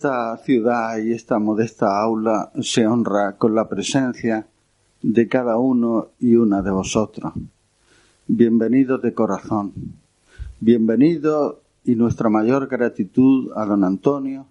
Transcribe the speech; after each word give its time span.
Esta 0.00 0.34
ciudad 0.38 0.96
y 0.96 1.12
esta 1.12 1.38
modesta 1.38 2.00
aula 2.00 2.50
se 2.62 2.86
honra 2.86 3.36
con 3.36 3.54
la 3.54 3.68
presencia 3.68 4.46
de 5.02 5.28
cada 5.28 5.58
uno 5.58 6.08
y 6.18 6.36
una 6.36 6.62
de 6.62 6.70
vosotros. 6.70 7.34
Bienvenidos 8.26 9.02
de 9.02 9.12
corazón. 9.12 9.74
Bienvenidos 10.58 11.56
y 11.84 11.96
nuestra 11.96 12.30
mayor 12.30 12.66
gratitud 12.66 13.52
a 13.54 13.66
don 13.66 13.84
Antonio, 13.84 14.46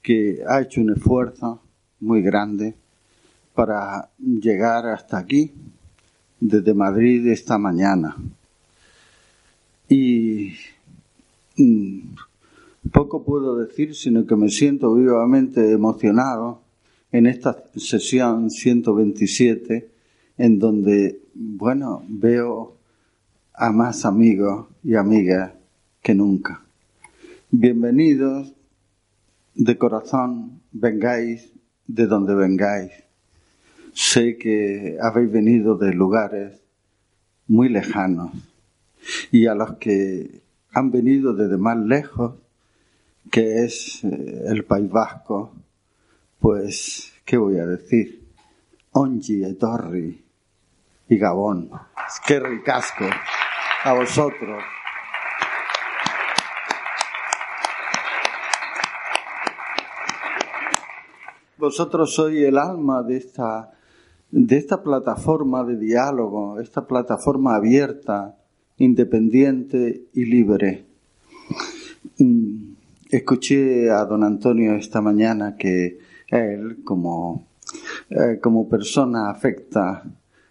que 0.00 0.42
ha 0.48 0.62
hecho 0.62 0.80
un 0.80 0.94
esfuerzo 0.96 1.60
muy 2.00 2.22
grande 2.22 2.76
para 3.54 4.08
llegar 4.18 4.86
hasta 4.86 5.18
aquí 5.18 5.52
desde 6.40 6.72
Madrid 6.72 7.26
esta 7.26 7.58
mañana. 7.58 8.16
Y 9.86 10.54
mm, 11.58 12.14
poco 12.92 13.24
puedo 13.24 13.56
decir, 13.56 13.94
sino 13.94 14.26
que 14.26 14.36
me 14.36 14.48
siento 14.48 14.94
vivamente 14.94 15.72
emocionado 15.72 16.62
en 17.12 17.26
esta 17.26 17.64
sesión 17.76 18.50
127, 18.50 19.90
en 20.38 20.58
donde, 20.58 21.20
bueno, 21.34 22.04
veo 22.08 22.76
a 23.54 23.72
más 23.72 24.04
amigos 24.04 24.66
y 24.82 24.94
amigas 24.94 25.52
que 26.02 26.14
nunca. 26.14 26.62
Bienvenidos 27.50 28.52
de 29.54 29.78
corazón, 29.78 30.60
vengáis 30.72 31.52
de 31.86 32.06
donde 32.06 32.34
vengáis. 32.34 32.92
Sé 33.94 34.36
que 34.36 34.98
habéis 35.00 35.32
venido 35.32 35.78
de 35.78 35.94
lugares 35.94 36.60
muy 37.46 37.68
lejanos 37.68 38.32
y 39.30 39.46
a 39.46 39.54
los 39.54 39.76
que 39.76 40.42
han 40.72 40.90
venido 40.90 41.32
desde 41.32 41.56
más 41.56 41.78
lejos, 41.78 42.34
que 43.30 43.64
es 43.64 44.04
eh, 44.04 44.44
el 44.46 44.64
País 44.64 44.90
Vasco, 44.90 45.52
pues, 46.38 47.12
¿qué 47.24 47.36
voy 47.36 47.58
a 47.58 47.66
decir? 47.66 48.26
Ongi, 48.92 49.44
Etorri 49.44 50.24
y 51.08 51.18
Gabón. 51.18 51.70
¡Qué 52.26 52.40
ricasco! 52.40 53.04
A 53.84 53.92
vosotros. 53.92 54.62
Vosotros 61.58 62.14
sois 62.14 62.42
el 62.42 62.58
alma 62.58 63.02
de 63.02 63.16
esta, 63.16 63.72
de 64.30 64.56
esta 64.56 64.82
plataforma 64.82 65.64
de 65.64 65.78
diálogo, 65.78 66.60
esta 66.60 66.86
plataforma 66.86 67.56
abierta, 67.56 68.36
independiente 68.76 70.04
y 70.12 70.24
libre. 70.26 70.86
Mm, 72.18 72.65
Escuché 73.16 73.88
a 73.88 74.04
don 74.04 74.22
Antonio 74.24 74.76
esta 74.76 75.00
mañana 75.00 75.56
que 75.56 75.98
él, 76.28 76.84
como, 76.84 77.48
eh, 78.10 78.38
como 78.42 78.68
persona 78.68 79.30
afecta 79.30 80.04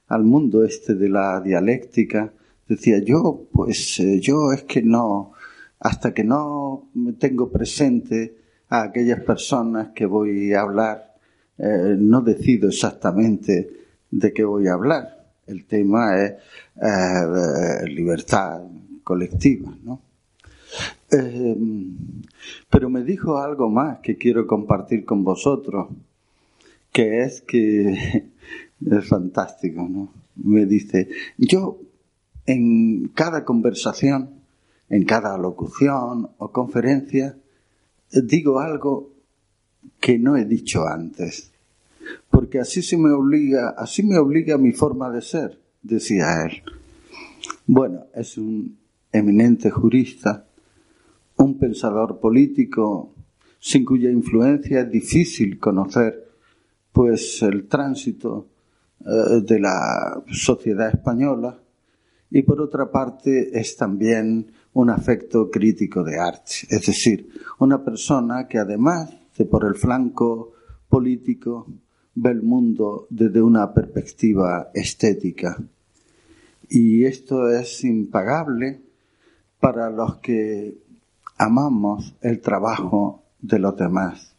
al 0.08 0.24
mundo 0.24 0.64
este 0.64 0.96
de 0.96 1.08
la 1.10 1.42
dialéctica, 1.42 2.34
decía 2.68 2.98
yo, 2.98 3.46
pues 3.52 4.00
eh, 4.00 4.20
yo 4.20 4.52
es 4.52 4.64
que 4.64 4.82
no, 4.82 5.34
hasta 5.80 6.12
que 6.12 6.24
no 6.24 6.90
me 6.96 7.14
tengo 7.14 7.52
presente 7.52 8.36
a 8.70 8.82
aquellas 8.82 9.20
personas 9.20 9.90
que 9.94 10.08
voy 10.08 10.52
a 10.54 10.62
hablar, 10.62 11.14
eh, 11.60 11.96
no 12.00 12.22
decido 12.22 12.70
exactamente 12.70 13.70
de 14.10 14.34
qué 14.34 14.44
voy 14.44 14.66
a 14.70 14.74
hablar. 14.74 15.28
El 15.46 15.68
tema 15.68 16.20
es 16.20 16.34
libertad 17.86 18.64
colectiva, 19.04 19.78
¿no? 19.84 20.05
Eh, 21.18 21.56
pero 22.70 22.90
me 22.90 23.04
dijo 23.04 23.38
algo 23.38 23.70
más 23.70 24.00
que 24.00 24.18
quiero 24.18 24.46
compartir 24.46 25.06
con 25.06 25.24
vosotros, 25.24 25.88
que 26.92 27.22
es 27.22 27.42
que 27.42 28.32
es 28.92 29.08
fantástico, 29.08 29.88
¿no? 29.90 30.10
Me 30.36 30.66
dice, 30.66 31.08
yo 31.38 31.80
en 32.46 33.08
cada 33.16 33.46
conversación, 33.46 34.42
en 34.90 35.06
cada 35.06 35.38
locución 35.38 36.30
o 36.38 36.52
conferencia, 36.52 37.38
digo 38.12 38.60
algo 38.60 39.12
que 40.00 40.20
no 40.20 40.36
he 40.36 40.46
dicho 40.46 40.86
antes, 40.86 41.52
porque 42.30 42.60
así 42.60 42.82
se 42.82 42.98
me 42.98 43.12
obliga, 43.12 43.70
así 43.78 44.04
me 44.04 44.18
obliga 44.18 44.58
mi 44.58 44.74
forma 44.74 45.10
de 45.10 45.22
ser, 45.22 45.60
decía 45.82 46.44
él. 46.46 46.62
Bueno, 47.66 48.06
es 48.14 48.38
un 48.38 48.78
eminente 49.12 49.72
jurista 49.72 50.45
un 51.38 51.58
pensador 51.58 52.20
político 52.20 53.14
sin 53.60 53.84
cuya 53.84 54.10
influencia 54.10 54.82
es 54.82 54.92
difícil 54.92 55.60
conocer 55.60 56.30
pues 56.92 57.42
el 57.42 57.68
tránsito 57.68 58.48
eh, 59.00 59.42
de 59.42 59.60
la 59.60 60.24
sociedad 60.32 60.90
española 60.90 61.60
y 62.32 62.42
por 62.44 62.62
otra 62.62 62.90
parte 62.90 63.58
es 63.58 63.76
también 63.76 64.52
un 64.74 64.90
afecto 64.90 65.50
crítico 65.50 66.04
de 66.04 66.20
arte, 66.20 66.52
es 66.70 66.86
decir, 66.86 67.30
una 67.60 67.84
persona 67.84 68.48
que 68.48 68.58
además 68.58 69.10
de 69.38 69.46
por 69.46 69.66
el 69.66 69.76
flanco 69.76 70.54
político 70.90 71.68
ve 72.16 72.32
el 72.32 72.42
mundo 72.42 73.08
desde 73.10 73.42
una 73.42 73.74
perspectiva 73.74 74.70
estética. 74.74 75.58
Y 76.70 77.06
esto 77.06 77.50
es 77.50 77.84
impagable 77.84 78.82
para 79.60 79.90
los 79.90 80.18
que 80.18 80.78
amamos 81.38 82.16
el 82.22 82.42
trabajo 82.42 83.24
de 83.42 83.60
los 83.60 83.76
demás. 83.76 84.36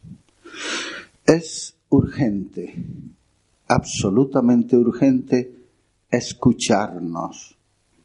Es 1.24 1.76
urgente, 1.88 2.74
absolutamente 3.68 4.76
urgente, 4.76 5.54
escucharnos 6.10 7.56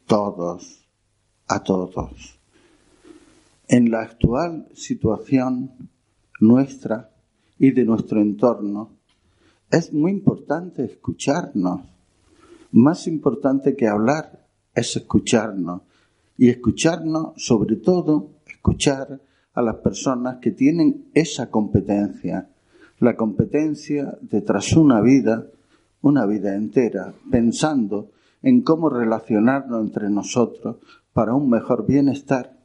todos, 0.06 0.84
a 1.48 1.62
todos. 1.62 2.38
En 3.68 3.90
la 3.90 4.02
actual 4.02 4.68
situación 4.74 5.70
nuestra 6.40 7.10
y 7.58 7.70
de 7.70 7.84
nuestro 7.84 8.20
entorno, 8.20 8.90
es 9.70 9.92
muy 9.92 10.10
importante 10.10 10.84
escucharnos. 10.84 11.80
Más 12.72 13.06
importante 13.06 13.76
que 13.76 13.86
hablar 13.86 14.44
es 14.74 14.96
escucharnos. 14.96 15.82
Y 16.36 16.48
escucharnos 16.48 17.34
sobre 17.36 17.76
todo 17.76 18.30
escuchar 18.62 19.20
a 19.54 19.60
las 19.60 19.74
personas 19.78 20.36
que 20.36 20.52
tienen 20.52 21.10
esa 21.14 21.50
competencia, 21.50 22.48
la 23.00 23.16
competencia 23.16 24.16
de 24.20 24.40
tras 24.40 24.74
una 24.74 25.00
vida, 25.00 25.48
una 26.00 26.26
vida 26.26 26.54
entera, 26.54 27.12
pensando 27.28 28.12
en 28.40 28.62
cómo 28.62 28.88
relacionarnos 28.88 29.82
entre 29.82 30.08
nosotros 30.10 30.76
para 31.12 31.34
un 31.34 31.50
mejor 31.50 31.86
bienestar, 31.86 32.56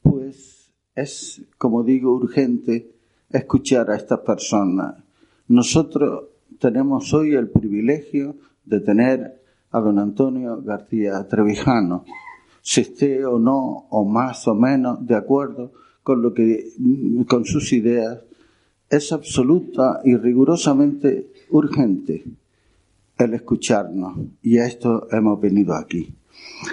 pues 0.00 0.72
es, 0.94 1.42
como 1.58 1.84
digo, 1.84 2.14
urgente 2.14 2.90
escuchar 3.28 3.90
a 3.90 3.96
estas 3.96 4.20
personas. 4.20 5.04
Nosotros 5.48 6.28
tenemos 6.58 7.12
hoy 7.12 7.34
el 7.34 7.50
privilegio 7.50 8.36
de 8.64 8.80
tener 8.80 9.42
a 9.70 9.80
don 9.80 9.98
Antonio 9.98 10.62
García 10.62 11.28
Trevijano, 11.28 12.06
se 12.62 12.82
esté 12.82 13.24
o 13.24 13.38
no, 13.38 13.86
o 13.90 14.04
más 14.04 14.46
o 14.48 14.54
menos, 14.54 15.06
de 15.06 15.14
acuerdo 15.14 15.72
con 16.02 16.22
lo 16.22 16.34
que 16.34 16.72
con 17.28 17.44
sus 17.44 17.72
ideas 17.72 18.20
es 18.88 19.12
absoluta 19.12 20.00
y 20.04 20.16
rigurosamente 20.16 21.30
urgente 21.50 22.24
el 23.16 23.34
escucharnos 23.34 24.18
y 24.42 24.58
a 24.58 24.66
esto 24.66 25.06
hemos 25.12 25.40
venido 25.40 25.74
aquí. 25.74 26.12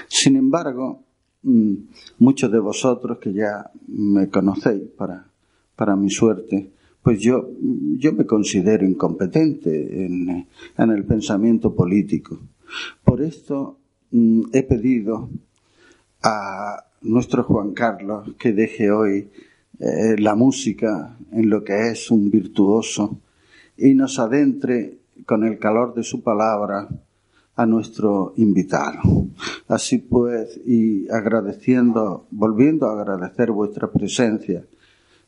Sin 0.07 0.35
embargo, 0.35 1.03
mm, 1.43 1.73
muchos 2.19 2.51
de 2.51 2.59
vosotros 2.59 3.19
que 3.19 3.33
ya 3.33 3.69
me 3.87 4.29
conocéis 4.29 4.83
para, 4.97 5.27
para 5.75 5.95
mi 5.95 6.09
suerte, 6.09 6.71
pues 7.03 7.19
yo, 7.19 7.49
yo 7.97 8.13
me 8.13 8.25
considero 8.25 8.85
incompetente 8.85 10.05
en, 10.05 10.47
en 10.77 10.89
el 10.89 11.05
pensamiento 11.05 11.73
político. 11.73 12.39
Por 13.03 13.21
esto 13.21 13.77
mm, 14.11 14.43
he 14.53 14.63
pedido 14.63 15.29
a 16.23 16.83
nuestro 17.01 17.43
Juan 17.43 17.73
Carlos 17.73 18.33
que 18.37 18.53
deje 18.53 18.91
hoy 18.91 19.29
eh, 19.79 20.15
la 20.17 20.35
música 20.35 21.17
en 21.31 21.49
lo 21.49 21.63
que 21.63 21.89
es 21.89 22.09
un 22.09 22.31
virtuoso 22.31 23.19
y 23.77 23.93
nos 23.93 24.17
adentre 24.19 24.97
con 25.25 25.43
el 25.43 25.59
calor 25.59 25.93
de 25.93 26.03
su 26.03 26.23
palabra 26.23 26.87
a 27.55 27.65
nuestro 27.65 28.33
invitado. 28.37 28.99
Así 29.67 29.97
pues, 29.97 30.59
y 30.65 31.09
agradeciendo, 31.09 32.27
volviendo 32.31 32.87
a 32.87 32.99
agradecer 33.01 33.51
vuestra 33.51 33.91
presencia, 33.91 34.63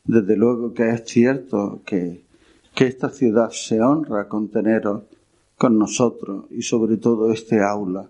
desde 0.04 0.36
luego 0.36 0.72
que 0.72 0.90
es 0.90 1.04
cierto 1.04 1.82
que, 1.84 2.24
que 2.74 2.86
esta 2.86 3.10
ciudad 3.10 3.50
se 3.50 3.80
honra 3.80 4.28
con 4.28 4.48
teneros 4.48 5.02
con 5.58 5.78
nosotros 5.78 6.46
y 6.50 6.62
sobre 6.62 6.96
todo 6.96 7.32
este 7.32 7.62
aula, 7.62 8.08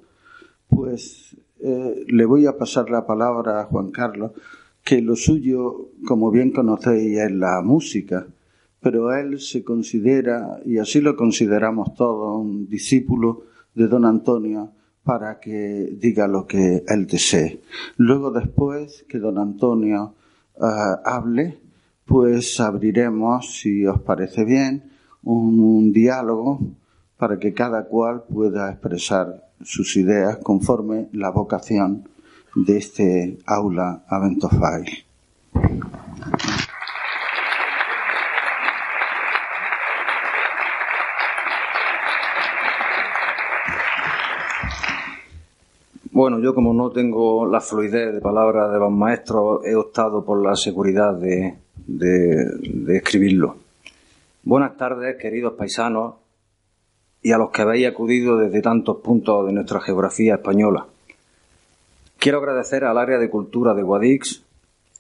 pues 0.69 1.37
eh, 1.63 2.05
le 2.09 2.25
voy 2.25 2.47
a 2.47 2.57
pasar 2.57 2.91
la 2.91 3.07
palabra 3.07 3.61
a 3.61 3.65
Juan 3.65 3.91
Carlos, 3.91 4.33
que 4.83 5.03
lo 5.03 5.17
suyo, 5.17 5.91
como 6.07 6.31
bien 6.31 6.51
conocéis, 6.51 7.19
es 7.19 7.33
la 7.33 7.61
música, 7.63 8.27
pero 8.81 9.15
él 9.15 9.41
se 9.41 9.63
considera, 9.63 10.61
y 10.65 10.79
así 10.79 11.01
lo 11.01 11.17
consideramos 11.17 11.95
todos, 11.95 12.41
un 12.41 12.69
discípulo 12.69 13.45
de 13.75 13.89
don 13.89 14.05
Antonio 14.05 14.73
para 15.05 15.39
que 15.39 15.97
diga 15.99 16.27
lo 16.27 16.47
que 16.47 16.83
él 16.87 17.07
desee. 17.07 17.61
Luego 17.97 18.31
después 18.31 19.05
que 19.09 19.19
don 19.19 19.39
Antonio 19.39 20.15
eh, 20.57 20.61
hable, 21.05 21.59
pues 22.07 22.59
abriremos, 22.59 23.61
si 23.61 23.87
os 23.87 24.01
parece 24.01 24.45
bien, 24.45 24.91
un 25.23 25.93
diálogo 25.93 26.61
para 27.19 27.39
que 27.39 27.53
cada 27.53 27.85
cual 27.85 28.25
pueda 28.29 28.71
expresar 28.71 29.50
sus 29.63 29.97
ideas 29.97 30.39
conforme 30.43 31.09
la 31.13 31.31
vocación 31.31 32.09
de 32.55 32.79
este 32.79 33.39
aula 33.47 34.05
Aventofile. 34.09 35.05
Bueno, 46.13 46.41
yo 46.41 46.55
como 46.55 46.75
no 46.75 46.91
tengo 46.91 47.47
la 47.47 47.61
fluidez 47.61 48.13
de 48.13 48.21
palabras 48.21 48.73
de 48.73 48.79
los 48.79 48.91
maestros, 48.91 49.65
he 49.65 49.75
optado 49.75 50.25
por 50.25 50.43
la 50.43 50.55
seguridad 50.57 51.15
de, 51.15 51.59
de 51.87 52.97
escribirlo. 52.97 53.57
Buenas 54.43 54.77
tardes, 54.77 55.17
queridos 55.17 55.55
paisanos, 55.55 56.15
y 57.23 57.33
a 57.33 57.39
los 57.39 57.51
que 57.51 57.63
habéis 57.63 57.89
acudido 57.89 58.37
desde 58.37 58.63
tantos 58.63 58.99
puntos 58.99 59.47
de 59.47 59.53
nuestra 59.53 59.81
geografía 59.81 60.35
española. 60.35 60.87
Quiero 62.19 62.39
agradecer 62.39 62.85
al 62.85 62.99
área 62.99 63.19
de 63.19 63.31
cultura 63.31 63.75
de 63.75 63.83
Guadix, 63.83 64.43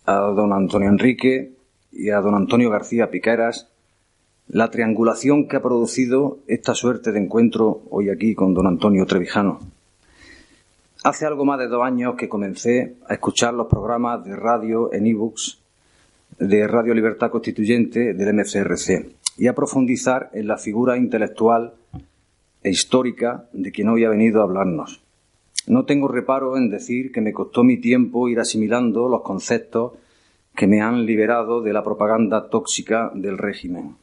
a 0.07 0.15
don 0.15 0.53
Antonio 0.53 0.89
Enrique 0.89 1.53
y 1.93 2.11
a 2.11 2.21
don 2.21 2.35
Antonio 2.35 2.71
García 2.71 3.11
Piqueras 3.11 3.71
la 4.53 4.71
triangulación 4.71 5.47
que 5.47 5.57
ha 5.57 5.63
producido 5.63 6.39
esta 6.49 6.75
suerte 6.75 7.13
de 7.13 7.21
encuentro 7.21 7.83
hoy 7.91 8.11
aquí 8.11 8.35
con 8.35 8.53
don 8.53 8.67
Antonio 8.67 9.07
Trevijano. 9.07 9.61
Hace 11.05 11.25
algo 11.25 11.45
más 11.45 11.61
de 11.61 11.69
dos 11.69 11.85
años 11.85 12.17
que 12.17 12.29
comencé 12.29 12.97
a 13.09 13.15
escuchar 13.15 13.55
los 13.55 13.69
programas 13.69 14.25
de 14.25 14.35
radio 14.35 14.93
en 14.93 15.07
ebooks 15.07 15.61
de 16.39 16.67
Radio 16.67 16.95
Libertad 16.95 17.31
Constituyente 17.31 18.13
del 18.13 18.35
MCRC 18.35 19.13
y 19.39 19.47
a 19.47 19.55
profundizar 19.55 20.31
en 20.33 20.49
la 20.49 20.59
figura 20.59 20.97
intelectual 20.97 21.75
e 22.63 22.71
histórica 22.71 23.49
de 23.53 23.73
quien 23.73 23.89
hoy 23.89 24.05
ha 24.05 24.11
venido 24.11 24.41
a 24.41 24.45
hablarnos. 24.45 25.03
No 25.67 25.85
tengo 25.85 26.09
reparo 26.09 26.57
en 26.57 26.71
decir 26.71 27.13
que 27.13 27.21
me 27.21 27.33
costó 27.33 27.63
mi 27.63 27.79
tiempo 27.79 28.29
ir 28.29 28.41
asimilando 28.41 29.09
los 29.09 29.23
conceptos 29.23 29.93
que 30.55 30.67
me 30.67 30.81
han 30.81 31.07
liberado 31.07 31.63
de 31.63 31.73
la 31.73 31.85
propaganda 31.85 32.49
tóxica 32.49 33.11
del 33.15 33.39
régimen. 33.39 33.97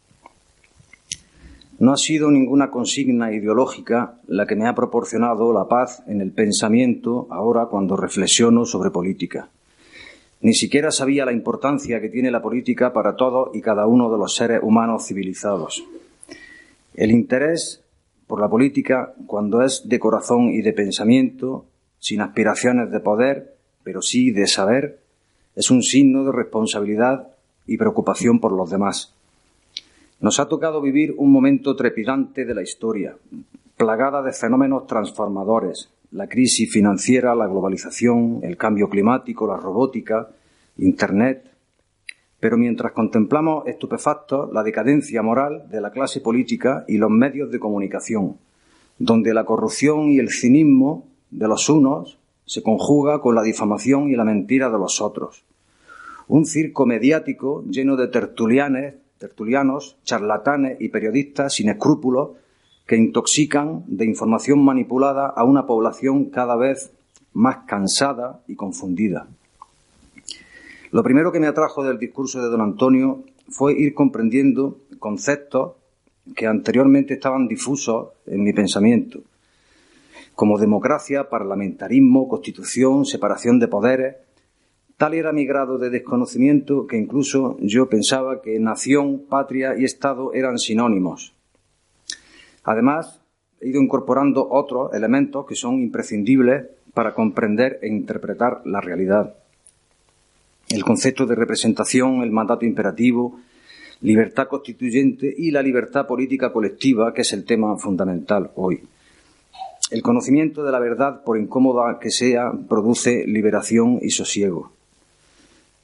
No 1.79 1.93
ha 1.93 1.97
sido 1.97 2.31
ninguna 2.31 2.71
consigna 2.71 3.31
ideológica 3.31 4.15
la 4.27 4.47
que 4.47 4.55
me 4.55 4.67
ha 4.67 4.73
proporcionado 4.73 5.53
la 5.53 5.67
paz 5.67 6.01
en 6.07 6.21
el 6.21 6.31
pensamiento 6.31 7.27
ahora 7.29 7.67
cuando 7.67 7.95
reflexiono 7.95 8.65
sobre 8.65 8.89
política. 8.89 9.49
Ni 10.41 10.53
siquiera 10.53 10.91
sabía 10.91 11.25
la 11.25 11.33
importancia 11.33 12.01
que 12.01 12.09
tiene 12.09 12.31
la 12.31 12.41
política 12.41 12.93
para 12.93 13.15
todos 13.15 13.55
y 13.55 13.61
cada 13.61 13.85
uno 13.85 14.11
de 14.11 14.17
los 14.17 14.35
seres 14.35 14.61
humanos 14.63 15.05
civilizados. 15.05 15.83
El 16.95 17.11
interés 17.11 17.83
por 18.27 18.41
la 18.41 18.49
política 18.49 19.13
cuando 19.25 19.61
es 19.61 19.87
de 19.87 19.99
corazón 19.99 20.49
y 20.49 20.61
de 20.61 20.73
pensamiento, 20.73 21.65
sin 21.99 22.21
aspiraciones 22.21 22.91
de 22.91 22.99
poder, 22.99 23.55
pero 23.83 24.01
sí 24.01 24.31
de 24.31 24.47
saber, 24.47 24.99
es 25.55 25.71
un 25.71 25.81
signo 25.81 26.23
de 26.25 26.31
responsabilidad 26.31 27.29
y 27.65 27.77
preocupación 27.77 28.39
por 28.39 28.51
los 28.51 28.69
demás. 28.69 29.13
Nos 30.19 30.39
ha 30.39 30.47
tocado 30.47 30.81
vivir 30.81 31.13
un 31.17 31.31
momento 31.31 31.75
trepidante 31.75 32.45
de 32.45 32.53
la 32.53 32.61
historia, 32.61 33.15
plagada 33.75 34.21
de 34.21 34.33
fenómenos 34.33 34.87
transformadores, 34.87 35.89
la 36.11 36.27
crisis 36.27 36.71
financiera, 36.71 37.35
la 37.35 37.47
globalización, 37.47 38.39
el 38.43 38.57
cambio 38.57 38.89
climático, 38.89 39.47
la 39.47 39.57
robótica, 39.57 40.29
Internet, 40.77 41.43
pero 42.47 42.57
mientras 42.57 42.93
contemplamos 42.93 43.67
estupefactos 43.67 44.53
la 44.53 44.63
decadencia 44.63 45.21
moral 45.21 45.65
de 45.69 45.81
la 45.81 45.91
clase 45.91 46.21
política 46.21 46.85
y 46.87 46.97
los 46.97 47.09
medios 47.09 47.51
de 47.51 47.59
comunicación, 47.59 48.37
donde 48.97 49.33
la 49.33 49.43
corrupción 49.43 50.11
y 50.11 50.19
el 50.19 50.29
cinismo 50.29 51.09
de 51.29 51.45
los 51.49 51.67
unos 51.67 52.17
se 52.45 52.63
conjuga 52.63 53.19
con 53.19 53.35
la 53.35 53.43
difamación 53.43 54.09
y 54.09 54.15
la 54.15 54.23
mentira 54.23 54.69
de 54.69 54.77
los 54.77 55.01
otros. 55.01 55.43
Un 56.29 56.45
circo 56.45 56.85
mediático 56.85 57.65
lleno 57.69 57.97
de 57.97 58.07
tertulianes, 58.07 58.93
tertulianos, 59.17 59.97
charlatanes 60.05 60.77
y 60.79 60.87
periodistas 60.87 61.53
sin 61.53 61.67
escrúpulos 61.67 62.29
que 62.85 62.95
intoxican 62.95 63.83
de 63.87 64.05
información 64.05 64.63
manipulada 64.63 65.27
a 65.27 65.43
una 65.43 65.67
población 65.67 66.29
cada 66.29 66.55
vez 66.55 66.93
más 67.33 67.65
cansada 67.67 68.39
y 68.47 68.55
confundida. 68.55 69.27
Lo 70.91 71.03
primero 71.03 71.31
que 71.31 71.39
me 71.39 71.47
atrajo 71.47 71.83
del 71.83 71.99
discurso 71.99 72.41
de 72.41 72.49
don 72.49 72.61
Antonio 72.61 73.23
fue 73.49 73.73
ir 73.73 73.93
comprendiendo 73.93 74.79
conceptos 74.99 75.73
que 76.35 76.47
anteriormente 76.47 77.15
estaban 77.15 77.47
difusos 77.47 78.09
en 78.25 78.43
mi 78.43 78.53
pensamiento, 78.53 79.19
como 80.35 80.57
democracia, 80.57 81.29
parlamentarismo, 81.29 82.27
constitución, 82.27 83.05
separación 83.05 83.59
de 83.59 83.67
poderes. 83.67 84.15
Tal 84.97 85.13
era 85.13 85.33
mi 85.33 85.45
grado 85.45 85.77
de 85.77 85.89
desconocimiento 85.89 86.87
que 86.87 86.97
incluso 86.97 87.57
yo 87.59 87.89
pensaba 87.89 88.41
que 88.41 88.59
nación, 88.59 89.25
patria 89.29 89.77
y 89.77 89.83
Estado 89.83 90.33
eran 90.33 90.57
sinónimos. 90.57 91.33
Además, 92.63 93.21
he 93.59 93.69
ido 93.69 93.81
incorporando 93.81 94.47
otros 94.49 94.93
elementos 94.93 95.45
que 95.45 95.55
son 95.55 95.75
imprescindibles 95.75 96.65
para 96.93 97.13
comprender 97.13 97.79
e 97.81 97.87
interpretar 97.87 98.61
la 98.65 98.81
realidad 98.81 99.35
el 100.69 100.83
concepto 100.83 101.25
de 101.25 101.35
representación, 101.35 102.21
el 102.21 102.31
mandato 102.31 102.65
imperativo, 102.65 103.39
libertad 104.01 104.47
constituyente 104.47 105.33
y 105.35 105.51
la 105.51 105.61
libertad 105.61 106.05
política 106.05 106.51
colectiva, 106.51 107.13
que 107.13 107.21
es 107.21 107.33
el 107.33 107.45
tema 107.45 107.77
fundamental 107.77 108.51
hoy. 108.55 108.83
El 109.89 110.01
conocimiento 110.01 110.63
de 110.63 110.71
la 110.71 110.79
verdad, 110.79 111.23
por 111.23 111.37
incómoda 111.37 111.97
que 111.99 112.11
sea, 112.11 112.51
produce 112.67 113.25
liberación 113.25 113.99
y 114.01 114.09
sosiego. 114.09 114.71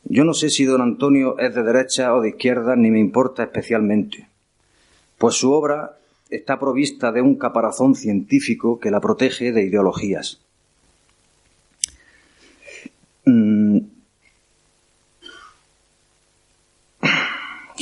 Yo 0.03 0.25
no 0.25 0.33
sé 0.33 0.49
si 0.49 0.65
don 0.65 0.81
Antonio 0.81 1.39
es 1.39 1.55
de 1.55 1.63
derecha 1.63 2.13
o 2.13 2.21
de 2.21 2.29
izquierda, 2.29 2.75
ni 2.75 2.91
me 2.91 2.99
importa 2.99 3.43
especialmente, 3.43 4.27
pues 5.17 5.35
su 5.35 5.53
obra 5.53 5.97
está 6.29 6.59
provista 6.59 7.13
de 7.13 7.21
un 7.21 7.35
caparazón 7.35 7.95
científico 7.95 8.79
que 8.79 8.91
la 8.91 8.99
protege 8.99 9.53
de 9.53 9.63
ideologías. 9.63 10.41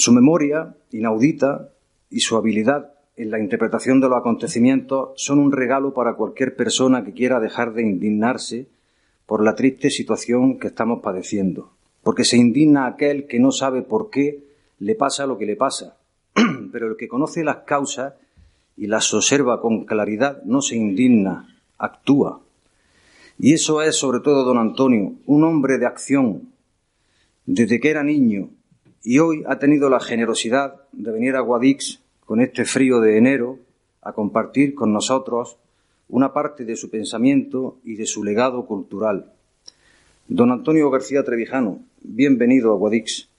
Su 0.02 0.14
memoria 0.14 0.76
inaudita 0.90 1.70
y 2.10 2.22
su 2.22 2.36
habilidad 2.36 2.96
en 3.18 3.30
la 3.30 3.40
interpretación 3.40 4.02
de 4.02 4.10
los 4.10 4.18
acontecimientos 4.18 5.12
son 5.16 5.38
un 5.38 5.52
regalo 5.52 5.94
para 5.94 6.16
cualquier 6.16 6.56
persona 6.56 7.06
que 7.06 7.14
quiera 7.14 7.40
dejar 7.40 7.76
de 7.76 7.84
indignarse 7.84 8.68
por 9.28 9.44
la 9.44 9.54
triste 9.54 9.92
situación 9.92 10.58
que 10.58 10.70
estamos 10.70 11.04
padeciendo. 11.04 11.74
porque 12.02 12.24
se 12.24 12.38
indigna 12.38 12.88
aquel 12.88 13.28
que 13.28 13.40
no 13.40 13.52
sabe 13.52 13.84
por 13.84 14.10
qué 14.10 14.44
le 14.80 14.96
pasa 14.96 15.28
lo 15.28 15.38
que 15.38 15.46
le 15.46 15.56
pasa, 15.56 15.98
pero 16.72 16.88
el 16.88 16.98
que 16.98 17.08
conoce 17.08 17.44
las 17.44 17.58
causas 17.58 18.16
y 18.76 18.88
las 18.88 19.14
observa 19.14 19.62
con 19.62 19.86
claridad 19.86 20.42
no 20.46 20.64
se 20.64 20.78
indigna, 20.78 21.60
actúa. 21.78 22.42
Y 23.38 23.54
eso 23.54 23.84
es 23.84 23.96
sobre 23.98 24.22
todo 24.22 24.44
don 24.44 24.58
Antonio, 24.58 25.14
un 25.28 25.44
hombre 25.44 25.78
de 25.78 25.86
acción, 25.86 26.50
desde 27.46 27.80
que 27.80 27.92
era 27.92 28.02
niño, 28.02 28.50
y 29.04 29.20
hoy 29.20 29.44
ha 29.48 29.58
tenido 29.58 29.90
la 29.90 30.00
generosidad 30.00 30.82
de 30.92 31.12
venir 31.12 31.36
a 31.36 31.42
Guadix 31.42 32.02
con 32.26 32.40
este 32.40 32.66
frío 32.66 33.00
de 33.00 33.18
enero 33.18 33.60
a 34.02 34.14
compartir 34.14 34.76
con 34.76 34.94
nosotros 34.94 35.58
una 36.08 36.34
parte 36.34 36.66
de 36.66 36.76
su 36.76 36.90
pensamiento 36.90 37.78
y 37.84 37.96
de 37.96 38.06
su 38.06 38.24
legado 38.24 38.66
cultural. 38.66 39.32
Don 40.28 40.52
Antonio 40.52 40.90
García 40.90 41.24
Trevijano, 41.24 41.80
bienvenido 42.02 42.74
a 42.74 42.78
Guadix. 42.78 43.31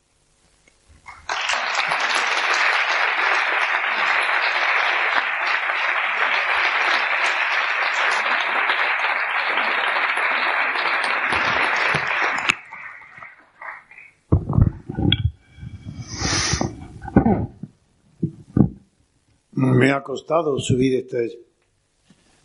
Me 19.83 19.91
ha 19.91 20.01
costado 20.01 20.61
subir 20.61 20.95
este, 20.95 21.41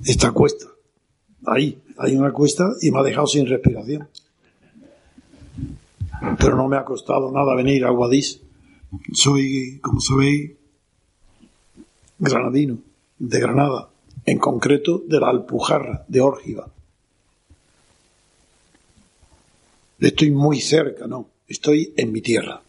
esta 0.03 0.31
cuesta. 0.31 0.65
Ahí, 1.45 1.79
hay 1.99 2.15
una 2.15 2.31
cuesta 2.31 2.67
y 2.81 2.89
me 2.89 2.97
ha 2.97 3.03
dejado 3.03 3.27
sin 3.27 3.45
respiración. 3.45 4.07
Pero 6.39 6.55
no 6.55 6.67
me 6.67 6.77
ha 6.77 6.83
costado 6.83 7.31
nada 7.31 7.53
venir 7.53 7.85
a 7.85 7.91
Guadix. 7.91 8.41
Soy, 9.13 9.77
como 9.83 10.01
sabéis, 10.01 10.53
granadino, 12.17 12.79
de 13.19 13.39
Granada, 13.39 13.89
en 14.25 14.39
concreto 14.39 15.03
de 15.05 15.19
la 15.19 15.29
Alpujarra, 15.29 16.05
de 16.07 16.21
Órgiva. 16.21 16.71
Estoy 19.99 20.31
muy 20.31 20.59
cerca, 20.59 21.05
no, 21.05 21.29
estoy 21.47 21.93
en 21.97 22.11
mi 22.11 22.21
tierra. 22.21 22.63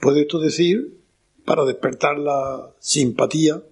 Puedo 0.00 0.16
esto 0.16 0.38
decir 0.38 0.97
para 1.48 1.64
despertar 1.64 2.18
la 2.18 2.74
simpatía 2.78 3.62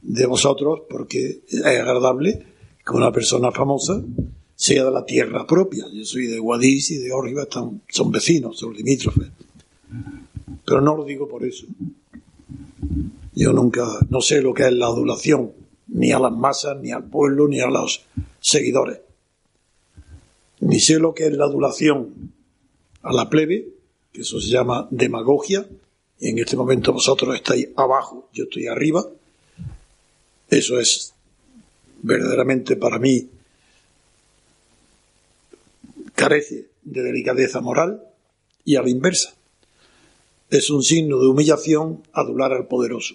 de 0.00 0.26
vosotros, 0.26 0.82
porque 0.88 1.40
es 1.48 1.64
agradable 1.64 2.46
que 2.86 2.96
una 2.96 3.10
persona 3.10 3.50
famosa 3.50 4.00
sea 4.54 4.84
de 4.84 4.92
la 4.92 5.04
tierra 5.04 5.44
propia. 5.44 5.86
Yo 5.92 6.04
soy 6.04 6.26
de 6.28 6.38
Guadix 6.38 6.92
y 6.92 6.98
de 6.98 7.12
Órgiva, 7.12 7.48
son 7.88 8.12
vecinos, 8.12 8.60
son 8.60 8.74
limítrofes. 8.74 9.26
Pero 10.64 10.80
no 10.80 10.96
lo 10.96 11.04
digo 11.04 11.26
por 11.26 11.44
eso. 11.44 11.66
Yo 13.34 13.52
nunca, 13.52 13.88
no 14.08 14.20
sé 14.20 14.40
lo 14.40 14.54
que 14.54 14.68
es 14.68 14.72
la 14.72 14.86
adulación, 14.86 15.50
ni 15.88 16.12
a 16.12 16.20
las 16.20 16.32
masas, 16.32 16.76
ni 16.80 16.92
al 16.92 17.02
pueblo, 17.10 17.48
ni 17.48 17.58
a 17.58 17.66
los 17.66 18.06
seguidores. 18.38 19.00
Ni 20.60 20.78
sé 20.78 21.00
lo 21.00 21.12
que 21.12 21.26
es 21.26 21.32
la 21.36 21.46
adulación 21.46 22.30
a 23.02 23.12
la 23.12 23.28
plebe, 23.28 23.66
que 24.12 24.20
eso 24.20 24.40
se 24.40 24.50
llama 24.50 24.86
demagogia, 24.92 25.66
en 26.20 26.38
este 26.38 26.56
momento 26.56 26.92
vosotros 26.92 27.34
estáis 27.34 27.68
abajo, 27.76 28.28
yo 28.32 28.44
estoy 28.44 28.66
arriba, 28.66 29.04
eso 30.48 30.78
es 30.78 31.14
verdaderamente 32.02 32.76
para 32.76 32.98
mí 32.98 33.28
carece 36.14 36.68
de 36.82 37.02
delicadeza 37.02 37.60
moral 37.60 38.02
y 38.64 38.76
a 38.76 38.82
la 38.82 38.90
inversa. 38.90 39.34
Es 40.50 40.68
un 40.70 40.82
signo 40.82 41.18
de 41.18 41.28
humillación 41.28 42.02
adular 42.12 42.52
al 42.52 42.66
poderoso. 42.66 43.14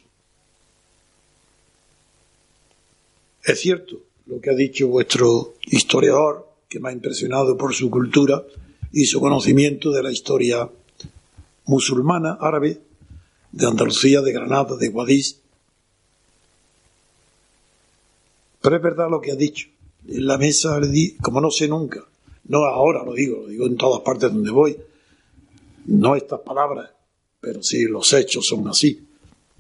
Es 3.44 3.60
cierto 3.60 4.02
lo 4.26 4.42
que 4.42 4.50
ha 4.50 4.56
dicho 4.56 4.88
vuestro 4.88 5.54
historiador, 5.66 6.48
que 6.68 6.80
me 6.80 6.90
ha 6.90 6.94
impresionado 6.94 7.58
por 7.58 7.76
su 7.76 7.92
cultura 7.92 8.44
y 8.92 9.06
su 9.06 9.20
conocimiento 9.20 9.92
de 9.92 10.02
la 10.02 10.12
historia 10.12 10.68
musulmana, 11.66 12.38
árabe, 12.40 12.80
de 13.56 13.66
Andalucía, 13.66 14.22
de 14.22 14.34
Granada, 14.34 14.76
de 14.76 14.90
Guadix, 14.90 15.40
Pero 18.66 18.78
es 18.78 18.82
verdad 18.82 19.12
lo 19.12 19.22
que 19.22 19.32
ha 19.32 19.36
dicho. 19.36 19.68
En 20.08 20.26
la 20.26 20.40
mesa 20.40 20.80
le 20.80 20.88
di, 20.88 21.16
como 21.18 21.40
no 21.40 21.52
sé 21.52 21.68
nunca, 21.68 22.04
no 22.46 22.66
ahora 22.66 23.04
lo 23.06 23.14
digo, 23.14 23.42
lo 23.44 23.48
digo 23.48 23.68
en 23.68 23.78
todas 23.78 24.02
partes 24.02 24.34
donde 24.34 24.50
voy, 24.50 24.76
no 25.86 26.16
estas 26.16 26.40
palabras, 26.40 26.90
pero 27.40 27.62
sí 27.62 27.84
los 27.84 28.12
hechos 28.14 28.44
son 28.48 28.68
así. 28.68 29.06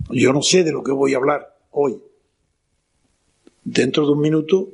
Yo 0.09 0.33
no 0.33 0.41
sé 0.41 0.63
de 0.63 0.71
lo 0.71 0.81
que 0.81 0.91
voy 0.91 1.13
a 1.13 1.17
hablar 1.17 1.55
hoy. 1.69 1.99
Dentro 3.63 4.07
de 4.07 4.13
un 4.13 4.21
minuto 4.21 4.69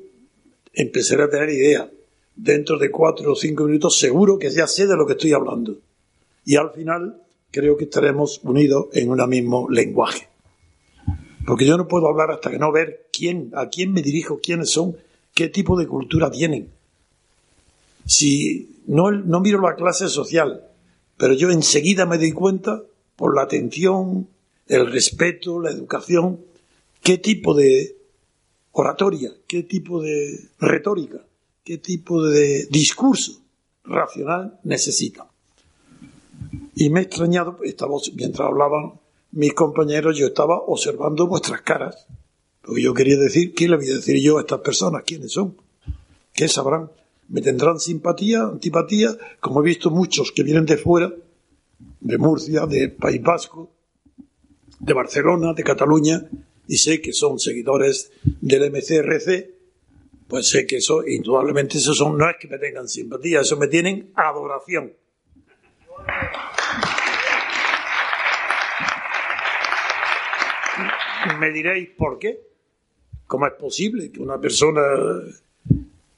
empezaré 0.73 1.23
a 1.23 1.29
tener 1.29 1.49
idea. 1.49 1.91
Dentro 2.33 2.79
de 2.79 2.89
cuatro 2.89 3.33
o 3.33 3.35
cinco 3.35 3.65
minutos 3.65 3.99
seguro 3.99 4.39
que 4.39 4.49
ya 4.49 4.65
sé 4.65 4.87
de 4.87 4.95
lo 4.95 5.05
que 5.05 5.13
estoy 5.13 5.33
hablando. 5.33 5.77
Y 6.45 6.55
al 6.55 6.71
final 6.71 7.21
creo 7.51 7.77
que 7.77 7.83
estaremos 7.83 8.39
unidos 8.43 8.87
en 8.93 9.09
un 9.09 9.29
mismo 9.29 9.69
lenguaje. 9.69 10.27
Porque 11.45 11.65
yo 11.65 11.77
no 11.77 11.87
puedo 11.87 12.07
hablar 12.07 12.31
hasta 12.31 12.49
que 12.49 12.59
no 12.59 12.71
ver 12.71 13.07
quién, 13.11 13.51
a 13.55 13.69
quién 13.69 13.93
me 13.93 14.01
dirijo, 14.01 14.39
quiénes 14.41 14.71
son, 14.71 14.95
qué 15.33 15.49
tipo 15.49 15.77
de 15.77 15.87
cultura 15.87 16.31
tienen. 16.31 16.69
Si 18.05 18.79
no, 18.87 19.11
no 19.11 19.39
miro 19.41 19.61
la 19.61 19.75
clase 19.75 20.07
social, 20.07 20.63
pero 21.17 21.33
yo 21.33 21.49
enseguida 21.49 22.05
me 22.05 22.17
doy 22.17 22.31
cuenta 22.31 22.81
por 23.15 23.35
la 23.35 23.43
atención, 23.43 24.27
el 24.67 24.91
respeto, 24.91 25.59
la 25.59 25.71
educación, 25.71 26.39
qué 27.03 27.17
tipo 27.17 27.53
de 27.53 27.95
oratoria, 28.71 29.31
qué 29.47 29.63
tipo 29.63 30.01
de 30.01 30.39
retórica, 30.59 31.25
qué 31.63 31.77
tipo 31.77 32.23
de 32.23 32.67
discurso 32.67 33.41
racional 33.83 34.59
necesitan. 34.63 35.30
Y 36.75 36.89
me 36.89 37.01
he 37.01 37.03
extrañado, 37.03 37.57
mientras 38.15 38.47
hablaban 38.47 38.93
mis 39.31 39.53
compañeros, 39.53 40.17
yo 40.17 40.27
estaba 40.27 40.59
observando 40.59 41.27
vuestras 41.27 41.61
caras. 41.61 42.07
Porque 42.61 42.81
yo 42.81 42.93
quería 42.93 43.17
decir, 43.17 43.53
¿qué 43.53 43.67
le 43.67 43.77
voy 43.77 43.89
a 43.89 43.95
decir 43.95 44.21
yo 44.21 44.37
a 44.37 44.41
estas 44.41 44.59
personas? 44.59 45.03
¿Quiénes 45.05 45.31
son? 45.31 45.57
¿Qué 46.33 46.47
sabrán? 46.47 46.91
¿Me 47.29 47.41
tendrán 47.41 47.79
simpatía, 47.79 48.43
antipatía? 48.43 49.17
Como 49.39 49.61
he 49.61 49.65
visto 49.65 49.89
muchos 49.89 50.31
que 50.31 50.43
vienen 50.43 50.65
de 50.65 50.77
fuera, 50.77 51.13
de 51.99 52.17
Murcia, 52.17 52.65
de 52.65 52.89
País 52.89 53.21
Vasco, 53.21 53.71
de 54.79 54.93
Barcelona, 54.93 55.53
de 55.53 55.63
Cataluña, 55.63 56.29
y 56.67 56.77
sé 56.77 57.01
que 57.01 57.13
son 57.13 57.39
seguidores 57.39 58.11
del 58.41 58.71
MCRC, 58.71 59.49
pues 60.27 60.49
sé 60.49 60.65
que 60.65 60.77
eso, 60.77 61.05
indudablemente, 61.05 61.77
eso 61.77 61.93
son, 61.93 62.17
no 62.17 62.29
es 62.29 62.37
que 62.39 62.47
me 62.47 62.57
tengan 62.57 62.87
simpatía, 62.87 63.41
eso 63.41 63.57
me 63.57 63.67
tienen 63.67 64.11
adoración. 64.15 64.93
Me 71.39 71.51
diréis, 71.51 71.89
¿por 71.89 72.19
qué? 72.19 72.41
¿Cómo 73.27 73.47
es 73.47 73.53
posible 73.53 74.11
que 74.11 74.21
una 74.21 74.39
persona 74.39 74.81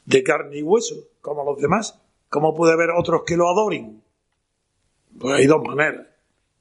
de 0.05 0.23
carne 0.23 0.57
y 0.57 0.63
hueso, 0.63 0.95
como 1.21 1.43
los 1.43 1.61
demás, 1.61 1.99
cómo 2.29 2.55
puede 2.55 2.73
haber 2.73 2.89
otros 2.91 3.23
que 3.25 3.37
lo 3.37 3.49
adoren? 3.49 4.01
Pues 5.19 5.35
hay 5.35 5.45
dos 5.45 5.63
maneras. 5.63 6.07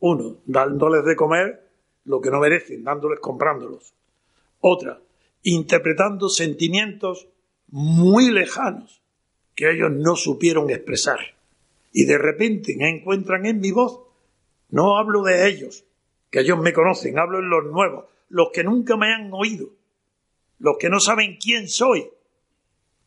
Uno, 0.00 0.38
dándoles 0.44 1.04
de 1.04 1.16
comer 1.16 1.70
lo 2.04 2.20
que 2.20 2.30
no 2.30 2.40
merecen, 2.40 2.84
dándoles, 2.84 3.20
comprándolos. 3.20 3.94
Otra, 4.60 5.00
interpretando 5.42 6.28
sentimientos 6.28 7.28
muy 7.68 8.30
lejanos 8.30 9.02
que 9.54 9.70
ellos 9.70 9.90
no 9.90 10.16
supieron 10.16 10.70
expresar. 10.70 11.18
Y 11.92 12.04
de 12.04 12.18
repente 12.18 12.76
encuentran 12.78 13.46
en 13.46 13.60
mi 13.60 13.70
voz, 13.70 14.00
no 14.70 14.96
hablo 14.96 15.22
de 15.22 15.48
ellos, 15.48 15.84
que 16.30 16.40
ellos 16.40 16.58
me 16.58 16.72
conocen, 16.72 17.18
hablo 17.18 17.38
en 17.38 17.50
los 17.50 17.64
nuevos, 17.66 18.06
los 18.32 18.48
que 18.50 18.64
nunca 18.64 18.96
me 18.96 19.12
han 19.12 19.30
oído, 19.32 19.68
los 20.58 20.76
que 20.78 20.88
no 20.88 21.00
saben 21.00 21.36
quién 21.36 21.68
soy, 21.68 22.08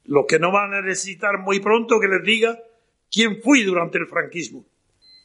los 0.03 0.25
que 0.27 0.37
no 0.37 0.51
van 0.51 0.75
a 0.75 0.81
necesitar 0.81 1.39
muy 1.39 1.59
pronto 1.59 1.99
que 1.99 2.07
les 2.07 2.23
diga 2.23 2.59
quién 3.11 3.41
fui 3.41 3.63
durante 3.63 3.97
el 3.97 4.05
franquismo 4.05 4.67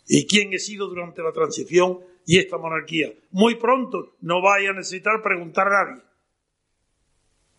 y 0.08 0.26
quién 0.26 0.54
he 0.54 0.58
sido 0.58 0.88
durante 0.88 1.22
la 1.22 1.32
transición 1.32 2.00
y 2.24 2.38
esta 2.38 2.56
monarquía. 2.56 3.12
Muy 3.30 3.56
pronto 3.56 4.16
no 4.22 4.40
vaya 4.40 4.70
a 4.70 4.72
necesitar 4.72 5.22
preguntar 5.22 5.68
a 5.68 5.84
nadie. 5.84 6.02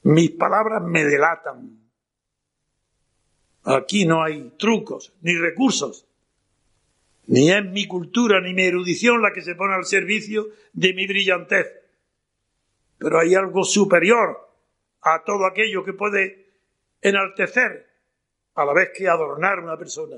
Mis 0.03 0.31
palabras 0.31 0.81
me 0.83 1.05
delatan. 1.05 1.79
Aquí 3.63 4.05
no 4.05 4.24
hay 4.24 4.53
trucos 4.57 5.13
ni 5.21 5.36
recursos. 5.36 6.07
Ni 7.27 7.51
es 7.51 7.63
mi 7.63 7.86
cultura 7.86 8.41
ni 8.41 8.55
mi 8.55 8.63
erudición 8.63 9.21
la 9.21 9.31
que 9.31 9.43
se 9.43 9.53
pone 9.53 9.75
al 9.75 9.86
servicio 9.86 10.48
de 10.74 10.95
mi 10.95 11.05
brillantez 11.05 11.81
pero 13.01 13.20
hay 13.20 13.34
algo 13.34 13.63
superior 13.63 14.48
a 15.01 15.24
todo 15.24 15.48
aquello 15.48 15.84
que 15.84 15.93
puede 15.93 16.53
enaltecer 17.01 17.89
a 18.53 18.63
la 18.63 18.74
vez 18.74 18.91
que 18.96 19.10
adornar 19.10 19.58
a 19.58 19.63
una 19.63 19.75
persona 19.75 20.17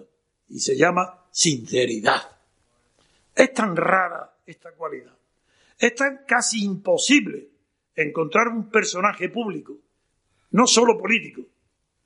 y 0.49 0.59
se 0.59 0.75
llama 0.75 1.25
sinceridad. 1.31 2.21
Es 3.33 3.53
tan 3.53 3.77
rara 3.77 4.35
esta 4.45 4.73
cualidad. 4.73 5.17
Es 5.79 5.95
tan 5.95 6.25
casi 6.27 6.65
imposible 6.65 7.47
encontrar 7.95 8.49
un 8.49 8.69
personaje 8.69 9.29
público, 9.29 9.77
no 10.51 10.67
solo 10.67 10.97
político, 10.99 11.41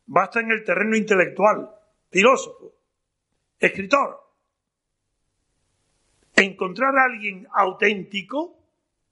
basta 0.06 0.42
en 0.42 0.52
el 0.52 0.64
terreno 0.64 0.96
intelectual, 0.96 1.72
filósofo, 2.12 2.72
escritor. 3.58 4.32
Encontrar 6.36 6.96
a 7.00 7.06
alguien 7.06 7.48
auténtico 7.52 8.60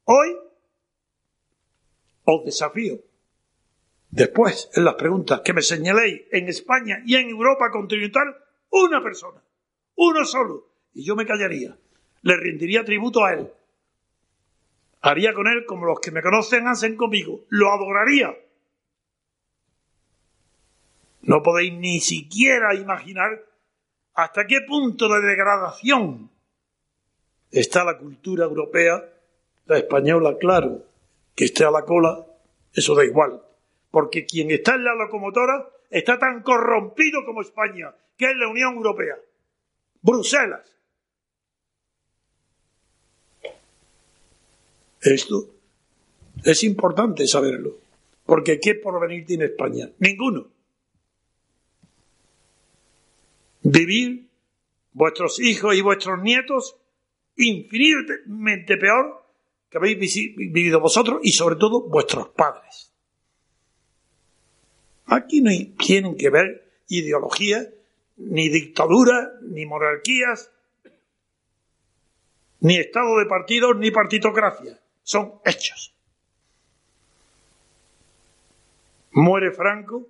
hoy 0.03 0.38
os 2.25 2.44
desafío. 2.44 3.00
Después, 4.10 4.70
en 4.74 4.86
las 4.86 4.96
preguntas 4.96 5.41
que 5.41 5.53
me 5.53 5.62
señaléis 5.62 6.24
en 6.32 6.48
España 6.48 7.01
y 7.05 7.15
en 7.15 7.29
Europa 7.29 7.70
continental, 7.72 8.36
una 8.70 9.01
persona, 9.01 9.41
uno 9.96 10.25
solo, 10.25 10.67
y 10.94 11.03
yo 11.05 11.15
me 11.15 11.25
callaría, 11.25 11.77
le 12.22 12.38
rendiría 12.38 12.84
tributo 12.84 13.24
a 13.24 13.34
él. 13.34 13.51
Haría 15.01 15.34
con 15.34 15.48
él 15.48 15.65
como 15.65 15.86
los 15.86 16.00
que 16.00 16.12
me 16.12 16.22
conocen 16.22 16.67
hacen 16.67 16.96
conmigo, 16.96 17.41
lo 17.50 17.72
adoraría. 17.72 18.36
No 21.22 21.44
podéis 21.44 21.74
ni 21.74 22.00
siquiera 22.00 22.74
imaginar 22.74 23.44
hasta 24.13 24.48
qué 24.48 24.62
punto 24.62 25.10
de 25.10 25.22
degradación 25.22 26.29
está 27.51 27.84
la 27.84 27.98
cultura 27.98 28.46
europea, 28.46 29.03
la 29.65 29.77
española, 29.77 30.38
claro, 30.39 30.84
que 31.36 31.46
esté 31.46 31.65
a 31.65 31.72
la 31.72 31.84
cola, 31.84 32.25
eso 32.74 32.96
da 32.96 33.04
igual, 33.04 33.42
porque 33.92 34.25
quien 34.25 34.51
está 34.51 34.75
en 34.75 34.86
la 34.86 34.96
locomotora 34.96 35.70
está 35.89 36.18
tan 36.18 36.42
corrompido 36.42 37.25
como 37.25 37.42
España, 37.42 37.94
que 38.18 38.32
es 38.32 38.38
la 38.38 38.48
Unión 38.48 38.75
Europea. 38.75 39.15
Bruselas. 40.01 40.72
Esto 45.01 45.50
es 46.44 46.63
importante 46.63 47.27
saberlo, 47.27 47.77
porque 48.25 48.60
¿qué 48.60 48.75
porvenir 48.75 49.25
tiene 49.25 49.46
España? 49.46 49.89
Ninguno. 50.00 50.48
Vivir 53.62 54.30
vuestros 54.94 55.39
hijos 55.39 55.75
y 55.75 55.82
vuestros 55.82 56.22
nietos 56.22 56.77
infinitamente 57.36 58.77
peor 58.77 59.25
que 59.75 59.79
habéis 59.79 60.36
vivido 60.38 60.79
vosotros 60.79 61.20
y 61.22 61.34
sobre 61.34 61.58
todo 61.58 61.82
vuestros 61.89 62.29
padres. 62.29 62.94
Aquí 65.05 65.41
no 65.41 65.51
tienen 65.77 66.15
que 66.15 66.29
ver 66.29 66.72
ideologías, 66.88 67.67
ni 68.15 68.48
dictaduras, 68.48 69.32
ni 69.41 69.65
monarquías, 69.65 70.50
ni 72.62 72.77
estado 72.77 73.20
de 73.20 73.25
partidos, 73.25 73.75
ni 73.75 73.91
partitocracia. 73.91 74.79
Son 75.03 75.41
hechos. 75.44 75.94
Muere 79.12 79.51
Franco 79.51 80.08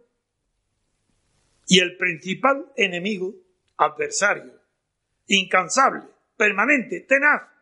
y 1.68 1.80
el 1.80 1.98
principal 1.98 2.72
enemigo, 2.76 3.34
adversario, 3.78 4.54
incansable, 5.26 6.04
permanente, 6.38 7.02
tenaz, 7.02 7.55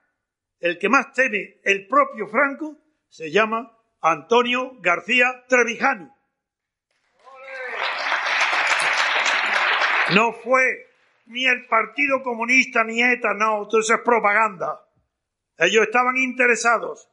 el 0.63 0.79
que 0.79 0.87
más 0.87 1.11
teme 1.11 1.59
el 1.65 1.87
propio 1.87 2.25
Franco 2.25 2.77
se 3.09 3.29
llama 3.29 3.77
Antonio 3.99 4.77
García 4.79 5.43
Trevijano. 5.49 6.15
No 10.15 10.31
fue 10.31 10.87
ni 11.25 11.45
el 11.45 11.67
Partido 11.67 12.23
Comunista 12.23 12.85
ni 12.85 13.03
ETA, 13.03 13.33
no, 13.33 13.67
todo 13.67 13.81
eso 13.81 13.95
es 13.95 14.01
propaganda. 14.05 14.79
Ellos 15.57 15.83
estaban 15.83 16.15
interesados, 16.15 17.09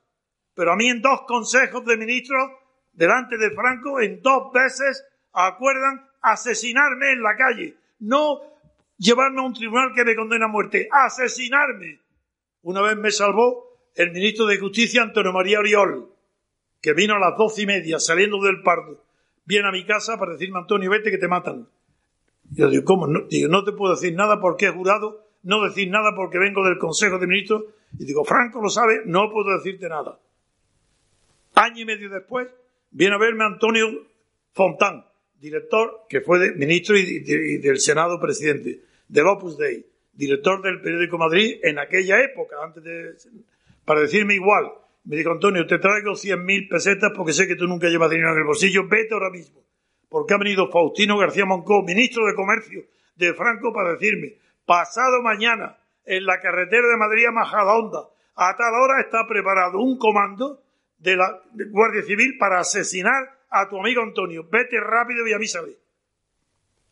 pero 0.55 0.73
a 0.73 0.77
mí 0.77 0.89
en 0.89 1.03
dos 1.03 1.23
consejos 1.23 1.85
de 1.85 1.97
ministros 1.97 2.53
delante 2.93 3.37
de 3.37 3.51
Franco, 3.51 4.01
en 4.01 4.23
dos 4.23 4.53
veces 4.53 5.05
acuerdan 5.33 6.09
asesinarme 6.23 7.11
en 7.11 7.23
la 7.25 7.37
calle, 7.37 7.77
no 7.99 8.43
llevarme 8.97 9.41
a 9.41 9.47
un 9.47 9.55
tribunal 9.55 9.93
que 9.93 10.05
me 10.05 10.15
condena 10.15 10.45
a 10.45 10.49
muerte, 10.49 10.89
asesinarme. 10.93 11.99
Una 12.63 12.83
vez 12.83 12.97
me 12.97 13.11
salvó 13.11 13.79
el 13.95 14.13
ministro 14.13 14.47
de 14.47 14.59
Justicia, 14.59 15.03
Antonio 15.03 15.33
María 15.33 15.61
Oriol, 15.61 16.09
que 16.81 16.93
vino 16.93 17.15
a 17.15 17.19
las 17.19 17.37
doce 17.37 17.63
y 17.63 17.67
media 17.67 17.99
saliendo 17.99 18.41
del 18.43 18.63
pardo. 18.63 19.03
Viene 19.45 19.69
a 19.69 19.73
mi 19.73 19.85
casa 19.85 20.19
para 20.19 20.33
decirme, 20.33 20.59
Antonio, 20.59 20.91
vete 20.91 21.11
que 21.11 21.19
te 21.19 21.29
matan. 21.29 21.67
Yo 22.51 22.69
digo, 22.69 22.85
¿cómo? 22.85 23.07
No, 23.07 23.21
digo, 23.29 23.49
no 23.49 23.65
te 23.65 23.73
puedo 23.73 23.95
decir 23.95 24.15
nada 24.15 24.41
porque 24.41 24.67
he 24.67 24.71
jurado, 24.71 25.27
no 25.43 25.65
decir 25.65 25.91
nada 25.91 26.15
porque 26.15 26.39
vengo 26.39 26.65
del 26.65 26.79
Consejo 26.79 27.19
de 27.19 27.27
Ministros. 27.27 27.65
Y 27.99 28.05
digo, 28.05 28.25
Franco 28.25 28.61
lo 28.61 28.69
sabe, 28.69 29.03
no 29.07 29.31
puedo 29.31 29.57
decirte 29.57 29.89
nada. 29.89 30.19
Año 31.55 31.83
y 31.83 31.85
medio 31.85 32.11
después, 32.11 32.49
viene 32.91 33.15
a 33.15 33.19
verme 33.19 33.45
Antonio 33.45 34.07
Fontán, 34.53 35.05
director, 35.41 36.07
que 36.09 36.21
fue 36.21 36.55
ministro 36.55 36.97
y, 36.97 37.59
del 37.59 37.79
Senado 37.79 38.21
presidente, 38.21 38.83
del 39.09 39.27
Opus 39.27 39.57
Dei 39.57 39.90
director 40.21 40.61
del 40.63 40.81
periódico 40.81 41.19
Madrid 41.19 41.59
en 41.63 41.79
aquella 41.79 42.23
época, 42.23 42.57
antes 42.63 42.85
de, 42.85 43.15
para 43.85 44.01
decirme 44.01 44.35
igual. 44.35 44.71
Me 45.05 45.17
dijo, 45.17 45.33
Antonio, 45.33 45.67
te 45.67 45.79
traigo 45.79 46.13
100.000 46.13 46.69
pesetas 46.69 47.13
porque 47.17 47.33
sé 47.33 47.49
que 47.49 47.57
tú 47.57 47.67
nunca 47.67 47.89
llevas 47.89 48.11
dinero 48.11 48.33
en 48.33 48.39
el 48.39 48.45
bolsillo, 48.45 48.87
vete 48.87 49.15
ahora 49.15 49.31
mismo. 49.31 49.63
Porque 50.09 50.35
ha 50.35 50.39
venido 50.39 50.71
Faustino 50.71 51.17
García 51.17 51.47
Moncó, 51.47 51.83
ministro 51.83 52.27
de 52.27 52.35
Comercio 52.35 52.85
de 53.17 53.33
Franco, 53.33 53.73
para 53.73 53.93
decirme, 53.93 54.35
pasado 54.67 55.23
mañana, 55.23 55.79
en 56.05 56.27
la 56.27 56.41
carretera 56.41 56.87
de 56.89 56.97
Madrid 56.97 57.27
a 57.27 57.33
Majadahonda, 57.33 58.09
a 58.37 58.57
tal 58.57 58.75
hora 58.75 59.01
está 59.01 59.27
preparado 59.27 59.79
un 59.79 59.99
comando 59.99 60.63
de 60.99 61.17
la 61.17 61.43
Guardia 61.71 62.03
Civil 62.03 62.37
para 62.39 62.61
asesinar 62.61 63.39
a 63.49 63.69
tu 63.69 63.79
amigo 63.79 64.03
Antonio. 64.03 64.47
Vete 64.51 64.79
rápido 64.81 65.27
y 65.27 65.33
avísale. 65.33 65.77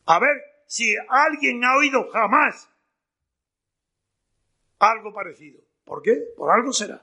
A 0.06 0.18
ver 0.18 0.36
si 0.66 0.96
alguien 1.08 1.64
ha 1.64 1.76
oído 1.76 2.08
jamás 2.10 2.70
algo 4.78 5.12
parecido. 5.12 5.60
¿Por 5.84 6.02
qué? 6.02 6.22
Por 6.36 6.50
algo 6.50 6.72
será. 6.72 7.02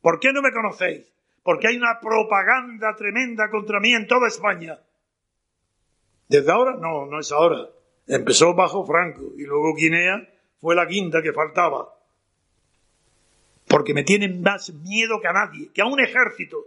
¿Por 0.00 0.20
qué 0.20 0.32
no 0.32 0.42
me 0.42 0.52
conocéis? 0.52 1.12
Porque 1.42 1.68
hay 1.68 1.76
una 1.76 2.00
propaganda 2.00 2.94
tremenda 2.96 3.50
contra 3.50 3.80
mí 3.80 3.92
en 3.92 4.06
toda 4.06 4.28
España. 4.28 4.78
¿Desde 6.28 6.50
ahora? 6.50 6.76
No, 6.76 7.06
no 7.06 7.20
es 7.20 7.30
ahora. 7.30 7.68
Empezó 8.06 8.54
bajo 8.54 8.84
Franco 8.84 9.32
y 9.36 9.44
luego 9.44 9.74
Guinea 9.74 10.28
fue 10.58 10.74
la 10.74 10.86
quinta 10.86 11.22
que 11.22 11.32
faltaba. 11.32 11.92
Porque 13.68 13.94
me 13.94 14.04
tienen 14.04 14.42
más 14.42 14.72
miedo 14.74 15.20
que 15.20 15.28
a 15.28 15.32
nadie, 15.32 15.70
que 15.72 15.82
a 15.82 15.86
un 15.86 16.00
ejército. 16.00 16.64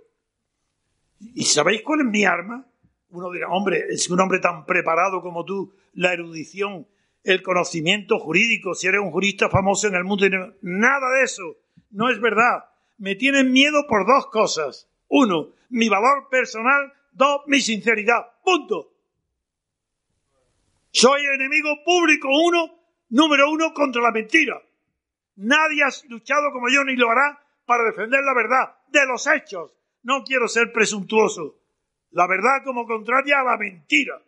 ¿Y 1.20 1.44
sabéis 1.44 1.82
cuál 1.82 2.02
es 2.02 2.06
mi 2.06 2.26
arma? 2.26 2.66
Uno 3.12 3.32
dirá, 3.32 3.50
hombre, 3.50 3.86
es 3.90 4.10
un 4.10 4.20
hombre 4.20 4.40
tan 4.40 4.66
preparado 4.66 5.22
como 5.22 5.44
tú, 5.44 5.74
la 5.94 6.14
erudición 6.14 6.88
el 7.24 7.42
conocimiento 7.42 8.20
jurídico, 8.20 8.74
si 8.74 8.88
eres 8.88 9.02
un 9.02 9.12
jurista 9.12 9.50
famoso 9.50 9.88
en 9.88 9.96
el 9.96 10.04
mundo. 10.04 10.26
Nada 10.62 11.10
de 11.18 11.24
eso. 11.24 11.58
No 11.92 12.10
es 12.10 12.20
verdad. 12.20 12.66
Me 12.98 13.16
tienen 13.16 13.52
miedo 13.52 13.86
por 13.88 14.06
dos 14.06 14.28
cosas. 14.28 14.90
Uno, 15.08 15.50
mi 15.70 15.90
valor 15.90 16.30
personal. 16.30 16.94
Dos, 17.12 17.42
mi 17.48 17.62
sinceridad. 17.62 18.26
Punto. 18.44 18.94
Soy 20.92 21.22
enemigo 21.26 21.84
público 21.86 22.28
uno, 22.30 22.80
número 23.10 23.52
uno 23.52 23.74
contra 23.74 24.02
la 24.02 24.12
mentira. 24.12 24.62
Nadie 25.36 25.84
ha 25.84 25.90
luchado 26.10 26.52
como 26.52 26.70
yo 26.70 26.84
ni 26.84 26.96
lo 26.96 27.10
hará 27.10 27.40
para 27.66 27.84
defender 27.84 28.22
la 28.24 28.34
verdad 28.34 28.76
de 28.88 29.06
los 29.06 29.28
hechos. 29.28 29.72
No 30.04 30.24
quiero 30.24 30.48
ser 30.48 30.72
presuntuoso. 30.72 31.60
La 32.12 32.28
verdad 32.28 32.64
como 32.64 32.88
contraria 32.88 33.40
a 33.40 33.44
la 33.44 33.58
mentira. 33.58 34.22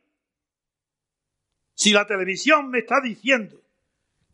Si 1.82 1.94
la 1.94 2.06
televisión 2.06 2.70
me 2.70 2.78
está 2.78 3.02
diciendo 3.02 3.60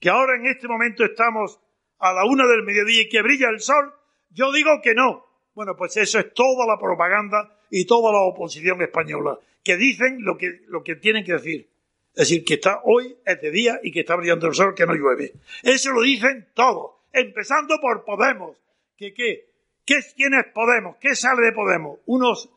que 0.02 0.10
ahora 0.10 0.36
en 0.36 0.48
este 0.48 0.68
momento 0.68 1.06
estamos 1.06 1.62
a 1.98 2.12
la 2.12 2.26
una 2.26 2.46
del 2.46 2.64
mediodía 2.64 3.04
y 3.04 3.08
que 3.08 3.22
brilla 3.22 3.48
el 3.48 3.62
sol, 3.62 3.94
yo 4.32 4.52
digo 4.52 4.82
que 4.84 4.94
no. 4.94 5.26
Bueno, 5.56 5.74
pues 5.78 5.96
eso 5.96 6.20
es 6.20 6.34
toda 6.34 6.68
la 6.68 6.78
propaganda 6.78 7.58
y 7.72 7.86
toda 7.86 8.12
la 8.12 8.20
oposición 8.20 8.82
española, 8.82 9.40
que 9.64 9.78
dicen 9.78 10.26
lo 10.26 10.38
que, 10.38 10.60
lo 10.68 10.84
que 10.84 10.98
tienen 10.98 11.24
que 11.24 11.32
decir. 11.36 11.70
Es 12.14 12.28
decir, 12.28 12.44
que 12.44 12.56
está 12.56 12.82
hoy 12.84 13.16
es 13.26 13.42
de 13.42 13.50
día 13.50 13.80
y 13.82 13.94
que 13.94 14.02
está 14.02 14.18
brillando 14.18 14.48
el 14.48 14.54
sol, 14.54 14.76
que 14.76 14.86
no 14.86 14.94
llueve. 14.94 15.32
Eso 15.64 15.94
lo 15.94 16.02
dicen 16.02 16.50
todos, 16.54 16.96
empezando 17.14 17.80
por 17.80 18.04
Podemos. 18.04 18.58
¿Qué 18.98 19.14
qué? 19.14 19.46
¿Qué 19.86 20.02
quién 20.18 20.34
es 20.34 20.52
Podemos? 20.54 20.98
¿Qué 20.98 21.16
sale 21.16 21.46
de 21.46 21.54
Podemos? 21.54 22.02
Unos 22.08 22.50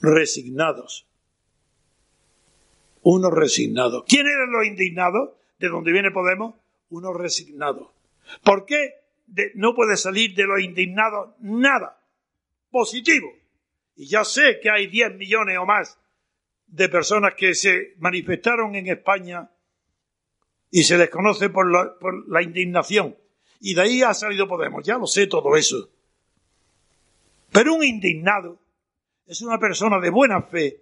resignados, 0.00 1.09
unos 3.02 3.32
resignados. 3.32 4.04
¿Quién 4.06 4.26
eran 4.26 4.52
los 4.52 4.66
indignados? 4.66 5.30
¿De 5.58 5.68
dónde 5.68 5.92
viene 5.92 6.10
Podemos? 6.10 6.54
Unos 6.90 7.16
resignados. 7.16 7.88
¿Por 8.42 8.66
qué 8.66 8.94
no 9.54 9.74
puede 9.74 9.96
salir 9.96 10.34
de 10.34 10.44
los 10.44 10.60
indignados 10.60 11.30
nada 11.40 12.00
positivo? 12.70 13.32
Y 13.96 14.06
ya 14.06 14.24
sé 14.24 14.60
que 14.60 14.70
hay 14.70 14.86
10 14.86 15.16
millones 15.16 15.58
o 15.58 15.66
más 15.66 15.98
de 16.66 16.88
personas 16.88 17.34
que 17.36 17.54
se 17.54 17.94
manifestaron 17.98 18.74
en 18.74 18.86
España 18.88 19.50
y 20.70 20.84
se 20.84 20.96
les 20.96 21.10
conoce 21.10 21.50
por 21.50 21.70
la, 21.70 21.98
por 21.98 22.28
la 22.28 22.42
indignación. 22.42 23.16
Y 23.60 23.74
de 23.74 23.82
ahí 23.82 24.02
ha 24.02 24.14
salido 24.14 24.48
Podemos, 24.48 24.84
ya 24.84 24.96
lo 24.96 25.06
sé 25.06 25.26
todo 25.26 25.56
eso. 25.56 25.90
Pero 27.52 27.74
un 27.74 27.84
indignado 27.84 28.58
es 29.26 29.42
una 29.42 29.58
persona 29.58 30.00
de 30.00 30.10
buena 30.10 30.42
fe 30.42 30.80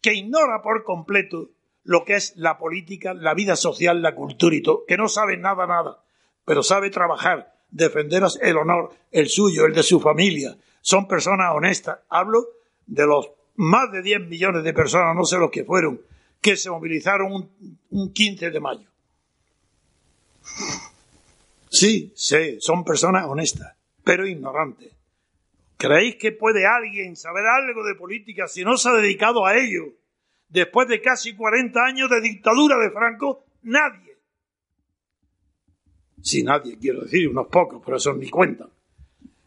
que 0.00 0.14
ignora 0.14 0.62
por 0.62 0.84
completo 0.84 1.50
lo 1.84 2.04
que 2.04 2.14
es 2.14 2.36
la 2.36 2.58
política, 2.58 3.14
la 3.14 3.34
vida 3.34 3.56
social, 3.56 4.02
la 4.02 4.14
cultura 4.14 4.54
y 4.54 4.62
todo, 4.62 4.84
que 4.86 4.96
no 4.96 5.08
sabe 5.08 5.36
nada, 5.36 5.66
nada, 5.66 6.02
pero 6.44 6.62
sabe 6.62 6.90
trabajar, 6.90 7.54
defender 7.70 8.22
el 8.40 8.56
honor, 8.56 8.90
el 9.10 9.28
suyo, 9.28 9.66
el 9.66 9.74
de 9.74 9.82
su 9.82 10.00
familia. 10.00 10.56
Son 10.80 11.06
personas 11.08 11.52
honestas. 11.54 12.00
Hablo 12.08 12.46
de 12.86 13.06
los 13.06 13.30
más 13.56 13.90
de 13.92 14.02
10 14.02 14.28
millones 14.28 14.64
de 14.64 14.72
personas, 14.72 15.14
no 15.14 15.24
sé 15.24 15.38
los 15.38 15.50
que 15.50 15.64
fueron, 15.64 16.00
que 16.40 16.56
se 16.56 16.70
movilizaron 16.70 17.32
un, 17.32 17.78
un 17.90 18.12
15 18.12 18.50
de 18.50 18.60
mayo. 18.60 18.88
Sí, 21.70 22.12
sí, 22.14 22.58
son 22.60 22.84
personas 22.84 23.26
honestas, 23.26 23.74
pero 24.04 24.26
ignorantes. 24.26 24.92
¿Creéis 25.82 26.14
que 26.14 26.30
puede 26.30 26.64
alguien 26.64 27.16
saber 27.16 27.44
algo 27.44 27.82
de 27.82 27.96
política 27.96 28.46
si 28.46 28.62
no 28.64 28.76
se 28.76 28.88
ha 28.88 28.92
dedicado 28.92 29.44
a 29.44 29.56
ello? 29.56 29.86
Después 30.48 30.86
de 30.86 31.00
casi 31.00 31.34
40 31.34 31.84
años 31.84 32.08
de 32.08 32.20
dictadura 32.20 32.78
de 32.78 32.92
Franco, 32.92 33.44
nadie. 33.62 34.16
Sí, 36.22 36.44
nadie, 36.44 36.78
quiero 36.78 37.00
decir, 37.00 37.28
unos 37.28 37.48
pocos, 37.48 37.82
pero 37.84 37.96
eso 37.96 38.14
ni 38.14 38.30
cuenta. 38.30 38.68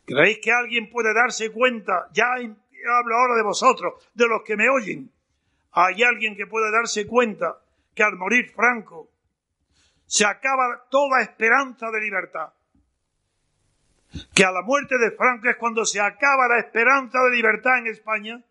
¿Creéis 0.04 0.39
que 0.39 0.52
alguien 0.52 0.89
puede 0.89 1.13
darse 1.13 1.54
cuenta? 1.54 2.10
Ya 2.12 2.26
hablo 2.34 3.15
ahora 3.15 3.36
de 3.38 3.43
vosotros, 3.43 3.93
de 4.13 4.28
los 4.28 4.43
que 4.43 4.58
me 4.58 4.67
oyen. 4.67 5.10
¿Hay 5.71 6.04
alguien 6.04 6.36
que 6.36 6.48
puede 6.48 6.69
darse 6.69 7.08
cuenta 7.08 7.62
que 7.93 8.04
al 8.04 8.17
morir 8.17 8.50
Franco 8.50 9.10
se 10.06 10.26
acaba 10.26 10.86
toda 10.91 11.21
esperanza 11.21 11.89
de 11.91 12.02
libertad? 12.02 12.50
Que 14.34 14.43
a 14.43 14.51
la 14.51 14.62
muerte 14.62 14.97
de 14.97 15.12
Franco 15.12 15.49
es 15.49 15.58
cuando 15.58 15.86
se 15.86 15.99
acaba 15.99 16.47
la 16.47 16.60
esperanza 16.60 17.19
de 17.23 17.36
libertad 17.36 17.80
en 17.80 17.88
España. 17.88 18.43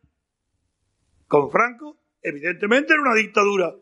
Con 1.28 1.50
Franco, 1.50 1.96
evidentemente, 2.22 2.92
era 2.92 3.02
una 3.02 3.14
dictadura. 3.14 3.74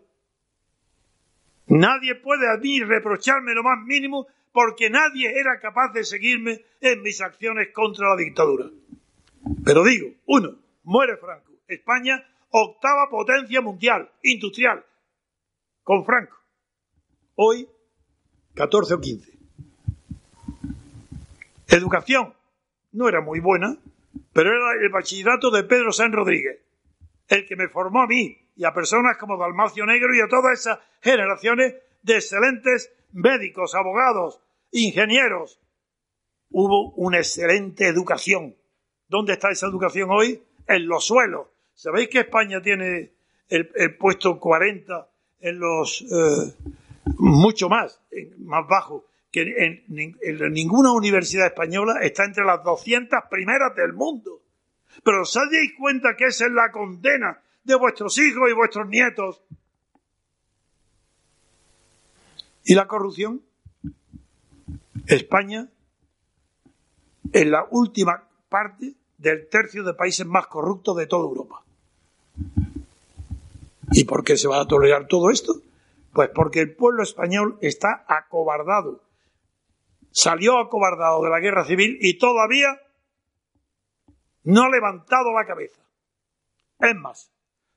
Nadie 1.67 2.17
puede 2.17 2.51
a 2.51 2.57
mí 2.57 2.81
reprocharme 2.81 3.55
lo 3.55 3.63
más 3.63 3.85
mínimo 3.85 4.27
porque 4.53 4.91
nadie 4.91 5.33
era 5.39 5.59
capaz 5.61 5.93
de 5.93 6.05
seguirme 6.05 6.65
en 6.81 7.03
mis 7.03 7.21
acciones 7.21 7.69
contra 7.73 8.11
la 8.11 8.17
dictadura. 8.17 8.67
Pero 9.65 9.83
digo, 9.85 10.09
uno, 10.27 10.59
muere 10.85 11.17
Franco. 11.17 11.53
España, 11.67 12.23
octava 12.51 13.09
potencia 13.09 13.61
mundial, 13.61 14.11
industrial, 14.23 14.85
con 15.83 16.05
Franco. 16.05 16.37
Hoy, 17.35 17.67
14 18.55 18.95
o 18.95 19.01
15. 19.01 19.42
Educación 21.77 22.35
no 22.93 23.09
era 23.09 23.23
muy 23.23 23.41
buena, 23.41 23.79
pero 24.35 24.51
era 24.51 24.85
el 24.85 24.91
bachillerato 24.91 25.51
de 25.51 25.65
Pedro 25.65 25.91
San 25.91 26.13
Rodríguez, 26.13 26.61
el 27.29 27.47
que 27.47 27.57
me 27.57 27.69
formó 27.69 28.03
a 28.03 28.07
mí 28.07 28.37
y 28.57 28.65
a 28.65 28.75
personas 28.75 29.17
como 29.17 29.39
Dalmacio 29.39 29.87
Negro 29.87 30.15
y 30.15 30.21
a 30.21 30.29
todas 30.29 30.61
esas 30.61 30.79
generaciones 31.01 31.75
de 32.03 32.15
excelentes 32.15 32.93
médicos, 33.13 33.75
abogados, 33.75 34.41
ingenieros. 34.71 35.59
Hubo 36.51 36.91
una 36.97 37.19
excelente 37.19 37.87
educación. 37.87 38.55
¿Dónde 39.09 39.33
está 39.33 39.51
esa 39.51 39.67
educación 39.67 40.11
hoy? 40.11 40.43
En 40.67 40.87
los 40.87 41.07
suelos. 41.07 41.49
¿Sabéis 41.73 42.11
que 42.11 42.21
España 42.21 42.61
tiene 42.61 43.13
el, 43.49 43.97
puesto 43.97 44.39
40 44.39 45.09
en 45.41 45.59
los... 45.59 46.03
Eh, 46.03 46.55
mucho 47.19 47.69
más, 47.69 48.01
más 48.39 48.69
bajo 48.69 49.07
que 49.33 49.41
en, 49.65 49.83
ninguna 50.53 50.93
universidad 50.93 51.47
española 51.47 52.01
está 52.03 52.25
entre 52.25 52.45
las 52.45 52.63
200 52.63 53.19
primeras 53.31 53.75
del 53.75 53.95
mundo. 53.95 54.43
Pero 55.03 55.23
¿os 55.23 55.33
dais 55.35 55.73
cuenta 55.79 56.15
que 56.17 56.27
esa 56.27 56.45
es 56.47 56.53
la 56.53 56.71
condena 56.71 57.41
de 57.65 57.75
vuestros 57.75 58.19
hijos 58.19 58.51
y 58.51 58.53
vuestros 58.53 58.87
nietos? 58.89 59.43
¿Y 62.65 62.75
la 62.75 62.87
corrupción? 62.87 63.41
España 65.07 65.67
es 67.33 67.47
la 67.47 67.67
última 67.71 68.29
parte 68.51 68.93
del 69.17 69.49
tercio 69.49 69.83
de 69.83 69.95
países 69.95 70.27
más 70.27 70.47
corruptos 70.47 70.95
de 70.99 71.07
toda 71.07 71.25
Europa. 71.25 71.63
¿Y 73.93 74.05
por 74.05 74.25
qué 74.25 74.37
se 74.37 74.47
va 74.47 74.61
a 74.61 74.69
tolerar 74.69 75.07
todo 75.09 75.31
esto? 75.31 75.55
Pues 76.13 76.29
porque 76.35 76.61
el 76.61 76.75
pueblo 76.75 77.03
español 77.03 77.57
está 77.63 78.05
acobardado 78.07 79.01
salió 80.13 80.59
acobardado 80.59 81.23
de 81.23 81.31
la 81.31 81.41
guerra 81.41 81.65
civil 81.65 81.99
y 82.01 82.19
todavía 82.19 82.81
no 84.45 84.63
ha 84.65 84.69
levantado 84.69 85.33
la 85.33 85.47
cabeza. 85.47 85.83
Es 86.79 86.95
más, 86.97 87.33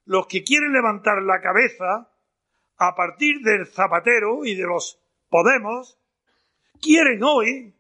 los 0.06 0.28
que 0.28 0.44
quieren 0.44 0.74
levantar 0.74 1.22
la 1.22 1.42
cabeza 1.42 2.12
a 2.78 2.96
partir 2.96 3.40
del 3.42 3.66
Zapatero 3.66 4.46
y 4.46 4.56
de 4.56 4.64
los 4.64 5.00
Podemos, 5.30 6.00
quieren 6.82 7.22
hoy 7.24 7.76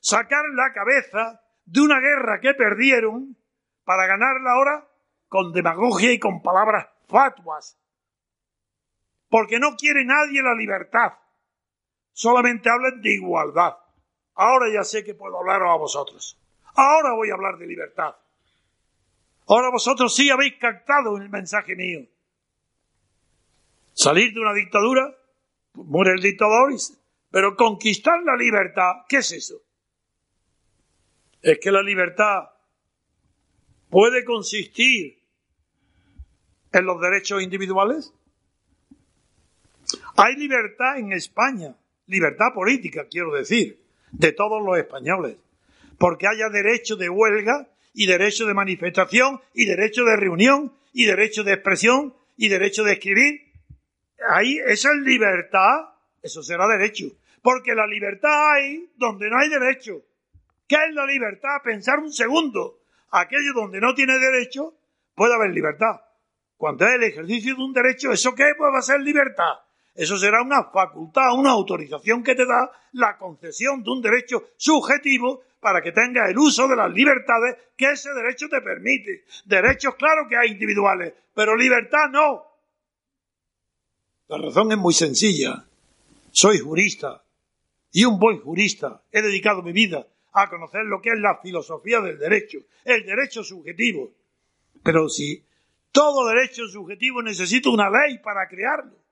sacar 0.00 0.42
la 0.54 0.72
cabeza 0.72 1.40
de 1.64 1.80
una 1.80 2.00
guerra 2.00 2.40
que 2.40 2.54
perdieron 2.54 3.36
para 3.84 4.06
ganarla 4.06 4.52
ahora 4.52 4.88
con 5.28 5.52
demagogia 5.52 6.12
y 6.12 6.18
con 6.18 6.42
palabras 6.42 6.88
fatuas. 7.06 7.78
Porque 9.28 9.58
no 9.58 9.76
quiere 9.76 10.04
nadie 10.04 10.42
la 10.42 10.54
libertad. 10.54 11.12
Solamente 12.12 12.70
hablan 12.70 13.00
de 13.00 13.14
igualdad. 13.14 13.76
Ahora 14.36 14.66
ya 14.72 14.84
sé 14.84 15.02
que 15.02 15.14
puedo 15.14 15.38
hablaros 15.38 15.70
a 15.70 15.76
vosotros. 15.76 16.38
Ahora 16.74 17.14
voy 17.14 17.30
a 17.30 17.34
hablar 17.34 17.56
de 17.56 17.66
libertad. 17.66 18.14
Ahora 19.48 19.70
vosotros 19.70 20.14
sí 20.14 20.28
habéis 20.28 20.58
captado 20.58 21.16
el 21.16 21.30
mensaje 21.30 21.74
mío. 21.74 22.06
Salir 23.94 24.34
de 24.34 24.40
una 24.40 24.52
dictadura, 24.52 25.16
muere 25.72 26.12
el 26.12 26.20
dictador, 26.20 26.74
pero 27.30 27.56
conquistar 27.56 28.22
la 28.24 28.36
libertad, 28.36 29.04
¿qué 29.08 29.18
es 29.18 29.32
eso? 29.32 29.62
Es 31.40 31.58
que 31.58 31.70
la 31.70 31.82
libertad 31.82 32.50
puede 33.88 34.22
consistir 34.24 35.18
en 36.72 36.84
los 36.84 37.00
derechos 37.00 37.42
individuales. 37.42 38.12
Hay 40.16 40.36
libertad 40.36 40.98
en 40.98 41.12
España, 41.12 41.74
libertad 42.06 42.52
política, 42.54 43.06
quiero 43.08 43.32
decir 43.32 43.85
de 44.12 44.32
todos 44.32 44.62
los 44.64 44.78
españoles, 44.78 45.36
porque 45.98 46.26
haya 46.26 46.48
derecho 46.48 46.96
de 46.96 47.08
huelga 47.08 47.68
y 47.92 48.06
derecho 48.06 48.46
de 48.46 48.54
manifestación 48.54 49.40
y 49.54 49.66
derecho 49.66 50.04
de 50.04 50.16
reunión 50.16 50.72
y 50.92 51.04
derecho 51.06 51.44
de 51.44 51.54
expresión 51.54 52.14
y 52.36 52.48
derecho 52.48 52.84
de 52.84 52.92
escribir. 52.92 53.52
Ahí 54.28 54.58
esa 54.66 54.90
es 54.90 54.96
libertad, 55.02 55.90
eso 56.22 56.42
será 56.42 56.66
derecho, 56.66 57.06
porque 57.42 57.74
la 57.74 57.86
libertad 57.86 58.52
hay 58.52 58.90
donde 58.96 59.28
no 59.30 59.38
hay 59.38 59.48
derecho. 59.48 60.02
¿Qué 60.66 60.76
es 60.88 60.94
la 60.94 61.06
libertad? 61.06 61.62
Pensar 61.62 61.98
un 62.00 62.12
segundo. 62.12 62.80
Aquello 63.10 63.52
donde 63.54 63.80
no 63.80 63.94
tiene 63.94 64.18
derecho, 64.18 64.74
puede 65.14 65.34
haber 65.34 65.50
libertad. 65.50 66.00
Cuando 66.56 66.86
es 66.86 66.94
el 66.94 67.04
ejercicio 67.04 67.54
de 67.54 67.62
un 67.62 67.72
derecho, 67.72 68.12
¿eso 68.12 68.34
qué 68.34 68.52
puede 68.56 68.82
ser 68.82 69.00
libertad? 69.00 69.54
Eso 69.96 70.16
será 70.18 70.42
una 70.42 70.64
facultad, 70.64 71.32
una 71.34 71.52
autorización 71.52 72.22
que 72.22 72.34
te 72.34 72.44
da 72.44 72.70
la 72.92 73.16
concesión 73.16 73.82
de 73.82 73.90
un 73.90 74.02
derecho 74.02 74.50
subjetivo 74.56 75.42
para 75.58 75.80
que 75.80 75.92
tengas 75.92 76.30
el 76.30 76.38
uso 76.38 76.68
de 76.68 76.76
las 76.76 76.92
libertades 76.92 77.56
que 77.76 77.92
ese 77.92 78.12
derecho 78.12 78.46
te 78.48 78.60
permite. 78.60 79.24
Derechos, 79.46 79.94
claro 79.96 80.28
que 80.28 80.36
hay 80.36 80.52
individuales, 80.52 81.14
pero 81.34 81.56
libertad 81.56 82.10
no. 82.10 82.44
La 84.28 84.38
razón 84.38 84.72
es 84.72 84.78
muy 84.78 84.92
sencilla. 84.92 85.64
Soy 86.30 86.58
jurista 86.58 87.22
y 87.92 88.04
un 88.04 88.18
buen 88.18 88.40
jurista. 88.40 89.02
He 89.10 89.22
dedicado 89.22 89.62
mi 89.62 89.72
vida 89.72 90.06
a 90.32 90.50
conocer 90.50 90.84
lo 90.84 91.00
que 91.00 91.10
es 91.10 91.18
la 91.18 91.38
filosofía 91.38 92.00
del 92.00 92.18
derecho, 92.18 92.58
el 92.84 93.06
derecho 93.06 93.42
subjetivo. 93.42 94.10
Pero 94.82 95.08
si 95.08 95.42
todo 95.90 96.28
derecho 96.28 96.68
subjetivo 96.68 97.22
necesita 97.22 97.70
una 97.70 97.88
ley 97.88 98.18
para 98.18 98.46
crearlo, 98.46 99.05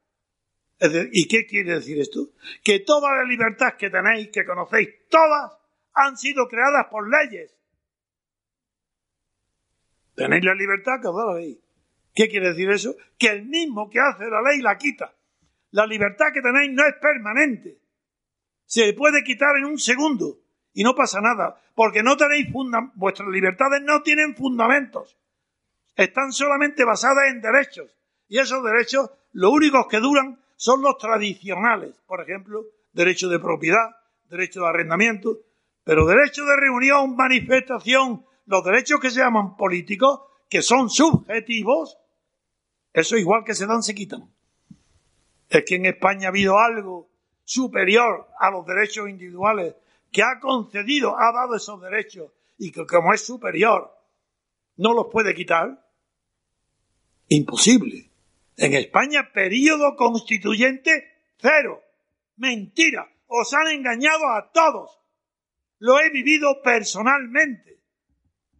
¿Y 1.12 1.28
qué 1.28 1.46
quiere 1.46 1.74
decir 1.74 2.00
esto? 2.00 2.30
Que 2.62 2.80
todas 2.80 3.16
las 3.16 3.28
libertades 3.28 3.74
que 3.74 3.90
tenéis, 3.90 4.28
que 4.30 4.44
conocéis, 4.44 4.88
todas 5.08 5.52
han 5.94 6.16
sido 6.16 6.48
creadas 6.48 6.86
por 6.90 7.08
leyes. 7.08 7.56
Tenéis 10.14 10.44
la 10.44 10.54
libertad 10.54 11.00
que 11.00 11.08
os 11.08 11.16
da 11.16 11.26
la 11.26 11.38
ley. 11.38 11.60
¿Qué 12.14 12.28
quiere 12.28 12.50
decir 12.50 12.70
eso? 12.70 12.96
Que 13.18 13.28
el 13.28 13.46
mismo 13.46 13.90
que 13.90 14.00
hace 14.00 14.28
la 14.28 14.42
ley 14.42 14.60
la 14.60 14.78
quita. 14.78 15.14
La 15.70 15.86
libertad 15.86 16.26
que 16.32 16.42
tenéis 16.42 16.72
no 16.72 16.86
es 16.86 16.94
permanente. 16.94 17.78
Se 18.64 18.92
puede 18.92 19.24
quitar 19.24 19.56
en 19.56 19.64
un 19.64 19.78
segundo 19.78 20.38
y 20.72 20.82
no 20.82 20.94
pasa 20.94 21.20
nada, 21.20 21.60
porque 21.74 22.02
no 22.02 22.16
tenéis 22.16 22.50
fundamentos. 22.52 22.96
Vuestras 22.98 23.28
libertades 23.28 23.82
no 23.82 24.02
tienen 24.02 24.36
fundamentos. 24.36 25.16
Están 25.96 26.32
solamente 26.32 26.84
basadas 26.84 27.30
en 27.30 27.40
derechos. 27.40 27.96
Y 28.28 28.38
esos 28.38 28.64
derechos, 28.64 29.10
lo 29.32 29.50
únicos 29.50 29.86
que 29.88 30.00
duran 30.00 30.43
son 30.56 30.82
los 30.82 30.98
tradicionales, 30.98 31.94
por 32.06 32.20
ejemplo, 32.20 32.64
derecho 32.92 33.28
de 33.28 33.38
propiedad, 33.38 33.90
derecho 34.28 34.60
de 34.60 34.68
arrendamiento, 34.68 35.38
pero 35.84 36.06
derecho 36.06 36.44
de 36.44 36.56
reunión, 36.56 37.16
manifestación, 37.16 38.24
los 38.46 38.64
derechos 38.64 39.00
que 39.00 39.10
se 39.10 39.20
llaman 39.20 39.56
políticos, 39.56 40.20
que 40.48 40.62
son 40.62 40.88
subjetivos, 40.88 41.98
eso 42.92 43.16
igual 43.16 43.44
que 43.44 43.54
se 43.54 43.66
dan, 43.66 43.82
se 43.82 43.94
quitan. 43.94 44.30
Es 45.48 45.64
que 45.66 45.76
en 45.76 45.86
España 45.86 46.26
ha 46.26 46.30
habido 46.30 46.58
algo 46.58 47.10
superior 47.44 48.28
a 48.38 48.50
los 48.50 48.64
derechos 48.66 49.08
individuales 49.08 49.74
que 50.10 50.22
ha 50.22 50.38
concedido, 50.40 51.16
ha 51.18 51.32
dado 51.32 51.56
esos 51.56 51.80
derechos 51.80 52.30
y 52.56 52.70
que 52.70 52.86
como 52.86 53.12
es 53.12 53.24
superior, 53.26 53.92
no 54.76 54.94
los 54.94 55.06
puede 55.10 55.34
quitar. 55.34 55.84
Imposible. 57.28 58.10
En 58.56 58.74
España, 58.74 59.30
periodo 59.32 59.96
constituyente 59.96 61.32
cero. 61.38 61.82
Mentira. 62.36 63.10
Os 63.26 63.52
han 63.54 63.68
engañado 63.68 64.28
a 64.30 64.50
todos. 64.52 65.00
Lo 65.78 66.00
he 66.00 66.10
vivido 66.10 66.62
personalmente. 66.62 67.80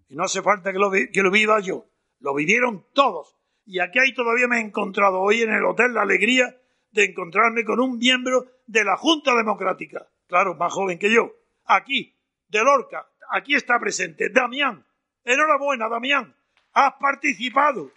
Y 0.09 0.17
no 0.17 0.25
hace 0.25 0.43
falta 0.43 0.73
que 0.73 0.79
lo, 0.79 0.91
que 0.91 1.23
lo 1.23 1.31
viva 1.31 1.61
yo. 1.61 1.87
Lo 2.21 2.35
vivieron 2.35 2.87
todos. 2.93 3.37
Y 3.67 3.81
aquí 3.81 3.99
hay 3.99 4.13
todavía 4.15 4.49
me 4.49 4.59
he 4.59 4.61
encontrado 4.61 5.21
hoy 5.21 5.43
en 5.43 5.53
el 5.53 5.65
Hotel 5.65 5.95
La 5.95 6.03
Alegría 6.03 6.57
de 6.91 7.05
encontrarme 7.05 7.65
con 7.65 7.81
un 7.81 7.99
miembro 7.99 8.47
de 8.67 8.85
la 8.85 8.97
Junta 8.97 9.35
Democrática. 9.35 10.09
Claro, 10.27 10.55
más 10.55 10.73
joven 10.73 10.99
que 10.99 11.13
yo. 11.13 11.33
Aquí, 11.65 12.17
de 12.49 12.63
Lorca. 12.63 13.07
Aquí 13.31 13.55
está 13.55 13.79
presente. 13.79 14.29
Damián. 14.29 14.85
Enhorabuena, 15.25 15.89
Damián. 15.89 16.35
Has 16.73 16.95
participado 16.95 17.91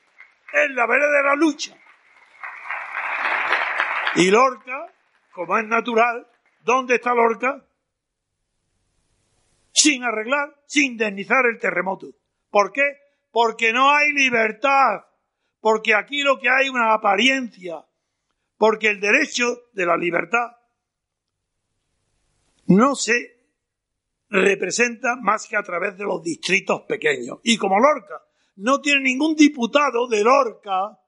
en 0.53 0.75
la 0.75 0.87
verdadera 0.87 1.35
lucha. 1.35 1.77
Y 4.15 4.31
Lorca, 4.31 4.93
como 5.31 5.57
es 5.57 5.65
natural, 5.65 6.27
¿dónde 6.61 6.95
está 6.95 7.13
Lorca? 7.13 7.63
Sin 9.71 10.03
arreglar, 10.03 10.55
sin 10.65 10.93
indemnizar 10.93 11.45
el 11.45 11.59
terremoto. 11.59 12.07
¿Por 12.49 12.71
qué? 12.71 12.97
Porque 13.31 13.71
no 13.73 13.93
hay 13.93 14.11
libertad. 14.13 15.01
Porque 15.59 15.93
aquí 15.93 16.23
lo 16.23 16.39
que 16.39 16.49
hay 16.49 16.65
es 16.65 16.71
una 16.71 16.93
apariencia. 16.93 17.85
Porque 18.57 18.87
el 18.87 18.99
derecho 18.99 19.45
de 19.73 19.85
la 19.85 19.97
libertad 19.97 20.57
no 22.67 22.95
se 22.95 23.37
representa 24.29 25.15
más 25.15 25.47
que 25.47 25.55
a 25.55 25.63
través 25.63 25.97
de 25.97 26.03
los 26.03 26.21
distritos 26.21 26.81
pequeños. 26.87 27.39
Y 27.43 27.57
como 27.57 27.79
Lorca 27.79 28.21
no 28.57 28.81
tiene 28.81 29.01
ningún 29.01 29.35
diputado 29.35 30.07
de 30.07 30.23
Lorca, 30.23 30.99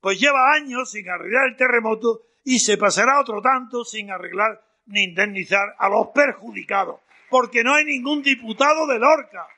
pues 0.00 0.20
lleva 0.20 0.52
años 0.52 0.90
sin 0.90 1.08
arreglar 1.08 1.48
el 1.48 1.56
terremoto 1.56 2.22
y 2.44 2.58
se 2.58 2.76
pasará 2.76 3.20
otro 3.20 3.40
tanto 3.40 3.84
sin 3.84 4.10
arreglar 4.10 4.62
ni 4.86 5.04
indemnizar 5.04 5.74
a 5.78 5.88
los 5.88 6.08
perjudicados, 6.08 7.00
porque 7.30 7.64
no 7.64 7.74
hay 7.74 7.86
ningún 7.86 8.22
diputado 8.22 8.86
de 8.86 8.98
Lorca. 8.98 9.48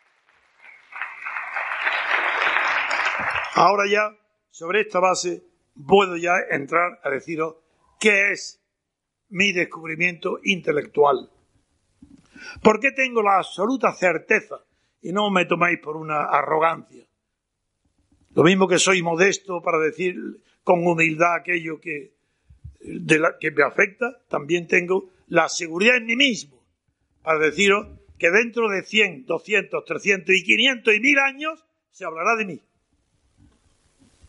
Ahora 3.55 3.85
ya, 3.91 4.17
sobre 4.51 4.83
esta 4.83 5.01
base, 5.01 5.43
puedo 5.87 6.17
ya 6.17 6.35
entrar 6.51 7.01
a 7.03 7.11
deciros 7.11 7.57
qué 7.99 8.33
es 8.33 8.63
mi 9.29 9.53
descubrimiento 9.53 10.39
intelectual. 10.45 11.31
¿Por 12.63 12.81
qué 12.81 12.93
tengo 12.93 13.23
la 13.23 13.39
absoluta 13.39 13.93
certeza? 13.93 14.57
Y 15.01 15.13
no 15.13 15.31
me 15.31 15.47
tomáis 15.47 15.79
por 15.81 15.97
una 15.97 16.25
arrogancia. 16.25 17.05
Lo 18.35 18.43
mismo 18.43 18.69
que 18.69 18.79
soy 18.79 19.03
modesto 19.03 19.63
para 19.63 19.79
decir 19.79 20.17
con 20.63 20.87
humildad 20.87 21.37
aquello 21.37 21.81
que, 21.81 22.16
de 22.87 23.19
la, 23.19 23.37
que 23.39 23.51
me 23.51 23.65
afecta, 23.65 24.19
también 24.29 24.67
tengo 24.67 25.11
la 25.29 25.49
seguridad 25.49 25.97
en 25.97 26.07
mí 26.07 26.17
mismo 26.17 26.63
para 27.23 27.41
deciros 27.41 27.89
que 28.19 28.31
dentro 28.31 28.69
de 28.69 28.83
100, 28.83 29.27
200, 29.27 29.85
300 29.85 30.35
y 30.35 30.45
500 30.45 30.95
y 30.95 31.01
1000 31.01 31.19
años 31.19 31.67
se 31.91 32.05
hablará 32.05 32.37
de 32.37 32.45
mí. 32.45 32.63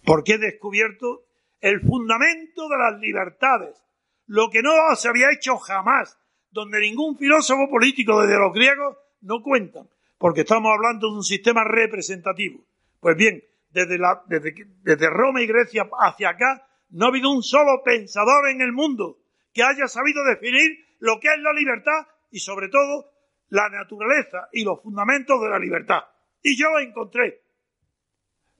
Porque 0.03 0.33
he 0.33 0.37
descubierto 0.37 1.25
el 1.61 1.81
fundamento 1.81 2.67
de 2.69 2.77
las 2.77 2.99
libertades, 2.99 3.83
lo 4.25 4.49
que 4.49 4.61
no 4.61 4.71
se 4.95 5.09
había 5.09 5.31
hecho 5.31 5.57
jamás, 5.57 6.17
donde 6.51 6.79
ningún 6.79 7.17
filósofo 7.17 7.69
político 7.69 8.21
desde 8.21 8.39
los 8.39 8.53
griegos 8.53 8.97
no 9.21 9.41
cuentan, 9.41 9.87
porque 10.17 10.41
estamos 10.41 10.71
hablando 10.73 11.09
de 11.09 11.17
un 11.17 11.23
sistema 11.23 11.63
representativo. 11.63 12.63
Pues 12.99 13.15
bien, 13.15 13.43
desde, 13.69 13.97
la, 13.97 14.23
desde, 14.27 14.53
desde 14.81 15.09
Roma 15.09 15.41
y 15.41 15.47
Grecia 15.47 15.87
hacia 15.99 16.29
acá, 16.29 16.66
no 16.89 17.05
ha 17.05 17.09
habido 17.09 17.29
un 17.29 17.43
solo 17.43 17.81
pensador 17.83 18.49
en 18.49 18.61
el 18.61 18.71
mundo 18.71 19.19
que 19.53 19.63
haya 19.63 19.87
sabido 19.87 20.23
definir 20.23 20.85
lo 20.99 21.19
que 21.19 21.27
es 21.27 21.39
la 21.39 21.53
libertad 21.53 22.07
y 22.31 22.39
sobre 22.39 22.69
todo 22.69 23.11
la 23.49 23.69
naturaleza 23.69 24.49
y 24.51 24.63
los 24.63 24.81
fundamentos 24.81 25.41
de 25.41 25.49
la 25.49 25.59
libertad. 25.59 26.01
Y 26.41 26.57
yo 26.57 26.69
lo 26.69 26.79
encontré. 26.79 27.41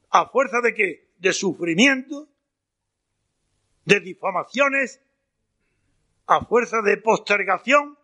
¿A 0.10 0.28
fuerza 0.30 0.62
de 0.62 0.74
qué? 0.74 1.12
De 1.18 1.34
sufrimiento, 1.34 2.28
de 3.86 4.00
difamaciones, 4.00 5.02
a 6.26 6.46
fuerza 6.46 6.82
de 6.82 6.98
postergación 6.98 7.98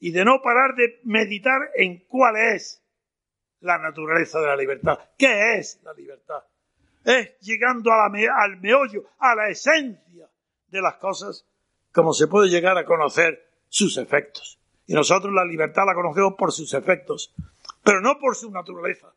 y 0.00 0.12
de 0.12 0.24
no 0.24 0.40
parar 0.42 0.74
de 0.74 1.00
meditar 1.04 1.70
en 1.74 2.04
cuál 2.06 2.36
es 2.36 2.82
la 3.60 3.78
naturaleza 3.78 4.40
de 4.40 4.46
la 4.46 4.56
libertad. 4.56 4.98
¿Qué 5.16 5.58
es 5.58 5.80
la 5.82 5.92
libertad? 5.92 6.44
Es 7.08 7.38
llegando 7.40 7.90
a 7.90 8.04
al 8.04 8.60
meollo, 8.60 9.04
a 9.18 9.34
la 9.34 9.48
esencia 9.48 10.28
de 10.68 10.82
las 10.82 10.96
cosas, 10.96 11.46
como 11.90 12.12
se 12.12 12.26
puede 12.26 12.50
llegar 12.50 12.76
a 12.76 12.84
conocer 12.84 13.48
sus 13.70 13.96
efectos. 13.96 14.58
Y 14.86 14.92
nosotros 14.92 15.32
la 15.32 15.46
libertad 15.46 15.84
la 15.86 15.94
conocemos 15.94 16.34
por 16.36 16.52
sus 16.52 16.74
efectos, 16.74 17.32
pero 17.82 18.02
no 18.02 18.18
por 18.18 18.36
su 18.36 18.50
naturaleza. 18.50 19.10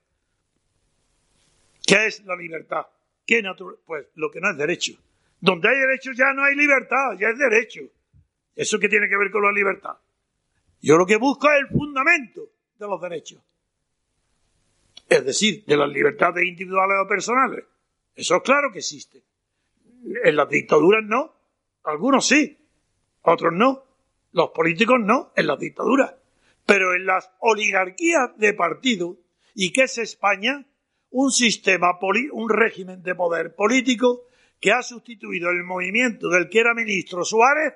¿Qué 1.85 2.05
es 2.05 2.23
la 2.23 2.37
libertad? 2.37 2.85
¿Qué 3.27 3.43
pues 3.85 4.07
lo 4.15 4.31
que 4.31 4.39
no 4.39 4.51
es 4.51 4.57
derecho. 4.57 4.93
Donde 5.41 5.67
hay 5.67 5.77
derecho 5.77 6.11
ya 6.13 6.31
no 6.31 6.45
hay 6.45 6.55
libertad, 6.55 7.17
ya 7.19 7.27
es 7.27 7.37
derecho. 7.37 7.81
¿Eso 8.55 8.79
qué 8.79 8.87
tiene 8.87 9.09
que 9.09 9.17
ver 9.17 9.31
con 9.31 9.43
la 9.43 9.51
libertad? 9.51 9.97
Yo 10.81 10.95
lo 10.95 11.05
que 11.05 11.17
busco 11.17 11.51
es 11.51 11.59
el 11.59 11.67
fundamento 11.67 12.41
de 12.79 12.87
los 12.87 13.01
derechos. 13.01 13.41
Es 15.09 15.25
decir, 15.25 15.65
de 15.65 15.75
las 15.75 15.89
libertades 15.89 16.45
individuales 16.45 16.97
o 17.03 17.07
personales. 17.09 17.65
Eso 18.15 18.37
es 18.37 18.41
claro 18.43 18.71
que 18.71 18.79
existe. 18.79 19.23
En 20.23 20.35
las 20.35 20.49
dictaduras 20.49 21.03
no. 21.03 21.33
Algunos 21.83 22.27
sí, 22.27 22.57
otros 23.21 23.53
no. 23.53 23.83
Los 24.31 24.49
políticos 24.51 24.97
no, 24.99 25.31
en 25.35 25.47
las 25.47 25.59
dictaduras. 25.59 26.15
Pero 26.65 26.93
en 26.93 27.05
las 27.05 27.31
oligarquías 27.39 28.37
de 28.37 28.53
partido, 28.53 29.17
¿y 29.53 29.73
qué 29.73 29.83
es 29.83 29.97
España? 29.97 30.65
Un 31.09 31.31
sistema, 31.31 31.99
un 32.31 32.49
régimen 32.49 33.03
de 33.03 33.15
poder 33.15 33.53
político 33.55 34.27
que 34.61 34.71
ha 34.71 34.81
sustituido 34.81 35.49
el 35.49 35.63
movimiento 35.63 36.29
del 36.29 36.47
que 36.47 36.59
era 36.59 36.73
ministro 36.73 37.25
Suárez 37.25 37.73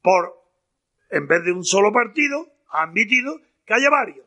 por, 0.00 0.40
en 1.10 1.26
vez 1.26 1.44
de 1.44 1.52
un 1.52 1.64
solo 1.64 1.92
partido, 1.92 2.46
ha 2.70 2.84
admitido 2.84 3.40
que 3.66 3.74
haya 3.74 3.90
varios. 3.90 4.24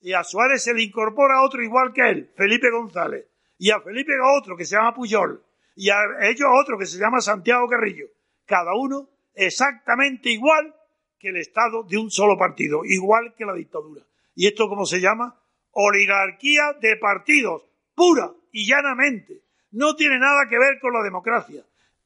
Y 0.00 0.14
a 0.14 0.24
Suárez 0.24 0.64
se 0.64 0.74
le 0.74 0.82
incorpora 0.82 1.42
otro 1.42 1.62
igual 1.62 1.92
que 1.92 2.08
él, 2.08 2.32
Felipe 2.34 2.70
González. 2.70 3.29
Y 3.60 3.70
a 3.70 3.80
Felipe 3.82 4.12
otro 4.38 4.56
que 4.56 4.64
se 4.64 4.74
llama 4.74 4.94
Puyol. 4.94 5.44
Y 5.76 5.90
a 5.90 5.98
ellos 6.22 6.48
otro 6.50 6.78
que 6.78 6.86
se 6.86 6.98
llama 6.98 7.20
Santiago 7.20 7.68
Carrillo. 7.68 8.06
Cada 8.46 8.74
uno 8.74 9.10
exactamente 9.34 10.30
igual 10.30 10.74
que 11.18 11.28
el 11.28 11.36
Estado 11.36 11.82
de 11.82 11.98
un 11.98 12.10
solo 12.10 12.38
partido, 12.38 12.86
igual 12.86 13.34
que 13.36 13.44
la 13.44 13.52
dictadura. 13.52 14.02
¿Y 14.34 14.46
esto 14.46 14.66
cómo 14.66 14.86
se 14.86 14.98
llama? 14.98 15.38
Oligarquía 15.72 16.72
de 16.80 16.96
partidos, 16.96 17.66
pura 17.94 18.32
y 18.50 18.66
llanamente. 18.66 19.42
No 19.72 19.94
tiene 19.94 20.18
nada 20.18 20.48
que 20.48 20.58
ver 20.58 20.80
con 20.80 20.94
la 20.94 21.02
democracia. 21.02 21.62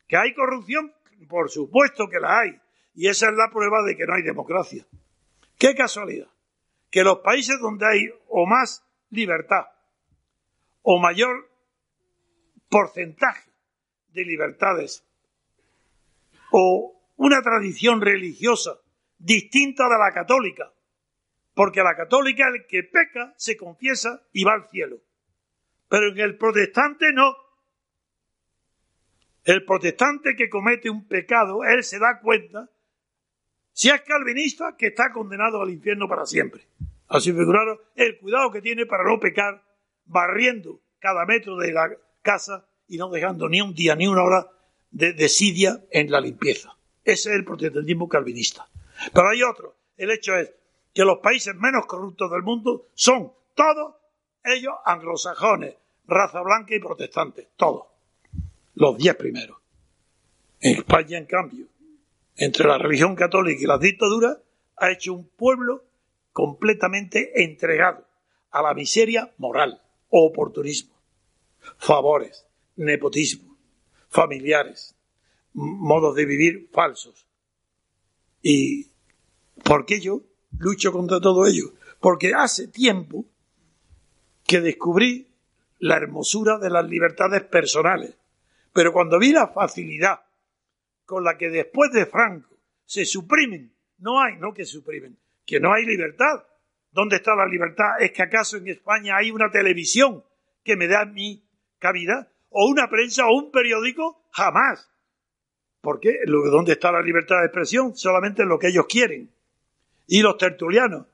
¿Que 0.08 0.16
hay 0.16 0.34
corrupción? 0.34 0.92
Por 1.28 1.50
supuesto 1.50 2.08
que 2.08 2.18
la 2.18 2.40
hay. 2.40 2.60
Y 2.96 3.06
esa 3.06 3.28
es 3.28 3.34
la 3.36 3.48
prueba 3.48 3.84
de 3.84 3.96
que 3.96 4.06
no 4.06 4.14
hay 4.14 4.22
democracia. 4.22 4.84
Qué 5.56 5.72
casualidad. 5.76 6.28
Que 6.90 7.04
los 7.04 7.20
países 7.20 7.60
donde 7.60 7.86
hay 7.86 8.10
o 8.26 8.44
más 8.44 8.84
libertad 9.10 9.66
o 10.84 11.00
mayor 11.00 11.50
porcentaje 12.68 13.50
de 14.12 14.24
libertades 14.24 15.04
o 16.52 16.94
una 17.16 17.42
tradición 17.42 18.00
religiosa 18.00 18.78
distinta 19.18 19.84
de 19.88 19.98
la 19.98 20.12
católica, 20.12 20.72
porque 21.54 21.82
la 21.82 21.96
católica 21.96 22.46
el 22.48 22.66
que 22.66 22.84
peca 22.84 23.34
se 23.36 23.56
confiesa 23.56 24.22
y 24.32 24.44
va 24.44 24.52
al 24.52 24.68
cielo, 24.68 24.98
pero 25.88 26.12
en 26.12 26.18
el 26.18 26.36
protestante 26.36 27.12
no. 27.12 27.34
El 29.44 29.64
protestante 29.64 30.36
que 30.36 30.48
comete 30.48 30.90
un 30.90 31.08
pecado, 31.08 31.64
él 31.64 31.82
se 31.82 31.98
da 31.98 32.20
cuenta 32.20 32.70
si 33.72 33.90
es 33.90 34.00
calvinista, 34.02 34.76
que 34.78 34.86
está 34.86 35.10
condenado 35.12 35.60
al 35.60 35.70
infierno 35.70 36.08
para 36.08 36.26
siempre. 36.26 36.62
Así 37.08 37.32
figuraron 37.32 37.76
el 37.96 38.18
cuidado 38.18 38.52
que 38.52 38.62
tiene 38.62 38.86
para 38.86 39.02
no 39.02 39.18
pecar, 39.18 39.63
barriendo 40.06 40.80
cada 40.98 41.24
metro 41.26 41.56
de 41.56 41.72
la 41.72 41.90
casa 42.22 42.66
y 42.88 42.96
no 42.96 43.10
dejando 43.10 43.48
ni 43.48 43.60
un 43.60 43.74
día 43.74 43.94
ni 43.94 44.06
una 44.06 44.22
hora 44.22 44.48
de 44.90 45.12
desidia 45.12 45.84
en 45.90 46.10
la 46.10 46.20
limpieza. 46.20 46.76
Ese 47.04 47.30
es 47.30 47.36
el 47.36 47.44
protestantismo 47.44 48.08
calvinista. 48.08 48.68
Pero 49.12 49.28
hay 49.28 49.42
otro. 49.42 49.76
El 49.96 50.10
hecho 50.10 50.36
es 50.36 50.52
que 50.92 51.04
los 51.04 51.18
países 51.18 51.54
menos 51.56 51.86
corruptos 51.86 52.30
del 52.30 52.42
mundo 52.42 52.86
son 52.94 53.32
todos 53.54 53.94
ellos 54.44 54.74
anglosajones, 54.84 55.74
raza 56.06 56.40
blanca 56.42 56.74
y 56.74 56.80
protestantes, 56.80 57.48
todos. 57.56 57.86
Los 58.74 58.96
diez 58.96 59.14
primeros. 59.16 59.58
En 60.60 60.76
España, 60.78 61.18
en 61.18 61.26
cambio, 61.26 61.66
entre 62.36 62.66
la 62.66 62.78
religión 62.78 63.14
católica 63.14 63.62
y 63.62 63.66
las 63.66 63.80
dictaduras, 63.80 64.38
ha 64.76 64.90
hecho 64.90 65.12
un 65.12 65.28
pueblo 65.28 65.84
completamente 66.32 67.42
entregado 67.42 68.04
a 68.50 68.62
la 68.62 68.74
miseria 68.74 69.32
moral, 69.38 69.80
oportunismo, 70.16 70.94
favores, 71.76 72.46
nepotismo, 72.76 73.56
familiares, 74.08 74.94
modos 75.52 76.14
de 76.14 76.24
vivir 76.24 76.68
falsos. 76.72 77.26
¿Y 78.40 78.90
por 79.64 79.84
qué 79.86 80.00
yo 80.00 80.22
lucho 80.58 80.92
contra 80.92 81.20
todo 81.20 81.46
ello? 81.46 81.72
Porque 81.98 82.32
hace 82.32 82.68
tiempo 82.68 83.24
que 84.46 84.60
descubrí 84.60 85.34
la 85.78 85.96
hermosura 85.96 86.58
de 86.58 86.70
las 86.70 86.88
libertades 86.88 87.42
personales. 87.42 88.16
Pero 88.72 88.92
cuando 88.92 89.18
vi 89.18 89.32
la 89.32 89.48
facilidad 89.48 90.20
con 91.04 91.24
la 91.24 91.36
que 91.36 91.50
después 91.50 91.90
de 91.92 92.06
Franco 92.06 92.56
se 92.84 93.04
suprimen, 93.04 93.74
no 93.98 94.20
hay, 94.20 94.36
no 94.36 94.54
que 94.54 94.64
suprimen, 94.64 95.18
que 95.44 95.58
no 95.58 95.72
hay 95.72 95.84
libertad. 95.84 96.44
¿Dónde 96.94 97.16
está 97.16 97.34
la 97.34 97.46
libertad? 97.46 98.00
¿Es 98.00 98.12
que 98.12 98.22
acaso 98.22 98.56
en 98.56 98.68
España 98.68 99.16
hay 99.16 99.32
una 99.32 99.50
televisión 99.50 100.22
que 100.62 100.76
me 100.76 100.86
da 100.86 101.04
mi 101.04 101.44
cavidad? 101.80 102.28
¿O 102.50 102.68
una 102.68 102.88
prensa 102.88 103.26
o 103.26 103.36
un 103.36 103.50
periódico? 103.50 104.22
Jamás. 104.30 104.88
¿Por 105.80 105.98
qué? 105.98 106.20
¿Dónde 106.24 106.72
está 106.72 106.92
la 106.92 107.02
libertad 107.02 107.40
de 107.40 107.46
expresión? 107.46 107.96
Solamente 107.96 108.44
lo 108.44 108.60
que 108.60 108.68
ellos 108.68 108.86
quieren. 108.88 109.28
Y 110.06 110.22
los 110.22 110.38
tertulianos. 110.38 111.06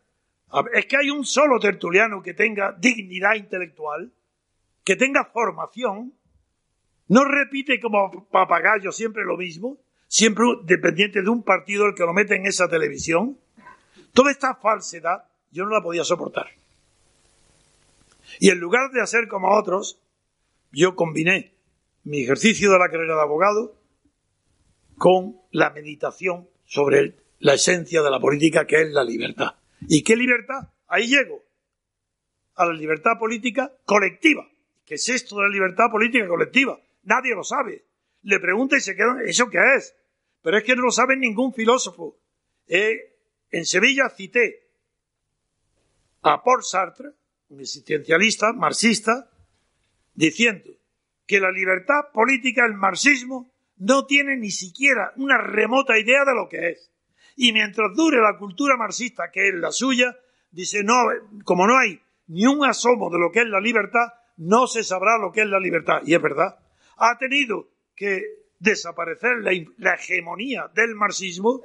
Es 0.75 0.85
que 0.85 0.99
hay 0.99 1.09
un 1.09 1.25
solo 1.25 1.59
tertuliano 1.59 2.23
que 2.23 2.35
tenga 2.35 2.77
dignidad 2.79 3.37
intelectual, 3.37 4.13
que 4.85 4.97
tenga 4.97 5.25
formación, 5.25 6.13
no 7.09 7.25
repite 7.25 7.81
como 7.81 8.29
papagayo 8.29 8.93
siempre 8.93 9.25
lo 9.25 9.39
mismo, 9.39 9.79
siempre 10.09 10.45
dependiente 10.65 11.23
de 11.23 11.31
un 11.31 11.43
partido 11.43 11.87
el 11.87 11.95
que 11.95 12.05
lo 12.05 12.13
mete 12.13 12.37
en 12.37 12.45
esa 12.45 12.69
televisión. 12.69 13.39
Toda 14.13 14.31
esta 14.31 14.57
falsedad 14.57 15.30
yo 15.51 15.65
no 15.65 15.71
la 15.71 15.83
podía 15.83 16.05
soportar. 16.05 16.49
Y 18.39 18.51
en 18.51 18.59
lugar 18.59 18.91
de 18.93 19.03
hacer 19.03 19.29
como 19.29 19.57
otros, 19.57 20.01
yo 20.73 20.95
combiné 20.95 21.55
mi 22.05 22.23
ejercicio 22.23 22.71
de 22.71 22.79
la 22.79 22.89
carrera 22.89 23.17
de 23.17 23.23
abogado 23.23 23.77
con 24.97 25.41
la 25.51 25.71
meditación 25.71 26.49
sobre 26.65 27.17
la 27.39 27.55
esencia 27.55 28.03
de 28.03 28.11
la 28.11 28.21
política 28.21 28.67
que 28.67 28.83
es 28.83 28.91
la 28.93 29.03
libertad. 29.03 29.55
¿Y 29.89 30.03
qué 30.03 30.17
libertad? 30.17 30.69
Ahí 30.87 31.09
llego. 31.09 31.43
A 32.55 32.67
la 32.67 32.73
libertad 32.73 33.13
política 33.19 33.73
colectiva. 33.85 34.47
¿Qué 34.85 34.95
es 34.95 35.09
esto 35.09 35.37
de 35.37 35.43
la 35.45 35.49
libertad 35.49 35.91
política 35.91 36.29
colectiva? 36.29 36.79
Nadie 37.05 37.35
lo 37.35 37.45
sabe. 37.45 37.85
Le 38.23 38.39
pregunta 38.39 38.77
y 38.77 38.81
se 38.81 38.95
quedan, 38.95 39.21
¿eso 39.27 39.49
qué 39.49 39.59
es? 39.77 39.97
Pero 40.43 40.59
es 40.59 40.65
que 40.65 40.77
no 40.77 40.83
lo 40.83 40.91
sabe 40.91 41.17
ningún 41.17 41.55
filósofo. 41.55 42.19
Eh, 42.67 43.17
en 43.51 43.65
Sevilla 43.65 44.11
cité 44.11 44.70
a 46.23 46.43
Paul 46.43 46.63
Sartre, 46.63 47.11
un 47.49 47.61
existencialista, 47.61 48.53
marxista, 48.53 49.31
diciendo 50.15 50.71
que 51.27 51.41
la 51.41 51.51
libertad 51.51 52.11
política, 52.13 52.65
el 52.67 52.75
marxismo, 52.75 53.51
no 53.79 54.05
tiene 54.05 54.37
ni 54.37 54.51
siquiera 54.51 55.13
una 55.17 55.39
remota 55.39 55.99
idea 55.99 56.25
de 56.25 56.35
lo 56.35 56.49
que 56.49 56.71
es. 56.71 56.91
Y 57.37 57.53
mientras 57.53 57.95
dure 57.97 58.21
la 58.21 58.37
cultura 58.37 58.77
marxista, 58.77 59.31
que 59.31 59.49
es 59.49 59.55
la 59.55 59.73
suya, 59.73 60.17
dice, 60.51 60.83
no, 60.85 61.05
como 61.45 61.67
no 61.67 61.79
hay 61.79 62.01
ni 62.27 62.47
un 62.47 62.65
asomo 62.65 63.11
de 63.11 63.19
lo 63.19 63.33
que 63.33 63.41
es 63.41 63.47
la 63.47 63.61
libertad, 63.61 64.13
no 64.37 64.67
se 64.67 64.85
sabrá 64.85 65.19
lo 65.19 65.33
que 65.33 65.43
es 65.43 65.47
la 65.47 65.59
libertad. 65.59 66.01
Y 66.05 66.15
es 66.15 66.23
verdad. 66.23 66.59
Ha 66.97 67.19
tenido 67.19 67.69
que 67.97 68.41
desaparecer 68.59 69.39
la, 69.39 69.95
hegemonía 69.95 70.71
del 70.75 70.95
marxismo 70.95 71.63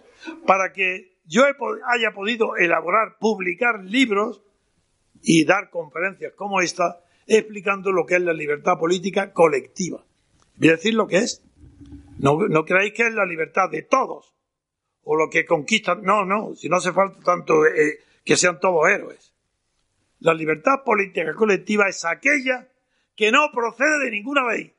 para 0.48 0.72
que 0.72 1.15
yo 1.28 1.44
haya 1.44 2.12
podido 2.14 2.56
elaborar, 2.58 3.18
publicar 3.20 3.84
libros 3.84 4.42
y 5.22 5.46
dar 5.46 5.70
conferencias 5.70 6.34
como 6.36 6.62
esta 6.62 7.02
explicando 7.28 7.92
lo 7.92 8.06
que 8.06 8.16
es 8.16 8.22
la 8.22 8.34
libertad 8.34 8.78
política 8.78 9.34
colectiva. 9.34 10.04
Voy 10.58 10.70
a 10.70 10.74
decir 10.74 10.94
lo 10.94 11.08
que 11.08 11.18
es. 11.18 11.42
No, 12.20 12.48
no 12.48 12.66
creáis 12.66 12.94
que 12.94 13.08
es 13.08 13.14
la 13.14 13.26
libertad 13.26 13.70
de 13.70 13.82
todos 13.82 14.34
o 15.04 15.16
lo 15.16 15.30
que 15.30 15.46
conquistan. 15.46 16.04
No, 16.04 16.26
no, 16.26 16.56
si 16.56 16.70
no 16.70 16.78
hace 16.78 16.94
falta 16.94 17.20
tanto 17.24 17.66
eh, 17.66 18.00
que 18.24 18.38
sean 18.38 18.60
todos 18.60 18.88
héroes. 18.88 19.34
La 20.20 20.34
libertad 20.34 20.84
política 20.86 21.34
colectiva 21.34 21.90
es 21.90 22.06
aquella 22.06 22.70
que 23.16 23.32
no 23.32 23.50
procede 23.54 24.06
de 24.06 24.12
ninguna 24.12 24.48
ley, 24.52 24.76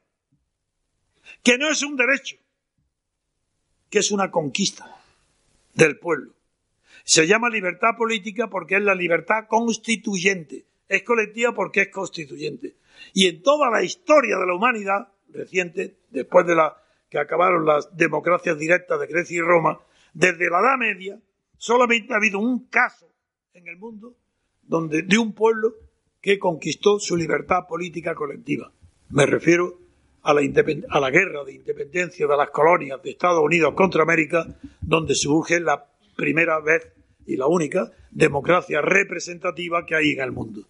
que 1.42 1.58
no 1.58 1.68
es 1.68 1.82
un 1.82 1.96
derecho, 1.96 2.36
que 3.90 3.98
es 3.98 4.10
una 4.10 4.30
conquista 4.30 4.96
del 5.74 5.98
pueblo. 5.98 6.35
Se 7.06 7.24
llama 7.28 7.48
libertad 7.48 7.96
política 7.96 8.48
porque 8.50 8.74
es 8.74 8.82
la 8.82 8.96
libertad 8.96 9.46
constituyente, 9.46 10.66
es 10.88 11.04
colectiva 11.04 11.54
porque 11.54 11.82
es 11.82 11.88
constituyente. 11.88 12.74
Y 13.14 13.28
en 13.28 13.42
toda 13.42 13.70
la 13.70 13.84
historia 13.84 14.36
de 14.36 14.44
la 14.44 14.54
humanidad 14.54 15.06
reciente, 15.28 15.98
después 16.10 16.44
de 16.48 16.56
la 16.56 16.82
que 17.08 17.20
acabaron 17.20 17.64
las 17.64 17.96
democracias 17.96 18.58
directas 18.58 18.98
de 18.98 19.06
Grecia 19.06 19.36
y 19.36 19.40
Roma, 19.40 19.78
desde 20.14 20.50
la 20.50 20.58
Edad 20.58 20.78
Media, 20.78 21.20
solamente 21.56 22.12
ha 22.12 22.16
habido 22.16 22.40
un 22.40 22.66
caso 22.66 23.08
en 23.54 23.68
el 23.68 23.76
mundo 23.76 24.16
donde, 24.62 25.02
de 25.02 25.16
un 25.16 25.32
pueblo 25.32 25.76
que 26.20 26.40
conquistó 26.40 26.98
su 26.98 27.16
libertad 27.16 27.68
política 27.68 28.16
colectiva. 28.16 28.72
Me 29.10 29.26
refiero 29.26 29.78
a 30.24 30.34
la, 30.34 30.40
a 30.40 31.00
la 31.00 31.10
guerra 31.10 31.44
de 31.44 31.54
independencia 31.54 32.26
de 32.26 32.36
las 32.36 32.50
colonias 32.50 33.00
de 33.00 33.10
Estados 33.10 33.44
Unidos 33.44 33.74
contra 33.74 34.02
América, 34.02 34.44
donde 34.80 35.14
surge 35.14 35.60
la 35.60 35.86
primera 36.16 36.58
vez 36.58 36.95
y 37.26 37.36
la 37.36 37.46
única 37.46 37.92
democracia 38.10 38.80
representativa 38.80 39.84
que 39.84 39.94
hay 39.94 40.12
en 40.12 40.20
el 40.20 40.32
mundo. 40.32 40.62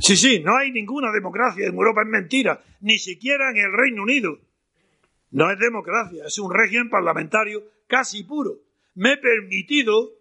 Sí, 0.00 0.16
sí, 0.16 0.40
no 0.40 0.56
hay 0.56 0.70
ninguna 0.70 1.10
democracia 1.10 1.66
en 1.66 1.74
Europa, 1.74 2.02
es 2.02 2.08
mentira, 2.08 2.62
ni 2.80 2.98
siquiera 2.98 3.50
en 3.50 3.56
el 3.56 3.72
Reino 3.72 4.02
Unido. 4.02 4.38
No 5.30 5.50
es 5.50 5.58
democracia, 5.58 6.24
es 6.26 6.38
un 6.38 6.52
régimen 6.52 6.90
parlamentario 6.90 7.62
casi 7.86 8.24
puro. 8.24 8.58
Me 8.94 9.12
he 9.12 9.16
permitido 9.16 10.12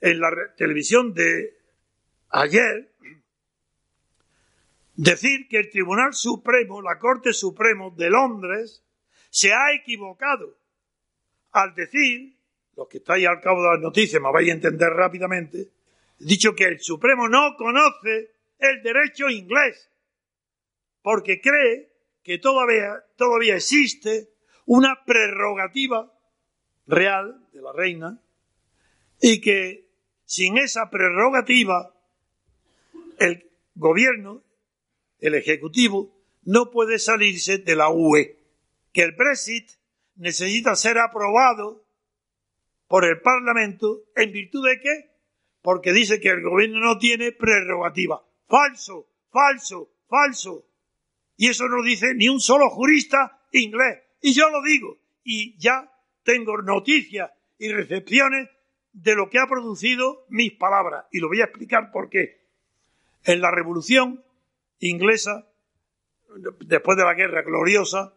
en 0.00 0.20
la 0.20 0.30
televisión 0.56 1.14
de 1.14 1.56
ayer 2.30 2.92
decir 4.96 5.48
que 5.48 5.58
el 5.58 5.70
Tribunal 5.70 6.12
Supremo, 6.12 6.82
la 6.82 6.98
Corte 6.98 7.32
Suprema 7.32 7.90
de 7.96 8.10
Londres, 8.10 8.82
se 9.30 9.52
ha 9.52 9.72
equivocado 9.72 10.58
al 11.52 11.74
decir, 11.74 12.36
los 12.76 12.88
que 12.88 12.98
estáis 12.98 13.26
al 13.26 13.40
cabo 13.40 13.62
de 13.62 13.70
las 13.70 13.80
noticias 13.80 14.20
me 14.20 14.32
vais 14.32 14.48
a 14.48 14.54
entender 14.54 14.90
rápidamente, 14.90 15.68
dicho 16.18 16.54
que 16.54 16.64
el 16.64 16.80
Supremo 16.80 17.28
no 17.28 17.54
conoce 17.56 18.32
el 18.58 18.82
derecho 18.82 19.28
inglés, 19.28 19.90
porque 21.02 21.40
cree 21.40 21.90
que 22.22 22.38
todavía, 22.38 23.04
todavía 23.16 23.56
existe 23.56 24.30
una 24.66 25.04
prerrogativa 25.04 26.12
real 26.86 27.48
de 27.52 27.62
la 27.62 27.72
reina 27.72 28.20
y 29.20 29.40
que 29.40 29.88
sin 30.24 30.58
esa 30.58 30.88
prerrogativa 30.90 31.94
el 33.18 33.50
gobierno 33.74 34.42
el 35.18 35.34
Ejecutivo 35.34 36.12
no 36.42 36.70
puede 36.70 36.98
salirse 36.98 37.58
de 37.58 37.76
la 37.76 37.90
UE, 37.90 38.38
que 38.92 39.02
el 39.02 39.12
Brexit 39.12 39.70
necesita 40.16 40.74
ser 40.74 40.98
aprobado 40.98 41.81
por 42.92 43.06
el 43.06 43.22
Parlamento 43.22 44.02
en 44.14 44.32
virtud 44.32 44.68
de 44.68 44.78
qué? 44.78 45.10
Porque 45.62 45.94
dice 45.94 46.20
que 46.20 46.28
el 46.28 46.42
gobierno 46.42 46.78
no 46.78 46.98
tiene 46.98 47.32
prerrogativa. 47.32 48.22
Falso, 48.46 49.08
falso, 49.30 49.94
falso. 50.06 50.66
Y 51.38 51.48
eso 51.48 51.68
no 51.68 51.82
dice 51.82 52.14
ni 52.14 52.28
un 52.28 52.38
solo 52.38 52.68
jurista 52.68 53.46
inglés. 53.50 54.02
Y 54.20 54.34
yo 54.34 54.50
lo 54.50 54.60
digo. 54.60 54.98
Y 55.24 55.56
ya 55.56 55.90
tengo 56.22 56.60
noticias 56.60 57.30
y 57.56 57.72
recepciones 57.72 58.50
de 58.92 59.14
lo 59.14 59.30
que 59.30 59.38
ha 59.38 59.46
producido 59.46 60.26
mis 60.28 60.52
palabras. 60.52 61.06
Y 61.12 61.20
lo 61.20 61.28
voy 61.28 61.40
a 61.40 61.44
explicar 61.44 61.92
por 61.92 62.10
qué. 62.10 62.42
En 63.24 63.40
la 63.40 63.50
Revolución 63.50 64.22
inglesa, 64.80 65.48
después 66.66 66.98
de 66.98 67.04
la 67.04 67.14
guerra 67.14 67.40
gloriosa, 67.40 68.12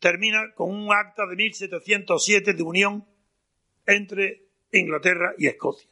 termina 0.00 0.54
con 0.56 0.74
un 0.74 0.92
acta 0.92 1.24
de 1.24 1.36
1707 1.36 2.54
de 2.54 2.62
unión 2.64 3.06
entre 3.88 4.44
Inglaterra 4.70 5.34
y 5.38 5.46
Escocia. 5.46 5.88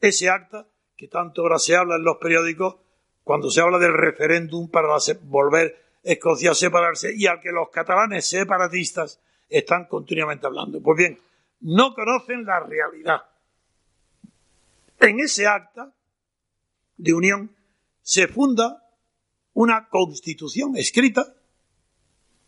Ese 0.00 0.28
acta, 0.28 0.66
que 0.96 1.06
tanto 1.08 1.42
ahora 1.42 1.58
se 1.58 1.76
habla 1.76 1.96
en 1.96 2.04
los 2.04 2.18
periódicos, 2.18 2.76
cuando 3.22 3.50
se 3.50 3.60
habla 3.60 3.78
del 3.78 3.94
referéndum 3.94 4.68
para 4.68 4.88
volver 5.22 5.86
Escocia 6.02 6.52
a 6.52 6.54
separarse 6.54 7.12
y 7.14 7.26
al 7.26 7.40
que 7.40 7.50
los 7.50 7.70
catalanes 7.70 8.26
separatistas 8.26 9.20
están 9.48 9.86
continuamente 9.86 10.46
hablando. 10.46 10.80
Pues 10.80 10.98
bien, 10.98 11.18
no 11.60 11.94
conocen 11.94 12.44
la 12.44 12.60
realidad. 12.60 13.22
En 15.00 15.20
ese 15.20 15.46
acta 15.46 15.92
de 16.96 17.12
unión 17.12 17.54
se 18.02 18.26
funda 18.26 18.82
una 19.52 19.88
constitución 19.88 20.76
escrita, 20.76 21.34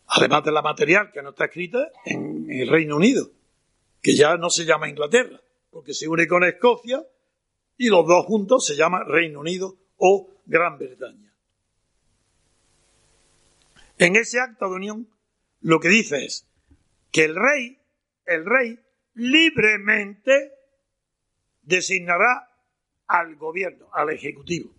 además 0.07 0.43
de 0.43 0.51
la 0.51 0.61
material 0.61 1.11
que 1.11 1.21
no 1.21 1.29
está 1.29 1.45
escrita 1.45 1.91
en 2.05 2.47
el 2.49 2.69
Reino 2.69 2.95
Unido, 2.95 3.29
que 4.01 4.15
ya 4.15 4.37
no 4.37 4.49
se 4.49 4.65
llama 4.65 4.89
Inglaterra, 4.89 5.39
porque 5.69 5.93
se 5.93 6.07
une 6.07 6.27
con 6.27 6.43
Escocia 6.43 7.05
y 7.77 7.87
los 7.87 8.05
dos 8.07 8.25
juntos 8.25 8.65
se 8.65 8.75
llama 8.75 9.03
Reino 9.03 9.39
Unido 9.39 9.77
o 9.97 10.29
Gran 10.45 10.77
Bretaña. 10.77 11.33
En 13.97 14.15
ese 14.15 14.39
acta 14.39 14.67
de 14.67 14.73
unión 14.73 15.07
lo 15.61 15.79
que 15.79 15.89
dice 15.89 16.25
es 16.25 16.47
que 17.11 17.25
el 17.25 17.35
rey, 17.35 17.79
el 18.25 18.45
rey 18.45 18.79
libremente 19.13 20.51
designará 21.61 22.49
al 23.07 23.35
gobierno, 23.35 23.89
al 23.93 24.09
ejecutivo, 24.09 24.71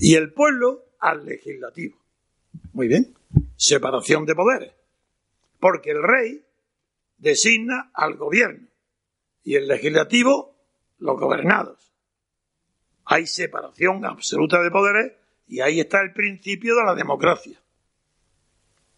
y 0.00 0.14
el 0.14 0.32
pueblo 0.32 0.84
al 1.00 1.24
legislativo. 1.24 1.98
Muy 2.72 2.86
bien, 2.86 3.14
separación 3.56 4.26
de 4.26 4.34
poderes, 4.34 4.72
porque 5.58 5.90
el 5.90 6.02
rey 6.02 6.44
designa 7.22 7.92
al 7.94 8.16
gobierno 8.16 8.66
y 9.44 9.54
el 9.54 9.68
legislativo 9.68 10.56
los 10.98 11.18
gobernados. 11.18 11.94
Hay 13.04 13.26
separación 13.26 14.04
absoluta 14.04 14.60
de 14.60 14.70
poderes 14.70 15.12
y 15.46 15.60
ahí 15.60 15.78
está 15.78 16.00
el 16.00 16.12
principio 16.12 16.74
de 16.74 16.84
la 16.84 16.94
democracia, 16.94 17.60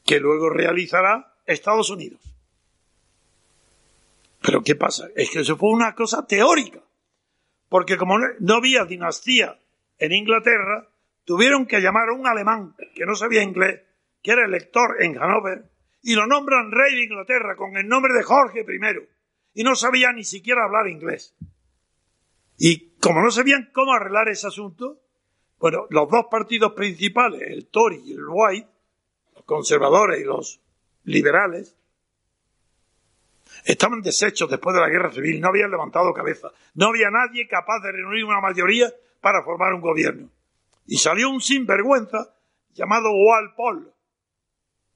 que 0.05 0.21
luego 0.21 0.49
realizará 0.49 1.35
Estados 1.45 1.91
Unidos. 1.91 2.21
Pero 4.41 4.63
¿qué 4.63 4.75
pasa? 4.75 5.09
Es 5.15 5.31
que 5.31 5.41
eso 5.41 5.57
fue 5.57 5.71
una 5.71 5.95
cosa 5.95 6.27
teórica, 6.27 6.81
porque 7.69 7.99
como 7.99 8.19
no 8.19 8.55
había 8.55 8.87
dinastía 8.87 9.59
en 9.99 10.13
Inglaterra, 10.13 10.89
tuvieron 11.25 11.67
que 11.67 11.81
llamar 11.81 12.09
a 12.09 12.15
un 12.15 12.27
alemán 12.27 12.75
que 12.95 13.05
no 13.05 13.17
sabía 13.17 13.43
inglés, 13.43 13.83
que 14.23 14.33
era 14.33 14.47
elector 14.47 15.03
en 15.03 15.15
Hannover, 15.15 15.74
y 16.05 16.15
lo 16.15 16.27
nombran 16.27 16.71
rey 16.71 16.95
de 16.95 17.05
Inglaterra 17.05 17.57
con 17.57 17.77
el 17.79 17.89
nombre 17.89 18.13
de 18.13 18.23
Jorge 18.23 18.61
I, 18.61 19.09
y 19.55 19.65
no 19.65 19.75
sabía 19.75 20.13
ni 20.13 20.23
siquiera 20.23 20.65
hablar 20.65 20.87
inglés. 20.87 21.35
Y 22.59 22.91
como 23.01 23.23
no 23.23 23.31
sabían 23.31 23.71
cómo 23.73 23.95
arreglar 23.95 24.29
ese 24.29 24.47
asunto, 24.47 25.01
bueno, 25.59 25.87
los 25.89 26.11
dos 26.11 26.27
partidos 26.31 26.73
principales, 26.73 27.41
el 27.51 27.69
Tory 27.69 28.03
y 28.05 28.13
el 28.13 28.25
White, 28.29 28.69
los 29.35 29.45
conservadores 29.45 30.21
y 30.21 30.25
los 30.25 30.61
liberales, 31.05 31.75
estaban 33.65 34.03
deshechos 34.03 34.51
después 34.51 34.75
de 34.75 34.83
la 34.83 34.91
guerra 34.91 35.11
civil, 35.11 35.41
no 35.41 35.49
habían 35.49 35.71
levantado 35.71 36.13
cabeza, 36.13 36.53
no 36.75 36.89
había 36.89 37.09
nadie 37.11 37.49
capaz 37.49 37.81
de 37.83 37.93
reunir 37.93 38.27
una 38.27 38.43
mayoría 38.43 38.93
para 39.23 39.43
formar 39.43 39.73
un 39.73 39.81
gobierno. 39.81 40.29
Y 40.87 40.99
salió 40.99 41.31
un 41.31 41.41
sinvergüenza 41.41 42.35
llamado 42.75 43.09
Walpole, 43.11 43.89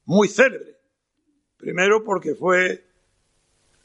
muy 0.05 0.29
célebre. 0.29 0.78
Primero 1.59 2.05
porque 2.05 2.35
fue 2.35 2.85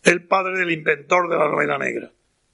el 0.03 0.25
padre 0.27 0.59
del 0.59 0.71
inventor 0.71 1.29
de 1.29 1.37
la 1.37 1.49
novela 1.49 1.77
negra, 1.77 2.11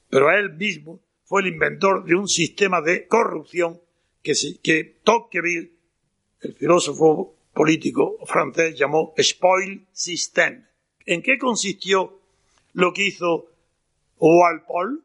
pero 0.10 0.32
él 0.32 0.54
mismo 0.54 1.00
fue 1.26 1.42
el 1.42 1.48
inventor 1.48 2.06
de 2.06 2.16
un 2.16 2.28
sistema 2.28 2.82
de 2.82 3.06
corrupción 3.06 3.80
que, 4.24 4.34
que 4.64 5.00
Tocqueville, 5.04 5.72
el 6.42 6.54
filósofo 6.56 7.36
político 7.54 8.18
francés, 8.26 8.78
llamó 8.78 9.14
spoil 9.20 9.86
system. 9.92 10.66
¿En 11.06 11.22
qué 11.22 11.38
consistió 11.38 12.20
lo 12.74 12.94
que 12.94 13.08
hizo 13.08 13.52
Walpole? 14.20 15.00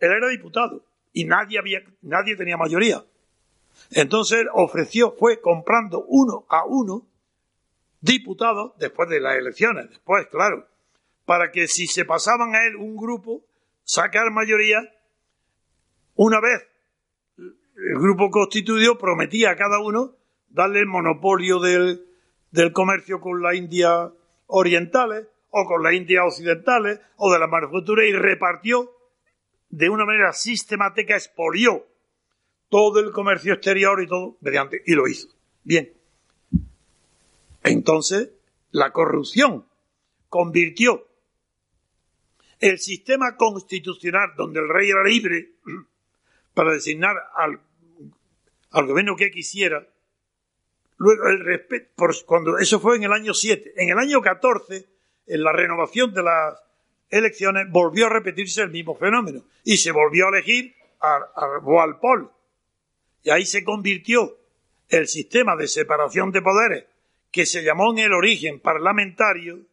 Él 0.00 0.10
era 0.10 0.28
diputado 0.28 0.84
y 1.12 1.24
nadie, 1.24 1.58
había, 1.58 1.82
nadie 2.02 2.36
tenía 2.36 2.56
mayoría. 2.56 3.04
Entonces 3.92 4.46
ofreció, 4.52 5.12
fue 5.12 5.40
comprando 5.40 6.04
uno 6.08 6.44
a 6.48 6.64
uno 6.64 7.06
diputados 8.02 8.72
después 8.78 9.08
de 9.08 9.20
las 9.20 9.36
elecciones, 9.36 9.88
después, 9.88 10.26
claro, 10.26 10.68
para 11.24 11.50
que 11.50 11.68
si 11.68 11.86
se 11.86 12.04
pasaban 12.04 12.54
a 12.54 12.66
él 12.66 12.76
un 12.76 12.96
grupo, 12.96 13.42
sacar 13.84 14.30
mayoría, 14.30 14.82
una 16.14 16.40
vez 16.40 16.68
el 17.38 17.98
grupo 17.98 18.30
constituido 18.30 18.98
prometía 18.98 19.52
a 19.52 19.56
cada 19.56 19.78
uno 19.78 20.16
darle 20.48 20.80
el 20.80 20.86
monopolio 20.86 21.58
del, 21.60 22.04
del 22.50 22.72
comercio 22.72 23.20
con 23.20 23.40
la 23.40 23.54
India 23.54 24.12
orientales 24.46 25.26
o 25.50 25.64
con 25.64 25.82
la 25.82 25.94
India 25.94 26.24
occidentales 26.24 27.00
o 27.16 27.32
de 27.32 27.38
la 27.38 27.46
manufactura 27.46 28.04
y 28.04 28.12
repartió 28.12 28.90
de 29.70 29.88
una 29.88 30.04
manera 30.04 30.32
sistemática, 30.32 31.14
expolió 31.14 31.86
todo 32.68 33.00
el 33.00 33.12
comercio 33.12 33.54
exterior 33.54 34.02
y 34.02 34.06
todo 34.06 34.36
mediante, 34.40 34.82
y 34.86 34.92
lo 34.92 35.06
hizo. 35.06 35.28
Bien. 35.62 36.01
Entonces, 37.62 38.30
la 38.70 38.92
corrupción 38.92 39.66
convirtió 40.28 41.06
el 42.58 42.78
sistema 42.78 43.36
constitucional 43.36 44.32
donde 44.36 44.60
el 44.60 44.68
rey 44.68 44.90
era 44.90 45.02
libre 45.02 45.50
para 46.54 46.72
designar 46.72 47.16
al, 47.36 47.60
gobierno 48.86 49.16
que 49.16 49.30
quisiera, 49.30 49.86
luego 50.96 51.28
el 51.28 51.44
respeto, 51.44 51.90
cuando 52.24 52.58
eso 52.58 52.80
fue 52.80 52.96
en 52.96 53.04
el 53.04 53.12
año 53.12 53.34
7, 53.34 53.74
en 53.76 53.90
el 53.90 53.98
año 53.98 54.22
14, 54.22 54.86
en 55.26 55.42
la 55.42 55.52
renovación 55.52 56.14
de 56.14 56.22
las 56.22 56.58
elecciones, 57.10 57.66
volvió 57.70 58.06
a 58.06 58.10
repetirse 58.10 58.62
el 58.62 58.70
mismo 58.70 58.96
fenómeno 58.96 59.44
y 59.64 59.76
se 59.76 59.92
volvió 59.92 60.26
a 60.26 60.30
elegir 60.30 60.74
a, 61.00 61.16
a 61.16 62.30
Y 63.22 63.30
ahí 63.30 63.44
se 63.44 63.64
convirtió 63.64 64.38
el 64.88 65.08
sistema 65.08 65.56
de 65.56 65.68
separación 65.68 66.30
de 66.30 66.42
poderes, 66.42 66.84
que 67.32 67.46
se 67.46 67.64
llamó 67.64 67.92
en 67.92 67.98
el 68.00 68.12
origen 68.12 68.60
parlamentario, 68.60 69.66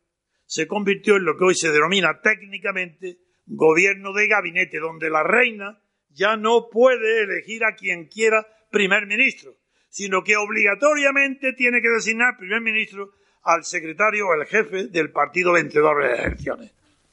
se 0.45 0.65
convirtió 0.65 1.17
en 1.17 1.25
lo 1.25 1.37
que 1.37 1.43
hoy 1.43 1.55
se 1.55 1.71
denomina 1.71 2.21
técnicamente 2.21 3.19
gobierno 3.45 4.13
de 4.13 4.27
gabinete, 4.27 4.79
donde 4.79 5.09
la 5.09 5.23
reina 5.23 5.79
ya 6.09 6.37
no 6.37 6.69
puede 6.71 7.23
elegir 7.23 7.63
a 7.65 7.75
quien 7.75 8.07
quiera 8.07 8.47
primer 8.71 9.05
ministro, 9.05 9.55
sino 9.89 10.23
que 10.23 10.37
obligatoriamente 10.37 11.53
tiene 11.53 11.81
que 11.81 11.89
designar 11.89 12.37
primer 12.37 12.61
ministro 12.61 13.11
al 13.43 13.63
secretario 13.65 14.27
o 14.27 14.31
al 14.31 14.45
jefe 14.45 14.87
del 14.87 15.11
partido 15.11 15.53
vencedor 15.53 16.01
de 16.01 16.09
las 16.09 16.25
elecciones. 16.25 16.71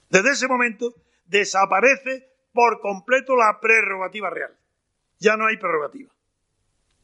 Desde 0.08 0.30
ese 0.30 0.46
momento 0.46 0.94
desaparece 1.26 2.28
por 2.52 2.80
completo 2.80 3.34
la 3.36 3.58
prerrogativa 3.60 4.30
real. 4.30 4.56
Ya 5.18 5.36
no 5.36 5.46
hay 5.46 5.56
prerrogativa. 5.56 6.10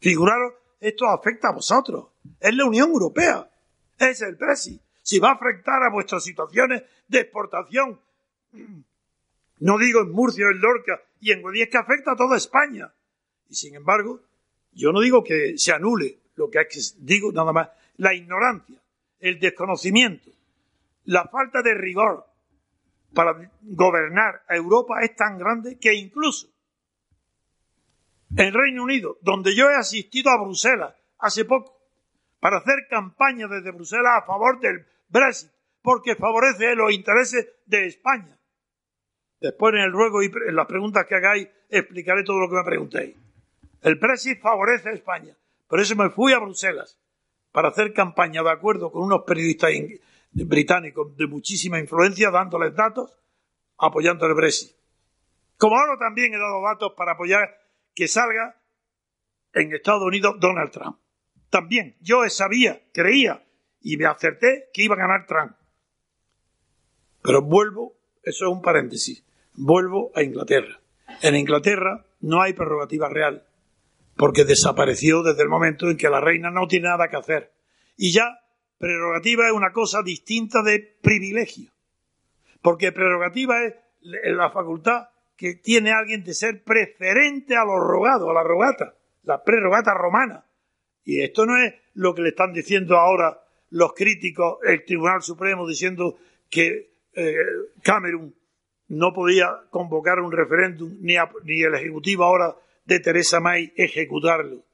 Figuraros, 0.00 0.54
esto 0.80 1.06
afecta 1.06 1.48
a 1.48 1.52
vosotros. 1.52 2.11
Es 2.40 2.54
la 2.54 2.64
Unión 2.64 2.90
Europea. 2.90 3.50
Es 3.98 4.22
el 4.22 4.36
Brexit. 4.36 4.80
Si 5.02 5.18
va 5.18 5.30
a 5.30 5.34
afectar 5.34 5.82
a 5.82 5.90
vuestras 5.90 6.24
situaciones 6.24 6.82
de 7.08 7.20
exportación, 7.20 8.00
no 9.58 9.78
digo 9.78 10.00
en 10.00 10.10
Murcia, 10.10 10.46
en 10.46 10.60
Lorca 10.60 11.00
y 11.20 11.32
en 11.32 11.42
Guadix, 11.42 11.70
que 11.70 11.78
afecta 11.78 12.12
a 12.12 12.16
toda 12.16 12.36
España. 12.36 12.92
Y 13.48 13.54
sin 13.54 13.74
embargo, 13.74 14.20
yo 14.72 14.92
no 14.92 15.00
digo 15.00 15.22
que 15.22 15.58
se 15.58 15.72
anule, 15.72 16.20
lo 16.36 16.50
que, 16.50 16.60
es 16.60 16.94
que 16.96 17.04
digo 17.04 17.32
nada 17.32 17.52
más, 17.52 17.68
la 17.96 18.14
ignorancia, 18.14 18.80
el 19.20 19.38
desconocimiento, 19.38 20.30
la 21.04 21.26
falta 21.28 21.62
de 21.62 21.74
rigor 21.74 22.26
para 23.12 23.50
gobernar 23.62 24.42
a 24.48 24.56
Europa 24.56 25.00
es 25.02 25.14
tan 25.14 25.38
grande 25.38 25.78
que 25.78 25.94
incluso 25.94 26.48
en 28.36 28.54
Reino 28.54 28.82
Unido, 28.82 29.18
donde 29.20 29.54
yo 29.54 29.70
he 29.70 29.74
asistido 29.74 30.30
a 30.30 30.42
Bruselas 30.42 30.94
hace 31.18 31.44
poco, 31.44 31.81
para 32.42 32.56
hacer 32.56 32.88
campaña 32.90 33.46
desde 33.46 33.70
Bruselas 33.70 34.20
a 34.20 34.26
favor 34.26 34.58
del 34.58 34.84
Brexit, 35.08 35.48
porque 35.80 36.16
favorece 36.16 36.74
los 36.74 36.92
intereses 36.92 37.48
de 37.66 37.86
España. 37.86 38.36
Después 39.40 39.74
en 39.74 39.82
el 39.82 39.92
ruego 39.92 40.24
y 40.24 40.26
en 40.26 40.56
las 40.56 40.66
preguntas 40.66 41.06
que 41.06 41.14
hagáis 41.14 41.48
explicaré 41.68 42.24
todo 42.24 42.40
lo 42.40 42.48
que 42.48 42.56
me 42.56 42.64
preguntéis. 42.64 43.14
El 43.82 43.94
Brexit 43.94 44.40
favorece 44.40 44.88
a 44.88 44.92
España. 44.92 45.36
Por 45.68 45.78
eso 45.78 45.94
me 45.94 46.10
fui 46.10 46.32
a 46.32 46.40
Bruselas 46.40 46.98
para 47.52 47.68
hacer 47.68 47.92
campaña 47.92 48.42
de 48.42 48.50
acuerdo 48.50 48.90
con 48.90 49.04
unos 49.04 49.22
periodistas 49.22 49.70
británicos 50.32 51.16
de 51.16 51.28
muchísima 51.28 51.78
influencia, 51.78 52.32
dándoles 52.32 52.74
datos, 52.74 53.16
apoyando 53.78 54.26
el 54.26 54.34
Brexit. 54.34 54.72
Como 55.58 55.78
ahora 55.78 55.96
también 55.96 56.34
he 56.34 56.38
dado 56.38 56.60
datos 56.60 56.94
para 56.96 57.12
apoyar 57.12 57.56
que 57.94 58.08
salga 58.08 58.60
en 59.52 59.72
Estados 59.72 60.02
Unidos 60.02 60.34
Donald 60.40 60.72
Trump. 60.72 61.01
También 61.52 61.96
yo 62.00 62.26
sabía, 62.30 62.80
creía 62.92 63.44
y 63.82 63.98
me 63.98 64.06
acerté 64.06 64.70
que 64.72 64.84
iba 64.84 64.94
a 64.94 64.98
ganar 64.98 65.26
Trump. 65.26 65.52
Pero 67.22 67.42
vuelvo, 67.42 67.92
eso 68.22 68.46
es 68.46 68.50
un 68.50 68.62
paréntesis, 68.62 69.22
vuelvo 69.52 70.10
a 70.14 70.22
Inglaterra. 70.22 70.80
En 71.20 71.36
Inglaterra 71.36 72.06
no 72.22 72.40
hay 72.40 72.54
prerrogativa 72.54 73.10
real, 73.10 73.44
porque 74.16 74.46
desapareció 74.46 75.22
desde 75.22 75.42
el 75.42 75.50
momento 75.50 75.90
en 75.90 75.98
que 75.98 76.08
la 76.08 76.22
reina 76.22 76.50
no 76.50 76.66
tiene 76.66 76.88
nada 76.88 77.08
que 77.08 77.18
hacer. 77.18 77.52
Y 77.98 78.12
ya 78.12 78.38
Prerrogativa 78.82 79.46
es 79.46 79.52
una 79.52 79.72
cosa 79.72 80.02
distinta 80.02 80.60
de 80.64 80.96
privilegio. 81.00 81.70
Porque 82.62 82.90
prerrogativa 82.90 83.62
es 83.62 83.74
la 84.00 84.50
facultad 84.50 85.10
que 85.36 85.54
tiene 85.54 85.92
alguien 85.92 86.24
de 86.24 86.34
ser 86.34 86.64
preferente 86.64 87.54
a 87.54 87.64
los 87.64 87.78
rogados, 87.78 88.28
a 88.28 88.32
la 88.32 88.42
rogata, 88.42 88.96
la 89.22 89.44
prerrogata 89.44 89.94
romana. 89.94 90.44
Y 91.04 91.20
esto 91.22 91.46
no 91.46 91.56
es 91.56 91.74
lo 91.94 92.14
que 92.14 92.22
le 92.22 92.30
están 92.30 92.52
diciendo 92.52 92.96
ahora 92.96 93.42
los 93.70 93.94
críticos, 93.94 94.58
el 94.64 94.84
Tribunal 94.84 95.22
Supremo 95.22 95.66
diciendo 95.66 96.18
que 96.50 96.92
eh, 97.14 97.34
Cameron 97.82 98.34
no 98.88 99.12
podía 99.12 99.48
convocar 99.70 100.20
un 100.20 100.32
referéndum 100.32 100.98
ni, 101.00 101.14
ni, 101.44 101.62
el 101.62 101.74
Ejecutivo 101.74 102.24
ahora 102.24 102.54
de 102.84 103.00
Teresa 103.00 103.40
May 103.40 103.72
ejecutarlo, 103.76 104.64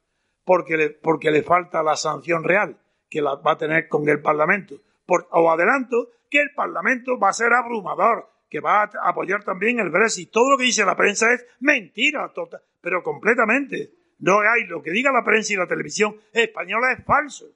porque 0.45 0.77
le, 0.77 0.91
porque 0.91 1.31
le 1.31 1.43
falta 1.43 1.83
la 1.83 1.97
sanción 1.97 2.43
real 2.43 2.77
que 3.09 3.23
la 3.23 3.37
va 3.37 3.53
a 3.53 3.59
tener 3.59 3.89
con 3.89 4.09
el 4.09 4.21
Parlamento. 4.21 4.81
Por, 5.07 5.29
o 5.31 5.51
adelanto 5.51 6.11
que 6.29 6.41
el 6.41 6.51
Parlamento 6.55 7.19
va 7.19 7.31
a 7.31 7.33
ser 7.33 7.53
abrumador, 7.53 8.29
que 8.51 8.61
va 8.61 8.83
a 8.83 8.91
apoyar 9.05 9.45
también 9.45 9.79
el 9.79 9.91
Brexit. 9.91 10.31
Todo 10.31 10.51
lo 10.51 10.59
que 10.59 10.65
dice 10.65 10.85
la 10.85 10.97
prensa 10.97 11.33
es 11.33 11.47
mentira, 11.61 12.31
total, 12.35 12.63
pero 12.81 13.03
completamente. 13.03 13.98
No 14.19 14.41
hay 14.41 14.65
lo 14.67 14.83
que 14.83 14.91
diga 14.91 15.13
la 15.13 15.25
prensa 15.25 15.53
y 15.53 15.57
la 15.57 15.67
televisión 15.67 16.17
española 16.33 16.93
es 16.93 17.05
falso. 17.05 17.47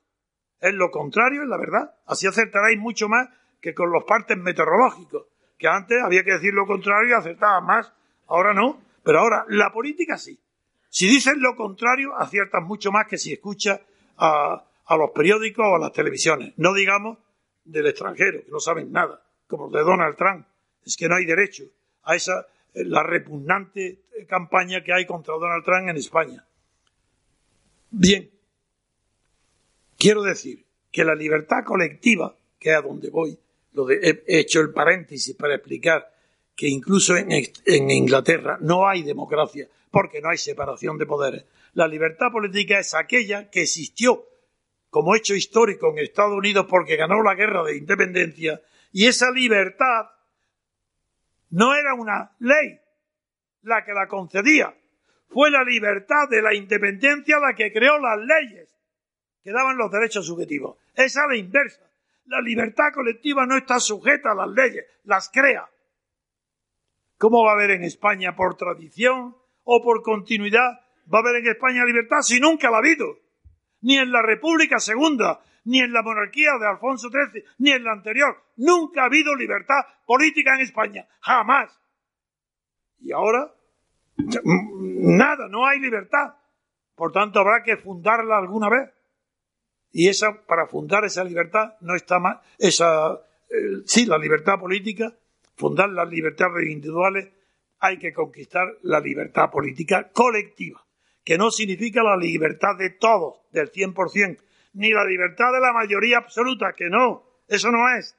Es 0.60 0.74
lo 0.74 0.90
contrario, 0.90 1.42
es 1.42 1.48
la 1.48 1.56
verdad. 1.56 1.94
Así 2.06 2.26
acertaréis 2.26 2.78
mucho 2.78 3.08
más 3.08 3.28
que 3.60 3.74
con 3.74 3.90
los 3.90 4.04
partes 4.04 4.36
meteorológicos, 4.36 5.26
que 5.58 5.68
antes 5.68 6.00
había 6.02 6.24
que 6.24 6.32
decir 6.32 6.54
lo 6.54 6.66
contrario 6.66 7.10
y 7.10 7.12
acertabas 7.12 7.62
más. 7.64 7.92
Ahora 8.28 8.54
no. 8.54 8.80
Pero 9.02 9.18
ahora, 9.18 9.44
la 9.48 9.72
política 9.72 10.16
sí. 10.16 10.38
Si 10.88 11.08
dices 11.08 11.34
lo 11.36 11.56
contrario, 11.56 12.14
aciertas 12.16 12.62
mucho 12.62 12.92
más 12.92 13.06
que 13.06 13.18
si 13.18 13.32
escuchas 13.32 13.80
a, 14.18 14.64
a 14.86 14.96
los 14.96 15.10
periódicos 15.10 15.64
o 15.66 15.76
a 15.76 15.78
las 15.78 15.92
televisiones. 15.92 16.52
No 16.56 16.74
digamos 16.74 17.18
del 17.64 17.86
extranjero, 17.86 18.44
que 18.44 18.50
no 18.50 18.60
saben 18.60 18.92
nada, 18.92 19.20
como 19.48 19.68
de 19.70 19.82
Donald 19.82 20.16
Trump. 20.16 20.46
Es 20.84 20.96
que 20.96 21.08
no 21.08 21.16
hay 21.16 21.24
derecho 21.24 21.64
a 22.04 22.14
esa 22.14 22.46
la 22.74 23.02
repugnante 23.02 24.02
campaña 24.28 24.82
que 24.82 24.92
hay 24.92 25.06
contra 25.06 25.34
Donald 25.34 25.64
Trump 25.64 25.88
en 25.88 25.96
España. 25.96 26.44
Bien, 27.92 28.30
quiero 29.98 30.22
decir 30.22 30.64
que 30.90 31.04
la 31.04 31.14
libertad 31.14 31.62
colectiva, 31.64 32.34
que 32.58 32.70
es 32.70 32.76
a 32.76 32.80
donde 32.80 33.10
voy, 33.10 33.38
lo 33.74 33.88
he 33.90 34.24
hecho 34.26 34.60
el 34.60 34.72
paréntesis 34.72 35.36
para 35.36 35.54
explicar 35.54 36.10
que 36.56 36.68
incluso 36.68 37.16
en, 37.16 37.30
en 37.30 37.90
Inglaterra 37.90 38.58
no 38.60 38.88
hay 38.88 39.02
democracia 39.02 39.68
porque 39.90 40.20
no 40.22 40.30
hay 40.30 40.38
separación 40.38 40.96
de 40.96 41.06
poderes. 41.06 41.44
La 41.74 41.86
libertad 41.86 42.32
política 42.32 42.78
es 42.78 42.94
aquella 42.94 43.50
que 43.50 43.62
existió 43.62 44.26
como 44.88 45.14
hecho 45.14 45.34
histórico 45.34 45.90
en 45.90 45.98
Estados 45.98 46.36
Unidos 46.36 46.66
porque 46.68 46.96
ganó 46.96 47.22
la 47.22 47.34
guerra 47.34 47.62
de 47.62 47.76
independencia 47.76 48.60
y 48.92 49.06
esa 49.06 49.30
libertad 49.30 50.06
no 51.50 51.74
era 51.74 51.94
una 51.94 52.34
ley 52.40 52.78
la 53.62 53.84
que 53.84 53.92
la 53.92 54.08
concedía, 54.08 54.74
fue 55.32 55.50
la 55.50 55.64
libertad 55.64 56.28
de 56.28 56.42
la 56.42 56.54
independencia 56.54 57.38
la 57.38 57.54
que 57.54 57.72
creó 57.72 57.98
las 57.98 58.18
leyes 58.18 58.68
que 59.42 59.50
daban 59.50 59.76
los 59.76 59.90
derechos 59.90 60.26
subjetivos. 60.26 60.78
Es 60.94 61.16
la 61.16 61.36
inversa. 61.36 61.82
La 62.26 62.40
libertad 62.40 62.92
colectiva 62.94 63.44
no 63.46 63.56
está 63.56 63.80
sujeta 63.80 64.32
a 64.32 64.34
las 64.34 64.48
leyes, 64.48 64.84
las 65.04 65.28
crea. 65.30 65.68
¿Cómo 67.18 67.44
va 67.44 67.52
a 67.52 67.54
haber 67.54 67.72
en 67.72 67.82
España 67.82 68.36
por 68.36 68.56
tradición 68.56 69.36
o 69.64 69.82
por 69.82 70.02
continuidad? 70.02 70.80
¿Va 71.12 71.18
a 71.18 71.22
haber 71.22 71.36
en 71.36 71.48
España 71.48 71.84
libertad 71.84 72.20
si 72.20 72.38
nunca 72.38 72.70
la 72.70 72.76
ha 72.76 72.80
habido? 72.80 73.18
Ni 73.80 73.98
en 73.98 74.12
la 74.12 74.22
República 74.22 74.78
Segunda, 74.78 75.40
ni 75.64 75.80
en 75.80 75.92
la 75.92 76.02
monarquía 76.02 76.52
de 76.60 76.68
Alfonso 76.68 77.08
XIII, 77.08 77.44
ni 77.58 77.72
en 77.72 77.82
la 77.82 77.92
anterior. 77.92 78.36
Nunca 78.56 79.02
ha 79.02 79.06
habido 79.06 79.34
libertad 79.34 79.82
política 80.06 80.54
en 80.54 80.60
España. 80.60 81.08
Jamás. 81.20 81.76
Y 83.00 83.12
ahora 83.12 83.52
Nada, 84.16 85.48
no 85.48 85.66
hay 85.66 85.80
libertad. 85.80 86.34
Por 86.94 87.12
tanto, 87.12 87.40
habrá 87.40 87.62
que 87.62 87.76
fundarla 87.76 88.38
alguna 88.38 88.68
vez. 88.68 88.90
Y 89.92 90.08
esa, 90.08 90.42
para 90.46 90.66
fundar 90.66 91.04
esa 91.04 91.24
libertad, 91.24 91.74
no 91.80 91.94
está 91.94 92.18
mal, 92.18 92.40
esa, 92.58 93.12
eh, 93.50 93.82
sí, 93.84 94.06
la 94.06 94.16
libertad 94.16 94.58
política, 94.58 95.14
fundar 95.54 95.90
las 95.90 96.08
libertades 96.08 96.66
individuales, 96.70 97.30
hay 97.78 97.98
que 97.98 98.12
conquistar 98.12 98.66
la 98.82 99.00
libertad 99.00 99.50
política 99.50 100.10
colectiva, 100.12 100.82
que 101.24 101.36
no 101.36 101.50
significa 101.50 102.02
la 102.02 102.16
libertad 102.16 102.76
de 102.78 102.90
todos, 102.90 103.40
del 103.50 103.70
100%, 103.70 104.38
ni 104.74 104.92
la 104.92 105.04
libertad 105.04 105.52
de 105.52 105.60
la 105.60 105.72
mayoría 105.72 106.18
absoluta, 106.18 106.72
que 106.72 106.88
no, 106.88 107.24
eso 107.48 107.70
no 107.70 107.94
es. 107.98 108.16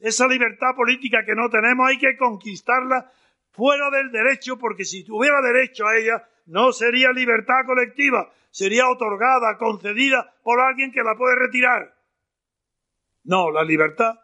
Esa 0.00 0.26
libertad 0.26 0.74
política 0.76 1.24
que 1.24 1.34
no 1.34 1.48
tenemos 1.48 1.88
hay 1.88 1.96
que 1.96 2.16
conquistarla 2.18 3.10
fuera 3.54 3.88
del 3.90 4.10
derecho, 4.10 4.58
porque 4.58 4.84
si 4.84 5.04
tuviera 5.04 5.40
derecho 5.40 5.86
a 5.86 5.96
ella, 5.96 6.28
no 6.46 6.72
sería 6.72 7.10
libertad 7.12 7.64
colectiva, 7.64 8.30
sería 8.50 8.88
otorgada, 8.88 9.56
concedida 9.56 10.34
por 10.42 10.60
alguien 10.60 10.92
que 10.92 11.02
la 11.02 11.14
puede 11.16 11.36
retirar. 11.36 11.94
No, 13.24 13.50
la 13.50 13.62
libertad 13.62 14.18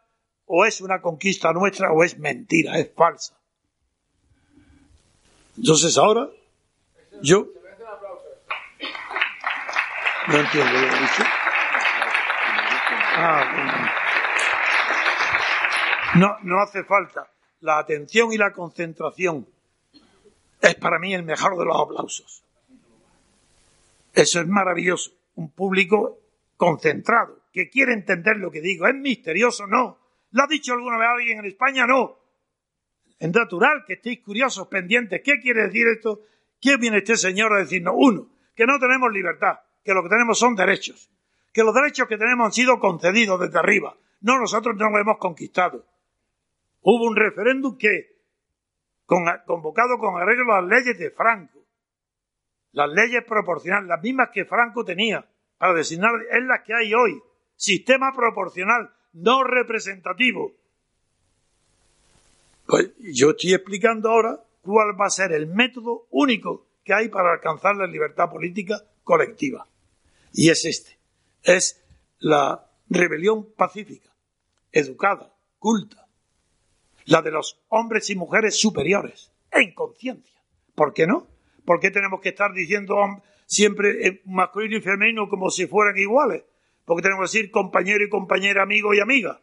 o 0.46 0.64
es 0.66 0.80
una 0.80 1.00
conquista 1.00 1.52
nuestra 1.52 1.92
o 1.92 2.02
es 2.02 2.18
mentira, 2.18 2.76
es 2.76 2.92
falsa. 2.92 3.38
Entonces 5.56 5.96
ahora, 5.96 6.28
yo... 7.22 7.46
No 10.28 10.36
entiendo 10.36 10.72
lo 10.72 10.80
dicho. 10.80 11.24
Ah, 13.22 13.92
no, 16.16 16.36
no 16.42 16.60
hace 16.60 16.84
falta 16.84 17.28
la 17.60 17.78
atención 17.78 18.32
y 18.32 18.38
la 18.38 18.52
concentración 18.52 19.46
es 20.60 20.74
para 20.76 20.98
mí 20.98 21.14
el 21.14 21.22
mejor 21.22 21.58
de 21.58 21.64
los 21.64 21.80
aplausos. 21.80 22.42
Eso 24.12 24.40
es 24.40 24.46
maravilloso. 24.46 25.12
Un 25.36 25.50
público 25.50 26.18
concentrado, 26.56 27.38
que 27.52 27.70
quiere 27.70 27.92
entender 27.92 28.36
lo 28.36 28.50
que 28.50 28.60
digo. 28.60 28.86
¿Es 28.86 28.94
misterioso? 28.94 29.66
No. 29.66 29.98
¿Lo 30.32 30.42
ha 30.42 30.46
dicho 30.46 30.72
alguna 30.72 30.98
vez 30.98 31.08
alguien 31.08 31.38
en 31.38 31.46
España? 31.46 31.86
No. 31.86 32.18
Es 33.18 33.32
natural 33.32 33.84
que 33.86 33.94
estéis 33.94 34.20
curiosos, 34.20 34.68
pendientes. 34.68 35.22
¿Qué 35.24 35.40
quiere 35.40 35.64
decir 35.64 35.86
esto? 35.88 36.20
¿Qué 36.60 36.76
viene 36.76 36.98
este 36.98 37.16
señor 37.16 37.52
a 37.52 37.58
decirnos? 37.58 37.94
Uno, 37.96 38.28
que 38.54 38.66
no 38.66 38.78
tenemos 38.78 39.12
libertad, 39.12 39.60
que 39.82 39.94
lo 39.94 40.02
que 40.02 40.08
tenemos 40.08 40.38
son 40.38 40.54
derechos, 40.54 41.10
que 41.52 41.62
los 41.62 41.74
derechos 41.74 42.06
que 42.06 42.18
tenemos 42.18 42.46
han 42.46 42.52
sido 42.52 42.78
concedidos 42.78 43.40
desde 43.40 43.58
arriba. 43.58 43.96
No, 44.20 44.38
nosotros 44.38 44.76
no 44.76 44.90
los 44.90 45.00
hemos 45.00 45.18
conquistado. 45.18 45.86
Hubo 46.82 47.06
un 47.06 47.16
referéndum 47.16 47.76
que, 47.76 48.16
convocado 49.06 49.98
con 49.98 50.20
arreglo 50.20 50.54
a 50.54 50.62
las 50.62 50.70
leyes 50.70 50.98
de 50.98 51.10
Franco, 51.10 51.60
las 52.72 52.90
leyes 52.90 53.24
proporcionales, 53.24 53.88
las 53.88 54.02
mismas 54.02 54.30
que 54.32 54.44
Franco 54.44 54.84
tenía 54.84 55.28
para 55.58 55.74
designar, 55.74 56.12
es 56.30 56.42
las 56.44 56.62
que 56.64 56.74
hay 56.74 56.94
hoy. 56.94 57.20
Sistema 57.54 58.12
proporcional, 58.14 58.90
no 59.12 59.44
representativo. 59.44 60.54
Pues 62.66 62.92
yo 62.98 63.30
estoy 63.30 63.54
explicando 63.54 64.08
ahora 64.08 64.40
cuál 64.62 64.98
va 64.98 65.06
a 65.06 65.10
ser 65.10 65.32
el 65.32 65.48
método 65.48 66.06
único 66.10 66.66
que 66.84 66.94
hay 66.94 67.08
para 67.08 67.32
alcanzar 67.32 67.76
la 67.76 67.86
libertad 67.86 68.30
política 68.30 68.82
colectiva. 69.04 69.66
Y 70.32 70.48
es 70.48 70.64
este. 70.64 70.98
Es 71.42 71.82
la 72.20 72.66
rebelión 72.88 73.52
pacífica, 73.52 74.10
educada, 74.72 75.34
culta, 75.58 76.06
la 77.10 77.22
de 77.22 77.32
los 77.32 77.58
hombres 77.68 78.08
y 78.10 78.14
mujeres 78.14 78.58
superiores, 78.58 79.32
en 79.50 79.74
conciencia. 79.74 80.40
¿Por 80.76 80.94
qué 80.94 81.08
no? 81.08 81.26
¿Por 81.64 81.80
qué 81.80 81.90
tenemos 81.90 82.20
que 82.20 82.28
estar 82.28 82.52
diciendo 82.52 82.96
siempre 83.46 84.06
eh, 84.06 84.22
masculino 84.26 84.76
y 84.76 84.80
femenino 84.80 85.28
como 85.28 85.50
si 85.50 85.66
fueran 85.66 85.98
iguales? 85.98 86.44
Porque 86.84 87.02
tenemos 87.02 87.28
que 87.28 87.38
decir 87.38 87.50
compañero 87.50 88.04
y 88.04 88.08
compañera, 88.08 88.62
amigo 88.62 88.94
y 88.94 89.00
amiga. 89.00 89.40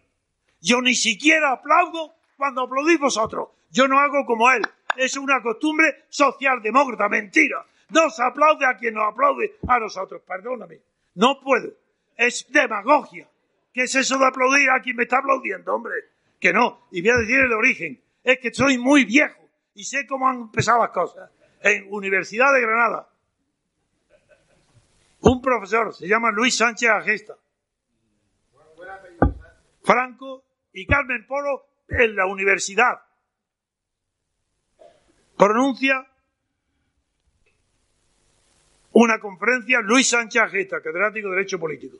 Yo 0.62 0.82
ni 0.82 0.96
siquiera 0.96 1.52
aplaudo 1.52 2.16
cuando 2.38 2.62
aplaudís 2.62 3.00
vosotros. 3.00 3.50
Yo 3.70 3.88
no 3.90 4.00
hago 4.00 4.26
como 4.26 4.50
él. 4.50 4.62
Es 4.96 5.18
una 5.18 5.42
costumbre 5.42 6.06
socialdemócrata. 6.08 7.10
Mentira. 7.10 7.66
No 7.90 8.10
se 8.10 8.24
aplaude 8.24 8.66
a 8.66 8.78
quien 8.78 8.94
nos 8.94 9.12
aplaude 9.12 9.58
a 9.68 9.78
nosotros. 9.78 10.22
Perdóname. 10.26 10.80
No 11.16 11.42
puedo. 11.42 11.74
Es 12.16 12.48
demagogia. 12.50 13.28
¿Qué 13.74 13.84
es 13.84 13.94
eso 13.94 14.18
de 14.18 14.26
aplaudir 14.26 14.70
a 14.70 14.82
quien 14.82 14.96
me 14.96 15.04
está 15.04 15.18
aplaudiendo, 15.20 15.76
hombre? 15.76 15.94
Que 16.40 16.54
no. 16.54 16.88
Y 16.92 17.02
voy 17.02 17.12
a 17.12 17.18
decir 17.18 17.40
el 17.40 17.54
origen. 17.54 18.02
Es 18.24 18.40
que 18.40 18.54
soy 18.54 18.78
muy 18.78 19.06
viejo 19.06 19.50
y 19.74 19.84
sé 19.84 20.06
cómo 20.08 20.28
han 20.28 20.42
empezado 20.42 20.82
las 20.82 20.92
cosas. 20.92 21.32
En 21.62 21.88
Universidad 21.90 22.54
de 22.54 22.62
Granada, 22.62 23.10
un 25.22 25.42
profesor, 25.42 25.94
se 25.94 26.08
llama 26.08 26.32
Luis 26.32 26.56
Sánchez 26.56 26.90
Agesta, 26.90 27.36
Franco 29.84 30.44
y 30.74 30.86
Carmen 30.86 31.26
Polo 31.26 31.66
en 31.88 32.16
la 32.16 32.26
universidad. 32.26 33.02
Pronuncia 35.38 36.08
una 38.94 39.20
conferencia 39.20 39.80
Luis 39.82 40.10
Sánchez 40.10 40.42
Agesta, 40.42 40.78
catedrático 40.82 41.30
de 41.30 41.36
Derecho 41.36 41.60
Político. 41.60 41.98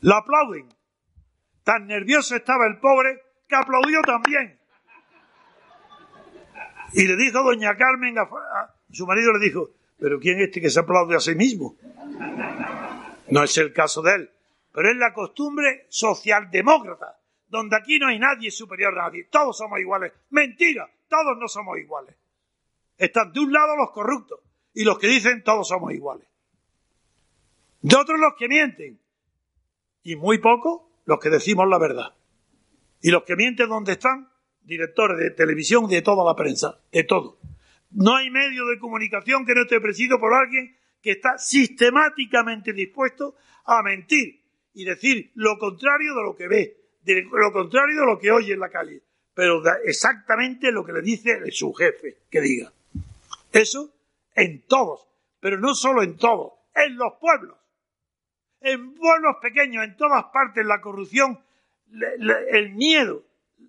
La 0.00 0.18
aplauden 0.18 0.68
Tan 1.64 1.86
nervioso 1.86 2.36
estaba 2.36 2.66
el 2.66 2.78
pobre 2.78 3.22
que 3.48 3.56
aplaudió 3.56 4.00
también. 4.02 4.58
Y 6.92 7.06
le 7.06 7.16
dijo 7.16 7.42
doña 7.42 7.76
Carmen, 7.76 8.14
su 8.90 9.06
marido 9.06 9.32
le 9.32 9.44
dijo, 9.44 9.70
pero 9.98 10.20
¿quién 10.20 10.38
es 10.38 10.46
este 10.46 10.60
que 10.60 10.70
se 10.70 10.80
aplaude 10.80 11.16
a 11.16 11.20
sí 11.20 11.34
mismo? 11.34 11.76
No 13.30 13.42
es 13.42 13.56
el 13.58 13.72
caso 13.72 14.02
de 14.02 14.14
él, 14.14 14.30
pero 14.72 14.90
es 14.90 14.96
la 14.96 15.12
costumbre 15.12 15.86
socialdemócrata, 15.88 17.18
donde 17.48 17.76
aquí 17.76 17.98
no 17.98 18.08
hay 18.08 18.18
nadie 18.18 18.50
superior 18.50 18.96
a 18.98 19.04
nadie, 19.04 19.24
todos 19.24 19.56
somos 19.56 19.80
iguales. 19.80 20.12
Mentira, 20.30 20.88
todos 21.08 21.36
no 21.38 21.48
somos 21.48 21.78
iguales. 21.78 22.14
Están 22.96 23.32
de 23.32 23.40
un 23.40 23.52
lado 23.52 23.76
los 23.76 23.90
corruptos 23.90 24.40
y 24.72 24.84
los 24.84 24.98
que 24.98 25.08
dicen 25.08 25.42
todos 25.42 25.68
somos 25.68 25.92
iguales. 25.92 26.26
De 27.80 27.96
otros 27.96 28.18
los 28.18 28.34
que 28.34 28.48
mienten. 28.48 29.00
Y 30.02 30.16
muy 30.16 30.38
pocos 30.38 30.82
los 31.06 31.18
que 31.18 31.30
decimos 31.30 31.68
la 31.68 31.78
verdad. 31.78 32.14
Y 33.04 33.10
los 33.10 33.24
que 33.24 33.36
mienten, 33.36 33.68
¿dónde 33.68 33.92
están? 33.92 34.30
Directores 34.62 35.18
de 35.18 35.30
televisión, 35.32 35.86
de 35.90 36.00
toda 36.00 36.24
la 36.24 36.34
prensa, 36.34 36.80
de 36.90 37.04
todo. 37.04 37.38
No 37.90 38.16
hay 38.16 38.30
medio 38.30 38.64
de 38.64 38.78
comunicación 38.78 39.44
que 39.44 39.54
no 39.54 39.60
esté 39.60 39.78
presidido 39.78 40.18
por 40.18 40.32
alguien 40.32 40.74
que 41.02 41.10
está 41.10 41.36
sistemáticamente 41.36 42.72
dispuesto 42.72 43.34
a 43.66 43.82
mentir 43.82 44.40
y 44.72 44.86
decir 44.86 45.32
lo 45.34 45.58
contrario 45.58 46.14
de 46.14 46.22
lo 46.22 46.34
que 46.34 46.48
ve, 46.48 46.78
de 47.02 47.28
lo 47.30 47.52
contrario 47.52 48.00
de 48.00 48.06
lo 48.06 48.18
que 48.18 48.30
oye 48.30 48.54
en 48.54 48.60
la 48.60 48.70
calle, 48.70 49.02
pero 49.34 49.62
exactamente 49.84 50.72
lo 50.72 50.82
que 50.82 50.94
le 50.94 51.02
dice 51.02 51.42
su 51.50 51.74
jefe 51.74 52.20
que 52.30 52.40
diga. 52.40 52.72
Eso 53.52 53.92
en 54.34 54.62
todos, 54.62 55.06
pero 55.40 55.60
no 55.60 55.74
solo 55.74 56.02
en 56.02 56.16
todos, 56.16 56.54
en 56.74 56.96
los 56.96 57.12
pueblos. 57.20 57.58
En 58.62 58.94
pueblos 58.94 59.36
pequeños, 59.42 59.84
en 59.84 59.94
todas 59.94 60.24
partes, 60.32 60.64
la 60.64 60.80
corrupción, 60.80 61.38
el 61.90 62.74
miedo, 62.74 63.24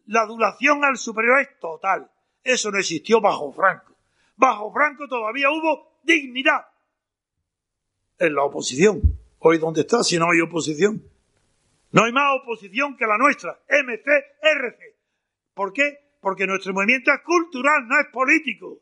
la 0.08 0.22
adulación 0.22 0.84
al 0.84 0.98
superior 0.98 1.40
es 1.40 1.60
total. 1.60 2.10
Eso 2.44 2.72
no 2.72 2.78
existió 2.78 3.22
bajo 3.22 3.52
Franco. 3.52 3.96
Bajo 4.36 4.72
Franco 4.72 5.08
todavía 5.08 5.50
hubo 5.50 6.00
dignidad. 6.04 6.66
En 8.20 8.36
la 8.36 8.44
oposición. 8.44 9.02
Hoy, 9.40 9.58
¿dónde 9.58 9.82
está 9.82 10.04
si 10.04 10.18
no 10.18 10.32
hay 10.32 10.42
oposición? 10.42 11.04
No 11.92 12.04
hay 12.04 12.12
más 12.12 12.40
oposición 12.42 12.98
que 12.98 13.06
la 13.06 13.18
nuestra, 13.18 13.60
MC-RC. 13.70 14.96
¿Por 15.54 15.74
qué? 15.74 16.18
Porque 16.20 16.46
nuestro 16.46 16.74
movimiento 16.74 17.12
es 17.12 17.22
cultural, 17.22 17.88
no 17.88 18.00
es 18.00 18.08
político. 18.12 18.82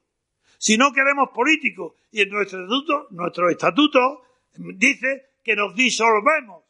Si 0.57 0.77
no 0.77 0.91
queremos 0.91 1.29
políticos 1.33 1.93
y 2.11 2.21
en 2.21 2.29
nuestro 2.29 2.59
estatuto, 2.59 3.07
nuestro 3.11 3.49
estatuto 3.49 4.23
dice 4.55 5.35
que 5.43 5.55
nos 5.55 5.75
disolvemos 5.75 6.62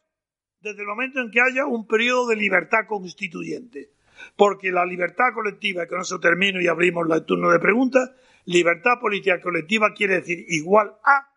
desde 0.64 0.82
el 0.82 0.88
momento 0.88 1.20
en 1.20 1.30
que 1.30 1.42
haya 1.42 1.66
un 1.66 1.86
periodo 1.86 2.30
de 2.30 2.38
libertad 2.38 2.88
constituyente. 2.88 3.92
Porque 4.38 4.72
la 4.72 4.86
libertad 4.86 5.34
colectiva, 5.34 5.86
con 5.86 6.00
eso 6.00 6.20
termino 6.20 6.62
y 6.62 6.68
abrimos 6.68 7.06
el 7.12 7.26
turno 7.26 7.52
de 7.52 7.60
preguntas, 7.60 8.12
libertad 8.46 8.94
política 9.02 9.42
colectiva 9.42 9.94
quiere 9.94 10.16
decir 10.16 10.46
igual 10.48 10.94
a 11.04 11.30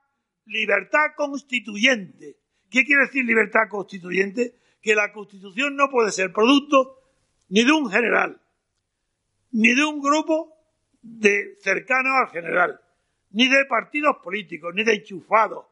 libertad 0.46 1.14
constituyente. 1.16 2.36
¿Qué 2.70 2.84
quiere 2.84 3.02
decir 3.02 3.24
libertad 3.24 3.68
constituyente? 3.68 4.54
Que 4.80 4.94
la 4.94 5.12
constitución 5.12 5.74
no 5.74 5.90
puede 5.90 6.12
ser 6.12 6.32
producto 6.32 7.00
ni 7.48 7.64
de 7.64 7.72
un 7.72 7.90
general, 7.90 8.40
ni 9.50 9.74
de 9.74 9.84
un 9.84 10.00
grupo 10.00 10.52
de 11.02 11.56
cercanos 11.60 12.12
al 12.20 12.28
general, 12.28 12.80
ni 13.30 13.48
de 13.48 13.64
partidos 13.64 14.18
políticos, 14.22 14.72
ni 14.74 14.84
de 14.84 14.94
enchufados. 14.94 15.66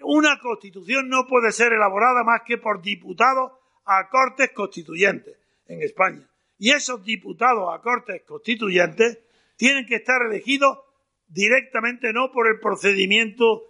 Una 0.00 0.38
constitución 0.38 1.08
no 1.08 1.26
puede 1.26 1.52
ser 1.52 1.72
elaborada 1.72 2.22
más 2.24 2.42
que 2.46 2.58
por 2.58 2.80
diputados 2.80 3.52
a 3.84 4.08
cortes 4.08 4.50
constituyentes 4.52 5.36
en 5.66 5.82
España. 5.82 6.28
Y 6.58 6.72
esos 6.72 7.04
diputados 7.04 7.72
a 7.72 7.80
cortes 7.80 8.22
constituyentes 8.22 9.18
tienen 9.56 9.86
que 9.86 9.96
estar 9.96 10.22
elegidos 10.22 10.78
directamente 11.26 12.12
no 12.12 12.30
por 12.32 12.48
el 12.48 12.58
procedimiento 12.60 13.64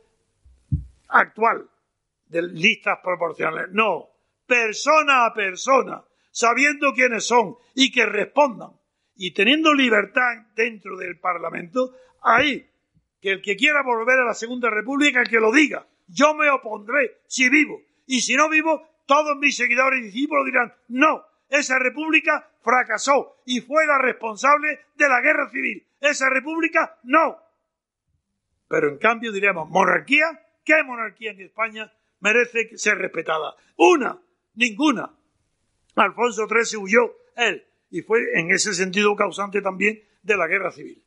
actual 1.08 1.68
de 2.26 2.42
listas 2.42 2.98
proporcionales, 3.02 3.70
no, 3.72 4.08
persona 4.46 5.26
a 5.26 5.34
persona, 5.34 6.04
sabiendo 6.30 6.92
quiénes 6.92 7.26
son 7.26 7.56
y 7.74 7.90
que 7.90 8.06
respondan 8.06 8.70
y 9.16 9.32
teniendo 9.32 9.74
libertad 9.74 10.46
dentro 10.54 10.96
del 10.96 11.18
Parlamento, 11.18 11.94
ahí 12.22 12.70
que 13.20 13.32
el 13.32 13.42
que 13.42 13.56
quiera 13.56 13.82
volver 13.82 14.20
a 14.20 14.24
la 14.24 14.34
Segunda 14.34 14.70
República, 14.70 15.24
que 15.24 15.40
lo 15.40 15.50
diga. 15.50 15.86
Yo 16.08 16.34
me 16.34 16.50
opondré 16.50 17.20
si 17.26 17.48
vivo. 17.48 17.80
Y 18.06 18.20
si 18.20 18.34
no 18.34 18.48
vivo, 18.48 18.88
todos 19.06 19.36
mis 19.36 19.56
seguidores 19.56 20.00
y 20.00 20.04
discípulos 20.04 20.46
dirán, 20.46 20.74
no, 20.88 21.22
esa 21.48 21.78
república 21.78 22.50
fracasó 22.62 23.40
y 23.44 23.60
fue 23.60 23.86
la 23.86 23.98
responsable 23.98 24.80
de 24.96 25.08
la 25.08 25.20
guerra 25.20 25.50
civil. 25.50 25.86
Esa 26.00 26.28
república 26.30 26.98
no. 27.04 27.38
Pero 28.68 28.88
en 28.88 28.98
cambio 28.98 29.32
diremos, 29.32 29.68
monarquía, 29.68 30.26
¿qué 30.64 30.82
monarquía 30.84 31.32
en 31.32 31.40
España 31.40 31.92
merece 32.20 32.76
ser 32.76 32.98
respetada? 32.98 33.54
Una, 33.76 34.20
ninguna. 34.54 35.14
Alfonso 35.96 36.46
XIII 36.46 36.82
huyó, 36.82 37.12
él, 37.36 37.66
y 37.90 38.02
fue 38.02 38.20
en 38.34 38.50
ese 38.50 38.74
sentido 38.74 39.16
causante 39.16 39.62
también 39.62 40.02
de 40.22 40.36
la 40.36 40.46
guerra 40.46 40.70
civil. 40.70 41.02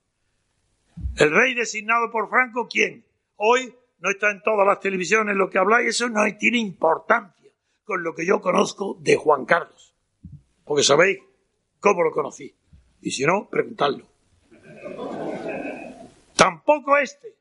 El 1.18 1.32
rey 1.32 1.54
designado 1.54 2.12
por 2.12 2.30
Franco, 2.30 2.68
¿quién? 2.68 3.06
Hoy 3.36 3.74
no 4.02 4.10
está 4.10 4.32
en 4.32 4.42
todas 4.42 4.66
las 4.68 4.80
televisiones 4.80 5.36
lo 5.36 5.50
que 5.50 5.60
habláis, 5.60 5.90
eso 5.90 6.10
no 6.10 6.22
tiene 6.38 6.58
importancia 6.58 7.52
con 7.86 8.04
lo 8.04 8.16
que 8.16 8.26
yo 8.26 8.42
conozco 8.42 8.98
de 9.00 9.16
Juan 9.16 9.46
Carlos. 9.46 9.96
Porque 10.66 10.84
sabéis 10.84 11.20
cómo 11.80 12.04
lo 12.04 12.12
conocí. 12.12 12.56
Y 13.02 13.12
si 13.12 13.26
no, 13.26 13.48
preguntadlo. 13.50 14.08
Tampoco 16.36 16.98
este. 16.98 17.36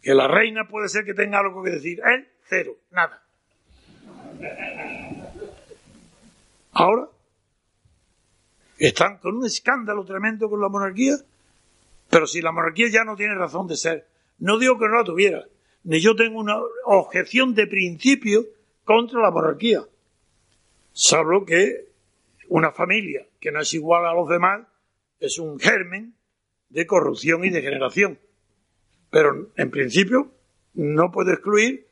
Que 0.00 0.14
la 0.14 0.26
reina 0.26 0.66
puede 0.68 0.88
ser 0.88 1.04
que 1.04 1.14
tenga 1.14 1.38
algo 1.38 1.62
que 1.62 1.70
decir. 1.70 2.00
Él, 2.04 2.28
cero, 2.48 2.76
nada. 2.90 3.22
Ahora 6.72 7.08
están 8.78 9.18
con 9.18 9.36
un 9.36 9.46
escándalo 9.46 10.04
tremendo 10.04 10.50
con 10.50 10.60
la 10.60 10.68
monarquía, 10.68 11.14
pero 12.10 12.26
si 12.26 12.40
la 12.40 12.50
monarquía 12.50 12.88
ya 12.90 13.04
no 13.04 13.14
tiene 13.14 13.36
razón 13.36 13.68
de 13.68 13.76
ser, 13.76 14.11
no 14.42 14.58
digo 14.58 14.76
que 14.76 14.88
no 14.88 14.96
la 14.96 15.04
tuviera, 15.04 15.46
ni 15.84 16.00
yo 16.00 16.16
tengo 16.16 16.40
una 16.40 16.58
objeción 16.84 17.54
de 17.54 17.68
principio 17.68 18.44
contra 18.84 19.20
la 19.20 19.30
monarquía, 19.30 19.84
salvo 20.92 21.46
que 21.46 21.86
una 22.48 22.72
familia 22.72 23.24
que 23.38 23.52
no 23.52 23.60
es 23.60 23.72
igual 23.72 24.04
a 24.04 24.12
los 24.12 24.28
demás 24.28 24.66
es 25.20 25.38
un 25.38 25.60
germen 25.60 26.14
de 26.70 26.86
corrupción 26.86 27.44
y 27.44 27.50
degeneración. 27.50 28.18
Pero 29.10 29.52
en 29.56 29.70
principio 29.70 30.32
no 30.74 31.12
puede 31.12 31.34
excluir 31.34 31.86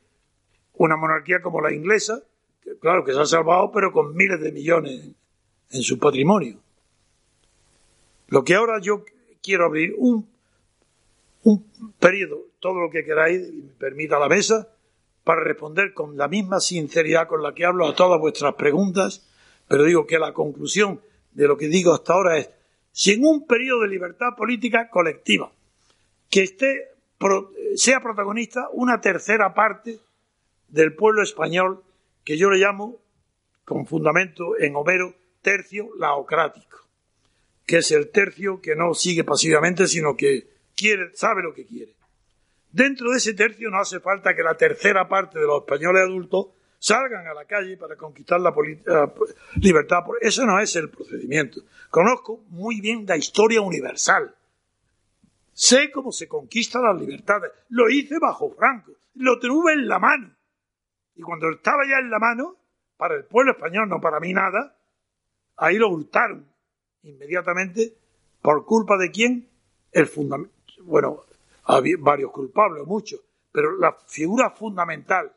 una 0.73 0.97
monarquía 0.97 1.41
como 1.41 1.61
la 1.61 1.73
inglesa, 1.73 2.21
claro 2.81 3.05
que 3.05 3.13
se 3.13 3.19
ha 3.21 3.25
salvado, 3.25 3.71
pero 3.71 3.93
con 3.93 4.13
miles 4.13 4.41
de 4.41 4.51
millones 4.51 5.09
en 5.69 5.81
su 5.83 5.97
patrimonio. 5.97 6.59
Lo 8.27 8.43
que 8.43 8.55
ahora 8.55 8.81
yo 8.81 9.05
quiero 9.41 9.65
abrir 9.65 9.93
un, 9.97 10.27
un 11.43 11.93
periodo, 11.99 12.45
todo 12.59 12.79
lo 12.79 12.89
que 12.89 13.03
queráis, 13.03 13.51
me 13.53 13.73
permita 13.73 14.19
la 14.19 14.29
mesa, 14.29 14.69
para 15.23 15.43
responder 15.43 15.93
con 15.93 16.17
la 16.17 16.27
misma 16.27 16.59
sinceridad 16.59 17.27
con 17.27 17.43
la 17.43 17.53
que 17.53 17.65
hablo 17.65 17.87
a 17.87 17.95
todas 17.95 18.19
vuestras 18.19 18.55
preguntas, 18.55 19.27
pero 19.67 19.83
digo 19.83 20.05
que 20.05 20.19
la 20.19 20.33
conclusión 20.33 21.01
de 21.31 21.47
lo 21.47 21.57
que 21.57 21.67
digo 21.67 21.93
hasta 21.93 22.13
ahora 22.13 22.37
es, 22.37 22.49
sin 22.91 23.25
un 23.25 23.45
periodo 23.45 23.81
de 23.81 23.87
libertad 23.87 24.35
política 24.35 24.89
colectiva, 24.89 25.51
que 26.29 26.43
esté, 26.43 26.89
sea 27.75 28.01
protagonista 28.01 28.67
una 28.73 28.99
tercera 28.99 29.53
parte 29.53 29.99
del 30.67 30.95
pueblo 30.95 31.21
español 31.21 31.83
que 32.23 32.37
yo 32.37 32.49
le 32.49 32.57
llamo, 32.57 32.97
con 33.65 33.85
fundamento 33.85 34.57
en 34.59 34.75
Homero, 34.75 35.13
tercio 35.41 35.89
laocrático, 35.97 36.79
que 37.65 37.77
es 37.77 37.91
el 37.91 38.09
tercio 38.09 38.59
que 38.61 38.75
no 38.75 38.93
sigue 38.93 39.23
pasivamente, 39.23 39.87
sino 39.87 40.15
que 40.17 40.47
quiere, 40.81 41.11
sabe 41.13 41.43
lo 41.43 41.53
que 41.53 41.65
quiere. 41.65 41.93
Dentro 42.71 43.11
de 43.11 43.17
ese 43.17 43.33
tercio 43.33 43.69
no 43.69 43.79
hace 43.79 43.99
falta 43.99 44.35
que 44.35 44.41
la 44.41 44.55
tercera 44.55 45.07
parte 45.07 45.39
de 45.39 45.45
los 45.45 45.61
españoles 45.61 46.03
adultos 46.03 46.47
salgan 46.79 47.27
a 47.27 47.33
la 47.33 47.45
calle 47.45 47.77
para 47.77 47.95
conquistar 47.95 48.39
la, 48.39 48.53
libertad. 49.55 49.99
Eso 50.19 50.45
no 50.45 50.59
es 50.59 50.75
el 50.75 50.89
procedimiento. 50.89 51.61
Conozco 51.89 52.43
muy 52.49 52.81
bien 52.81 53.05
la 53.05 53.17
historia 53.17 53.61
universal. 53.61 54.33
Sé 55.53 55.91
cómo 55.91 56.11
se 56.11 56.27
conquistan 56.27 56.83
las 56.83 56.99
libertades. 56.99 57.51
Lo 57.69 57.89
hice 57.89 58.17
bajo 58.19 58.49
Franco. 58.51 58.93
Lo 59.15 59.37
tuve 59.37 59.73
en 59.73 59.87
la 59.87 59.99
mano. 59.99 60.33
Y 61.15 61.21
cuando 61.21 61.49
estaba 61.51 61.83
ya 61.87 61.99
en 61.99 62.09
la 62.09 62.19
mano, 62.19 62.55
para 62.97 63.15
el 63.15 63.25
pueblo 63.25 63.51
español, 63.51 63.89
no 63.89 63.99
para 63.99 64.19
mí 64.19 64.33
nada, 64.33 64.77
ahí 65.57 65.75
lo 65.75 65.89
hurtaron 65.89 66.47
inmediatamente. 67.03 67.93
¿Por 68.41 68.65
culpa 68.65 68.97
de 68.97 69.11
quién? 69.11 69.49
El 69.91 70.07
fundamento. 70.07 70.60
Bueno, 70.83 71.23
había 71.65 71.95
varios 71.99 72.31
culpables, 72.31 72.85
muchos, 72.85 73.19
pero 73.51 73.77
la 73.77 73.93
figura 74.07 74.49
fundamental 74.51 75.31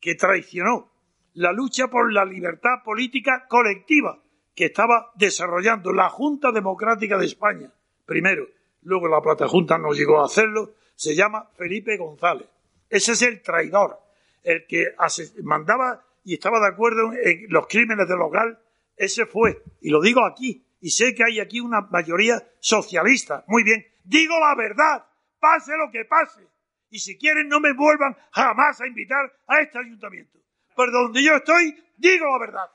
que 0.00 0.14
traicionó 0.14 0.90
la 1.34 1.52
lucha 1.52 1.88
por 1.88 2.12
la 2.12 2.24
libertad 2.24 2.82
política 2.84 3.46
colectiva 3.48 4.22
que 4.54 4.66
estaba 4.66 5.10
desarrollando 5.14 5.92
la 5.92 6.10
Junta 6.10 6.52
Democrática 6.52 7.16
de 7.16 7.26
España, 7.26 7.72
primero, 8.04 8.46
luego 8.82 9.08
la 9.08 9.22
Plata 9.22 9.48
Junta 9.48 9.78
no 9.78 9.92
llegó 9.92 10.20
a 10.20 10.26
hacerlo, 10.26 10.74
se 10.94 11.14
llama 11.14 11.48
Felipe 11.56 11.96
González. 11.96 12.48
Ese 12.90 13.12
es 13.12 13.22
el 13.22 13.40
traidor, 13.40 13.98
el 14.42 14.66
que 14.66 14.94
mandaba 15.42 16.04
y 16.24 16.34
estaba 16.34 16.60
de 16.60 16.68
acuerdo 16.68 17.12
en 17.12 17.46
los 17.48 17.66
crímenes 17.66 18.08
del 18.08 18.20
hogar, 18.20 18.60
ese 18.96 19.26
fue, 19.26 19.62
y 19.80 19.90
lo 19.90 20.00
digo 20.00 20.24
aquí, 20.24 20.64
y 20.80 20.90
sé 20.90 21.14
que 21.14 21.24
hay 21.24 21.40
aquí 21.40 21.60
una 21.60 21.80
mayoría 21.80 22.46
socialista. 22.60 23.44
Muy 23.48 23.62
bien, 23.64 23.86
digo 24.04 24.38
la 24.38 24.54
verdad, 24.54 25.04
pase 25.38 25.72
lo 25.76 25.90
que 25.90 26.04
pase. 26.04 26.46
Y 26.90 26.98
si 26.98 27.16
quieren, 27.16 27.48
no 27.48 27.58
me 27.58 27.72
vuelvan 27.72 28.16
jamás 28.32 28.80
a 28.80 28.86
invitar 28.86 29.32
a 29.46 29.60
este 29.60 29.78
ayuntamiento. 29.78 30.38
Pero 30.76 30.92
donde 30.92 31.22
yo 31.22 31.36
estoy, 31.36 31.74
digo 31.96 32.26
la 32.26 32.38
verdad. 32.38 32.70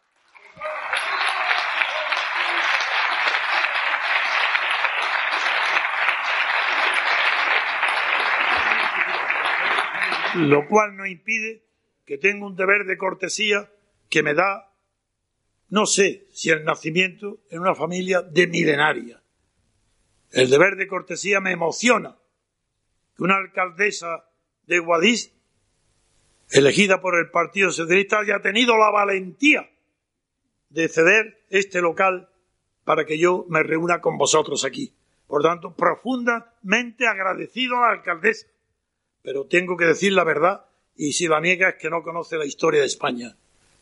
Lo 10.36 10.68
cual 10.68 10.96
no 10.96 11.06
impide 11.06 11.64
que 12.06 12.18
tenga 12.18 12.46
un 12.46 12.56
deber 12.56 12.86
de 12.86 12.98
cortesía 12.98 13.70
que 14.10 14.24
me 14.24 14.34
da, 14.34 14.72
no 15.70 15.86
sé 15.86 16.28
si 16.32 16.50
el 16.50 16.64
nacimiento 16.64 17.40
en 17.50 17.60
una 17.60 17.76
familia 17.76 18.22
de 18.22 18.48
milenaria. 18.48 19.22
El 20.32 20.50
deber 20.50 20.76
de 20.76 20.88
cortesía 20.88 21.40
me 21.40 21.52
emociona 21.52 22.18
que 23.16 23.24
una 23.24 23.38
alcaldesa 23.38 24.26
de 24.66 24.80
Guadix 24.80 25.32
elegida 26.50 27.02
por 27.02 27.18
el 27.18 27.30
Partido 27.30 27.72
Socialista, 27.72 28.20
haya 28.20 28.42
tenido 28.42 28.78
la 28.78 28.90
valentía 28.90 29.70
de 30.70 30.88
ceder 30.88 31.44
este 31.50 31.82
local 31.82 32.30
para 32.84 33.06
que 33.06 33.18
yo 33.18 33.46
me 33.50 33.64
reúna 33.64 34.02
con 34.02 34.18
vosotros 34.18 34.64
aquí. 34.64 34.94
Por 35.28 35.44
tanto, 35.44 35.76
profundamente 35.76 37.06
agradecido 37.06 37.78
a 37.78 37.88
la 37.88 37.94
alcaldesa. 37.94 38.48
Pero 39.22 39.46
tengo 39.46 39.76
que 39.76 39.86
decir 39.86 40.14
la 40.14 40.24
verdad 40.24 40.66
y 40.96 41.14
si 41.14 41.28
la 41.28 41.42
niega 41.42 41.70
es 41.70 41.76
que 41.76 41.90
no 41.90 42.02
conoce 42.02 42.38
la 42.38 42.46
historia 42.46 42.80
de 42.80 42.88
España. 42.88 43.36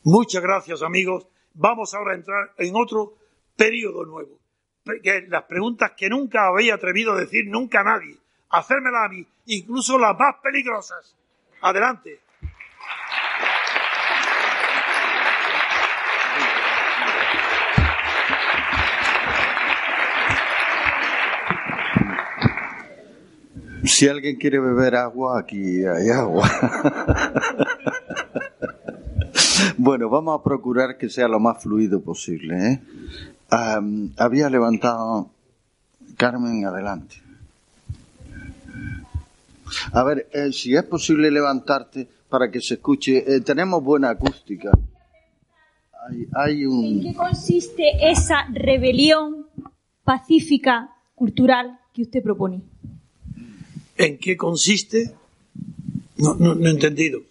Muchas 0.03 0.41
gracias, 0.41 0.81
amigos. 0.81 1.27
Vamos 1.53 1.93
ahora 1.93 2.13
a 2.13 2.15
entrar 2.15 2.53
en 2.57 2.75
otro 2.75 3.15
periodo 3.55 4.05
nuevo. 4.05 4.39
Las 5.29 5.43
preguntas 5.45 5.93
que 5.97 6.09
nunca 6.09 6.47
había 6.47 6.75
atrevido 6.75 7.13
a 7.13 7.19
decir 7.19 7.47
nunca 7.47 7.81
a 7.81 7.83
nadie. 7.83 8.17
Hacérmelas 8.49 9.05
a 9.05 9.09
mí, 9.09 9.25
incluso 9.47 9.97
las 9.97 10.17
más 10.17 10.35
peligrosas. 10.43 11.15
Adelante. 11.61 12.19
Si 23.85 24.07
alguien 24.07 24.37
quiere 24.37 24.59
beber 24.59 24.95
agua, 24.95 25.39
aquí 25.39 25.83
hay 25.85 26.09
agua. 26.09 26.47
bueno, 29.77 30.09
vamos 30.09 30.39
a 30.39 30.43
procurar 30.43 30.97
que 30.97 31.09
sea 31.09 31.27
lo 31.27 31.39
más 31.39 31.63
fluido 31.63 32.01
posible. 32.01 32.57
¿eh? 32.57 32.81
Había 33.49 34.49
levantado 34.49 35.29
Carmen, 36.17 36.65
adelante. 36.65 37.15
A 39.91 40.03
ver, 40.03 40.27
eh, 40.31 40.51
si 40.51 40.75
es 40.75 40.83
posible 40.83 41.31
levantarte 41.31 42.07
para 42.29 42.51
que 42.51 42.61
se 42.61 42.75
escuche. 42.75 43.23
Eh, 43.35 43.41
tenemos 43.41 43.83
buena 43.83 44.09
acústica. 44.09 44.71
Hay, 46.35 46.65
un... 46.65 46.85
¿En 46.85 47.01
qué 47.01 47.13
consiste 47.15 48.11
esa 48.11 48.45
rebelión 48.51 49.47
pacífica 50.03 50.93
cultural 51.15 51.79
que 51.93 52.03
usted 52.03 52.21
propone? 52.21 52.61
¿En 53.97 54.17
qué 54.19 54.37
consiste? 54.37 55.15
No, 56.17 56.35
no, 56.35 56.67
he 56.67 56.69
entendido. 56.69 57.21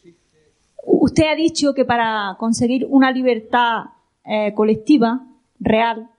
Usted 0.85 1.25
ha 1.31 1.37
dicho 1.37 1.75
que 1.75 1.85
para 1.85 2.35
conseguir 2.39 2.87
una 2.89 3.13
libertad 3.13 3.91
eh, 4.25 4.53
colectiva 4.55 5.21
real 5.61 6.11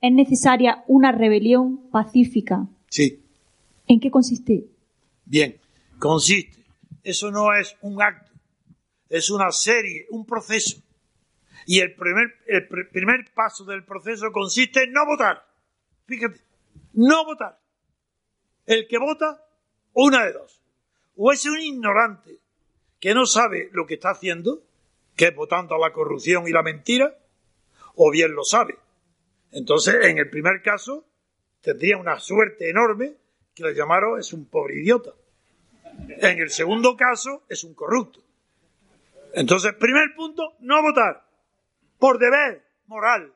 es 0.00 0.12
necesaria 0.12 0.84
una 0.86 1.12
rebelión 1.12 1.90
pacífica. 1.90 2.66
Sí. 2.88 3.22
¿En 3.86 4.00
qué 4.00 4.10
consiste? 4.10 4.66
Bien, 5.24 5.58
consiste. 5.98 6.64
Eso 7.02 7.30
no 7.30 7.54
es 7.54 7.76
un 7.80 8.02
acto, 8.02 8.32
es 9.08 9.30
una 9.30 9.50
serie, 9.50 10.06
un 10.10 10.26
proceso. 10.26 10.82
Y 11.66 11.80
el 11.80 11.94
primer, 11.94 12.26
el 12.46 12.66
primer 12.66 13.30
paso 13.34 13.64
del 13.64 13.84
proceso 13.84 14.32
consiste 14.32 14.84
en 14.84 14.92
no 14.92 15.04
votar. 15.06 15.44
Fíjate, 16.06 16.40
no 16.94 17.24
votar. 17.24 17.58
El 18.66 18.86
que 18.86 18.98
vota 18.98 19.42
una 19.92 20.24
de 20.24 20.32
dos. 20.32 20.62
O 21.16 21.32
es 21.32 21.44
un 21.44 21.58
ignorante 21.58 22.38
que 23.00 23.14
no 23.14 23.26
sabe 23.26 23.68
lo 23.72 23.86
que 23.86 23.94
está 23.94 24.10
haciendo, 24.10 24.62
que 25.16 25.26
es 25.26 25.34
votando 25.34 25.74
a 25.74 25.78
la 25.78 25.92
corrupción 25.92 26.46
y 26.46 26.52
la 26.52 26.62
mentira, 26.62 27.16
o 28.00 28.10
bien 28.12 28.32
lo 28.34 28.44
sabe. 28.44 28.78
Entonces, 29.50 29.96
en 30.06 30.18
el 30.18 30.30
primer 30.30 30.62
caso, 30.62 31.04
tendría 31.60 31.96
una 31.96 32.20
suerte 32.20 32.70
enorme 32.70 33.16
que 33.54 33.64
le 33.64 33.74
llamaron 33.74 34.20
es 34.20 34.32
un 34.32 34.48
pobre 34.48 34.76
idiota. 34.76 35.10
En 36.08 36.38
el 36.38 36.50
segundo 36.50 36.96
caso, 36.96 37.44
es 37.48 37.64
un 37.64 37.74
corrupto. 37.74 38.20
Entonces, 39.34 39.74
primer 39.74 40.14
punto, 40.14 40.54
no 40.60 40.80
votar. 40.80 41.26
Por 41.98 42.20
deber 42.20 42.64
moral. 42.86 43.34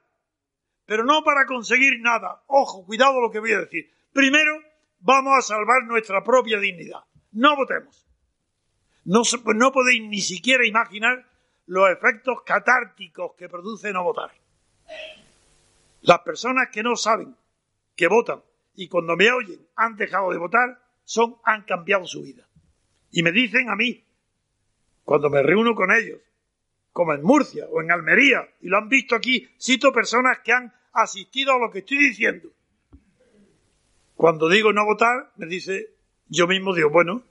Pero 0.87 1.05
no 1.05 1.25
para 1.25 1.45
conseguir 1.45 2.01
nada. 2.01 2.45
Ojo, 2.47 2.87
cuidado 2.87 3.21
lo 3.21 3.33
que 3.33 3.41
voy 3.41 3.53
a 3.53 3.61
decir. 3.61 3.91
Primero, 4.13 4.63
vamos 5.01 5.39
a 5.39 5.43
salvar 5.43 5.83
nuestra 5.85 6.23
propia 6.23 6.61
dignidad. 6.61 7.01
No 7.33 7.57
votemos. 7.57 8.07
No, 9.05 9.23
no 9.57 9.73
podéis 9.73 10.03
ni 10.03 10.21
siquiera 10.21 10.65
imaginar 10.65 11.27
los 11.67 11.91
efectos 11.91 12.43
catárticos 12.47 13.33
que 13.37 13.49
produce 13.49 13.93
no 13.93 14.05
votar. 14.05 14.42
Las 16.03 16.21
personas 16.21 16.69
que 16.73 16.83
no 16.83 16.97
saben 16.97 17.35
que 17.97 18.07
votan 18.07 18.43
y 18.75 18.89
cuando 18.89 19.17
me 19.17 19.31
oyen 19.33 19.61
han 19.77 19.97
dejado 19.97 20.31
de 20.31 20.39
votar, 20.39 20.81
son, 21.05 21.37
han 21.45 21.63
cambiado 21.63 22.07
su 22.07 22.23
vida. 22.23 22.47
Y 23.11 23.23
me 23.23 23.33
dicen 23.33 23.69
a 23.69 23.77
mí, 23.77 24.05
cuando 25.05 25.31
me 25.31 25.43
reúno 25.43 25.75
con 25.75 25.91
ellos, 25.91 26.21
como 26.93 27.15
en 27.15 27.23
Murcia 27.23 27.67
o 27.71 27.81
en 27.81 27.91
Almería, 27.91 28.49
y 28.61 28.69
lo 28.69 28.79
han 28.79 28.89
visto 28.89 29.15
aquí, 29.15 29.49
cito 29.61 29.93
personas 29.93 30.39
que 30.45 30.53
han 30.53 30.73
asistido 30.93 31.53
a 31.53 31.59
lo 31.59 31.71
que 31.71 31.81
estoy 31.81 31.99
diciendo 31.99 32.51
cuando 34.23 34.49
digo 34.49 34.73
no 34.73 34.85
votar, 34.85 35.33
me 35.35 35.47
dice, 35.47 35.91
yo 36.29 36.47
mismo 36.47 36.73
digo, 36.73 36.91
bueno, 36.91 37.25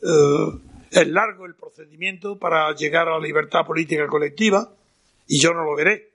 eh, 0.00 0.58
es 0.90 1.06
largo 1.06 1.44
el 1.44 1.54
procedimiento 1.54 2.38
para 2.38 2.74
llegar 2.74 3.08
a 3.08 3.18
la 3.18 3.20
libertad 3.20 3.66
política 3.66 4.06
colectiva 4.06 4.72
y 5.26 5.38
yo 5.38 5.52
no 5.52 5.64
lo 5.64 5.76
veré. 5.76 6.09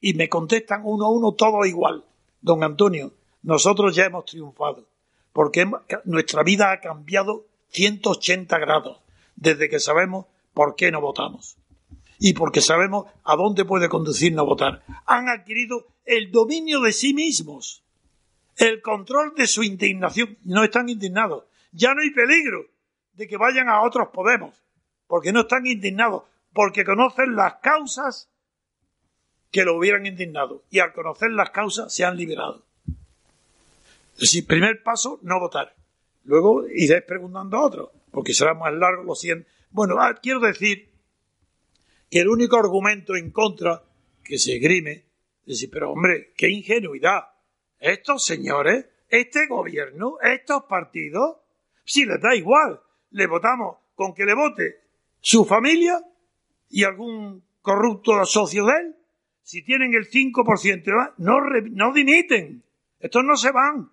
Y 0.00 0.14
me 0.14 0.28
contestan 0.28 0.82
uno 0.84 1.06
a 1.06 1.10
uno 1.10 1.32
todo 1.32 1.64
igual. 1.64 2.04
Don 2.40 2.62
Antonio, 2.62 3.12
nosotros 3.42 3.94
ya 3.94 4.04
hemos 4.04 4.24
triunfado, 4.24 4.86
porque 5.32 5.68
nuestra 6.04 6.42
vida 6.42 6.72
ha 6.72 6.80
cambiado 6.80 7.46
180 7.70 8.58
grados 8.58 8.98
desde 9.36 9.68
que 9.68 9.80
sabemos 9.80 10.26
por 10.54 10.76
qué 10.76 10.90
no 10.90 11.00
votamos 11.00 11.56
y 12.18 12.32
porque 12.32 12.60
sabemos 12.60 13.06
a 13.24 13.36
dónde 13.36 13.64
puede 13.64 13.88
conducir 13.88 14.32
no 14.32 14.44
votar. 14.44 14.82
Han 15.06 15.28
adquirido 15.28 15.86
el 16.04 16.30
dominio 16.32 16.80
de 16.80 16.92
sí 16.92 17.14
mismos 17.14 17.84
el 18.56 18.82
control 18.82 19.34
de 19.36 19.46
su 19.46 19.62
indignación. 19.62 20.36
No 20.44 20.64
están 20.64 20.88
indignados. 20.88 21.44
Ya 21.72 21.94
no 21.94 22.02
hay 22.02 22.10
peligro 22.10 22.66
de 23.12 23.28
que 23.28 23.36
vayan 23.36 23.68
a 23.68 23.82
otros 23.82 24.08
Podemos, 24.08 24.60
porque 25.06 25.32
no 25.32 25.40
están 25.40 25.66
indignados, 25.66 26.24
porque 26.52 26.84
conocen 26.84 27.36
las 27.36 27.54
causas 27.56 28.28
que 29.50 29.64
lo 29.64 29.76
hubieran 29.76 30.06
indignado. 30.06 30.64
Y 30.70 30.78
al 30.80 30.92
conocer 30.92 31.30
las 31.30 31.50
causas 31.50 31.94
se 31.94 32.04
han 32.04 32.16
liberado. 32.16 32.64
Es 34.14 34.20
decir, 34.20 34.46
primer 34.46 34.82
paso, 34.82 35.18
no 35.22 35.38
votar. 35.38 35.74
Luego 36.24 36.66
iré 36.68 37.02
preguntando 37.02 37.56
a 37.56 37.64
otros, 37.64 37.90
porque 38.10 38.34
será 38.34 38.54
más 38.54 38.72
largo 38.72 39.04
lo 39.04 39.14
siento. 39.14 39.48
Bueno, 39.70 39.96
ah, 40.00 40.14
quiero 40.20 40.40
decir 40.40 40.90
que 42.10 42.20
el 42.20 42.28
único 42.28 42.56
argumento 42.58 43.16
en 43.16 43.30
contra 43.30 43.82
que 44.24 44.38
se 44.38 44.58
grime 44.58 45.08
es 45.48 45.54
decir, 45.54 45.70
pero 45.72 45.92
hombre, 45.92 46.34
qué 46.36 46.50
ingenuidad 46.50 47.22
estos 47.78 48.22
señores, 48.26 48.84
este 49.08 49.46
gobierno, 49.46 50.18
estos 50.20 50.64
partidos, 50.64 51.38
si 51.86 52.04
les 52.04 52.20
da 52.20 52.34
igual, 52.34 52.82
le 53.12 53.26
votamos 53.26 53.78
con 53.94 54.12
que 54.12 54.26
le 54.26 54.34
vote 54.34 54.82
su 55.22 55.46
familia 55.46 56.04
y 56.68 56.84
algún 56.84 57.42
corrupto 57.62 58.26
socio 58.26 58.66
de 58.66 58.72
él, 58.72 58.96
si 59.48 59.62
tienen 59.62 59.94
el 59.94 60.10
5%, 60.10 61.14
no, 61.16 61.40
no 61.70 61.92
dimiten, 61.94 62.62
estos 63.00 63.24
no 63.24 63.34
se 63.34 63.50
van, 63.50 63.90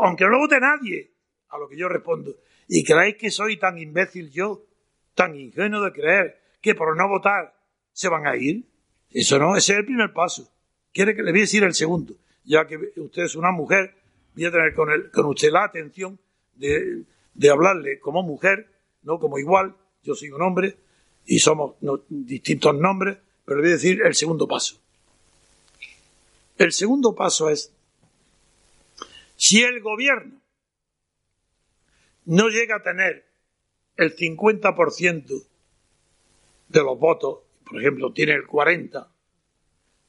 aunque 0.00 0.24
no 0.26 0.30
lo 0.30 0.38
vote 0.38 0.60
nadie, 0.60 1.10
a 1.48 1.58
lo 1.58 1.68
que 1.68 1.76
yo 1.76 1.88
respondo. 1.88 2.36
¿Y 2.68 2.84
creéis 2.84 3.16
que 3.16 3.32
soy 3.32 3.56
tan 3.56 3.78
imbécil 3.78 4.30
yo, 4.30 4.64
tan 5.16 5.34
ingenuo 5.34 5.82
de 5.82 5.90
creer 5.90 6.40
que 6.60 6.76
por 6.76 6.96
no 6.96 7.08
votar 7.08 7.52
se 7.92 8.08
van 8.08 8.28
a 8.28 8.36
ir. 8.36 8.64
Eso 9.10 9.40
no, 9.40 9.56
ese 9.56 9.72
es 9.72 9.78
el 9.80 9.86
primer 9.86 10.12
paso. 10.12 10.48
Quiere 10.92 11.16
que 11.16 11.24
le 11.24 11.32
voy 11.32 11.40
a 11.40 11.48
decir 11.48 11.64
el 11.64 11.74
segundo, 11.74 12.14
ya 12.44 12.64
que 12.64 12.78
usted 12.94 13.24
es 13.24 13.34
una 13.34 13.50
mujer, 13.50 13.96
voy 14.36 14.44
a 14.44 14.52
tener 14.52 14.72
con, 14.72 14.88
el, 14.88 15.10
con 15.10 15.26
usted 15.26 15.50
la 15.50 15.64
atención 15.64 16.16
de, 16.54 17.02
de 17.34 17.50
hablarle 17.50 17.98
como 17.98 18.22
mujer, 18.22 18.68
no 19.02 19.18
como 19.18 19.36
igual, 19.36 19.74
yo 20.04 20.14
soy 20.14 20.30
un 20.30 20.42
hombre 20.42 20.76
y 21.26 21.40
somos 21.40 21.74
distintos 22.08 22.72
nombres, 22.76 23.18
pero 23.44 23.60
voy 23.60 23.70
decir 23.70 24.02
el 24.02 24.14
segundo 24.14 24.46
paso. 24.48 24.80
El 26.56 26.72
segundo 26.72 27.14
paso 27.14 27.50
es, 27.50 27.72
si 29.36 29.62
el 29.62 29.80
gobierno 29.80 30.40
no 32.26 32.48
llega 32.48 32.76
a 32.76 32.82
tener 32.82 33.26
el 33.96 34.16
50% 34.16 35.46
de 36.68 36.82
los 36.82 36.98
votos, 36.98 37.40
por 37.68 37.80
ejemplo, 37.80 38.12
tiene 38.12 38.32
el 38.32 38.46
40%, 38.46 39.08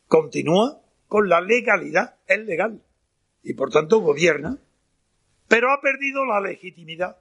continúa 0.08 0.82
con 1.08 1.30
la 1.30 1.42
legalidad, 1.42 2.18
es 2.28 2.40
legal, 2.40 2.82
y 3.44 3.54
por 3.54 3.72
tanto 3.72 4.00
gobierna, 4.00 4.58
pero 5.48 5.72
ha 5.72 5.82
perdido 5.82 6.26
la 6.26 6.42
legitimidad. 6.42 7.18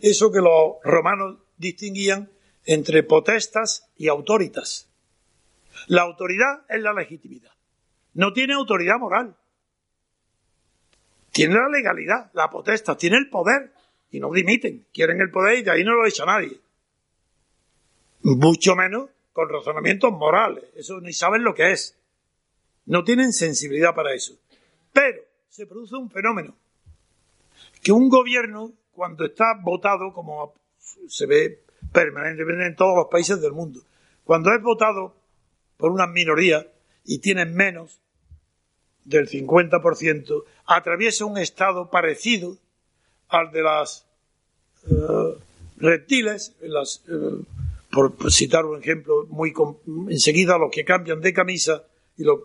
Eso 0.00 0.30
que 0.30 0.40
los 0.40 0.76
romanos 0.82 1.38
distinguían 1.56 2.30
entre 2.66 3.02
potestas 3.02 3.90
y 3.96 4.08
autoritas. 4.08 4.90
La 5.86 6.02
autoridad 6.02 6.64
es 6.68 6.80
la 6.80 6.92
legitimidad. 6.92 7.52
No 8.14 8.32
tiene 8.32 8.54
autoridad 8.54 8.98
moral. 8.98 9.36
Tiene 11.32 11.54
la 11.54 11.68
legalidad, 11.68 12.30
la 12.32 12.48
potestad, 12.48 12.96
tiene 12.96 13.16
el 13.16 13.28
poder 13.28 13.72
y 14.10 14.20
no 14.20 14.30
dimiten. 14.30 14.86
Quieren 14.92 15.20
el 15.20 15.30
poder 15.30 15.58
y 15.58 15.62
de 15.62 15.70
ahí 15.72 15.84
no 15.84 15.94
lo 15.94 16.06
echa 16.06 16.24
nadie. 16.24 16.60
Mucho 18.22 18.76
menos 18.76 19.10
con 19.32 19.48
razonamientos 19.48 20.12
morales. 20.12 20.64
Eso 20.76 21.00
ni 21.00 21.12
saben 21.12 21.42
lo 21.42 21.54
que 21.54 21.72
es. 21.72 21.98
No 22.86 23.02
tienen 23.02 23.32
sensibilidad 23.32 23.94
para 23.94 24.14
eso. 24.14 24.34
Pero 24.92 25.22
se 25.48 25.66
produce 25.66 25.96
un 25.96 26.10
fenómeno. 26.10 26.56
Que 27.82 27.92
un 27.92 28.08
gobierno, 28.08 28.72
cuando 28.92 29.24
está 29.24 29.58
votado, 29.60 30.12
como 30.12 30.54
se 31.08 31.26
ve 31.26 31.64
permanentemente 31.92 32.66
en 32.66 32.76
todos 32.76 32.96
los 32.96 33.06
países 33.10 33.40
del 33.40 33.52
mundo, 33.52 33.80
cuando 34.22 34.54
es 34.54 34.62
votado 34.62 35.16
por 35.76 35.90
una 35.90 36.06
minoría 36.06 36.66
y 37.04 37.18
tiene 37.18 37.44
menos 37.44 38.00
del 39.04 39.28
50%, 39.28 40.44
atraviesa 40.66 41.24
un 41.26 41.38
estado 41.38 41.90
parecido 41.90 42.56
al 43.28 43.50
de 43.52 43.62
las 43.62 44.06
uh, 44.86 45.34
reptiles, 45.76 46.54
las, 46.62 47.02
uh, 47.08 47.44
por 47.90 48.14
citar 48.32 48.64
un 48.64 48.80
ejemplo 48.80 49.26
muy 49.28 49.52
enseguida 50.08 50.58
los 50.58 50.70
que 50.70 50.84
cambian 50.84 51.20
de 51.20 51.32
camisa 51.32 51.84
y 52.16 52.24
lo, 52.24 52.42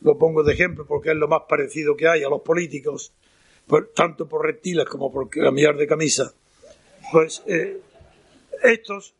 lo, 0.00 0.18
pongo 0.18 0.42
de 0.42 0.52
ejemplo 0.52 0.86
porque 0.86 1.10
es 1.10 1.16
lo 1.16 1.28
más 1.28 1.42
parecido 1.48 1.96
que 1.96 2.08
hay 2.08 2.22
a 2.22 2.28
los 2.28 2.42
políticos, 2.42 3.12
pues, 3.66 3.92
tanto 3.94 4.28
por 4.28 4.44
reptiles 4.44 4.86
como 4.86 5.12
por 5.12 5.28
cambiar 5.30 5.76
de 5.76 5.86
camisa, 5.86 6.34
pues 7.12 7.42
eh, 7.46 7.80
estos 8.62 9.14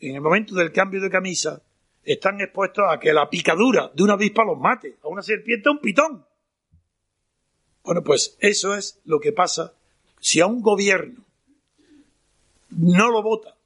en 0.00 0.16
el 0.16 0.20
momento 0.20 0.54
del 0.54 0.72
cambio 0.72 1.00
de 1.00 1.10
camisa 1.10 1.62
están 2.04 2.40
expuestos 2.40 2.84
a 2.88 2.98
que 2.98 3.12
la 3.12 3.28
picadura 3.28 3.90
de 3.94 4.02
una 4.02 4.14
avispa 4.14 4.44
los 4.44 4.58
mate, 4.58 4.96
a 5.02 5.08
una 5.08 5.22
serpiente, 5.22 5.68
a 5.68 5.72
un 5.72 5.78
pitón. 5.78 6.26
Bueno, 7.84 8.02
pues 8.02 8.36
eso 8.40 8.74
es 8.74 9.00
lo 9.04 9.20
que 9.20 9.32
pasa 9.32 9.74
si 10.20 10.40
a 10.40 10.46
un 10.46 10.62
gobierno 10.62 11.24
no 12.70 13.10
lo 13.10 13.22
vota 13.22 13.56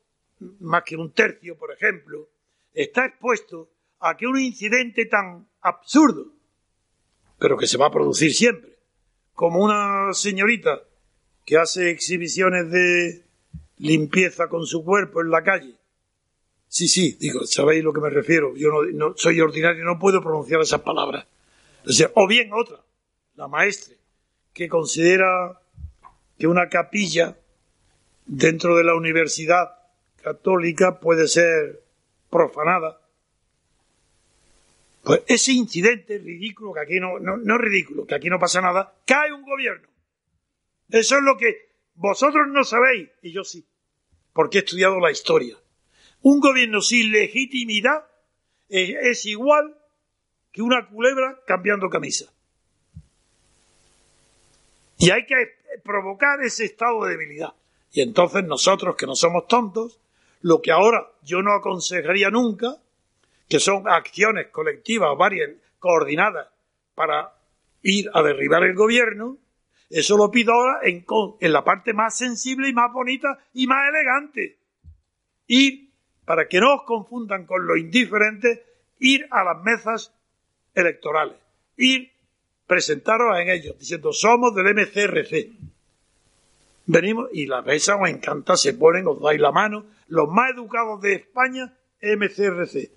más 0.61 0.82
que 0.84 0.97
un 0.97 1.12
tercio, 1.12 1.57
por 1.57 1.72
ejemplo, 1.72 2.28
está 2.74 3.07
expuesto 3.07 3.70
a 4.01 4.16
que 4.16 4.26
un 4.26 4.39
incidente 4.39 5.07
tan 5.07 5.49
absurdo, 5.62 6.26
pero 7.39 7.57
que 7.57 7.66
se 7.66 7.78
va 7.78 7.87
a 7.87 7.91
producir 7.91 8.34
siempre, 8.34 8.76
como 9.32 9.64
una 9.64 10.12
señorita 10.12 10.82
que 11.45 11.57
hace 11.57 11.91
exhibiciones 11.91 12.70
de 12.70 13.24
limpieza 13.78 14.49
con 14.49 14.66
su 14.66 14.84
cuerpo 14.84 15.20
en 15.20 15.30
la 15.30 15.43
calle 15.43 15.76
Sí, 16.69 16.89
sí, 16.89 17.17
digo, 17.21 17.47
sabéis 17.47 17.85
lo 17.85 17.93
que 17.93 18.01
me 18.01 18.11
refiero. 18.11 18.55
Yo 18.57 18.71
no, 18.93 19.14
soy 19.17 19.41
ordinario, 19.41 19.85
no 19.85 19.99
puedo 19.99 20.21
pronunciar 20.21 20.61
esas 20.61 20.81
palabras. 20.81 21.27
O, 22.14 22.27
bien 22.27 22.51
otra, 22.53 22.81
la 23.37 23.49
maestre, 23.49 23.97
que 24.53 24.69
considera 24.69 25.61
que 26.39 26.47
una 26.47 26.69
capilla 26.69 27.37
dentro 28.27 28.77
de 28.77 28.85
la 28.85 28.95
universidad 28.95 29.77
católica 30.23 30.99
puede 30.99 31.29
ser 31.29 31.83
profanada. 32.31 33.01
Pues 35.05 35.23
ese 35.29 35.53
incidente 35.53 36.19
ridículo, 36.19 36.73
que 36.73 36.81
aquí 36.81 36.99
no, 36.99 37.19
es 37.19 37.61
ridículo, 37.61 38.07
que 38.07 38.17
aquí 38.17 38.29
no 38.29 38.41
pasa 38.41 38.61
nada, 38.61 38.93
cae 39.07 39.33
un 39.33 39.43
gobierno. 39.43 39.87
Eso 40.89 41.17
es 41.17 41.23
lo 41.23 41.37
que 41.37 41.71
vosotros 41.95 42.49
no 42.49 42.64
sabéis, 42.64 43.09
y 43.23 43.33
yo 43.33 43.45
sí, 43.45 43.64
porque 44.33 44.59
he 44.59 44.61
estudiado 44.62 44.99
la 44.99 45.12
historia. 45.12 45.57
Un 46.29 46.41
gobierno 46.41 46.81
sin 46.81 47.12
legitimidad 47.12 48.05
es 48.68 49.27
igual 49.27 49.77
que 50.51 50.61
una 50.61 50.89
culebra 50.89 51.39
cambiando 51.47 51.89
camisa. 51.89 52.24
Y 54.99 55.11
hay 55.11 55.24
que 55.24 55.37
provocar 55.85 56.41
ese 56.43 56.64
estado 56.64 57.05
de 57.05 57.11
debilidad. 57.12 57.55
Y 57.93 58.01
entonces 58.01 58.43
nosotros, 58.43 58.97
que 58.97 59.07
no 59.07 59.14
somos 59.14 59.47
tontos, 59.47 60.01
lo 60.41 60.61
que 60.61 60.72
ahora 60.72 61.07
yo 61.22 61.43
no 61.43 61.53
aconsejaría 61.53 62.29
nunca, 62.29 62.77
que 63.49 63.61
son 63.61 63.89
acciones 63.89 64.49
colectivas, 64.49 65.16
varias, 65.16 65.53
coordinadas, 65.79 66.49
para 66.97 67.35
ir 67.83 68.11
a 68.12 68.24
derribar 68.24 68.64
el 68.64 68.74
gobierno, 68.74 69.39
eso 69.91 70.16
lo 70.16 70.29
pido 70.33 70.55
ahora 70.55 70.81
en, 70.83 71.07
en 71.39 71.53
la 71.53 71.62
parte 71.62 71.93
más 71.93 72.18
sensible 72.18 72.68
y 72.68 72.72
más 72.72 72.93
bonita 72.93 73.39
y 73.55 73.68
más 73.68 73.89
elegante. 73.89 74.59
Ir 75.47 75.86
para 76.27 76.49
que 76.49 76.61
no 76.61 76.74
os 76.74 76.83
confundan 76.83 77.47
con 77.47 77.66
lo 77.66 77.77
indiferente, 77.79 78.66
ir 78.99 79.27
a 79.31 79.45
las 79.45 79.62
mesas 79.62 80.12
electorales, 80.74 81.37
ir, 81.77 82.12
presentaros 82.66 83.39
en 83.39 83.49
ellos, 83.49 83.79
diciendo, 83.79 84.12
somos 84.12 84.55
del 84.55 84.74
MCRC. 84.74 85.53
Venimos 86.87 87.31
y 87.33 87.47
la 87.47 87.62
mesa 87.62 87.97
os 87.97 88.09
encanta, 88.09 88.57
se 88.57 88.74
ponen, 88.74 89.07
os 89.07 89.20
dais 89.20 89.41
la 89.41 89.53
mano, 89.53 89.87
los 90.09 90.29
más 90.29 90.51
educados 90.51 91.01
de 91.01 91.14
España, 91.14 91.72
MCRC. 92.03 92.91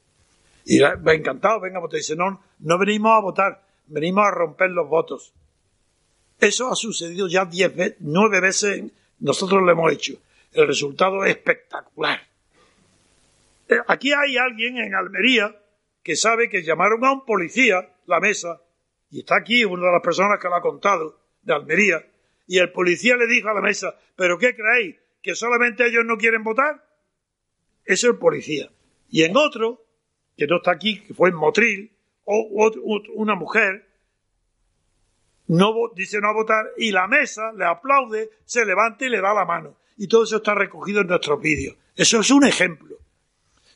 Y 0.65 0.79
va 0.79 1.13
encantado, 1.13 1.59
venga, 1.59 1.79
votar. 1.79 1.97
Dice, 1.97 2.15
no, 2.15 2.41
no 2.59 2.77
venimos 2.77 3.11
a 3.11 3.21
votar, 3.21 3.63
venimos 3.87 4.25
a 4.25 4.31
romper 4.31 4.71
los 4.71 4.87
votos. 4.87 5.33
Eso 6.39 6.71
ha 6.71 6.75
sucedido 6.75 7.27
ya 7.27 7.45
diez 7.45 7.95
nueve 7.99 8.39
veces, 8.39 8.91
nosotros 9.19 9.61
lo 9.61 9.71
hemos 9.71 9.91
hecho. 9.91 10.13
El 10.51 10.67
resultado 10.67 11.25
es 11.25 11.35
espectacular. 11.35 12.28
Aquí 13.87 14.11
hay 14.13 14.37
alguien 14.37 14.77
en 14.77 14.95
Almería 14.95 15.55
que 16.03 16.15
sabe 16.15 16.49
que 16.49 16.63
llamaron 16.63 17.05
a 17.05 17.11
un 17.11 17.25
policía 17.25 17.87
la 18.05 18.19
mesa, 18.19 18.61
y 19.11 19.19
está 19.19 19.35
aquí 19.37 19.63
una 19.65 19.87
de 19.87 19.91
las 19.91 20.01
personas 20.01 20.39
que 20.39 20.47
lo 20.47 20.55
ha 20.55 20.61
contado, 20.61 21.19
de 21.41 21.53
Almería, 21.53 22.05
y 22.47 22.57
el 22.57 22.71
policía 22.71 23.15
le 23.15 23.27
dijo 23.27 23.49
a 23.49 23.53
la 23.53 23.61
mesa, 23.61 23.95
¿pero 24.15 24.37
qué 24.37 24.55
creéis? 24.55 24.95
¿Que 25.21 25.35
solamente 25.35 25.85
ellos 25.85 26.03
no 26.05 26.17
quieren 26.17 26.43
votar? 26.43 26.83
Es 27.85 28.03
el 28.03 28.17
policía. 28.17 28.71
Y 29.09 29.23
en 29.23 29.37
otro, 29.37 29.85
que 30.35 30.47
no 30.47 30.57
está 30.57 30.71
aquí, 30.71 31.01
que 31.01 31.13
fue 31.13 31.29
en 31.29 31.35
Motril, 31.35 31.91
o, 32.25 32.71
una 33.15 33.35
mujer, 33.35 33.87
no 35.47 35.73
dice 35.95 36.19
no 36.21 36.29
a 36.29 36.33
votar, 36.33 36.65
y 36.77 36.91
la 36.91 37.07
mesa 37.07 37.51
le 37.53 37.65
aplaude, 37.65 38.29
se 38.45 38.65
levanta 38.65 39.05
y 39.05 39.09
le 39.09 39.21
da 39.21 39.33
la 39.33 39.45
mano. 39.45 39.77
Y 39.97 40.07
todo 40.07 40.23
eso 40.23 40.37
está 40.37 40.55
recogido 40.55 41.01
en 41.01 41.07
nuestros 41.07 41.41
vídeos. 41.41 41.75
Eso 41.95 42.19
es 42.19 42.31
un 42.31 42.45
ejemplo. 42.45 42.98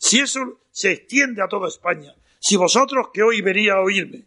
Si 0.03 0.19
eso 0.19 0.59
se 0.69 0.91
extiende 0.91 1.41
a 1.41 1.47
toda 1.47 1.69
España, 1.69 2.13
si 2.37 2.57
vosotros 2.57 3.07
que 3.13 3.23
hoy 3.23 3.41
venís 3.41 3.69
a 3.69 3.79
oírme, 3.79 4.25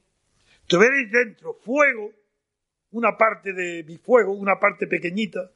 tuvierais 0.66 1.12
dentro 1.12 1.52
fuego, 1.52 2.12
una 2.92 3.18
parte 3.18 3.52
de 3.52 3.84
mi 3.84 3.98
fuego, 3.98 4.32
una 4.32 4.58
parte 4.58 4.86
pequeñita, 4.86 5.50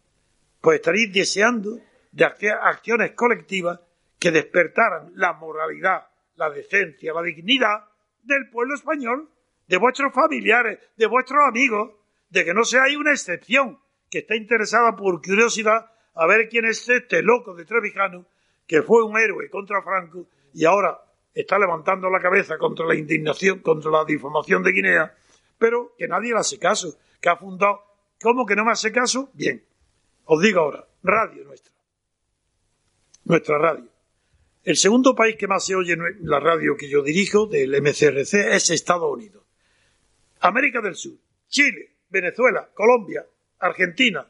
pues 0.61 0.77
estaréis 0.77 1.11
deseando 1.11 1.81
de 2.13 2.27
acciones 2.27 3.13
colectivas 3.13 3.81
que 4.19 4.31
despertaran 4.31 5.11
la 5.15 5.33
moralidad, 5.33 6.09
la 6.37 6.51
decencia, 6.51 7.15
la 7.15 7.23
dignidad 7.23 7.87
del 8.23 8.51
pueblo 8.51 8.75
español, 8.75 9.31
de 9.69 9.79
vuestros 9.79 10.13
familiares, 10.13 10.81
de 10.99 11.07
vuestros 11.07 11.41
amigos, 11.49 11.95
de 12.29 12.45
que 12.45 12.53
no 12.53 12.65
seáis 12.65 12.99
una 12.99 13.13
excepción 13.13 13.81
que 14.11 14.19
está 14.19 14.37
interesada 14.37 14.95
por 14.97 15.23
curiosidad 15.23 15.91
a 16.15 16.27
ver 16.27 16.51
quién 16.51 16.67
es 16.67 16.87
este 16.91 17.23
loco 17.23 17.55
de 17.55 17.65
Trevijano 17.65 18.27
que 18.71 18.83
fue 18.83 19.03
un 19.03 19.19
héroe 19.19 19.51
contra 19.51 19.83
Franco 19.83 20.27
y 20.55 20.65
ahora 20.65 20.97
está 21.35 21.59
levantando 21.59 22.09
la 22.09 22.21
cabeza 22.21 22.57
contra 22.57 22.87
la 22.87 22.95
indignación, 22.95 23.59
contra 23.59 23.91
la 23.91 24.05
difamación 24.05 24.63
de 24.63 24.71
Guinea, 24.71 25.13
pero 25.59 25.93
que 25.99 26.07
nadie 26.07 26.33
le 26.33 26.39
hace 26.39 26.57
caso, 26.57 26.97
que 27.21 27.29
ha 27.29 27.37
fundado. 27.37 27.83
¿Cómo 28.23 28.47
que 28.47 28.55
no 28.55 28.65
me 28.65 28.71
hace 28.71 28.93
caso? 28.93 29.29
Bien, 29.33 29.61
os 30.25 30.41
digo 30.41 30.61
ahora, 30.61 30.87
radio 31.03 31.43
nuestra, 31.43 31.73
nuestra 33.25 33.59
radio. 33.59 33.89
El 34.63 34.77
segundo 34.77 35.17
país 35.17 35.35
que 35.35 35.49
más 35.49 35.67
se 35.67 35.75
oye 35.75 35.95
en 35.95 36.19
la 36.21 36.39
radio 36.39 36.77
que 36.77 36.89
yo 36.89 37.03
dirijo, 37.03 37.47
del 37.47 37.73
MCRC, 37.73 38.55
es 38.55 38.71
Estados 38.71 39.13
Unidos. 39.13 39.43
América 40.43 40.81
del 40.81 40.95
Sur, 40.95 41.15
Chile, 41.49 41.97
Venezuela, 42.09 42.71
Colombia, 42.73 43.27
Argentina 43.59 44.25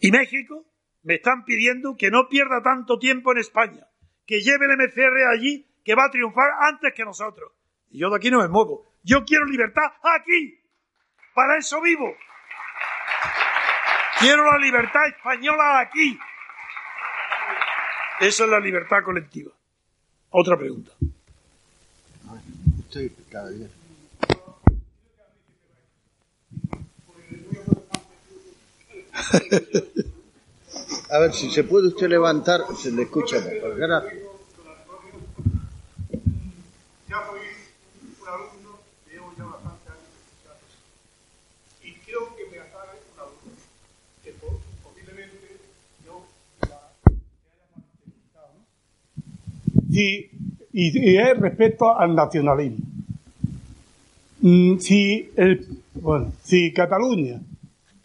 y 0.00 0.10
México 0.10 0.71
me 1.02 1.14
están 1.14 1.44
pidiendo 1.44 1.96
que 1.96 2.10
no 2.10 2.28
pierda 2.28 2.62
tanto 2.62 2.98
tiempo 2.98 3.32
en 3.32 3.38
España, 3.38 3.86
que 4.26 4.40
lleve 4.40 4.66
el 4.66 4.76
MCR 4.76 5.26
allí, 5.32 5.66
que 5.84 5.94
va 5.94 6.04
a 6.04 6.10
triunfar 6.10 6.50
antes 6.60 6.92
que 6.94 7.04
nosotros. 7.04 7.52
Y 7.90 7.98
yo 7.98 8.10
de 8.10 8.16
aquí 8.16 8.30
no 8.30 8.40
me 8.40 8.48
muevo. 8.48 8.86
Yo 9.02 9.24
quiero 9.24 9.44
libertad 9.46 9.92
aquí. 10.02 10.58
Para 11.34 11.58
eso 11.58 11.80
vivo. 11.80 12.14
Quiero 14.20 14.44
la 14.44 14.58
libertad 14.58 15.06
española 15.08 15.80
aquí. 15.80 16.18
Esa 18.20 18.44
es 18.44 18.50
la 18.50 18.60
libertad 18.60 19.02
colectiva. 19.04 19.50
Otra 20.30 20.56
pregunta. 20.56 20.92
A 31.12 31.18
ver, 31.18 31.34
si 31.34 31.50
se 31.50 31.64
puede 31.64 31.88
usted 31.88 32.08
levantar, 32.08 32.62
se 32.74 32.90
le 32.90 33.02
escucha 33.02 33.36
mejor. 33.40 33.76
Gracias. 33.76 34.14
y, 49.94 50.30
y, 50.72 51.16
es 51.18 51.38
respecto 51.38 51.94
al 51.94 52.14
nacionalismo. 52.14 52.78
Mm, 54.40 54.78
si, 54.78 55.30
el, 55.36 55.66
bueno, 55.92 56.32
si 56.42 56.72
Cataluña 56.72 57.38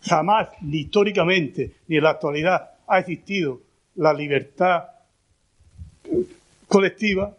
jamás, 0.01 0.49
ni 0.61 0.79
históricamente, 0.79 1.71
ni 1.87 1.95
en 1.95 2.03
la 2.03 2.09
actualidad, 2.09 2.76
ha 2.87 2.99
existido 2.99 3.61
la 3.95 4.13
libertad 4.13 4.83
colectiva, 6.67 7.35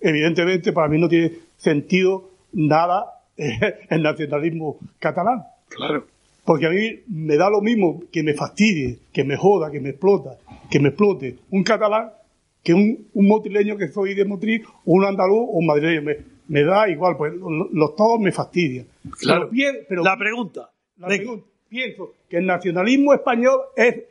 evidentemente 0.00 0.72
para 0.72 0.88
mí 0.88 0.98
no 0.98 1.08
tiene 1.08 1.32
sentido 1.56 2.30
nada 2.52 3.22
el 3.36 4.02
nacionalismo 4.02 4.78
catalán. 4.98 5.44
Claro. 5.68 6.06
Porque 6.44 6.66
a 6.66 6.70
mí 6.70 7.00
me 7.08 7.36
da 7.36 7.50
lo 7.50 7.60
mismo 7.60 8.02
que 8.10 8.22
me 8.22 8.34
fastidie, 8.34 8.98
que 9.12 9.24
me 9.24 9.36
joda, 9.36 9.70
que 9.70 9.80
me 9.80 9.90
explota, 9.90 10.38
que 10.70 10.80
me 10.80 10.88
explote 10.88 11.36
un 11.50 11.62
catalán 11.62 12.10
que 12.62 12.74
un, 12.74 13.08
un 13.14 13.26
motrileño 13.26 13.76
que 13.76 13.88
soy 13.88 14.14
de 14.14 14.24
Motril, 14.24 14.62
o 14.84 14.92
un 14.92 15.04
andaluz 15.04 15.38
o 15.40 15.58
un 15.58 15.66
madrileño. 15.66 16.02
Me, 16.02 16.16
me 16.48 16.64
da 16.64 16.88
igual, 16.88 17.16
pues 17.16 17.32
los, 17.34 17.96
todos 17.96 18.20
me 18.20 18.32
fastidian. 18.32 18.86
Claro. 19.20 19.50
Pero, 19.88 20.02
la 20.02 20.16
pregunta. 20.16 20.70
La 20.96 21.08
pregunta. 21.08 21.46
Pienso 21.68 22.14
que 22.28 22.38
el 22.38 22.46
nacionalismo 22.46 23.14
español 23.14 23.60
es, 23.76 24.04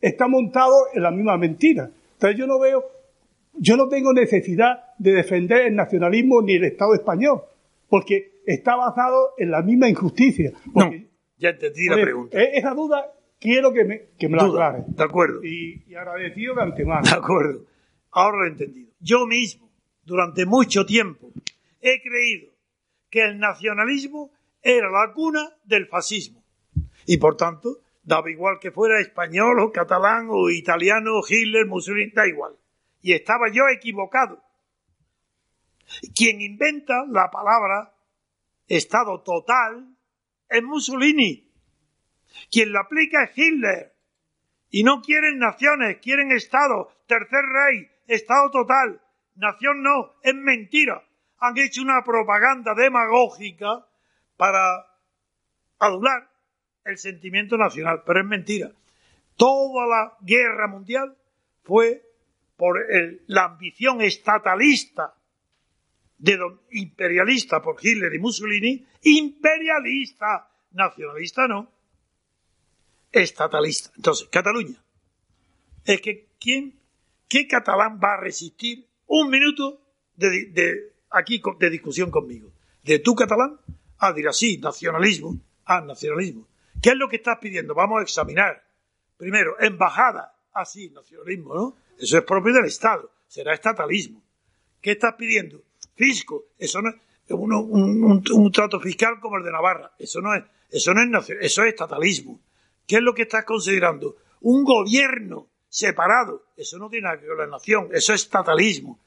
está 0.00 0.28
montado 0.28 0.74
en 0.94 1.02
la 1.02 1.10
misma 1.10 1.36
mentira. 1.36 1.90
Entonces 2.14 2.38
yo 2.38 2.46
no 2.46 2.58
veo, 2.58 2.84
yo 3.54 3.76
no 3.76 3.88
tengo 3.88 4.12
necesidad 4.12 4.84
de 4.98 5.12
defender 5.12 5.66
el 5.66 5.74
nacionalismo 5.74 6.42
ni 6.42 6.54
el 6.54 6.64
Estado 6.64 6.94
español, 6.94 7.42
porque 7.88 8.40
está 8.46 8.76
basado 8.76 9.30
en 9.38 9.50
la 9.50 9.62
misma 9.62 9.88
injusticia. 9.88 10.52
no, 10.74 10.90
ya 11.36 11.50
entendí 11.50 11.88
la 11.88 11.96
pregunta. 11.96 12.38
E-, 12.40 12.58
esa 12.58 12.74
duda 12.74 13.12
quiero 13.38 13.72
que 13.72 13.84
me, 13.84 14.02
que 14.18 14.28
me 14.28 14.36
la 14.36 14.44
aclare. 14.44 14.84
De 14.88 15.04
acuerdo. 15.04 15.44
Y, 15.44 15.84
y 15.86 15.94
agradecido 15.94 16.54
de 16.54 16.62
antemano. 16.62 17.02
De 17.02 17.16
acuerdo. 17.16 17.64
Ahora 18.12 18.38
lo 18.38 18.44
he 18.44 18.48
entendido. 18.50 18.90
Yo 19.00 19.26
mismo, 19.26 19.70
durante 20.04 20.44
mucho 20.44 20.84
tiempo, 20.84 21.32
he 21.80 22.02
creído 22.02 22.52
que 23.08 23.24
el 23.24 23.38
nacionalismo 23.38 24.30
era 24.62 24.90
la 24.90 25.12
cuna 25.14 25.56
del 25.64 25.86
fascismo. 25.86 26.44
Y 27.06 27.16
por 27.16 27.36
tanto, 27.36 27.78
daba 28.10 28.28
igual 28.28 28.58
que 28.58 28.72
fuera 28.72 29.00
español 29.00 29.60
o 29.60 29.70
catalán 29.70 30.26
o 30.30 30.50
italiano, 30.50 31.22
Hitler, 31.22 31.66
Mussolini, 31.66 32.10
da 32.10 32.26
igual. 32.26 32.58
Y 33.00 33.12
estaba 33.12 33.48
yo 33.52 33.68
equivocado. 33.68 34.42
Quien 36.14 36.40
inventa 36.40 37.04
la 37.08 37.30
palabra 37.30 37.94
Estado 38.66 39.22
total 39.22 39.96
es 40.48 40.62
Mussolini. 40.62 41.52
Quien 42.50 42.72
la 42.72 42.80
aplica 42.80 43.22
es 43.22 43.38
Hitler. 43.38 43.94
Y 44.70 44.82
no 44.82 45.02
quieren 45.02 45.38
naciones, 45.38 45.98
quieren 46.02 46.32
Estado, 46.32 46.92
tercer 47.06 47.44
rey, 47.44 47.88
Estado 48.08 48.50
total. 48.50 49.00
Nación 49.36 49.84
no, 49.84 50.14
es 50.24 50.34
mentira. 50.34 51.04
Han 51.38 51.56
hecho 51.58 51.82
una 51.82 52.02
propaganda 52.02 52.74
demagógica 52.74 53.86
para 54.36 54.84
adular 55.78 56.29
el 56.84 56.98
sentimiento 56.98 57.56
nacional, 57.56 58.02
pero 58.04 58.20
es 58.20 58.26
mentira. 58.26 58.72
Toda 59.36 59.86
la 59.86 60.16
guerra 60.20 60.68
mundial 60.68 61.16
fue 61.62 62.02
por 62.56 62.78
la 63.26 63.44
ambición 63.44 64.00
estatalista 64.02 65.14
de 66.18 66.38
imperialista 66.72 67.62
por 67.62 67.76
Hitler 67.80 68.14
y 68.14 68.18
Mussolini, 68.18 68.86
imperialista, 69.02 70.50
nacionalista 70.72 71.48
no, 71.48 71.70
estatalista. 73.10 73.90
Entonces, 73.96 74.28
Cataluña. 74.28 74.82
Es 75.84 76.02
que 76.02 76.28
¿quién 76.38 76.80
¿Qué 77.30 77.46
catalán 77.46 78.00
va 78.02 78.14
a 78.14 78.20
resistir 78.20 78.88
un 79.06 79.30
minuto 79.30 79.80
de, 80.16 80.92
aquí 81.10 81.40
de 81.60 81.70
discusión 81.70 82.10
conmigo? 82.10 82.50
¿De 82.82 82.98
tu 82.98 83.14
catalán? 83.14 83.60
Ah, 83.98 84.12
dirá 84.12 84.32
sí, 84.32 84.58
nacionalismo. 84.58 85.40
Ah, 85.64 85.80
nacionalismo. 85.80 86.48
¿Qué 86.82 86.90
es 86.90 86.96
lo 86.96 87.08
que 87.08 87.16
estás 87.16 87.38
pidiendo? 87.38 87.74
Vamos 87.74 88.00
a 88.00 88.02
examinar. 88.02 88.62
Primero, 89.16 89.56
embajada. 89.60 90.34
Ah, 90.52 90.64
sí, 90.64 90.90
nacionalismo, 90.90 91.54
¿no? 91.54 91.76
Eso 91.98 92.18
es 92.18 92.24
propio 92.24 92.52
del 92.54 92.64
Estado. 92.64 93.10
Será 93.26 93.54
estatalismo. 93.54 94.22
¿Qué 94.80 94.92
estás 94.92 95.14
pidiendo? 95.14 95.62
Fisco. 95.94 96.46
Eso 96.58 96.80
no 96.80 96.90
es 96.90 96.96
un, 97.28 98.52
trato 98.52 98.80
fiscal 98.80 99.20
como 99.20 99.36
el 99.36 99.44
de 99.44 99.52
Navarra. 99.52 99.92
Eso 99.98 100.20
no 100.20 100.34
es, 100.34 100.42
eso 100.70 100.94
no 100.94 101.18
es 101.18 101.30
eso 101.30 101.62
es 101.62 101.68
estatalismo. 101.68 102.40
¿Qué 102.86 102.96
es 102.96 103.02
lo 103.02 103.14
que 103.14 103.22
estás 103.22 103.44
considerando? 103.44 104.16
Un 104.40 104.64
gobierno 104.64 105.48
separado. 105.68 106.46
Eso 106.56 106.78
no 106.78 106.88
tiene 106.88 107.04
nada 107.04 107.20
que 107.20 107.26
ver 107.26 107.36
con 107.36 107.46
la 107.46 107.56
nación, 107.56 107.88
eso 107.92 108.12
es 108.12 108.22
estatalismo. 108.22 108.98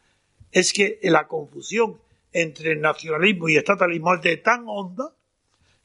Es 0.51 0.71
que 0.71 0.99
la 1.03 1.28
confusión 1.28 1.99
entre 2.32 2.76
nacionalismo 2.76 3.49
y 3.49 3.57
estatalismo 3.57 4.13
es 4.13 4.21
de 4.21 4.38
tan 4.38 4.63
honda 4.67 5.13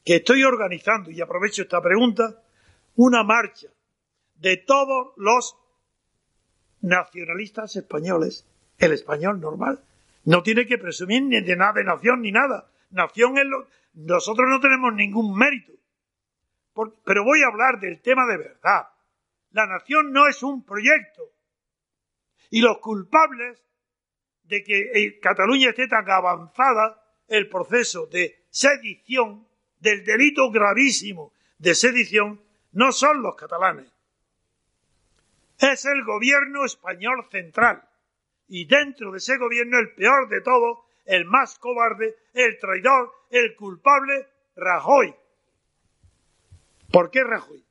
que 0.03 0.17
estoy 0.17 0.43
organizando, 0.43 1.11
y 1.11 1.21
aprovecho 1.21 1.63
esta 1.63 1.81
pregunta, 1.81 2.41
una 2.95 3.23
marcha 3.23 3.67
de 4.35 4.57
todos 4.57 5.13
los 5.17 5.55
nacionalistas 6.81 7.75
españoles, 7.75 8.47
el 8.77 8.93
español 8.93 9.39
normal, 9.39 9.83
no 10.25 10.43
tiene 10.43 10.65
que 10.65 10.77
presumir 10.77 11.23
ni 11.23 11.41
de 11.41 11.55
nada 11.55 11.73
de 11.73 11.83
nación 11.83 12.21
ni 12.21 12.31
nada. 12.31 12.71
Nación 12.91 13.37
es 13.37 13.45
lo... 13.45 13.67
Nosotros 13.93 14.47
no 14.49 14.59
tenemos 14.59 14.93
ningún 14.93 15.37
mérito. 15.37 15.73
pero 17.03 17.23
voy 17.23 17.41
a 17.41 17.47
hablar 17.47 17.79
del 17.79 18.01
tema 18.01 18.25
de 18.25 18.37
verdad. 18.37 18.87
La 19.51 19.65
nación 19.65 20.13
no 20.13 20.27
es 20.27 20.43
un 20.43 20.63
proyecto. 20.63 21.23
Y 22.51 22.61
los 22.61 22.77
culpables 22.79 23.61
de 24.43 24.63
que 24.63 25.19
Cataluña 25.21 25.69
esté 25.69 25.87
tan 25.87 26.09
avanzada 26.09 27.03
el 27.27 27.47
proceso 27.49 28.07
de 28.07 28.45
sedición, 28.49 29.47
del 29.79 30.03
delito 30.03 30.51
gravísimo 30.51 31.33
de 31.57 31.75
sedición, 31.75 32.41
no 32.71 32.91
son 32.91 33.21
los 33.21 33.35
catalanes. 33.35 33.91
Es 35.59 35.85
el 35.85 36.03
gobierno 36.03 36.65
español 36.65 37.27
central. 37.29 37.83
Y 38.47 38.65
dentro 38.65 39.11
de 39.11 39.17
ese 39.17 39.37
gobierno, 39.37 39.77
el 39.77 39.93
peor 39.93 40.29
de 40.29 40.41
todo, 40.41 40.85
el 41.05 41.25
más 41.25 41.59
cobarde, 41.59 42.15
el 42.33 42.57
traidor, 42.59 43.11
el 43.29 43.55
culpable, 43.55 44.27
Rajoy. 44.55 45.13
¿Por 46.91 47.11
qué 47.11 47.23
Rajoy? 47.23 47.63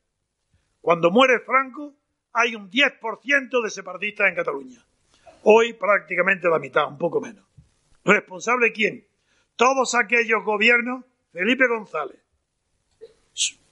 Cuando 0.81 1.11
muere 1.11 1.41
Franco, 1.41 1.95
hay 2.33 2.55
un 2.55 2.71
10% 2.71 3.63
de 3.63 3.71
separatistas 3.71 4.29
en 4.29 4.35
Cataluña. 4.35 4.85
Hoy 5.43 5.73
prácticamente 5.73 6.49
la 6.49 6.59
mitad, 6.59 6.89
un 6.89 6.99
poco 6.99 7.21
menos. 7.21 7.45
¿Responsable 8.05 8.73
quién? 8.73 9.07
Todos 9.57 9.95
aquellos 9.95 10.45
gobiernos, 10.45 11.05
Felipe 11.39 11.69
González. 11.69 12.19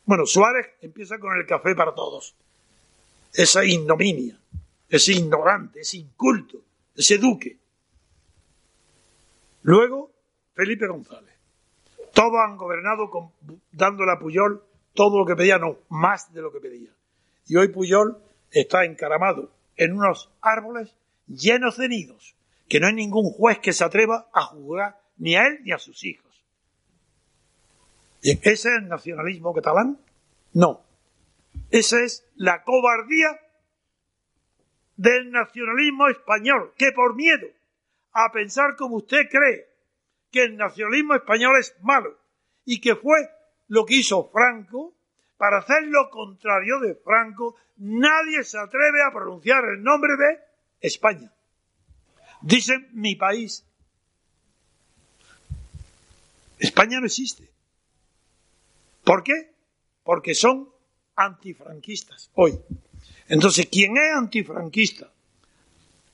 Bueno, 0.05 0.25
Suárez 0.25 0.69
empieza 0.83 1.19
con 1.19 1.37
el 1.37 1.45
café 1.47 1.75
para 1.75 1.97
todos. 1.97 2.37
Esa 3.33 3.65
ignominia, 3.65 4.39
ese 4.89 5.15
ignorante, 5.15 5.81
ese 5.81 5.97
inculto, 5.97 6.59
ese 6.95 7.19
duque. 7.19 7.59
Luego, 9.63 10.13
Felipe 10.55 10.87
González. 10.87 11.35
Todos 12.15 12.39
han 12.39 12.57
gobernado 12.57 13.11
con, 13.11 13.33
dándole 13.73 14.13
a 14.13 14.21
Puyol 14.21 14.63
todo 14.95 15.19
lo 15.19 15.27
que 15.27 15.35
pedía, 15.35 15.59
no, 15.59 15.79
más 15.89 16.33
de 16.33 16.43
lo 16.43 16.53
que 16.53 16.61
pedía. 16.61 16.91
Y 17.49 17.57
hoy 17.57 17.67
Puyol 17.67 18.17
está 18.53 18.85
encaramado 18.85 19.51
en 19.77 19.93
unos 19.93 20.31
árboles 20.41 20.95
llenos 21.27 21.79
de 21.79 21.89
nidos, 21.89 22.37
que 22.69 22.79
no 22.79 22.87
hay 22.87 22.95
ningún 22.95 23.29
juez 23.33 23.59
que 23.59 23.73
se 23.73 23.83
atreva 23.83 24.29
a 24.33 24.43
juzgar 24.43 25.01
ni 25.17 25.35
a 25.35 25.49
él 25.49 25.59
ni 25.65 25.73
a 25.73 25.79
sus 25.79 26.05
hijos. 26.05 26.26
¿Y 28.23 28.33
ese 28.33 28.51
es 28.51 28.65
el 28.67 28.89
nacionalismo 28.89 29.55
catalán? 29.55 29.99
No. 30.53 30.83
Esa 31.71 32.03
es 32.03 32.27
la 32.37 32.63
cobardía 32.63 33.41
del 34.97 35.31
nacionalismo 35.31 36.09
español, 36.09 36.73
que 36.77 36.93
por 36.93 37.15
miedo 37.15 37.47
a 38.13 38.33
pensar 38.33 38.77
como 38.77 38.97
usted 38.97 39.29
cree 39.31 39.69
que 40.31 40.45
el 40.45 40.57
nacionalismo 40.57 41.15
español 41.15 41.59
es 41.59 41.75
malo 41.83 42.19
y 42.65 42.81
que 42.81 42.97
fue 42.97 43.29
lo 43.69 43.85
que 43.85 43.97
hizo 43.97 44.31
Franco, 44.31 44.95
para 45.37 45.59
hacer 45.59 45.83
lo 45.85 46.09
contrario 46.11 46.81
de 46.81 46.95
Franco, 46.95 47.57
nadie 47.77 48.43
se 48.43 48.59
atreve 48.59 49.03
a 49.03 49.13
pronunciar 49.13 49.63
el 49.65 49.83
nombre 49.83 50.17
de 50.17 50.41
España. 50.81 51.31
Dicen 52.41 52.89
mi 52.93 53.17
país. 53.17 53.65
España 56.59 57.01
no 57.01 57.07
existe. 57.07 57.51
¿Por 59.07 59.23
qué? 59.23 59.53
Porque 60.03 60.35
son 60.35 60.69
antifranquistas 61.15 62.29
hoy. 62.35 62.59
Entonces, 63.29 63.69
quien 63.71 63.97
es 63.97 64.13
antifranquista 64.17 65.13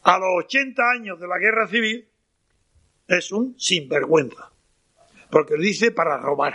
a 0.03 0.19
los 0.19 0.45
80 0.45 0.83
años 0.91 1.19
de 1.19 1.27
la 1.27 1.39
guerra 1.39 1.67
civil 1.67 2.07
es 3.09 3.33
un 3.33 3.59
sinvergüenza. 3.59 4.53
Porque 5.31 5.57
lo 5.57 5.63
dice 5.63 5.91
para 5.91 6.19
robar, 6.19 6.55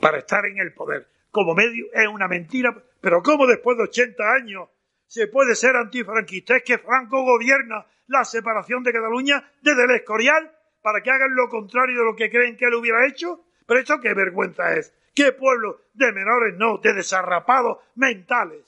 para 0.00 0.18
estar 0.18 0.44
en 0.44 0.58
el 0.58 0.74
poder. 0.74 1.08
Como 1.30 1.54
medio 1.54 1.86
es 1.94 2.08
una 2.08 2.28
mentira, 2.28 2.76
pero 3.00 3.22
¿cómo 3.22 3.46
después 3.46 3.78
de 3.78 3.84
80 3.84 4.34
años 4.34 4.68
se 5.06 5.28
puede 5.28 5.54
ser 5.54 5.76
antifranquista? 5.76 6.58
Es 6.58 6.62
que 6.62 6.76
Franco 6.76 7.24
gobierna 7.24 7.86
la 8.08 8.26
separación 8.26 8.82
de 8.82 8.92
Cataluña 8.92 9.50
desde 9.62 9.84
el 9.84 9.92
Escorial 9.92 10.52
para 10.82 11.02
que 11.02 11.10
hagan 11.10 11.34
lo 11.34 11.48
contrario 11.48 12.00
de 12.00 12.04
lo 12.04 12.16
que 12.16 12.28
creen 12.28 12.58
que 12.58 12.66
él 12.66 12.74
hubiera 12.74 13.06
hecho. 13.06 13.46
Pero 13.64 13.80
eso 13.80 13.98
qué 13.98 14.12
vergüenza 14.12 14.74
es. 14.76 14.92
¿Qué 15.14 15.32
pueblo 15.32 15.82
de 15.94 16.12
menores 16.12 16.54
no, 16.56 16.78
de 16.78 16.94
desarrapados 16.94 17.78
mentales? 17.96 18.64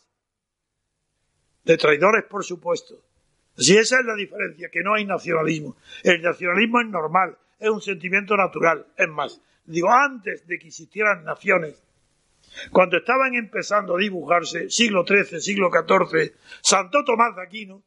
De 1.64 1.76
traidores, 1.78 2.24
por 2.24 2.45
supuesto. 2.45 3.01
Si 3.57 3.76
esa 3.76 4.01
es 4.01 4.05
la 4.05 4.14
diferencia, 4.14 4.68
que 4.70 4.82
no 4.82 4.95
hay 4.95 5.07
nacionalismo. 5.07 5.76
El 6.03 6.20
nacionalismo 6.20 6.80
es 6.80 6.88
normal, 6.88 7.38
es 7.59 7.70
un 7.70 7.80
sentimiento 7.80 8.36
natural. 8.36 8.86
Es 8.97 9.09
más, 9.09 9.40
digo, 9.64 9.90
antes 9.90 10.47
de 10.47 10.59
que 10.59 10.66
existieran 10.68 11.24
naciones, 11.24 11.82
cuando 12.70 12.99
estaban 12.99 13.34
empezando 13.34 13.97
a 13.97 13.99
dibujarse, 13.99 14.68
siglo 14.68 15.05
XIII, 15.07 15.40
siglo 15.40 15.70
XIV, 15.70 16.34
Santo 16.61 17.05
Tomás 17.05 17.34
de 17.36 17.42
Aquino, 17.42 17.82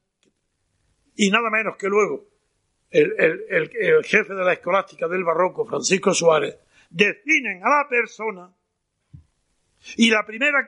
y 1.16 1.30
nada 1.30 1.49
menos 1.49 1.78
que 1.78 1.88
luego 1.88 2.26
el, 2.89 3.14
el 3.49 4.03
jefe 4.03 4.34
de 4.34 4.43
la 4.43 4.53
escolástica 4.53 5.08
del 5.08 5.24
barroco, 5.24 5.66
Francisco 5.66 6.14
Suárez, 6.14 6.58
definen 6.89 7.63
a 7.63 7.69
la 7.69 7.89
persona 7.89 8.53
y 9.95 10.09
la 10.09 10.25
primera, 10.25 10.65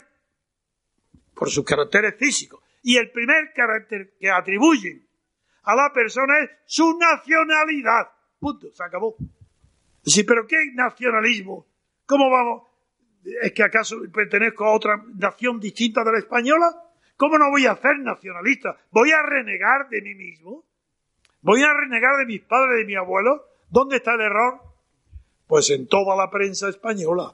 por 1.33 1.49
sus 1.49 1.65
caracteres 1.65 2.15
físicos, 2.15 2.63
y 2.83 2.97
el 2.97 3.11
primer 3.11 3.51
carácter 3.53 4.15
que 4.19 4.29
atribuyen 4.29 5.07
a 5.63 5.75
la 5.75 5.91
persona 5.93 6.39
es 6.39 6.49
su 6.65 6.97
nacionalidad. 6.97 8.09
Punto, 8.39 8.71
se 8.73 8.83
acabó. 8.83 9.15
Sí, 10.03 10.23
pero 10.23 10.47
¿qué 10.47 10.71
nacionalismo? 10.73 11.67
¿Cómo 12.05 12.29
vamos? 12.29 12.63
¿Es 13.41 13.51
que 13.51 13.63
acaso 13.63 13.97
pertenezco 14.13 14.65
a 14.65 14.73
otra 14.73 15.03
nación 15.15 15.59
distinta 15.59 16.03
de 16.03 16.13
la 16.13 16.19
española? 16.19 16.71
¿Cómo 17.17 17.37
no 17.37 17.49
voy 17.49 17.65
a 17.65 17.75
ser 17.75 17.99
nacionalista? 17.99 18.77
¿Voy 18.91 19.11
a 19.11 19.21
renegar 19.21 19.89
de 19.89 20.01
mí 20.01 20.15
mismo? 20.15 20.63
¿Voy 21.41 21.61
a 21.63 21.73
renegar 21.73 22.17
de 22.17 22.25
mis 22.25 22.41
padres, 22.41 22.79
de 22.79 22.85
mi 22.85 22.95
abuelo? 22.95 23.43
¿Dónde 23.69 23.97
está 23.97 24.13
el 24.15 24.21
error? 24.21 24.68
Pues 25.49 25.71
en 25.71 25.87
toda 25.87 26.15
la 26.15 26.29
prensa 26.29 26.69
española. 26.69 27.33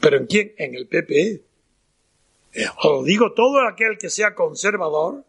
¿Pero 0.00 0.16
en 0.16 0.26
quién? 0.26 0.52
En 0.56 0.76
el 0.76 0.86
PPE. 0.86 1.42
Eh, 2.52 2.66
os 2.84 3.04
digo, 3.04 3.32
todo 3.32 3.66
aquel 3.66 3.98
que 3.98 4.08
sea 4.10 4.32
conservador 4.32 5.24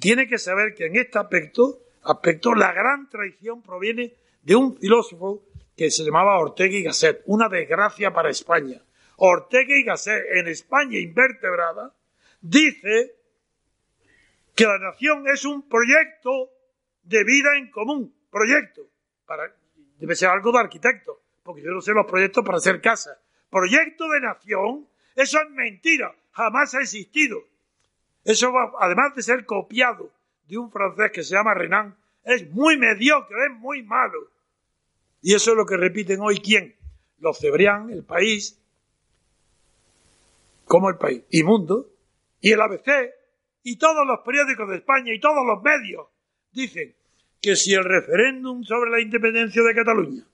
tiene 0.00 0.26
que 0.26 0.38
saber 0.38 0.74
que 0.74 0.86
en 0.86 0.96
este 0.96 1.18
aspecto, 1.18 1.78
aspecto, 2.04 2.54
la 2.54 2.72
gran 2.72 3.10
traición 3.10 3.60
proviene 3.60 4.14
de 4.42 4.56
un 4.56 4.78
filósofo 4.78 5.42
que 5.76 5.90
se 5.90 6.04
llamaba 6.04 6.38
Ortega 6.38 6.74
y 6.74 6.84
Gasset. 6.84 7.20
Una 7.26 7.50
desgracia 7.50 8.14
para 8.14 8.30
España. 8.30 8.80
Ortega 9.16 9.76
y 9.76 9.84
Gasset, 9.84 10.24
en 10.36 10.48
España 10.48 10.98
invertebrada, 10.98 11.94
dice 12.40 13.14
que 14.54 14.64
la 14.64 14.78
nación 14.78 15.28
es 15.28 15.44
un 15.44 15.68
proyecto 15.68 16.50
de 17.02 17.24
vida 17.24 17.58
en 17.58 17.70
común. 17.70 18.14
Proyecto. 18.30 18.88
Para, 19.26 19.54
debe 19.98 20.16
ser 20.16 20.30
algo 20.30 20.50
de 20.50 20.60
arquitecto, 20.60 21.20
porque 21.48 21.62
yo 21.62 21.70
no 21.70 21.80
sé 21.80 21.92
los 21.94 22.04
proyectos 22.04 22.44
para 22.44 22.58
hacer 22.58 22.82
casas. 22.82 23.16
Proyecto 23.48 24.06
de 24.10 24.20
nación, 24.20 24.86
eso 25.16 25.38
es 25.40 25.50
mentira, 25.52 26.14
jamás 26.32 26.74
ha 26.74 26.82
existido. 26.82 27.42
Eso, 28.22 28.52
va, 28.52 28.70
además 28.78 29.14
de 29.16 29.22
ser 29.22 29.46
copiado 29.46 30.12
de 30.46 30.58
un 30.58 30.70
francés 30.70 31.10
que 31.10 31.22
se 31.22 31.34
llama 31.34 31.54
Renan, 31.54 31.96
es 32.22 32.50
muy 32.50 32.76
mediocre, 32.76 33.46
es 33.46 33.58
muy 33.60 33.82
malo. 33.82 34.30
Y 35.22 35.34
eso 35.34 35.52
es 35.52 35.56
lo 35.56 35.64
que 35.64 35.78
repiten 35.78 36.20
hoy 36.20 36.36
quién? 36.36 36.76
Los 37.18 37.38
Cebrián, 37.38 37.88
el 37.88 38.04
país, 38.04 38.60
como 40.66 40.90
el 40.90 40.98
país, 40.98 41.24
y 41.30 41.44
Mundo, 41.44 41.88
y 42.42 42.52
el 42.52 42.60
ABC, 42.60 42.90
y 43.62 43.76
todos 43.78 44.06
los 44.06 44.20
periódicos 44.20 44.68
de 44.68 44.76
España 44.76 45.14
y 45.14 45.18
todos 45.18 45.46
los 45.46 45.62
medios 45.62 46.08
dicen 46.52 46.94
que 47.40 47.56
si 47.56 47.72
el 47.72 47.84
referéndum 47.84 48.64
sobre 48.64 48.90
la 48.90 49.00
independencia 49.00 49.62
de 49.62 49.74
Cataluña 49.74 50.26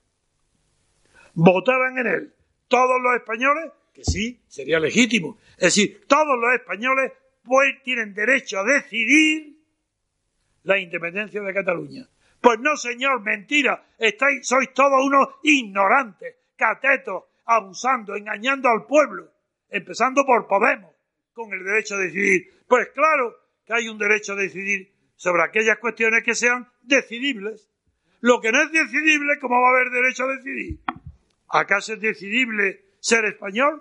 votaran 1.35 1.99
en 1.99 2.07
él 2.07 2.35
todos 2.69 3.01
los 3.03 3.15
españoles, 3.17 3.73
que 3.93 4.05
sí, 4.05 4.41
sería 4.49 4.81
legítimo. 4.81 5.39
Es 5.57 5.75
decir, 5.75 6.05
todos 6.07 6.39
los 6.39 6.55
españoles 6.55 7.13
pues 7.43 7.83
tienen 7.83 8.15
derecho 8.15 8.59
a 8.61 8.65
decidir 8.65 9.59
la 10.65 10.79
independencia 10.79 11.43
de 11.43 11.55
Cataluña. 11.55 12.09
Pues 12.41 12.59
no, 12.59 12.77
señor, 12.77 13.23
mentira. 13.23 13.87
Estáis, 13.99 14.47
sois 14.47 14.73
todos 14.75 15.05
unos 15.05 15.29
ignorantes, 15.43 16.37
catetos, 16.57 17.25
abusando, 17.47 18.17
engañando 18.17 18.69
al 18.69 18.87
pueblo, 18.87 19.31
empezando 19.69 20.25
por 20.25 20.47
Podemos, 20.47 20.95
con 21.33 21.53
el 21.53 21.65
derecho 21.65 21.95
a 21.95 21.99
decidir. 21.99 22.51
Pues 22.67 22.89
claro 22.91 23.37
que 23.65 23.75
hay 23.75 23.89
un 23.89 23.99
derecho 23.99 24.33
a 24.33 24.37
decidir 24.37 24.93
sobre 25.17 25.43
aquellas 25.43 25.79
cuestiones 25.79 26.23
que 26.23 26.35
sean 26.35 26.69
decidibles. 26.83 27.69
Lo 28.21 28.41
que 28.41 28.53
no 28.53 28.63
es 28.63 28.73
decidible, 28.73 29.39
¿cómo 29.41 29.61
va 29.61 29.69
a 29.69 29.81
haber 29.81 29.91
derecho 29.91 30.25
a 30.25 30.37
decidir? 30.37 30.81
¿Acaso 31.55 31.93
es 31.93 32.01
decidible 32.01 32.85
ser 32.99 33.25
español? 33.27 33.81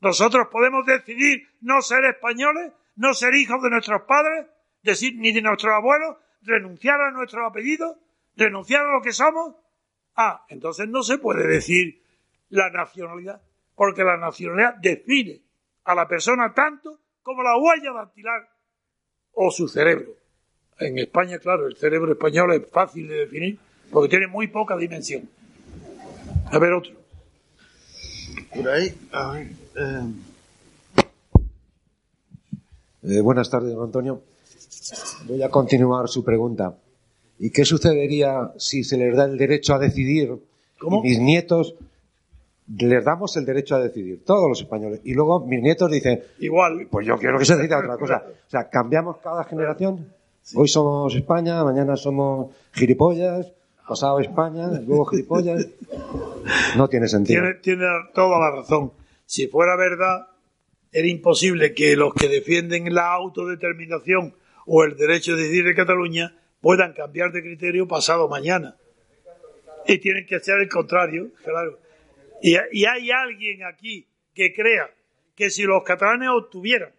¿Nosotros 0.00 0.46
podemos 0.52 0.86
decidir 0.86 1.48
no 1.62 1.82
ser 1.82 2.04
españoles, 2.04 2.72
no 2.94 3.12
ser 3.12 3.34
hijos 3.34 3.60
de 3.60 3.70
nuestros 3.70 4.02
padres, 4.02 4.46
decir 4.84 5.16
ni 5.16 5.32
de 5.32 5.42
nuestros 5.42 5.72
abuelos, 5.72 6.16
renunciar 6.42 7.00
a 7.00 7.10
nuestro 7.10 7.44
apellido, 7.44 7.98
renunciar 8.36 8.86
a 8.86 8.92
lo 8.92 9.02
que 9.02 9.10
somos? 9.10 9.56
Ah, 10.14 10.44
entonces 10.48 10.88
no 10.88 11.02
se 11.02 11.18
puede 11.18 11.48
decir 11.48 12.00
la 12.50 12.70
nacionalidad, 12.70 13.42
porque 13.74 14.04
la 14.04 14.16
nacionalidad 14.16 14.76
define 14.76 15.40
a 15.86 15.96
la 15.96 16.06
persona 16.06 16.54
tanto 16.54 17.00
como 17.24 17.42
la 17.42 17.56
huella 17.56 17.94
dactilar 17.94 18.48
o 19.32 19.50
su 19.50 19.66
cerebro. 19.66 20.12
En 20.78 20.96
España, 21.00 21.40
claro, 21.40 21.66
el 21.66 21.74
cerebro 21.74 22.12
español 22.12 22.52
es 22.52 22.70
fácil 22.70 23.08
de 23.08 23.14
definir 23.16 23.58
porque 23.90 24.08
tiene 24.08 24.28
muy 24.28 24.46
poca 24.46 24.76
dimensión. 24.76 25.28
A 26.52 26.58
ver 26.60 26.74
otro. 26.74 26.97
Por 28.54 28.68
ahí, 28.68 28.94
a 29.12 29.30
ver. 29.32 29.46
Eh. 29.76 30.12
Eh, 33.02 33.20
buenas 33.20 33.48
tardes, 33.50 33.74
don 33.74 33.84
Antonio. 33.84 34.22
Voy 35.26 35.42
a 35.42 35.50
continuar 35.50 36.08
su 36.08 36.24
pregunta. 36.24 36.76
¿Y 37.38 37.50
qué 37.50 37.64
sucedería 37.64 38.52
si 38.56 38.82
se 38.84 38.96
les 38.96 39.16
da 39.16 39.24
el 39.24 39.38
derecho 39.38 39.74
a 39.74 39.78
decidir? 39.78 40.34
¿Cómo? 40.78 40.98
Y 40.98 41.08
mis 41.08 41.20
nietos 41.20 41.74
les 42.76 43.04
damos 43.04 43.36
el 43.36 43.46
derecho 43.46 43.76
a 43.76 43.80
decidir, 43.80 44.24
todos 44.24 44.48
los 44.48 44.60
españoles. 44.60 45.00
Y 45.04 45.14
luego 45.14 45.40
mis 45.40 45.62
nietos 45.62 45.90
dicen, 45.90 46.22
Igual. 46.38 46.86
pues 46.90 47.06
yo 47.06 47.16
quiero 47.16 47.38
que 47.38 47.44
se 47.44 47.56
decida 47.56 47.78
otra 47.78 47.96
cosa. 47.96 48.24
O 48.46 48.50
sea, 48.50 48.68
cambiamos 48.68 49.18
cada 49.18 49.44
generación. 49.44 50.12
Hoy 50.54 50.68
somos 50.68 51.14
España, 51.14 51.62
mañana 51.64 51.96
somos 51.96 52.50
gilipollas, 52.72 53.52
pasado 53.88 54.20
España. 54.20 54.68
No 56.76 56.88
tiene 56.88 57.08
sentido. 57.08 57.42
Tiene, 57.62 57.86
toda 58.14 58.38
la 58.38 58.56
razón. 58.56 58.92
Si 59.26 59.48
fuera 59.48 59.76
verdad, 59.76 60.28
era 60.92 61.08
imposible 61.08 61.74
que 61.74 61.96
los 61.96 62.14
que 62.14 62.28
defienden 62.28 62.94
la 62.94 63.12
autodeterminación 63.12 64.34
o 64.66 64.84
el 64.84 64.96
derecho 64.96 65.34
de 65.34 65.42
decidir 65.42 65.64
de 65.64 65.74
Cataluña 65.74 66.36
puedan 66.60 66.92
cambiar 66.92 67.32
de 67.32 67.42
criterio 67.42 67.88
pasado 67.88 68.28
mañana. 68.28 68.76
Y 69.86 69.98
tienen 69.98 70.26
que 70.26 70.36
hacer 70.36 70.60
el 70.60 70.68
contrario, 70.68 71.30
claro. 71.42 71.78
Y, 72.42 72.56
y 72.72 72.84
hay 72.84 73.10
alguien 73.10 73.64
aquí 73.64 74.06
que 74.34 74.52
crea 74.52 74.90
que 75.34 75.50
si 75.50 75.62
los 75.62 75.82
catalanes 75.82 76.28
obtuvieran 76.28 76.92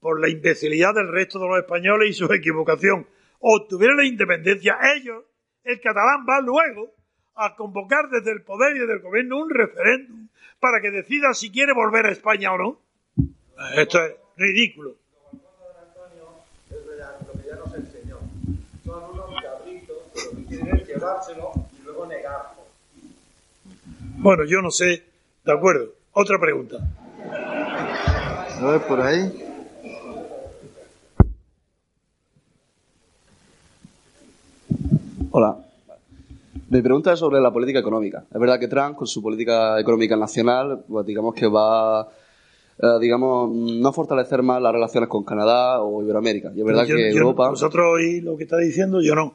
por 0.00 0.20
la 0.20 0.28
imbecilidad 0.28 0.94
del 0.94 1.08
resto 1.08 1.38
de 1.38 1.46
los 1.48 1.58
españoles 1.58 2.10
y 2.10 2.12
su 2.12 2.32
equivocación, 2.32 3.06
obtuvieran 3.38 3.96
la 3.96 4.04
independencia, 4.04 4.76
ellos, 4.96 5.24
el 5.64 5.80
catalán 5.80 6.26
va 6.28 6.40
luego 6.40 6.92
a 7.34 7.54
convocar 7.56 8.08
desde 8.10 8.32
el 8.32 8.42
poder 8.42 8.76
y 8.76 8.80
desde 8.80 8.98
gobierno 8.98 9.38
un 9.38 9.50
referéndum 9.50 10.28
para 10.60 10.80
que 10.80 10.90
decida 10.90 11.34
si 11.34 11.50
quiere 11.50 11.72
volver 11.72 12.06
a 12.06 12.12
España 12.12 12.52
o 12.52 12.58
no. 12.58 12.78
Esto 13.76 13.98
es 14.04 14.14
ridículo. 14.36 14.96
Bueno, 24.18 24.44
yo 24.44 24.62
no 24.62 24.70
sé. 24.70 25.02
De 25.44 25.52
acuerdo. 25.52 25.94
Otra 26.12 26.38
pregunta. 26.38 26.76
A 28.60 28.66
ver, 28.66 28.80
por 28.82 29.00
ahí. 29.00 29.51
Hola. 35.32 35.56
Mi 36.68 36.80
pregunta 36.82 37.12
es 37.12 37.18
sobre 37.18 37.40
la 37.40 37.50
política 37.52 37.78
económica. 37.78 38.24
Es 38.32 38.38
verdad 38.40 38.58
que 38.58 38.68
Trump, 38.68 38.96
con 38.96 39.06
su 39.06 39.22
política 39.22 39.78
económica 39.80 40.16
nacional, 40.16 40.84
pues 40.88 41.06
digamos 41.06 41.34
que 41.34 41.46
va, 41.46 42.08
eh, 42.78 42.86
digamos, 43.00 43.50
no 43.54 43.88
a 43.88 43.92
fortalecer 43.92 44.42
más 44.42 44.60
las 44.60 44.72
relaciones 44.72 45.08
con 45.08 45.24
Canadá 45.24 45.80
o 45.82 46.02
Iberoamérica. 46.02 46.52
Y 46.54 46.60
es 46.60 46.64
verdad 46.66 46.84
Yo- 46.84 46.96
que 46.96 47.12
yo- 47.12 47.18
Europa... 47.20 47.50
Vosotros 47.50 47.86
oís 47.94 48.22
lo 48.22 48.36
que 48.36 48.44
está 48.44 48.58
diciendo, 48.58 49.00
yo 49.02 49.14
no. 49.14 49.34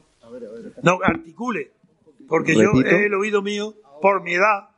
No, 0.82 0.98
articule. 1.02 1.72
Porque 2.28 2.52
Repito. 2.54 2.72
yo 2.90 2.96
he 2.96 3.06
el 3.06 3.14
oído 3.14 3.42
mío, 3.42 3.74
por 4.00 4.22
mi 4.22 4.34
edad, 4.34 4.68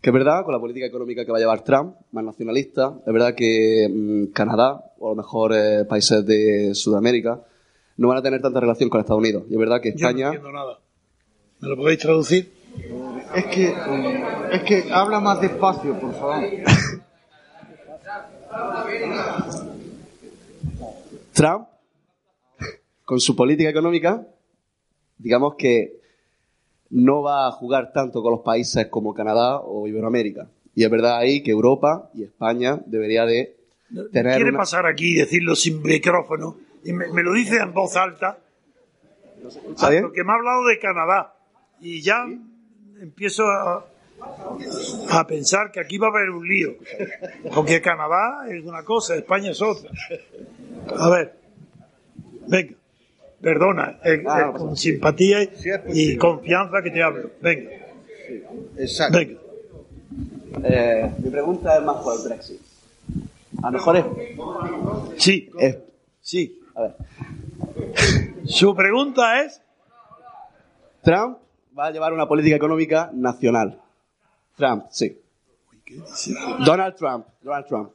Que 0.00 0.10
es 0.10 0.14
verdad, 0.14 0.44
con 0.44 0.52
la 0.52 0.60
política 0.60 0.84
económica 0.86 1.24
que 1.24 1.30
va 1.32 1.38
a 1.38 1.40
llevar 1.40 1.62
Trump, 1.64 1.94
más 2.12 2.24
nacionalista, 2.24 2.94
es 3.06 3.12
verdad 3.12 3.34
que 3.34 3.88
mm, 3.90 4.32
Canadá, 4.32 4.92
o 4.98 5.06
a 5.06 5.10
lo 5.10 5.16
mejor 5.16 5.52
eh, 5.54 5.84
países 5.86 6.24
de 6.26 6.74
Sudamérica, 6.74 7.40
no 7.96 8.08
van 8.08 8.18
a 8.18 8.22
tener 8.22 8.40
tanta 8.42 8.60
relación 8.60 8.88
con 8.88 9.00
Estados 9.00 9.20
Unidos. 9.20 9.44
Y 9.48 9.54
es 9.54 9.58
verdad 9.58 9.80
que 9.80 9.90
yo 9.90 9.96
no 10.00 10.08
España... 10.08 10.26
entiendo 10.26 10.52
nada. 10.52 10.78
¿Me 11.60 11.68
lo 11.68 11.76
podéis 11.76 11.98
traducir? 12.00 12.52
Es 13.34 13.46
que, 13.46 13.72
es 14.52 14.62
que 14.64 14.92
habla 14.92 15.20
más 15.20 15.40
despacio, 15.40 15.98
por 15.98 16.12
favor. 16.14 16.42
Trump, 21.32 21.66
con 23.04 23.20
su 23.20 23.34
política 23.34 23.68
económica, 23.70 24.26
digamos 25.18 25.54
que 25.56 26.00
no 26.90 27.22
va 27.22 27.46
a 27.48 27.50
jugar 27.50 27.92
tanto 27.92 28.22
con 28.22 28.32
los 28.32 28.40
países 28.42 28.86
como 28.88 29.14
Canadá 29.14 29.60
o 29.60 29.86
Iberoamérica. 29.88 30.48
Y 30.74 30.84
es 30.84 30.90
verdad 30.90 31.16
ahí 31.18 31.42
que 31.42 31.50
Europa 31.50 32.10
y 32.14 32.24
España 32.24 32.80
debería 32.86 33.24
de 33.26 33.56
tener 34.12 34.36
Quiere 34.36 34.50
una- 34.50 34.58
pasar 34.58 34.86
aquí 34.86 35.12
y 35.12 35.14
decirlo 35.14 35.54
sin 35.56 35.82
micrófono 35.82 36.56
y 36.84 36.92
me, 36.92 37.08
me 37.12 37.22
lo 37.22 37.32
dice 37.32 37.56
en 37.56 37.72
voz 37.72 37.96
alta 37.96 38.38
porque 40.02 40.24
me 40.24 40.32
ha 40.32 40.36
hablado 40.36 40.64
de 40.66 40.78
Canadá 40.78 41.34
y 41.80 42.00
ya 42.02 42.24
empiezo 43.00 43.46
a, 43.46 43.84
a 45.10 45.26
pensar 45.26 45.70
que 45.72 45.80
aquí 45.80 45.98
va 45.98 46.06
a 46.06 46.10
haber 46.10 46.30
un 46.30 46.46
lío 46.46 46.74
porque 47.54 47.80
Canadá 47.82 48.46
es 48.48 48.64
una 48.64 48.82
cosa, 48.84 49.14
España 49.16 49.50
es 49.50 49.60
otra. 49.60 49.90
A 50.98 51.10
ver, 51.10 51.34
venga, 52.46 52.74
perdona, 53.40 53.98
eh, 54.04 54.04
Ah, 54.04 54.10
eh, 54.12 54.18
pasa 54.22 54.52
con 54.52 54.76
simpatía 54.76 55.42
y, 55.42 55.50
Sí, 55.92 56.16
confianza 56.16 56.82
que 56.82 56.90
te 56.90 57.02
hablo. 57.02 57.30
Venga, 57.40 57.70
Exacto. 58.78 59.18
venga. 59.18 59.40
Eh, 60.62 61.10
mi 61.18 61.30
pregunta 61.30 61.76
es 61.76 61.82
más 61.82 61.96
por 62.02 62.16
el 62.18 62.28
Brexit. 62.28 62.60
A 63.62 63.66
lo 63.70 63.78
mejor 63.78 63.96
es... 63.96 64.04
Sí, 65.16 65.50
es- 65.58 65.78
sí. 66.20 66.60
A 66.74 66.82
ver, 66.82 66.96
Su 68.44 68.74
pregunta 68.74 69.42
es 69.42 69.62
Trump 71.02 71.38
va 71.78 71.86
a 71.86 71.90
llevar 71.90 72.12
una 72.12 72.26
política 72.26 72.56
económica 72.56 73.10
nacional. 73.12 73.80
Trump, 74.56 74.84
sí. 74.90 75.20
Donald 76.64 76.94
Trump, 76.96 77.26
Donald 77.42 77.66
Trump. 77.66 77.90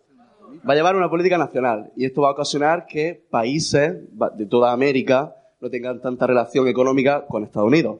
Va 0.67 0.73
a 0.73 0.75
llevar 0.75 0.95
una 0.95 1.09
política 1.09 1.37
nacional 1.37 1.91
y 1.95 2.05
esto 2.05 2.21
va 2.21 2.29
a 2.29 2.31
ocasionar 2.31 2.85
que 2.85 3.23
países 3.29 3.97
de 4.35 4.45
toda 4.45 4.71
América 4.71 5.35
no 5.61 5.69
tengan 5.69 6.01
tanta 6.01 6.27
relación 6.27 6.67
económica 6.67 7.25
con 7.27 7.43
Estados 7.43 7.67
Unidos. 7.67 7.99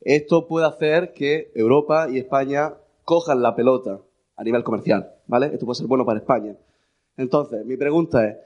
Esto 0.00 0.46
puede 0.48 0.66
hacer 0.66 1.12
que 1.12 1.52
Europa 1.54 2.08
y 2.10 2.18
España 2.18 2.74
cojan 3.04 3.42
la 3.42 3.54
pelota 3.54 4.00
a 4.36 4.44
nivel 4.44 4.64
comercial, 4.64 5.12
¿vale? 5.26 5.46
Esto 5.46 5.66
puede 5.66 5.76
ser 5.78 5.86
bueno 5.86 6.04
para 6.04 6.18
España. 6.18 6.56
Entonces, 7.16 7.64
mi 7.66 7.76
pregunta 7.76 8.26
es, 8.26 8.36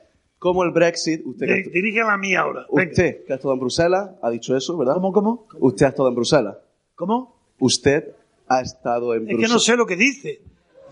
¿cómo 0.47 0.63
el 0.63 0.71
Brexit, 0.71 1.27
usted, 1.27 1.47
que, 1.47 1.71
dirige 1.71 2.01
a 2.03 2.17
mí 2.17 2.37
ahora. 2.37 2.67
Venga. 2.73 2.91
usted 2.91 3.25
que 3.25 3.33
ha 3.33 3.37
estado 3.37 3.53
en 3.55 3.59
Bruselas, 3.59 4.11
ha 4.23 4.31
dicho 4.31 4.57
eso, 4.57 4.79
¿verdad? 4.79 4.95
¿Cómo, 4.95 5.13
cómo? 5.13 5.49
Usted 5.59 5.87
ha 5.87 5.89
estado 5.89 6.09
en 6.09 6.15
Bruselas. 6.15 6.57
¿Cómo? 6.95 7.35
Usted 7.59 8.15
ha 8.47 8.61
estado 8.61 9.15
en 9.15 9.23
Es 9.23 9.27
que 9.27 9.35
Bruselas. 9.35 9.53
no 9.53 9.59
sé 9.59 9.77
lo 9.77 9.87
que 9.87 9.97
dice. 9.97 10.41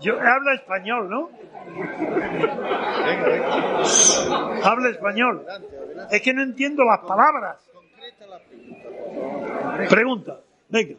Yo 0.01 0.19
habla 0.19 0.55
español, 0.55 1.09
¿no? 1.09 1.29
Habla 4.61 4.89
español. 4.89 5.45
Es 6.11 6.21
que 6.21 6.33
no 6.33 6.43
entiendo 6.43 6.83
las 6.83 6.99
palabras. 7.07 7.57
Pregunta. 9.89 10.41
Venga. 10.67 10.95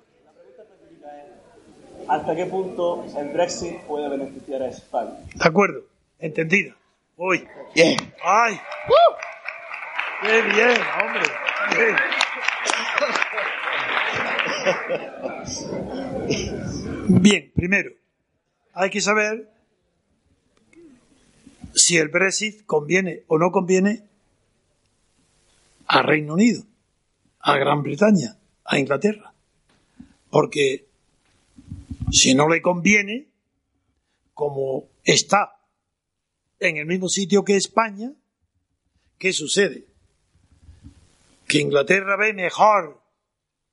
¿Hasta 2.09 2.35
qué 2.35 2.47
punto 2.47 3.05
el 3.19 3.29
Brexit 3.35 3.81
puede 3.83 4.09
beneficiar 4.09 4.63
a 4.63 4.69
España? 4.69 5.11
De 5.35 5.47
acuerdo. 5.47 5.81
Entendida. 6.19 6.75
Voy. 7.17 7.49
Bien. 7.75 7.97
¡Ay! 8.23 8.61
¡Qué 10.23 10.43
bien, 10.43 10.77
hombre! 11.03 11.23
Bien. 11.75 11.97
Bien, 17.09 17.53
primero, 17.55 17.91
hay 18.75 18.91
que 18.91 19.01
saber 19.01 19.51
si 21.75 21.97
el 21.97 22.09
Brexit 22.09 22.67
conviene 22.67 23.23
o 23.29 23.39
no 23.39 23.51
conviene 23.51 24.03
a 25.87 26.03
Reino 26.03 26.35
Unido, 26.35 26.65
a 27.41 27.57
Gran 27.57 27.83
Bretaña, 27.83 28.37
a 28.65 28.79
Inglaterra. 28.79 29.33
Porque 30.31 30.87
si 32.11 32.35
no 32.35 32.49
le 32.49 32.61
conviene, 32.61 33.29
como 34.35 34.85
está 35.05 35.56
en 36.61 36.77
el 36.77 36.87
mismo 36.87 37.09
sitio 37.09 37.45
que 37.45 37.57
España, 37.57 38.13
¿qué 39.19 39.33
sucede? 39.33 39.85
Que 41.47 41.59
Inglaterra 41.59 42.17
ve 42.17 42.33
mejor 42.33 43.01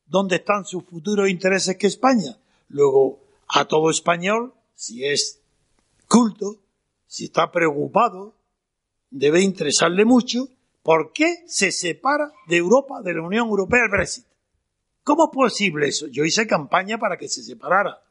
dónde 0.06 0.38
están 0.38 0.66
sus 0.66 0.84
futuros 0.86 1.30
intereses 1.30 1.78
que 1.78 1.88
España. 1.88 2.38
Luego, 2.70 3.20
a 3.48 3.66
todo 3.66 3.90
español, 3.90 4.54
si 4.76 5.06
es 5.06 5.42
culto, 6.08 6.58
si 7.08 7.26
está 7.26 7.52
preocupado, 7.52 8.36
debe 9.10 9.42
interesarle 9.42 10.06
mucho 10.06 10.48
por 10.82 11.14
qué 11.14 11.44
se 11.48 11.72
separa 11.72 12.32
de 12.48 12.58
Europa, 12.58 13.02
de 13.02 13.14
la 13.14 13.22
Unión 13.22 13.48
Europea, 13.48 13.84
el 13.86 13.90
Brexit. 13.90 14.26
¿Cómo 15.04 15.26
es 15.26 15.30
posible 15.34 15.88
eso? 15.88 16.08
Yo 16.08 16.24
hice 16.24 16.48
campaña 16.48 16.98
para 16.98 17.18
que 17.18 17.28
se 17.28 17.44
separara. 17.44 18.02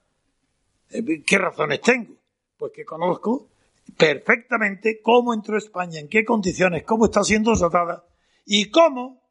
Eh, 0.91 1.23
¿Qué 1.27 1.39
razones 1.39 1.81
tengo? 1.81 2.15
Pues 2.57 2.73
que 2.73 2.85
conozco 2.85 3.52
perfectamente 3.97 5.01
cómo 5.03 5.35
entró 5.35 5.57
España, 5.57 6.01
en 6.01 6.09
qué 6.09 6.25
condiciones, 6.25 6.85
cómo 6.85 7.07
está 7.07 7.23
siendo 7.25 7.53
tratada 7.55 8.05
y 8.45 8.71
cómo 8.71 9.23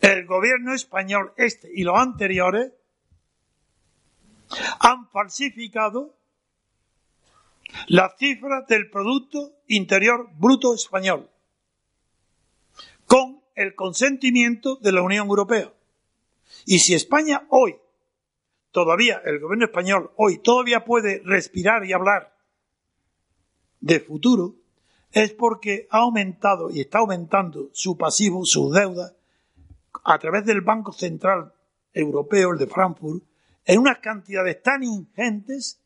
el 0.00 0.26
gobierno 0.26 0.74
español, 0.74 1.32
este 1.36 1.70
y 1.72 1.84
los 1.84 1.96
anteriores, 1.96 2.72
han 4.80 5.08
falsificado 5.10 6.18
las 7.86 8.16
cifras 8.18 8.66
del 8.66 8.90
Producto 8.90 9.52
Interior 9.68 10.28
Bruto 10.34 10.74
Español 10.74 11.30
con 13.06 13.42
el 13.54 13.74
consentimiento 13.74 14.76
de 14.76 14.92
la 14.92 15.02
Unión 15.02 15.26
Europea. 15.26 15.72
Y 16.66 16.80
si 16.80 16.94
España 16.94 17.46
hoy, 17.50 17.76
todavía, 18.72 19.22
el 19.24 19.38
gobierno 19.38 19.66
español 19.66 20.10
hoy 20.16 20.38
todavía 20.38 20.84
puede 20.84 21.22
respirar 21.24 21.84
y 21.84 21.92
hablar 21.92 22.34
de 23.80 24.00
futuro, 24.00 24.56
es 25.12 25.32
porque 25.32 25.86
ha 25.90 25.98
aumentado 25.98 26.70
y 26.70 26.80
está 26.80 26.98
aumentando 26.98 27.68
su 27.72 27.96
pasivo, 27.96 28.44
sus 28.44 28.72
deudas, 28.72 29.14
a 30.04 30.18
través 30.18 30.44
del 30.46 30.62
Banco 30.62 30.92
Central 30.92 31.52
Europeo, 31.92 32.52
el 32.52 32.58
de 32.58 32.66
Frankfurt, 32.66 33.22
en 33.64 33.78
unas 33.78 33.98
cantidades 33.98 34.62
tan 34.62 34.82
ingentes 34.82 35.78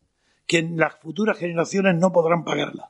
que 0.47 0.63
las 0.63 0.95
futuras 1.01 1.37
generaciones 1.37 1.97
no 1.97 2.13
podrán 2.13 2.45
pagarlas. 2.45 2.89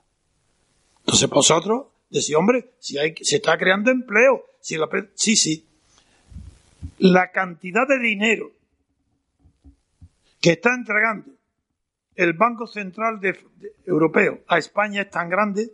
Entonces 1.01 1.28
vosotros 1.31 1.86
decís, 2.10 2.35
hombre, 2.36 2.74
si 2.78 2.98
hay, 2.98 3.14
se 3.23 3.36
está 3.36 3.56
creando 3.56 3.90
empleo, 3.90 4.44
si 4.60 4.77
la, 4.77 4.89
sí, 5.14 5.36
sí, 5.36 5.66
la 6.98 7.32
cantidad 7.32 7.89
de 7.89 7.98
dinero 7.98 8.51
que 10.47 10.52
está 10.52 10.73
entregando 10.77 11.32
el 12.14 12.35
Banco 12.35 12.68
Central 12.68 13.18
Europeo 13.85 14.44
a 14.47 14.59
España 14.59 15.02
es 15.02 15.10
tan 15.10 15.28
grande 15.28 15.73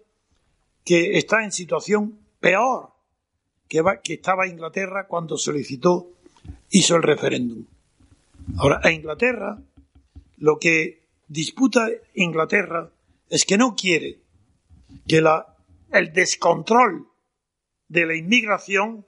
que 0.83 1.19
está 1.19 1.45
en 1.45 1.53
situación 1.53 2.19
peor 2.41 2.89
que, 3.69 3.83
va- 3.83 4.01
que 4.01 4.15
estaba 4.15 4.47
Inglaterra 4.47 5.07
cuando 5.07 5.37
solicitó, 5.37 6.09
hizo 6.71 6.97
el 6.97 7.03
referéndum. 7.03 7.67
Ahora, 8.57 8.81
a 8.83 8.91
Inglaterra, 8.91 9.59
lo 10.39 10.59
que 10.59 11.03
disputa 11.29 11.91
Inglaterra 12.15 12.89
es 13.29 13.45
que 13.45 13.59
no 13.59 13.77
quiere 13.77 14.21
que 15.07 15.21
la, 15.21 15.55
el 15.93 16.15
descontrol 16.15 17.09
de 17.89 18.07
la 18.07 18.15
inmigración 18.17 19.05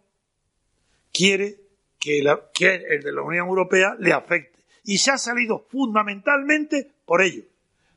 quiere 1.10 1.56
que 1.98 2.18
el 2.18 3.02
de 3.02 3.12
la 3.12 3.22
Unión 3.22 3.48
Europea 3.48 3.96
le 3.98 4.12
afecte. 4.12 4.62
Y 4.84 4.98
se 4.98 5.10
ha 5.10 5.18
salido 5.18 5.66
fundamentalmente 5.70 6.92
por 7.06 7.22
ello, 7.22 7.44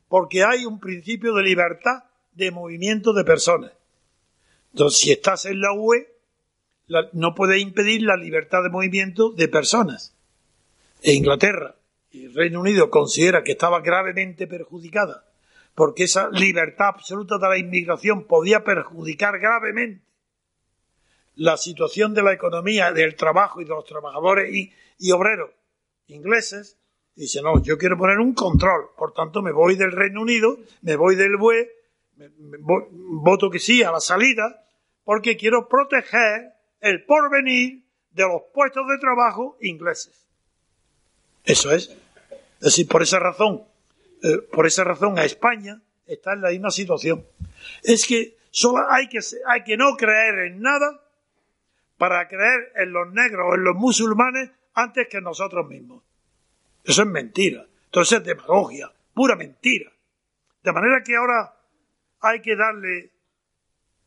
porque 0.08 0.42
hay 0.42 0.64
un 0.64 0.80
principio 0.80 1.34
de 1.34 1.42
libertad 1.42 2.04
de 2.32 2.50
movimiento 2.50 3.12
de 3.12 3.24
personas. 3.24 3.72
Entonces, 4.72 5.00
si 5.00 5.12
estás 5.12 5.44
en 5.44 5.60
la 5.60 5.72
UE, 5.72 6.08
no 7.12 7.34
puede 7.34 7.58
impedir 7.58 8.02
la 8.02 8.16
libertad 8.16 8.62
de 8.62 8.70
movimiento 8.70 9.30
de 9.30 9.48
personas. 9.48 10.14
E 11.02 11.12
Inglaterra 11.12 11.76
y 12.10 12.24
el 12.24 12.34
Reino 12.34 12.60
Unido 12.60 12.90
considera 12.90 13.44
que 13.44 13.52
estaba 13.52 13.80
gravemente 13.80 14.46
perjudicada 14.46 15.24
porque 15.74 16.04
esa 16.04 16.28
libertad 16.30 16.88
absoluta 16.88 17.38
de 17.38 17.48
la 17.48 17.56
inmigración 17.56 18.24
podía 18.24 18.64
perjudicar 18.64 19.38
gravemente 19.38 20.02
la 21.36 21.56
situación 21.56 22.14
de 22.14 22.24
la 22.24 22.32
economía, 22.32 22.90
del 22.90 23.14
trabajo 23.14 23.60
y 23.60 23.64
de 23.64 23.70
los 23.70 23.84
trabajadores 23.84 24.52
y 24.98 25.12
obreros 25.12 25.50
ingleses. 26.08 26.76
Dice, 27.14 27.40
no, 27.42 27.60
yo 27.62 27.78
quiero 27.78 27.96
poner 27.98 28.18
un 28.18 28.34
control, 28.34 28.90
por 28.96 29.12
tanto 29.12 29.42
me 29.42 29.50
voy 29.52 29.74
del 29.76 29.92
Reino 29.92 30.20
Unido, 30.22 30.56
me 30.82 30.94
voy 30.96 31.16
del 31.16 31.36
BUE, 31.36 31.68
me- 32.16 32.28
me 32.28 32.58
vo- 32.58 32.86
voto 32.90 33.50
que 33.50 33.58
sí 33.58 33.82
a 33.82 33.90
la 33.90 34.00
salida, 34.00 34.64
porque 35.04 35.36
quiero 35.36 35.68
proteger 35.68 36.52
el 36.80 37.04
porvenir 37.04 37.82
de 38.12 38.22
los 38.22 38.42
puestos 38.54 38.86
de 38.88 38.98
trabajo 38.98 39.56
ingleses. 39.60 40.26
Eso 41.44 41.72
es. 41.72 41.88
Es 41.88 42.60
decir, 42.60 42.86
por 42.88 43.02
esa 43.02 43.18
razón, 43.18 43.62
eh, 44.22 44.38
por 44.52 44.66
esa 44.66 44.84
razón 44.84 45.18
a 45.18 45.24
España 45.24 45.80
está 46.06 46.34
en 46.34 46.42
la 46.42 46.50
misma 46.50 46.70
situación. 46.70 47.24
Es 47.82 48.06
que 48.06 48.36
solo 48.50 48.84
hay 48.90 49.08
que, 49.08 49.18
hay 49.46 49.64
que 49.64 49.76
no 49.76 49.96
creer 49.96 50.38
en 50.50 50.60
nada 50.60 51.00
para 51.96 52.28
creer 52.28 52.72
en 52.76 52.92
los 52.92 53.12
negros 53.12 53.46
o 53.50 53.54
en 53.56 53.64
los 53.64 53.74
musulmanes 53.76 54.50
antes 54.78 55.08
que 55.08 55.18
en 55.18 55.24
nosotros 55.24 55.66
mismos. 55.66 56.04
Eso 56.84 57.02
es 57.02 57.08
mentira. 57.08 57.66
Entonces 57.86 58.18
es 58.18 58.24
demagogia, 58.24 58.92
pura 59.12 59.34
mentira. 59.34 59.90
De 60.62 60.72
manera 60.72 61.02
que 61.02 61.16
ahora 61.16 61.52
hay 62.20 62.40
que 62.40 62.54
darle 62.54 63.10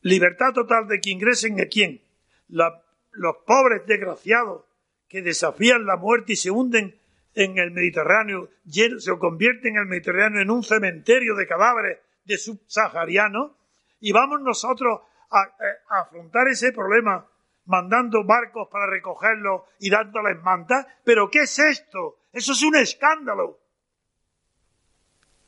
libertad 0.00 0.52
total 0.54 0.88
de 0.88 1.00
que 1.00 1.10
ingresen 1.10 1.60
a 1.60 1.66
quién. 1.66 2.00
Los 2.48 3.36
pobres 3.46 3.82
desgraciados 3.86 4.64
que 5.08 5.20
desafían 5.20 5.84
la 5.84 5.96
muerte 5.96 6.32
y 6.32 6.36
se 6.36 6.50
hunden 6.50 6.98
en 7.34 7.58
el 7.58 7.70
Mediterráneo, 7.70 8.48
se 8.66 9.18
convierten 9.18 9.76
el 9.76 9.86
Mediterráneo 9.86 10.40
en 10.40 10.50
un 10.50 10.62
cementerio 10.62 11.34
de 11.34 11.46
cadáveres 11.46 11.98
de 12.24 12.38
subsaharianos, 12.38 13.52
y 14.00 14.12
vamos 14.12 14.40
nosotros 14.40 15.00
a, 15.30 15.42
eh, 15.44 15.78
a 15.88 16.00
afrontar 16.00 16.48
ese 16.48 16.72
problema 16.72 17.26
mandando 17.66 18.24
barcos 18.24 18.68
para 18.70 18.86
recogerlos 18.86 19.62
y 19.78 19.90
dándoles 19.90 20.42
mantas. 20.42 20.86
¿Pero 21.04 21.30
qué 21.30 21.40
es 21.40 21.58
esto? 21.58 22.18
Eso 22.32 22.52
es 22.52 22.62
un 22.62 22.76
escándalo. 22.76 23.58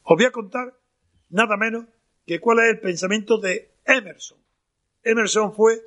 Os 0.02 0.16
voy 0.16 0.26
a 0.26 0.30
contar 0.30 0.74
nada 1.30 1.56
menos 1.56 1.86
que 2.26 2.40
cuál 2.40 2.60
es 2.60 2.70
el 2.70 2.80
pensamiento 2.80 3.38
de 3.38 3.74
Emerson. 3.84 4.38
Emerson 5.02 5.54
fue 5.54 5.80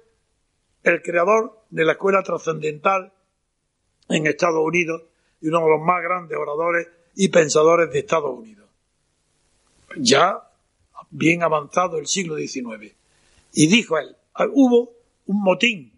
el 0.84 1.02
creador 1.02 1.66
de 1.70 1.86
la 1.86 1.94
escuela 1.94 2.24
trascendental 2.24 3.14
en 4.10 4.28
Estados 4.28 4.62
Unidos 4.64 5.04
y 5.42 5.50
uno 5.50 5.62
de 5.62 5.70
los 5.70 5.82
más 5.82 6.02
grandes 6.02 6.38
oradores 6.38 6.88
y 7.16 7.30
pensadores 7.30 7.92
de 7.92 8.00
Estados 8.00 8.38
Unidos. 8.38 8.70
Ya 9.98 10.48
bien 11.10 11.44
avanzado 11.44 11.98
el 11.98 12.08
siglo 12.08 12.36
XIX. 12.36 12.96
Y 13.54 13.68
dijo 13.68 13.98
él, 13.98 14.16
ah, 14.36 14.46
hubo 14.52 14.94
un 15.26 15.42
motín 15.42 15.97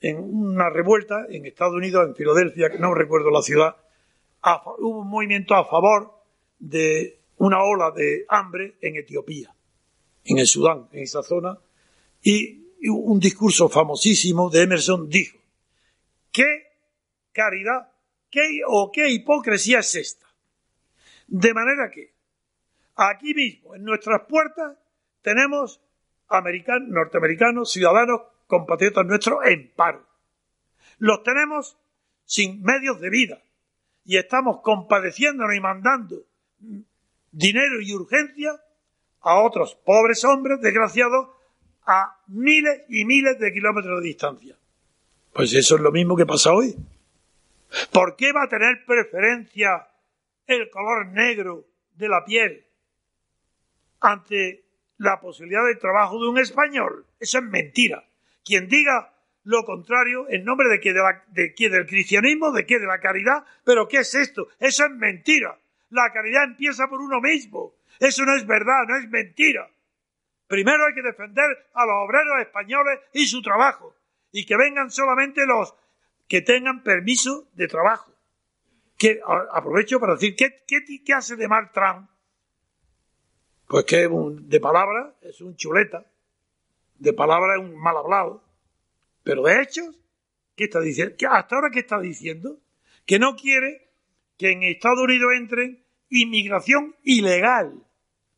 en 0.00 0.18
una 0.18 0.70
revuelta 0.70 1.26
en 1.28 1.46
Estados 1.46 1.74
Unidos, 1.74 2.08
en 2.08 2.14
Filadelfia, 2.14 2.70
que 2.70 2.78
no 2.78 2.94
recuerdo 2.94 3.30
la 3.30 3.42
ciudad, 3.42 3.76
hubo 4.78 5.00
un 5.00 5.08
movimiento 5.08 5.54
a 5.54 5.66
favor 5.66 6.14
de 6.58 7.18
una 7.36 7.62
ola 7.62 7.90
de 7.90 8.24
hambre 8.28 8.76
en 8.80 8.96
Etiopía, 8.96 9.54
en 10.24 10.38
el 10.38 10.46
Sudán, 10.46 10.88
en 10.92 11.02
esa 11.02 11.22
zona, 11.22 11.58
y 12.22 12.60
un 12.88 13.20
discurso 13.20 13.68
famosísimo 13.68 14.48
de 14.48 14.62
Emerson 14.62 15.08
dijo, 15.08 15.38
¿qué 16.32 16.68
caridad 17.32 17.88
qué, 18.30 18.60
o 18.66 18.90
qué 18.90 19.10
hipocresía 19.10 19.80
es 19.80 19.94
esta? 19.94 20.26
De 21.26 21.52
manera 21.52 21.90
que 21.90 22.12
aquí 22.96 23.34
mismo, 23.34 23.74
en 23.74 23.84
nuestras 23.84 24.22
puertas, 24.28 24.76
tenemos 25.22 25.80
americanos, 26.28 26.88
norteamericanos, 26.88 27.70
ciudadanos, 27.70 28.22
compatriotas 28.50 29.06
nuestros 29.06 29.38
en 29.46 29.72
paro. 29.74 30.06
Los 30.98 31.22
tenemos 31.22 31.78
sin 32.24 32.62
medios 32.62 33.00
de 33.00 33.08
vida 33.08 33.42
y 34.04 34.18
estamos 34.18 34.60
compadeciéndonos 34.62 35.56
y 35.56 35.60
mandando 35.60 36.26
dinero 37.30 37.80
y 37.80 37.92
urgencia 37.94 38.60
a 39.20 39.40
otros 39.40 39.74
pobres 39.74 40.24
hombres 40.24 40.60
desgraciados 40.60 41.28
a 41.86 42.20
miles 42.28 42.82
y 42.88 43.04
miles 43.04 43.38
de 43.38 43.52
kilómetros 43.52 44.00
de 44.00 44.06
distancia. 44.06 44.56
Pues 45.32 45.54
eso 45.54 45.76
es 45.76 45.80
lo 45.80 45.92
mismo 45.92 46.16
que 46.16 46.26
pasa 46.26 46.52
hoy. 46.52 46.74
¿Por 47.92 48.16
qué 48.16 48.32
va 48.32 48.44
a 48.44 48.48
tener 48.48 48.84
preferencia 48.84 49.88
el 50.46 50.68
color 50.70 51.06
negro 51.08 51.66
de 51.94 52.08
la 52.08 52.24
piel 52.24 52.66
ante 54.00 54.64
la 54.98 55.20
posibilidad 55.20 55.64
de 55.66 55.76
trabajo 55.76 56.20
de 56.20 56.28
un 56.28 56.38
español? 56.38 57.06
Eso 57.18 57.38
es 57.38 57.44
mentira. 57.44 58.04
Quien 58.44 58.68
diga 58.68 59.12
lo 59.44 59.64
contrario, 59.64 60.26
en 60.28 60.44
nombre 60.44 60.68
de 60.68 60.80
qué, 60.80 61.68
del 61.68 61.86
cristianismo, 61.86 62.52
de 62.52 62.66
qué, 62.66 62.78
de 62.78 62.86
la 62.86 63.00
caridad, 63.00 63.44
pero 63.64 63.88
¿qué 63.88 63.98
es 63.98 64.14
esto? 64.14 64.48
Eso 64.58 64.84
es 64.84 64.90
mentira. 64.92 65.58
La 65.90 66.12
caridad 66.12 66.44
empieza 66.44 66.88
por 66.88 67.00
uno 67.00 67.20
mismo. 67.20 67.74
Eso 67.98 68.24
no 68.24 68.36
es 68.36 68.46
verdad, 68.46 68.84
no 68.86 68.96
es 68.96 69.08
mentira. 69.08 69.68
Primero 70.46 70.84
hay 70.86 70.94
que 70.94 71.02
defender 71.02 71.68
a 71.74 71.86
los 71.86 71.94
obreros 72.04 72.40
españoles 72.40 73.00
y 73.12 73.26
su 73.26 73.40
trabajo. 73.40 73.94
Y 74.32 74.44
que 74.44 74.56
vengan 74.56 74.90
solamente 74.90 75.46
los 75.46 75.74
que 76.28 76.42
tengan 76.42 76.82
permiso 76.82 77.48
de 77.54 77.66
trabajo. 77.66 78.12
Que, 78.96 79.20
aprovecho 79.52 79.98
para 79.98 80.14
decir, 80.14 80.36
¿qué, 80.36 80.64
qué, 80.66 81.14
hace 81.14 81.36
de 81.36 81.48
mal 81.48 81.70
Trump? 81.72 82.08
Pues 83.66 83.84
que 83.84 84.08
de 84.08 84.60
palabra 84.60 85.14
es 85.22 85.40
un 85.40 85.56
chuleta. 85.56 86.04
De 87.00 87.12
palabra 87.12 87.54
es 87.56 87.60
un 87.62 87.76
mal 87.80 87.96
hablado. 87.96 88.44
Pero 89.24 89.42
de 89.42 89.60
hechos, 89.60 89.98
¿qué 90.54 90.64
está 90.64 90.80
diciendo? 90.80 91.14
¿Qué- 91.18 91.26
¿Hasta 91.26 91.56
ahora 91.56 91.70
qué 91.72 91.80
está 91.80 91.98
diciendo? 91.98 92.58
Que 93.06 93.18
no 93.18 93.34
quiere 93.36 93.90
que 94.38 94.52
en 94.52 94.62
Estados 94.62 95.00
Unidos 95.00 95.30
entren 95.34 95.82
inmigración 96.10 96.94
ilegal. 97.02 97.72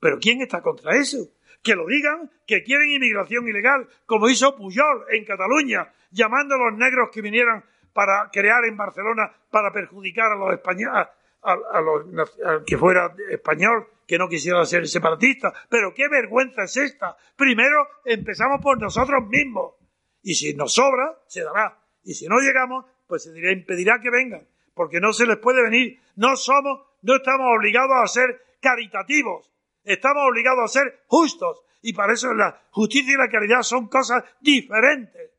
¿Pero 0.01 0.19
quién 0.21 0.41
está 0.43 0.63
contra 0.63 0.97
eso? 0.97 1.29
Que 1.63 1.75
lo 1.77 1.87
digan, 1.87 2.31
que 2.47 2.63
quieren 2.65 2.91
inmigración 2.91 3.47
ilegal, 3.47 3.89
como 4.07 4.29
hizo 4.29 4.57
Pujol 4.57 5.05
en 5.11 5.25
Cataluña, 5.25 5.93
llamando 6.11 6.55
a 6.57 6.59
los 6.71 6.79
negros 6.79 7.11
que 7.13 7.23
vinieran 7.23 7.65
para 7.93 8.31
crear 8.33 8.65
en 8.65 8.77
Barcelona 8.77 9.31
para 9.51 9.73
perjudicar 9.73 10.33
a 10.33 10.37
los 10.37 10.53
españoles, 10.55 11.07
a, 11.43 11.81
los, 11.81 12.31
que 12.67 12.77
fuera 12.79 13.15
español, 13.31 13.87
que 14.13 14.19
no 14.19 14.29
quisiera 14.29 14.63
ser 14.67 14.87
separatista. 14.87 15.55
Pero 15.71 15.95
qué 15.95 16.07
vergüenza 16.07 16.65
es 16.65 16.77
esta. 16.77 17.17
Primero 17.35 17.89
empezamos 18.05 18.61
por 18.61 18.79
nosotros 18.79 19.27
mismos. 19.27 19.73
Y 20.21 20.35
si 20.35 20.53
nos 20.53 20.75
sobra, 20.75 21.19
se 21.27 21.43
dará. 21.43 21.83
Y 22.05 22.13
si 22.13 22.27
no 22.27 22.39
llegamos, 22.39 22.85
pues 23.07 23.23
se 23.23 23.33
dirá, 23.33 23.53
impedirá 23.53 24.03
que 24.03 24.11
vengan. 24.11 24.47
Porque 24.75 25.01
no 25.01 25.15
se 25.15 25.25
les 25.25 25.39
puede 25.39 25.63
venir. 25.63 25.99
No 26.17 26.37
somos, 26.37 26.89
no 27.01 27.17
estamos 27.17 27.57
obligados 27.57 27.97
a 28.03 28.07
ser 28.07 28.45
caritativos. 28.61 29.51
Estamos 29.83 30.25
obligados 30.29 30.65
a 30.65 30.81
ser 30.81 31.05
justos. 31.07 31.63
Y 31.81 31.95
para 31.95 32.13
eso 32.13 32.35
la 32.35 32.65
justicia 32.71 33.15
y 33.15 33.17
la 33.17 33.31
caridad 33.31 33.63
son 33.63 33.89
cosas 33.89 34.25
diferentes. 34.43 35.31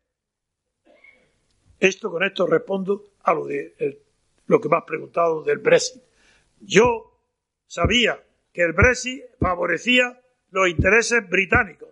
Esto 1.80 2.10
con 2.10 2.24
esto 2.24 2.48
respondo 2.48 3.04
a 3.22 3.36
lo 3.36 3.46
de 3.46 4.02
lo 4.48 4.60
que 4.60 4.68
me 4.68 4.78
has 4.78 4.84
preguntado 4.84 5.44
del 5.44 5.60
Brexit. 5.60 6.02
Yo 6.60 7.20
sabía 7.68 8.20
que 8.54 8.62
el 8.62 8.74
Brexit 8.74 9.24
favorecía 9.40 10.22
los 10.52 10.70
intereses 10.70 11.28
británicos 11.28 11.90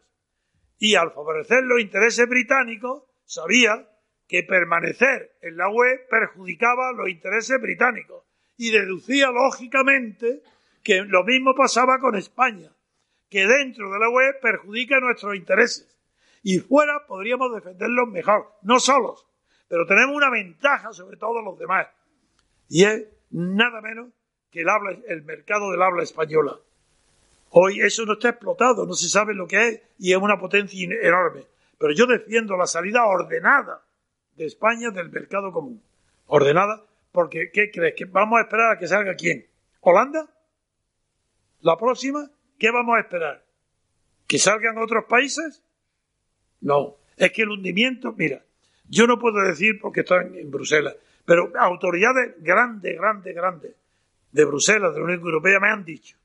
y 0.78 0.96
al 0.96 1.12
favorecer 1.12 1.64
los 1.64 1.82
intereses 1.82 2.28
británicos 2.28 3.04
sabía 3.26 3.88
que 4.28 4.44
permanecer 4.44 5.38
en 5.42 5.58
la 5.58 5.70
UE 5.70 6.08
perjudicaba 6.10 6.94
los 6.94 7.10
intereses 7.10 7.60
británicos 7.62 8.24
y 8.58 8.72
deducía 8.72 9.30
lógicamente 9.32 10.42
que 10.84 11.02
lo 11.02 11.24
mismo 11.24 11.54
pasaba 11.56 12.00
con 12.00 12.16
España, 12.16 12.72
que 13.30 13.46
dentro 13.46 13.92
de 13.92 14.00
la 14.00 14.10
UE 14.10 14.34
perjudica 14.42 15.00
nuestros 15.00 15.36
intereses. 15.36 15.88
Y 16.44 16.60
fuera 16.60 17.06
podríamos 17.08 17.54
defenderlos 17.54 18.08
mejor, 18.08 18.54
no 18.64 18.80
solos, 18.80 19.28
pero 19.68 19.86
tenemos 19.86 20.16
una 20.16 20.30
ventaja 20.30 20.94
sobre 20.94 21.18
todos 21.18 21.44
los 21.44 21.58
demás. 21.60 21.88
Y 22.70 22.86
es 22.86 23.06
nada 23.30 23.82
menos 23.82 24.10
que 24.52 24.62
el, 24.62 24.70
habla, 24.70 24.98
el 25.08 25.24
mercado 25.24 25.72
del 25.72 25.82
habla 25.82 26.04
española. 26.04 26.58
Hoy 27.52 27.82
eso 27.82 28.06
no 28.06 28.14
está 28.14 28.30
explotado, 28.30 28.86
no 28.86 28.94
se 28.94 29.10
sabe 29.10 29.34
lo 29.34 29.48
que 29.48 29.68
es 29.68 29.82
y 30.00 30.12
es 30.12 30.18
una 30.18 30.38
potencia 30.38 30.88
enorme. 31.02 31.46
Pero 31.78 31.94
yo 31.94 32.06
defiendo 32.06 32.56
la 32.56 32.68
salida 32.68 33.06
ordenada 33.06 33.82
de 34.36 34.46
España 34.46 34.92
del 34.92 35.10
mercado 35.10 35.52
común. 35.52 35.82
Ordenada 36.28 36.84
porque, 37.12 37.50
¿qué 37.52 37.72
crees? 37.72 37.96
¿Que 37.96 38.06
vamos 38.06 38.40
a 38.40 38.44
esperar 38.44 38.76
a 38.76 38.80
que 38.80 38.88
salga 38.88 39.16
quién? 39.16 39.46
¿Holanda? 39.82 40.30
¿La 41.62 41.78
próxima? 41.78 42.30
¿Qué 42.58 42.72
vamos 42.72 42.96
a 42.96 43.02
esperar? 43.02 43.44
¿Que 44.28 44.38
salgan 44.38 44.78
otros 44.78 45.06
países? 45.06 45.62
No. 46.62 46.96
Es 47.18 47.32
que 47.32 47.42
el 47.42 47.50
hundimiento, 47.50 48.14
mira, 48.14 48.44
yo 48.88 49.08
no 49.08 49.20
puedo 49.20 49.42
decir 49.42 49.80
porque 49.82 50.02
estoy 50.02 50.40
en, 50.40 50.52
Bruselas, 50.52 50.96
pero 51.26 51.52
autoridades 51.58 52.36
grandes, 52.42 52.96
grandes, 52.96 53.36
grandes 53.36 53.76
de 54.32 54.46
Bruselas, 54.46 54.94
de 54.94 55.00
la 55.00 55.06
Unión 55.06 55.22
Europea, 55.22 55.60
me 55.60 55.70
han 55.70 55.84
dicho 55.84 56.18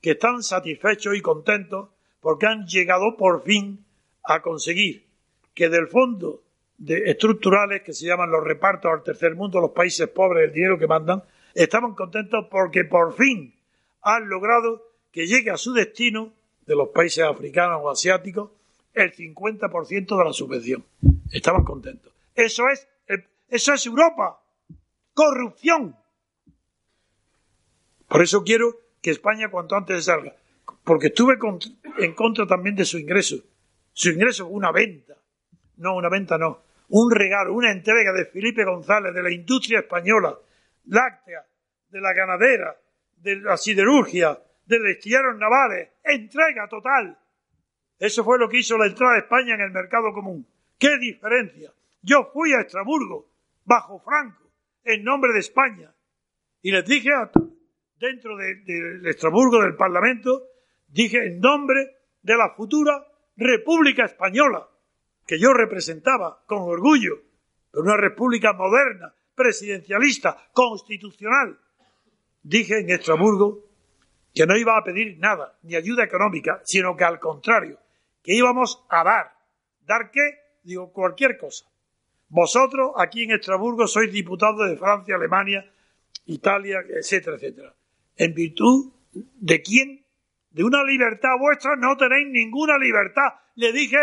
que 0.00 0.12
están 0.12 0.42
satisfechos 0.42 1.16
y 1.16 1.20
contentos 1.20 1.90
porque 2.20 2.46
han 2.46 2.66
llegado 2.66 3.16
por 3.16 3.42
fin 3.42 3.84
a 4.24 4.42
conseguir 4.42 5.06
que 5.54 5.68
del 5.68 5.88
fondo 5.88 6.42
de 6.78 7.10
estructurales 7.10 7.82
que 7.82 7.92
se 7.92 8.06
llaman 8.06 8.30
los 8.30 8.44
repartos 8.44 8.92
al 8.92 9.02
tercer 9.02 9.34
mundo, 9.34 9.60
los 9.60 9.70
países 9.70 10.08
pobres, 10.08 10.48
el 10.48 10.54
dinero 10.54 10.78
que 10.78 10.86
mandan, 10.86 11.22
estaban 11.54 11.94
contentos 11.94 12.46
porque 12.50 12.84
por 12.84 13.14
fin 13.14 13.54
han 14.02 14.28
logrado 14.28 14.82
que 15.10 15.26
llegue 15.26 15.50
a 15.50 15.56
su 15.56 15.72
destino 15.72 16.32
de 16.66 16.76
los 16.76 16.88
países 16.88 17.24
africanos 17.24 17.80
o 17.82 17.90
asiáticos 17.90 18.50
el 18.92 19.12
50% 19.14 20.18
de 20.18 20.24
la 20.24 20.32
subvención. 20.32 20.84
Estaban 21.30 21.64
contentos. 21.64 22.12
Eso 22.34 22.68
es, 22.68 22.88
eso 23.48 23.72
es 23.72 23.86
Europa. 23.86 24.40
Corrupción. 25.14 25.96
Por 28.08 28.22
eso 28.22 28.44
quiero 28.44 28.80
que 29.00 29.10
España 29.10 29.50
cuanto 29.50 29.76
antes 29.76 30.04
salga. 30.04 30.34
Porque 30.84 31.08
estuve 31.08 31.38
en 31.98 32.14
contra 32.14 32.46
también 32.46 32.76
de 32.76 32.84
su 32.84 32.98
ingreso. 32.98 33.36
Su 33.92 34.10
ingreso 34.10 34.46
fue 34.46 34.54
una 34.54 34.72
venta. 34.72 35.14
No, 35.76 35.96
una 35.96 36.08
venta 36.08 36.38
no 36.38 36.66
un 36.88 37.10
regalo, 37.10 37.54
una 37.54 37.72
entrega 37.72 38.12
de 38.12 38.26
Felipe 38.26 38.64
González, 38.64 39.14
de 39.14 39.22
la 39.22 39.30
industria 39.30 39.80
española, 39.80 40.36
láctea, 40.86 41.44
de 41.88 42.00
la 42.00 42.12
ganadera, 42.12 42.76
de 43.16 43.36
la 43.36 43.56
siderurgia, 43.56 44.38
de 44.64 44.78
los 44.78 44.96
astilleros 44.96 45.36
navales, 45.38 45.90
entrega 46.04 46.68
total. 46.68 47.18
Eso 47.98 48.24
fue 48.24 48.38
lo 48.38 48.48
que 48.48 48.58
hizo 48.58 48.76
la 48.76 48.86
entrada 48.86 49.14
de 49.14 49.20
España 49.20 49.54
en 49.54 49.62
el 49.62 49.70
mercado 49.70 50.12
común. 50.12 50.46
¡Qué 50.78 50.98
diferencia! 50.98 51.72
Yo 52.02 52.30
fui 52.32 52.52
a 52.52 52.60
Estrasburgo, 52.60 53.28
bajo 53.64 53.98
Franco, 54.00 54.50
en 54.84 55.02
nombre 55.02 55.32
de 55.32 55.40
España, 55.40 55.92
y 56.62 56.70
les 56.70 56.84
dije 56.84 57.10
dentro 57.98 58.36
del 58.36 58.64
de, 58.64 59.10
Estrasburgo, 59.10 59.62
del 59.62 59.76
Parlamento, 59.76 60.48
dije 60.88 61.26
en 61.26 61.40
nombre 61.40 61.96
de 62.22 62.36
la 62.36 62.54
futura 62.54 63.06
República 63.36 64.04
Española 64.04 64.68
que 65.26 65.38
yo 65.38 65.52
representaba 65.52 66.42
con 66.46 66.62
orgullo, 66.62 67.20
pero 67.70 67.82
una 67.82 67.96
república 67.96 68.52
moderna, 68.52 69.12
presidencialista, 69.34 70.36
constitucional. 70.52 71.58
Dije 72.42 72.78
en 72.78 72.90
Estrasburgo 72.90 73.64
que 74.32 74.46
no 74.46 74.56
iba 74.56 74.76
a 74.76 74.84
pedir 74.84 75.18
nada, 75.18 75.58
ni 75.62 75.74
ayuda 75.74 76.04
económica, 76.04 76.60
sino 76.64 76.94
que 76.94 77.04
al 77.04 77.18
contrario, 77.18 77.78
que 78.22 78.34
íbamos 78.34 78.84
a 78.88 79.02
dar. 79.02 79.32
¿Dar 79.80 80.10
qué? 80.10 80.20
Digo, 80.62 80.92
cualquier 80.92 81.38
cosa. 81.38 81.66
Vosotros 82.28 82.92
aquí 82.96 83.24
en 83.24 83.32
Estrasburgo 83.32 83.86
sois 83.86 84.12
diputados 84.12 84.68
de 84.68 84.76
Francia, 84.76 85.14
Alemania, 85.14 85.64
Italia, 86.26 86.84
etcétera, 86.88 87.36
etcétera. 87.36 87.74
¿En 88.16 88.34
virtud 88.34 88.92
de 89.12 89.62
quién? 89.62 90.04
De 90.50 90.64
una 90.64 90.82
libertad 90.84 91.36
vuestra 91.38 91.76
no 91.76 91.96
tenéis 91.96 92.28
ninguna 92.28 92.78
libertad. 92.78 93.34
Le 93.56 93.72
dije 93.72 93.98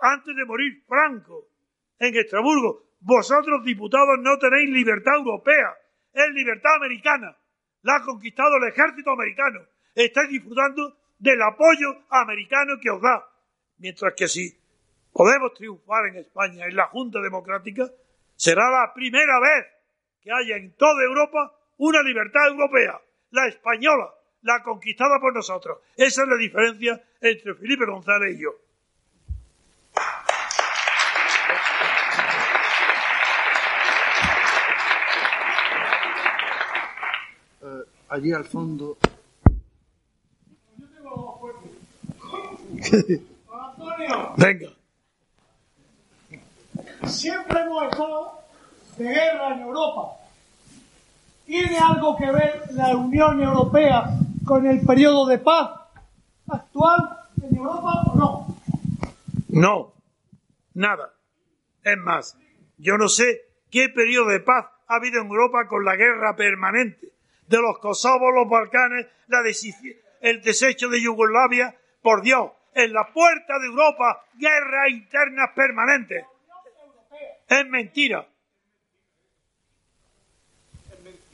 antes 0.00 0.36
de 0.36 0.44
morir 0.44 0.84
Franco 0.86 1.48
en 1.98 2.16
Estrasburgo. 2.16 2.86
Vosotros, 3.00 3.64
diputados, 3.64 4.18
no 4.20 4.38
tenéis 4.38 4.70
libertad 4.70 5.16
europea, 5.16 5.76
es 6.12 6.28
libertad 6.30 6.76
americana. 6.76 7.36
La 7.82 7.96
ha 7.96 8.02
conquistado 8.02 8.56
el 8.56 8.68
ejército 8.68 9.10
americano. 9.10 9.60
Estáis 9.94 10.30
disfrutando 10.30 10.96
del 11.18 11.40
apoyo 11.42 12.04
americano 12.10 12.74
que 12.80 12.90
os 12.90 13.00
da. 13.00 13.24
Mientras 13.78 14.14
que 14.14 14.28
si 14.28 14.58
podemos 15.12 15.54
triunfar 15.54 16.06
en 16.06 16.16
España, 16.16 16.66
en 16.66 16.76
la 16.76 16.86
Junta 16.86 17.20
Democrática, 17.20 17.88
será 18.34 18.70
la 18.70 18.92
primera 18.94 19.40
vez 19.40 19.66
que 20.20 20.30
haya 20.32 20.56
en 20.56 20.74
toda 20.76 21.02
Europa 21.04 21.52
una 21.78 22.02
libertad 22.02 22.48
europea, 22.48 23.00
la 23.36 23.48
española, 23.48 24.08
la 24.42 24.62
conquistada 24.62 25.20
por 25.20 25.34
nosotros. 25.34 25.78
Esa 25.96 26.22
es 26.22 26.28
la 26.28 26.36
diferencia 26.36 27.02
entre 27.20 27.54
Felipe 27.54 27.84
González 27.86 28.36
y 28.36 28.42
yo. 28.42 28.50
allí 38.08 38.32
al 38.32 38.44
fondo. 38.44 38.96
Venga. 44.36 44.70
Siempre 47.06 47.60
hemos 47.60 47.82
estado 47.84 48.40
de 48.96 49.04
guerra 49.04 49.54
en 49.54 49.60
Europa. 49.60 50.25
¿Tiene 51.46 51.78
algo 51.78 52.16
que 52.16 52.30
ver 52.30 52.64
la 52.72 52.96
Unión 52.96 53.40
Europea 53.40 54.04
con 54.44 54.66
el 54.66 54.84
periodo 54.84 55.26
de 55.26 55.38
paz 55.38 55.70
actual 56.48 57.20
en 57.40 57.56
Europa 57.56 58.02
o 58.06 58.16
no? 58.16 58.58
No, 59.48 59.92
nada. 60.74 61.12
Es 61.84 61.96
más, 61.98 62.36
yo 62.78 62.98
no 62.98 63.08
sé 63.08 63.42
qué 63.70 63.88
periodo 63.88 64.30
de 64.30 64.40
paz 64.40 64.66
ha 64.88 64.96
habido 64.96 65.20
en 65.20 65.28
Europa 65.28 65.68
con 65.68 65.84
la 65.84 65.94
guerra 65.94 66.34
permanente 66.34 67.12
de 67.46 67.58
los 67.58 67.78
Kosovos, 67.78 68.34
los 68.34 68.48
Balcanes, 68.48 69.06
el 70.20 70.42
desecho 70.42 70.88
de 70.88 71.00
Yugoslavia, 71.00 71.76
por 72.02 72.22
Dios, 72.22 72.50
en 72.74 72.92
la 72.92 73.12
puerta 73.12 73.58
de 73.60 73.66
Europa, 73.66 74.24
guerras 74.34 74.90
internas 74.90 75.50
permanentes. 75.54 76.24
Es 77.48 77.66
mentira. 77.68 78.26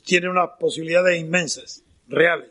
Tiene 0.00 0.28
unas 0.28 0.50
posibilidades 0.58 1.20
inmensas, 1.20 1.84
reales. 2.08 2.50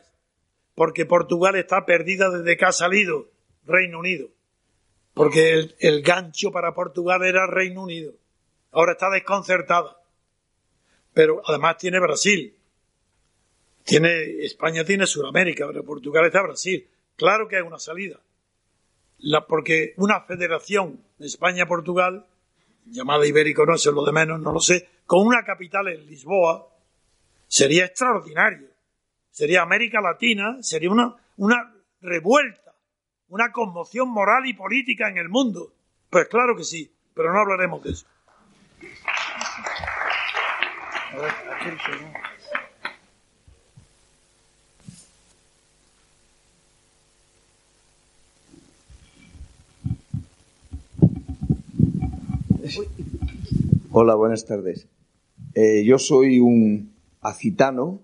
Porque 0.74 1.06
Portugal 1.06 1.56
está 1.56 1.84
perdida 1.86 2.30
desde 2.30 2.56
que 2.56 2.64
ha 2.64 2.72
salido 2.72 3.28
Reino 3.64 3.98
Unido. 3.98 4.28
Porque 5.14 5.52
el, 5.52 5.74
el 5.80 6.02
gancho 6.02 6.50
para 6.50 6.74
Portugal 6.74 7.24
era 7.24 7.46
Reino 7.46 7.82
Unido. 7.82 8.12
Ahora 8.72 8.92
está 8.92 9.10
desconcertada. 9.10 9.96
Pero 11.14 11.40
además 11.46 11.78
tiene 11.78 11.98
Brasil. 11.98 12.54
Tiene, 13.84 14.44
España 14.44 14.84
tiene 14.84 15.06
Sudamérica, 15.06 15.66
pero 15.68 15.84
Portugal 15.84 16.26
está 16.26 16.42
Brasil. 16.42 16.86
Claro 17.16 17.48
que 17.48 17.56
hay 17.56 17.62
una 17.62 17.78
salida. 17.78 18.20
La, 19.18 19.46
porque 19.46 19.94
una 19.96 20.20
federación 20.22 21.00
España-Portugal 21.18 22.26
llamada 22.86 23.26
Ibérico, 23.26 23.64
no, 23.64 23.74
eso 23.74 23.90
es 23.90 23.96
lo 23.96 24.04
de 24.04 24.12
menos, 24.12 24.40
no 24.40 24.52
lo 24.52 24.60
sé, 24.60 24.88
con 25.06 25.26
una 25.26 25.44
capital 25.44 25.88
en 25.88 26.06
Lisboa, 26.06 26.68
Sería 27.48 27.84
extraordinario. 27.86 28.68
Sería 29.30 29.62
América 29.62 30.00
Latina, 30.00 30.62
sería 30.62 30.90
una, 30.90 31.14
una 31.36 31.74
revuelta, 32.00 32.74
una 33.28 33.52
conmoción 33.52 34.08
moral 34.08 34.46
y 34.46 34.54
política 34.54 35.08
en 35.08 35.18
el 35.18 35.28
mundo. 35.28 35.72
Pues 36.10 36.28
claro 36.28 36.56
que 36.56 36.64
sí, 36.64 36.90
pero 37.14 37.32
no 37.32 37.40
hablaremos 37.40 37.82
de 37.82 37.90
eso. 37.90 38.06
Hola, 53.90 54.14
buenas 54.14 54.44
tardes. 54.44 54.88
Eh, 55.54 55.84
yo 55.84 55.98
soy 55.98 56.38
un 56.40 56.95
acitano 57.28 58.00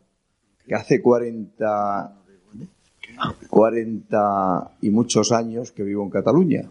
que 0.66 0.74
hace 0.74 1.01
40, 1.01 2.23
40 3.49 4.70
y 4.82 4.90
muchos 4.90 5.32
años 5.32 5.73
que 5.73 5.82
vivo 5.82 6.05
en 6.05 6.11
Cataluña. 6.11 6.70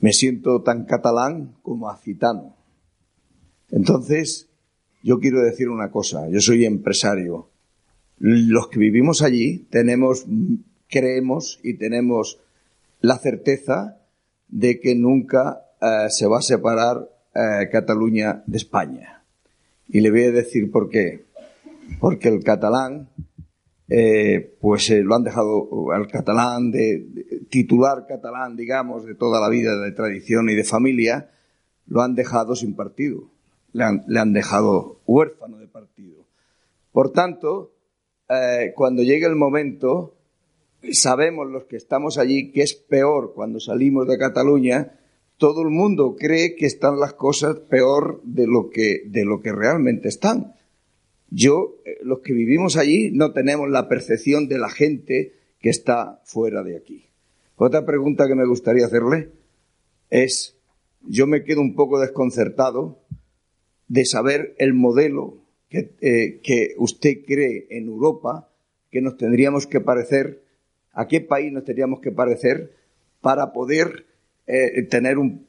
Me 0.00 0.12
siento 0.12 0.62
tan 0.62 0.84
catalán 0.84 1.56
como 1.62 1.90
acitano. 1.90 2.54
Entonces, 3.70 4.48
yo 5.02 5.18
quiero 5.18 5.42
decir 5.42 5.68
una 5.68 5.90
cosa. 5.90 6.28
Yo 6.28 6.40
soy 6.40 6.64
empresario. 6.64 7.48
Los 8.18 8.68
que 8.68 8.78
vivimos 8.78 9.22
allí 9.22 9.66
tenemos, 9.70 10.26
creemos 10.88 11.60
y 11.62 11.74
tenemos 11.74 12.38
la 13.00 13.18
certeza 13.18 13.98
de 14.48 14.80
que 14.80 14.94
nunca 14.94 15.62
eh, 15.80 16.06
se 16.10 16.26
va 16.26 16.38
a 16.38 16.42
separar 16.42 17.08
eh, 17.34 17.68
Cataluña 17.70 18.42
de 18.46 18.58
España. 18.58 19.19
Y 19.92 20.00
le 20.00 20.10
voy 20.10 20.24
a 20.24 20.32
decir 20.32 20.70
por 20.70 20.88
qué. 20.88 21.26
Porque 21.98 22.28
el 22.28 22.42
catalán, 22.44 23.08
eh, 23.88 24.56
pues 24.60 24.90
lo 24.90 25.14
han 25.14 25.24
dejado, 25.24 25.92
el 25.94 26.06
catalán, 26.06 26.70
de, 26.70 27.44
titular 27.48 28.06
catalán, 28.06 28.56
digamos, 28.56 29.04
de 29.04 29.14
toda 29.14 29.40
la 29.40 29.48
vida 29.48 29.76
de 29.76 29.92
tradición 29.92 30.48
y 30.48 30.54
de 30.54 30.64
familia, 30.64 31.30
lo 31.86 32.02
han 32.02 32.14
dejado 32.14 32.54
sin 32.54 32.74
partido. 32.74 33.30
Le 33.72 33.84
han, 33.84 34.04
le 34.06 34.20
han 34.20 34.32
dejado 34.32 35.00
huérfano 35.06 35.58
de 35.58 35.66
partido. 35.66 36.24
Por 36.92 37.12
tanto, 37.12 37.72
cuando 38.74 39.02
llegue 39.02 39.26
el 39.26 39.36
momento, 39.36 40.14
sabemos 40.92 41.48
los 41.48 41.64
que 41.64 41.76
estamos 41.76 42.18
allí 42.18 42.52
que 42.52 42.62
es 42.62 42.74
peor 42.74 43.32
cuando 43.34 43.60
salimos 43.60 44.06
de 44.06 44.18
Cataluña, 44.18 44.99
todo 45.40 45.62
el 45.62 45.70
mundo 45.70 46.16
cree 46.18 46.54
que 46.54 46.66
están 46.66 47.00
las 47.00 47.14
cosas 47.14 47.56
peor 47.60 48.20
de 48.24 48.46
lo 48.46 48.68
que, 48.68 49.04
de 49.06 49.24
lo 49.24 49.40
que 49.40 49.52
realmente 49.52 50.06
están. 50.06 50.54
Yo, 51.30 51.78
eh, 51.86 51.96
los 52.02 52.18
que 52.18 52.34
vivimos 52.34 52.76
allí, 52.76 53.10
no 53.10 53.32
tenemos 53.32 53.70
la 53.70 53.88
percepción 53.88 54.48
de 54.48 54.58
la 54.58 54.68
gente 54.68 55.32
que 55.58 55.70
está 55.70 56.20
fuera 56.24 56.62
de 56.62 56.76
aquí. 56.76 57.06
Otra 57.56 57.86
pregunta 57.86 58.28
que 58.28 58.34
me 58.34 58.46
gustaría 58.46 58.84
hacerle 58.84 59.30
es, 60.10 60.58
yo 61.08 61.26
me 61.26 61.42
quedo 61.42 61.62
un 61.62 61.74
poco 61.74 61.98
desconcertado 61.98 62.98
de 63.88 64.04
saber 64.04 64.54
el 64.58 64.74
modelo 64.74 65.38
que, 65.70 65.94
eh, 66.02 66.40
que 66.42 66.74
usted 66.76 67.24
cree 67.26 67.66
en 67.70 67.86
Europa 67.86 68.52
que 68.90 69.00
nos 69.00 69.16
tendríamos 69.16 69.66
que 69.66 69.80
parecer 69.80 70.44
a 70.92 71.08
qué 71.08 71.22
país 71.22 71.50
nos 71.50 71.64
tendríamos 71.64 72.00
que 72.00 72.12
parecer 72.12 72.74
para 73.22 73.54
poder 73.54 74.09
eh, 74.50 74.82
tener 74.84 75.18
un, 75.18 75.46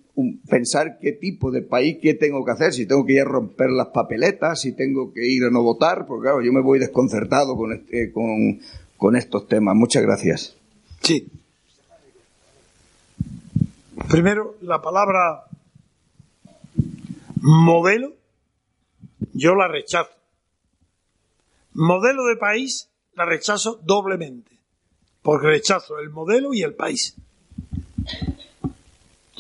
pensar 0.50 1.00
qué 1.00 1.14
tipo 1.14 1.52
de 1.52 1.62
país, 1.62 1.98
qué 2.02 2.14
tengo 2.14 2.46
que 2.46 2.52
hacer, 2.52 2.74
si 2.74 2.86
tengo 2.86 3.06
que 3.06 3.14
ir 3.14 3.22
a 3.22 3.26
romper 3.26 3.70
las 3.70 3.88
papeletas, 3.88 4.62
si 4.62 4.74
tengo 4.74 5.14
que 5.14 5.26
ir 5.26 5.44
a 5.44 5.50
no 5.50 5.64
votar, 5.64 6.06
porque 6.06 6.24
claro, 6.24 6.42
yo 6.42 6.52
me 6.52 6.62
voy 6.62 6.80
desconcertado 6.80 7.56
con, 7.56 7.74
este, 7.74 8.12
con, 8.12 8.60
con 8.98 9.16
estos 9.16 9.48
temas. 9.48 9.76
Muchas 9.76 10.04
gracias. 10.04 10.56
Sí. 11.02 11.28
Primero, 14.10 14.56
la 14.62 14.82
palabra 14.82 15.46
modelo, 17.36 18.14
yo 19.34 19.56
la 19.56 19.68
rechazo. 19.68 20.12
Modelo 21.74 22.26
de 22.26 22.36
país, 22.36 22.90
la 23.16 23.26
rechazo 23.26 23.80
doblemente 23.84 24.52
porque 25.22 25.48
rechazo 25.48 26.00
el 26.00 26.10
modelo 26.10 26.54
y 26.54 26.64
el 26.64 26.74
país. 26.74 27.16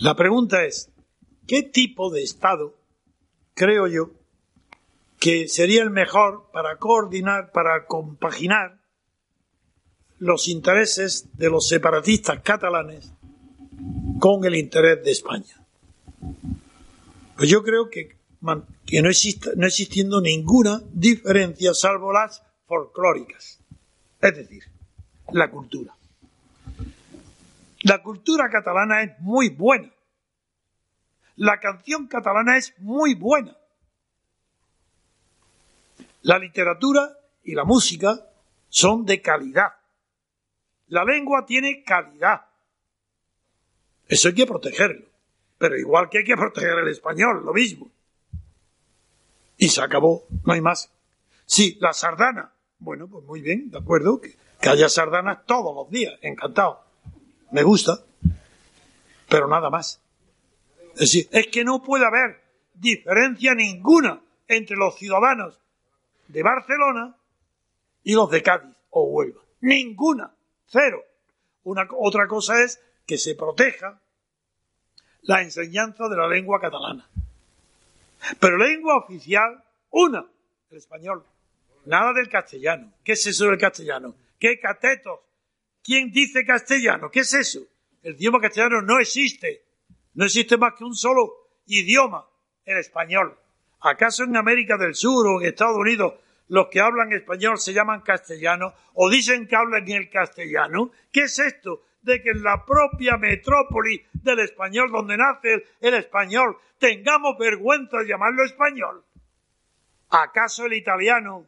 La 0.01 0.15
pregunta 0.15 0.65
es, 0.65 0.89
¿qué 1.47 1.61
tipo 1.61 2.09
de 2.09 2.23
Estado 2.23 2.75
creo 3.53 3.85
yo 3.85 4.09
que 5.19 5.47
sería 5.47 5.83
el 5.83 5.91
mejor 5.91 6.49
para 6.51 6.77
coordinar, 6.79 7.51
para 7.51 7.85
compaginar 7.85 8.81
los 10.17 10.47
intereses 10.47 11.29
de 11.37 11.51
los 11.51 11.67
separatistas 11.67 12.41
catalanes 12.41 13.13
con 14.19 14.43
el 14.43 14.55
interés 14.55 15.03
de 15.03 15.11
España? 15.11 15.63
Pues 17.37 17.47
yo 17.47 17.61
creo 17.61 17.91
que, 17.91 18.17
que 18.87 19.01
no, 19.03 19.09
exista, 19.09 19.51
no 19.55 19.67
existiendo 19.67 20.19
ninguna 20.19 20.81
diferencia 20.91 21.75
salvo 21.75 22.11
las 22.11 22.41
folclóricas. 22.65 23.59
Es 24.19 24.35
decir, 24.35 24.63
la 25.31 25.51
cultura. 25.51 25.95
La 27.83 28.01
cultura 28.03 28.49
catalana 28.49 29.03
es 29.03 29.19
muy 29.19 29.49
buena. 29.49 29.91
La 31.35 31.59
canción 31.59 32.07
catalana 32.07 32.57
es 32.57 32.73
muy 32.79 33.15
buena. 33.15 33.57
La 36.21 36.37
literatura 36.37 37.17
y 37.43 37.55
la 37.55 37.63
música 37.63 38.27
son 38.69 39.05
de 39.05 39.21
calidad. 39.21 39.73
La 40.87 41.03
lengua 41.03 41.45
tiene 41.45 41.83
calidad. 41.83 42.45
Eso 44.07 44.27
hay 44.27 44.35
que 44.35 44.45
protegerlo. 44.45 45.07
Pero 45.57 45.77
igual 45.77 46.09
que 46.09 46.19
hay 46.19 46.23
que 46.23 46.35
proteger 46.35 46.77
el 46.79 46.89
español, 46.89 47.43
lo 47.45 47.53
mismo. 47.53 47.89
Y 49.57 49.69
se 49.69 49.81
acabó, 49.81 50.25
no 50.43 50.53
hay 50.53 50.61
más. 50.61 50.91
Sí, 51.45 51.77
la 51.79 51.93
sardana. 51.93 52.51
Bueno, 52.79 53.07
pues 53.07 53.23
muy 53.25 53.41
bien, 53.41 53.69
de 53.69 53.77
acuerdo. 53.77 54.19
Que 54.19 54.69
haya 54.69 54.89
sardanas 54.89 55.45
todos 55.45 55.75
los 55.75 55.89
días, 55.89 56.13
encantado. 56.21 56.90
Me 57.51 57.63
gusta, 57.63 57.99
pero 59.29 59.47
nada 59.47 59.69
más. 59.69 60.01
Es 60.93 60.99
decir, 60.99 61.27
es 61.31 61.47
que 61.47 61.63
no 61.63 61.83
puede 61.83 62.05
haber 62.05 62.41
diferencia 62.73 63.53
ninguna 63.53 64.21
entre 64.47 64.75
los 64.77 64.95
ciudadanos 64.95 65.59
de 66.27 66.43
Barcelona 66.43 67.15
y 68.03 68.13
los 68.13 68.29
de 68.29 68.41
Cádiz 68.41 68.75
o 68.89 69.03
Huelva. 69.03 69.41
Ninguna. 69.61 70.33
Cero. 70.65 71.03
Una, 71.63 71.87
otra 71.97 72.27
cosa 72.27 72.63
es 72.63 72.81
que 73.05 73.17
se 73.17 73.35
proteja 73.35 73.99
la 75.23 75.41
enseñanza 75.41 76.07
de 76.07 76.17
la 76.17 76.27
lengua 76.27 76.59
catalana. 76.59 77.07
Pero 78.39 78.57
lengua 78.57 78.97
oficial, 78.97 79.63
una, 79.89 80.25
el 80.69 80.77
español. 80.77 81.25
Nada 81.85 82.13
del 82.13 82.29
castellano. 82.29 82.93
¿Qué 83.03 83.13
es 83.13 83.27
eso 83.27 83.45
del 83.45 83.57
castellano? 83.57 84.15
¿Qué 84.39 84.59
catetos? 84.59 85.19
¿Quién 85.83 86.11
dice 86.11 86.45
castellano? 86.45 87.09
¿Qué 87.09 87.21
es 87.21 87.33
eso? 87.33 87.59
El 88.03 88.15
idioma 88.15 88.39
castellano 88.39 88.81
no 88.81 88.99
existe. 88.99 89.65
No 90.13 90.25
existe 90.25 90.57
más 90.57 90.73
que 90.77 90.83
un 90.83 90.95
solo 90.95 91.31
idioma, 91.65 92.25
el 92.65 92.77
español. 92.77 93.37
¿Acaso 93.81 94.23
en 94.23 94.35
América 94.35 94.77
del 94.77 94.93
Sur 94.93 95.27
o 95.27 95.41
en 95.41 95.47
Estados 95.47 95.77
Unidos 95.77 96.13
los 96.49 96.67
que 96.67 96.81
hablan 96.81 97.13
español 97.13 97.57
se 97.59 97.73
llaman 97.73 98.01
castellano 98.01 98.73
o 98.93 99.09
dicen 99.09 99.47
que 99.47 99.55
hablan 99.55 99.89
el 99.89 100.09
castellano? 100.09 100.91
¿Qué 101.11 101.21
es 101.21 101.39
esto 101.39 101.83
de 102.01 102.21
que 102.21 102.31
en 102.31 102.43
la 102.43 102.65
propia 102.65 103.17
metrópoli 103.17 104.05
del 104.13 104.39
español, 104.39 104.91
donde 104.91 105.17
nace 105.17 105.53
el, 105.53 105.63
el 105.79 105.93
español, 105.95 106.57
tengamos 106.77 107.37
vergüenza 107.39 107.99
de 107.99 108.07
llamarlo 108.07 108.43
español? 108.43 109.03
¿Acaso 110.09 110.65
el 110.65 110.73
italiano 110.73 111.47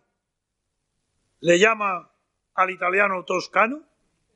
le 1.41 1.59
llama 1.59 2.09
al 2.55 2.69
italiano 2.69 3.25
toscano 3.25 3.83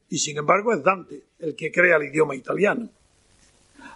y 0.09 0.17
sin 0.19 0.37
embargo 0.37 0.73
es 0.73 0.83
Dante 0.83 1.23
el 1.39 1.55
que 1.55 1.71
crea 1.71 1.97
el 1.97 2.03
idioma 2.03 2.35
italiano. 2.35 2.89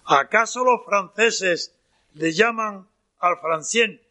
¿Acaso 0.05 0.63
los 0.63 0.85
franceses 0.85 1.73
le 2.13 2.31
llaman 2.33 2.87
al 3.19 3.37
francien, 3.37 4.01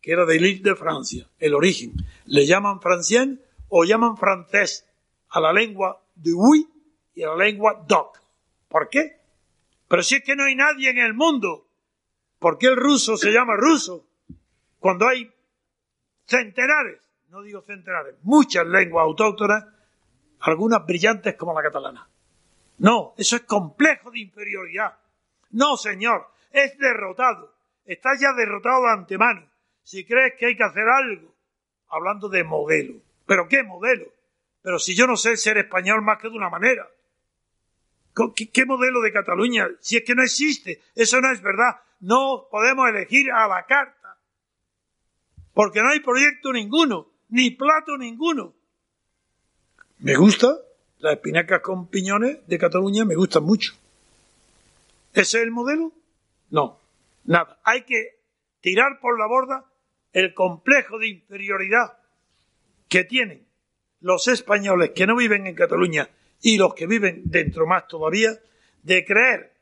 que 0.00 0.12
era 0.12 0.24
de 0.24 0.38
l'île 0.38 0.62
de 0.62 0.74
Francia, 0.74 1.28
el 1.38 1.54
origen, 1.54 1.92
le 2.26 2.46
llaman 2.46 2.80
francien 2.80 3.40
o 3.68 3.84
llaman 3.84 4.16
francés 4.16 4.86
a 5.28 5.40
la 5.40 5.52
lengua 5.52 6.02
de 6.14 6.32
oui 6.32 6.68
y 7.14 7.22
a 7.22 7.28
la 7.28 7.36
lengua 7.36 7.84
doc? 7.86 8.20
¿Por 8.68 8.88
qué? 8.88 9.20
Pero 9.88 10.02
si 10.02 10.16
es 10.16 10.24
que 10.24 10.36
no 10.36 10.44
hay 10.44 10.54
nadie 10.54 10.90
en 10.90 10.98
el 10.98 11.14
mundo, 11.14 11.66
¿por 12.38 12.58
qué 12.58 12.68
el 12.68 12.76
ruso 12.76 13.16
se 13.16 13.30
llama 13.30 13.56
ruso? 13.56 14.06
Cuando 14.78 15.06
hay 15.06 15.30
centenares 16.26 17.02
no 17.32 17.40
digo 17.40 17.62
centenares, 17.62 18.14
muchas 18.22 18.66
lenguas 18.66 19.04
autóctonas, 19.04 19.64
algunas 20.42 20.84
brillantes 20.84 21.36
como 21.36 21.54
la 21.54 21.62
catalana. 21.62 22.08
No, 22.78 23.14
eso 23.16 23.36
es 23.36 23.42
complejo 23.42 24.10
de 24.10 24.20
inferioridad. 24.20 24.98
No, 25.50 25.76
señor, 25.76 26.28
es 26.50 26.76
derrotado. 26.78 27.54
Está 27.84 28.10
ya 28.18 28.32
derrotado 28.32 28.82
de 28.82 28.92
antemano. 28.92 29.48
Si 29.82 30.04
crees 30.04 30.34
que 30.38 30.46
hay 30.46 30.56
que 30.56 30.64
hacer 30.64 30.88
algo, 30.88 31.34
hablando 31.88 32.28
de 32.28 32.44
modelo. 32.44 32.94
¿Pero 33.26 33.48
qué 33.48 33.62
modelo? 33.62 34.06
Pero 34.62 34.78
si 34.78 34.94
yo 34.94 35.06
no 35.06 35.16
sé 35.16 35.36
ser 35.36 35.58
español 35.58 36.02
más 36.02 36.18
que 36.18 36.28
de 36.28 36.36
una 36.36 36.50
manera. 36.50 36.88
¿Qué, 38.34 38.50
qué 38.50 38.64
modelo 38.64 39.00
de 39.00 39.12
Cataluña? 39.12 39.68
Si 39.80 39.96
es 39.96 40.04
que 40.04 40.14
no 40.14 40.22
existe. 40.22 40.82
Eso 40.94 41.20
no 41.20 41.30
es 41.30 41.40
verdad. 41.40 41.80
No 42.00 42.48
podemos 42.50 42.88
elegir 42.88 43.30
a 43.32 43.46
la 43.46 43.64
carta. 43.64 44.18
Porque 45.54 45.82
no 45.82 45.90
hay 45.90 46.00
proyecto 46.00 46.52
ninguno 46.52 47.08
ni 47.28 47.50
plato 47.50 47.96
ninguno. 47.96 48.54
Me 50.02 50.16
gusta, 50.16 50.58
las 50.98 51.12
espinacas 51.12 51.60
con 51.60 51.86
piñones 51.86 52.44
de 52.48 52.58
Cataluña 52.58 53.04
me 53.04 53.14
gustan 53.14 53.44
mucho. 53.44 53.72
¿Ese 55.12 55.38
es 55.38 55.44
el 55.44 55.52
modelo? 55.52 55.92
No. 56.50 56.80
Nada. 57.24 57.60
Hay 57.62 57.82
que 57.84 58.18
tirar 58.60 58.98
por 59.00 59.16
la 59.16 59.28
borda 59.28 59.64
el 60.12 60.34
complejo 60.34 60.98
de 60.98 61.06
inferioridad 61.06 61.98
que 62.88 63.04
tienen 63.04 63.46
los 64.00 64.26
españoles 64.26 64.90
que 64.90 65.06
no 65.06 65.14
viven 65.14 65.46
en 65.46 65.54
Cataluña 65.54 66.10
y 66.40 66.58
los 66.58 66.74
que 66.74 66.88
viven 66.88 67.22
dentro 67.26 67.64
más 67.68 67.86
todavía, 67.86 68.32
de 68.82 69.04
creer 69.04 69.54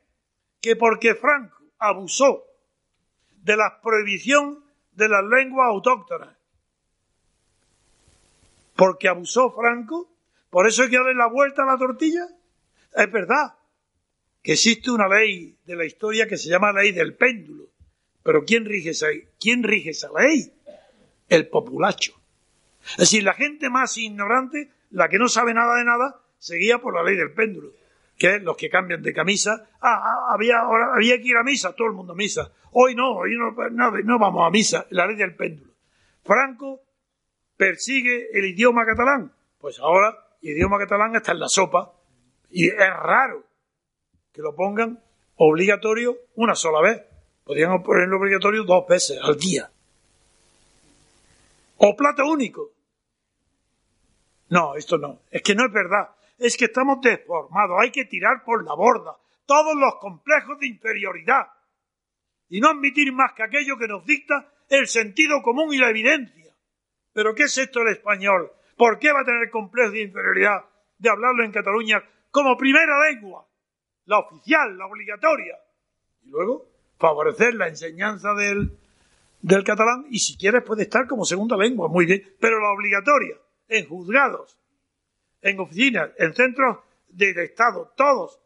que 0.62 0.74
porque 0.74 1.14
Franco 1.14 1.62
abusó 1.78 2.46
de 3.42 3.58
la 3.58 3.78
prohibición 3.82 4.64
de 4.92 5.06
las 5.06 5.22
lenguas 5.22 5.68
autóctonas, 5.68 6.34
porque 8.74 9.08
abusó 9.08 9.52
Franco, 9.52 10.09
por 10.50 10.66
eso 10.66 10.82
hay 10.82 10.90
que 10.90 10.96
darle 10.96 11.14
la 11.14 11.28
vuelta 11.28 11.62
a 11.62 11.66
la 11.66 11.78
tortilla. 11.78 12.26
Es 12.94 13.10
verdad 13.10 13.54
que 14.42 14.52
existe 14.52 14.90
una 14.90 15.08
ley 15.08 15.56
de 15.64 15.76
la 15.76 15.84
historia 15.84 16.26
que 16.26 16.36
se 16.36 16.48
llama 16.48 16.72
ley 16.72 16.92
del 16.92 17.14
péndulo, 17.14 17.70
pero 18.22 18.44
¿quién 18.44 18.64
rige 18.64 18.90
esa, 18.90 19.06
quién 19.38 19.62
rige 19.62 19.90
esa 19.90 20.08
ley? 20.18 20.52
El 21.28 21.48
populacho. 21.48 22.20
Es 22.92 22.96
decir, 22.96 23.22
la 23.22 23.34
gente 23.34 23.70
más 23.70 23.96
ignorante, 23.96 24.70
la 24.90 25.08
que 25.08 25.18
no 25.18 25.28
sabe 25.28 25.54
nada 25.54 25.76
de 25.76 25.84
nada, 25.84 26.20
seguía 26.38 26.78
por 26.78 26.94
la 26.94 27.02
ley 27.02 27.16
del 27.16 27.32
péndulo, 27.32 27.72
que 28.18 28.40
los 28.40 28.56
que 28.56 28.68
cambian 28.68 29.02
de 29.02 29.12
camisa. 29.12 29.68
Ah, 29.80 30.02
ah 30.02 30.34
había, 30.34 30.58
ahora, 30.58 30.94
había 30.94 31.16
que 31.18 31.28
ir 31.28 31.36
a 31.36 31.44
misa, 31.44 31.74
todo 31.74 31.88
el 31.88 31.94
mundo 31.94 32.14
a 32.14 32.16
misa. 32.16 32.50
Hoy 32.72 32.94
no, 32.94 33.12
hoy 33.12 33.36
no, 33.36 33.52
no, 33.70 33.90
no 33.90 34.18
vamos 34.18 34.46
a 34.46 34.50
misa, 34.50 34.86
la 34.90 35.06
ley 35.06 35.16
del 35.16 35.36
péndulo. 35.36 35.72
Franco 36.24 36.80
persigue 37.56 38.28
el 38.32 38.46
idioma 38.46 38.84
catalán. 38.84 39.32
Pues 39.58 39.78
ahora 39.78 40.16
idioma 40.40 40.78
catalán 40.78 41.16
está 41.16 41.32
en 41.32 41.40
la 41.40 41.48
sopa 41.48 41.92
y 42.50 42.68
es 42.68 42.76
raro 42.78 43.44
que 44.32 44.42
lo 44.42 44.54
pongan 44.54 45.02
obligatorio 45.36 46.16
una 46.34 46.54
sola 46.54 46.80
vez. 46.80 47.02
Podrían 47.44 47.82
ponerlo 47.82 48.18
obligatorio 48.18 48.64
dos 48.64 48.86
veces 48.86 49.18
al 49.22 49.36
día. 49.36 49.70
O 51.78 51.96
plato 51.96 52.24
único. 52.26 52.70
No, 54.50 54.74
esto 54.76 54.98
no. 54.98 55.20
Es 55.30 55.42
que 55.42 55.54
no 55.54 55.66
es 55.66 55.72
verdad. 55.72 56.10
Es 56.38 56.56
que 56.56 56.66
estamos 56.66 57.00
deformados. 57.00 57.78
Hay 57.80 57.90
que 57.90 58.04
tirar 58.04 58.44
por 58.44 58.64
la 58.64 58.74
borda 58.74 59.16
todos 59.46 59.74
los 59.74 59.96
complejos 59.96 60.58
de 60.60 60.68
inferioridad 60.68 61.46
y 62.48 62.60
no 62.60 62.68
admitir 62.68 63.12
más 63.12 63.32
que 63.32 63.42
aquello 63.42 63.76
que 63.78 63.88
nos 63.88 64.04
dicta 64.04 64.52
el 64.68 64.86
sentido 64.86 65.42
común 65.42 65.72
y 65.72 65.78
la 65.78 65.90
evidencia. 65.90 66.54
Pero 67.12 67.34
¿qué 67.34 67.44
es 67.44 67.58
esto 67.58 67.80
el 67.80 67.88
español? 67.88 68.52
¿Por 68.80 68.98
qué 68.98 69.12
va 69.12 69.20
a 69.20 69.24
tener 69.26 69.50
complejo 69.50 69.90
de 69.90 70.00
inferioridad 70.00 70.64
de 70.96 71.10
hablarlo 71.10 71.44
en 71.44 71.52
Cataluña 71.52 72.02
como 72.30 72.56
primera 72.56 73.10
lengua? 73.10 73.46
La 74.06 74.20
oficial, 74.20 74.78
la 74.78 74.86
obligatoria. 74.86 75.58
Y 76.22 76.30
luego 76.30 76.66
favorecer 76.98 77.52
la 77.56 77.68
enseñanza 77.68 78.32
del, 78.32 78.78
del 79.42 79.64
catalán 79.64 80.06
y 80.08 80.20
si 80.20 80.38
quieres 80.38 80.62
puede 80.62 80.84
estar 80.84 81.06
como 81.06 81.26
segunda 81.26 81.58
lengua, 81.58 81.88
muy 81.88 82.06
bien, 82.06 82.22
pero 82.40 82.58
la 82.58 82.70
obligatoria, 82.70 83.36
en 83.68 83.86
juzgados, 83.86 84.56
en 85.42 85.60
oficinas, 85.60 86.12
en 86.16 86.32
centros 86.32 86.78
de, 87.10 87.32
Estado, 87.32 87.92
todos, 87.94 88.40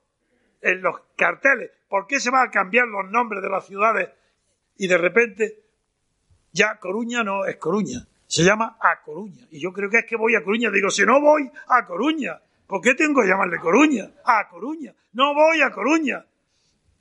en 0.62 0.82
los 0.82 0.98
carteles. 1.14 1.70
¿Por 1.88 2.08
qué 2.08 2.18
se 2.18 2.30
van 2.30 2.48
a 2.48 2.50
cambiar 2.50 2.88
los 2.88 3.08
nombres 3.08 3.40
de 3.40 3.50
las 3.50 3.68
ciudades 3.68 4.10
y 4.78 4.88
de 4.88 4.98
repente 4.98 5.62
ya 6.50 6.80
Coruña 6.80 7.22
no 7.22 7.44
es 7.44 7.56
Coruña? 7.58 8.08
Se 8.34 8.42
llama 8.42 8.76
A 8.80 9.02
Coruña. 9.02 9.46
Y 9.50 9.60
yo 9.60 9.72
creo 9.72 9.88
que 9.88 9.98
es 9.98 10.06
que 10.06 10.16
voy 10.16 10.34
a 10.34 10.42
Coruña. 10.42 10.70
Digo, 10.70 10.90
si 10.90 11.04
no 11.04 11.20
voy 11.20 11.50
a 11.68 11.84
Coruña, 11.86 12.40
¿por 12.66 12.80
qué 12.80 12.94
tengo 12.94 13.22
que 13.22 13.28
llamarle 13.28 13.58
Coruña? 13.58 14.10
A 14.24 14.48
Coruña. 14.48 14.94
No 15.12 15.34
voy 15.34 15.60
a 15.62 15.70
Coruña. 15.70 16.24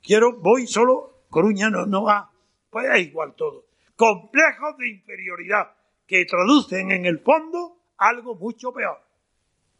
Quiero, 0.02 0.32
voy 0.34 0.66
solo 0.66 1.24
Coruña, 1.30 1.70
no, 1.70 1.86
no 1.86 2.08
a. 2.08 2.30
Pues 2.70 2.86
es 2.94 3.06
igual 3.08 3.34
todo 3.34 3.64
complejos 3.96 4.76
de 4.78 4.88
inferioridad 4.88 5.72
que 6.06 6.24
traducen 6.24 6.90
en 6.90 7.06
el 7.06 7.20
fondo 7.20 7.78
algo 7.96 8.34
mucho 8.34 8.72
peor. 8.72 9.00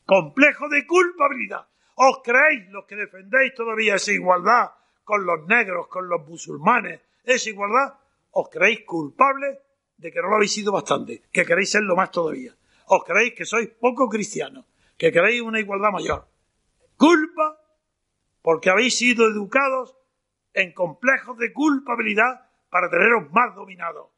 Complejo 0.06 0.68
de 0.68 0.86
culpabilidad. 0.86 1.66
¿Os 1.96 2.20
creéis 2.22 2.68
los 2.70 2.84
que 2.86 2.96
defendéis 2.96 3.54
todavía 3.54 3.96
esa 3.96 4.12
igualdad 4.12 4.70
con 5.04 5.24
los 5.24 5.46
negros, 5.46 5.86
con 5.88 6.08
los 6.08 6.26
musulmanes, 6.26 7.00
esa 7.24 7.50
igualdad? 7.50 7.94
¿Os 8.32 8.48
creéis 8.48 8.84
culpables 8.84 9.58
de 10.04 10.12
que 10.12 10.20
no 10.20 10.28
lo 10.28 10.36
habéis 10.36 10.52
sido 10.52 10.70
bastante, 10.70 11.22
que 11.32 11.46
queréis 11.46 11.70
serlo 11.70 11.96
más 11.96 12.10
todavía? 12.10 12.54
¿Os 12.88 13.02
creéis 13.04 13.32
que 13.32 13.46
sois 13.46 13.70
poco 13.70 14.06
cristianos, 14.06 14.66
que 14.98 15.10
queréis 15.10 15.40
una 15.40 15.58
igualdad 15.58 15.92
mayor? 15.92 16.28
Culpa 16.98 17.58
porque 18.42 18.68
habéis 18.68 18.98
sido 18.98 19.26
educados 19.26 19.96
en 20.52 20.74
complejos 20.74 21.38
de 21.38 21.54
culpabilidad 21.54 22.50
para 22.68 22.90
teneros 22.90 23.32
más 23.32 23.54
dominados. 23.54 24.08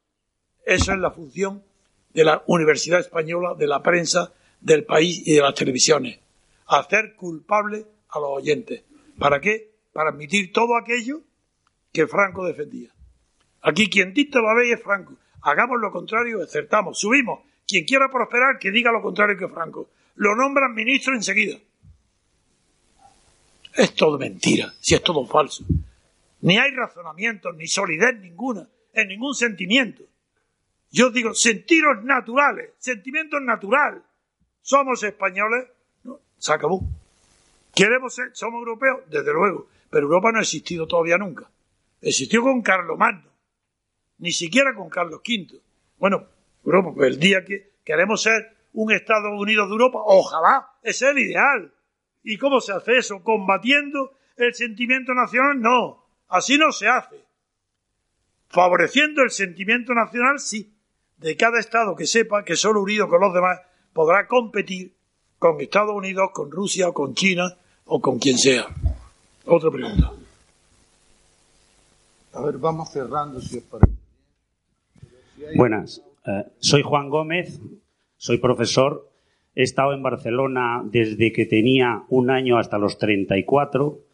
Esa 0.65 0.91
es 0.91 0.99
la 0.99 1.11
función 1.11 1.63
de 2.09 2.25
la 2.25 2.43
Universidad 2.47 2.99
Española, 2.99 3.55
de 3.57 3.67
la 3.67 3.81
prensa, 3.81 4.33
del 4.59 4.83
país 4.83 5.25
y 5.25 5.35
de 5.35 5.41
las 5.41 5.53
televisiones. 5.53 6.19
Hacer 6.65 7.15
culpable 7.15 7.85
a 8.09 8.19
los 8.19 8.31
oyentes. 8.31 8.83
¿Para 9.17 9.39
qué? 9.39 9.71
Para 9.93 10.09
admitir 10.09 10.51
todo 10.51 10.75
aquello 10.75 11.21
que 11.93 12.07
Franco 12.07 12.45
defendía. 12.45 12.89
Aquí 13.61 13.89
quien 13.89 14.13
dicta 14.13 14.41
la 14.41 14.53
ley 14.53 14.73
es 14.73 14.83
Franco. 14.83 15.13
Hagamos 15.41 15.79
lo 15.79 15.91
contrario, 15.91 16.43
acertamos, 16.43 16.99
subimos. 16.99 17.41
Quien 17.67 17.85
quiera 17.85 18.09
prosperar, 18.09 18.59
que 18.59 18.71
diga 18.71 18.91
lo 18.91 19.01
contrario 19.01 19.37
que 19.37 19.47
Franco. 19.47 19.89
Lo 20.15 20.35
nombran 20.35 20.73
ministro 20.73 21.13
enseguida. 21.13 21.57
Es 23.75 23.93
todo 23.93 24.17
mentira, 24.17 24.73
si 24.79 24.95
es 24.95 25.03
todo 25.03 25.25
falso. 25.27 25.63
Ni 26.41 26.57
hay 26.57 26.71
razonamiento, 26.71 27.51
ni 27.53 27.67
solidez 27.67 28.19
ninguna, 28.19 28.67
en 28.93 29.07
ningún 29.07 29.35
sentimiento. 29.35 30.03
Yo 30.91 31.11
digo, 31.11 31.33
sentiros 31.33 32.03
naturales, 32.03 32.71
sentimientos 32.79 33.41
natural. 33.41 34.03
¿Somos 34.61 35.03
españoles? 35.03 35.67
No, 36.03 36.19
se 36.37 36.53
acabó. 36.53 36.81
¿Queremos 37.75 38.15
ser? 38.15 38.31
¿Somos 38.33 38.59
europeos? 38.59 39.01
Desde 39.09 39.31
luego. 39.31 39.67
Pero 39.89 40.07
Europa 40.07 40.31
no 40.31 40.39
ha 40.39 40.41
existido 40.41 40.87
todavía 40.87 41.17
nunca. 41.17 41.49
Existió 42.01 42.41
con 42.41 42.61
Carlos 42.61 42.97
Magno. 42.97 43.29
Ni 44.19 44.31
siquiera 44.31 44.73
con 44.75 44.89
Carlos 44.89 45.21
V. 45.25 45.59
Bueno, 45.97 46.25
Europa, 46.65 46.91
pues 46.95 47.13
el 47.13 47.19
día 47.19 47.45
que 47.45 47.71
queremos 47.83 48.21
ser 48.21 48.55
un 48.73 48.91
Estados 48.91 49.31
Unidos 49.39 49.67
de 49.67 49.73
Europa, 49.73 49.99
ojalá, 50.03 50.67
ese 50.83 51.05
es 51.05 51.11
el 51.11 51.19
ideal. 51.19 51.73
¿Y 52.23 52.37
cómo 52.37 52.59
se 52.59 52.73
hace 52.73 52.97
eso? 52.97 53.23
¿Combatiendo 53.23 54.11
el 54.35 54.53
sentimiento 54.53 55.13
nacional? 55.13 55.61
No. 55.61 56.03
Así 56.27 56.57
no 56.57 56.71
se 56.71 56.87
hace. 56.87 57.15
Favoreciendo 58.49 59.23
el 59.23 59.31
sentimiento 59.31 59.93
nacional, 59.93 60.39
sí. 60.39 60.73
De 61.17 61.35
cada 61.35 61.59
Estado 61.59 61.95
que 61.95 62.05
sepa 62.05 62.43
que 62.43 62.55
solo 62.55 62.81
unido 62.81 63.07
con 63.07 63.21
los 63.21 63.33
demás 63.33 63.59
podrá 63.93 64.27
competir 64.27 64.93
con 65.39 65.59
Estados 65.61 65.95
Unidos, 65.95 66.29
con 66.33 66.51
Rusia 66.51 66.89
o 66.89 66.93
con 66.93 67.15
China 67.15 67.55
o 67.85 67.99
con 68.01 68.19
quien 68.19 68.37
sea. 68.37 68.67
Otra 69.45 69.71
pregunta. 69.71 70.11
A 72.33 72.41
ver, 72.41 72.57
vamos 72.57 72.91
cerrando 72.91 73.41
si 73.41 73.57
os 73.57 73.63
parece. 73.63 74.06
Buenas. 75.55 76.03
Eh, 76.25 76.43
soy 76.59 76.81
Juan 76.81 77.09
Gómez, 77.09 77.61
soy 78.17 78.37
profesor. 78.37 79.09
He 79.55 79.63
estado 79.63 79.93
en 79.93 80.03
Barcelona 80.03 80.83
desde 80.85 81.31
que 81.31 81.45
tenía 81.45 82.03
un 82.09 82.29
año 82.29 82.57
hasta 82.57 82.77
los 82.77 82.97
34 82.97 84.07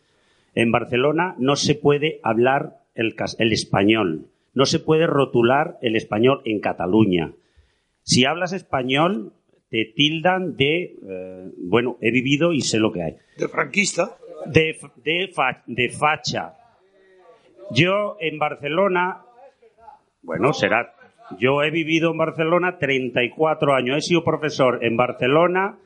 en 0.56 0.72
Barcelona 0.72 1.36
no 1.40 1.56
se 1.56 1.76
puede 1.76 2.20
hablar 2.24 2.80
el, 2.96 3.16
español, 3.52 4.28
no 4.54 4.66
se 4.66 4.80
puede 4.80 5.08
rotular 5.08 5.78
el 5.82 5.96
español 5.96 6.42
en 6.46 6.60
Cataluña. 6.60 7.32
Si 8.04 8.26
hablas 8.26 8.54
español, 8.54 9.34
te 9.70 9.86
tildan 9.86 10.56
de, 10.56 10.96
eh, 11.08 11.52
bueno, 11.58 11.98
he 12.02 12.12
vivido 12.12 12.54
y 12.54 12.62
sé 12.62 12.78
lo 12.80 12.92
que 12.92 13.02
hay. 13.02 13.18
¿De 13.38 13.48
franquista? 13.48 14.16
De, 14.46 14.78
de 15.66 15.90
facha. 15.90 16.54
Yo 17.72 18.18
en 18.20 18.38
Barcelona, 18.38 19.22
bueno, 20.22 20.54
será, 20.54 20.94
yo 21.40 21.64
he 21.64 21.72
vivido 21.72 22.12
en 22.12 22.18
Barcelona 22.18 22.78
34 22.78 23.74
años, 23.74 23.98
he 23.98 24.02
sido 24.02 24.24
profesor 24.24 24.80
en 24.84 24.98
Barcelona 24.98 25.78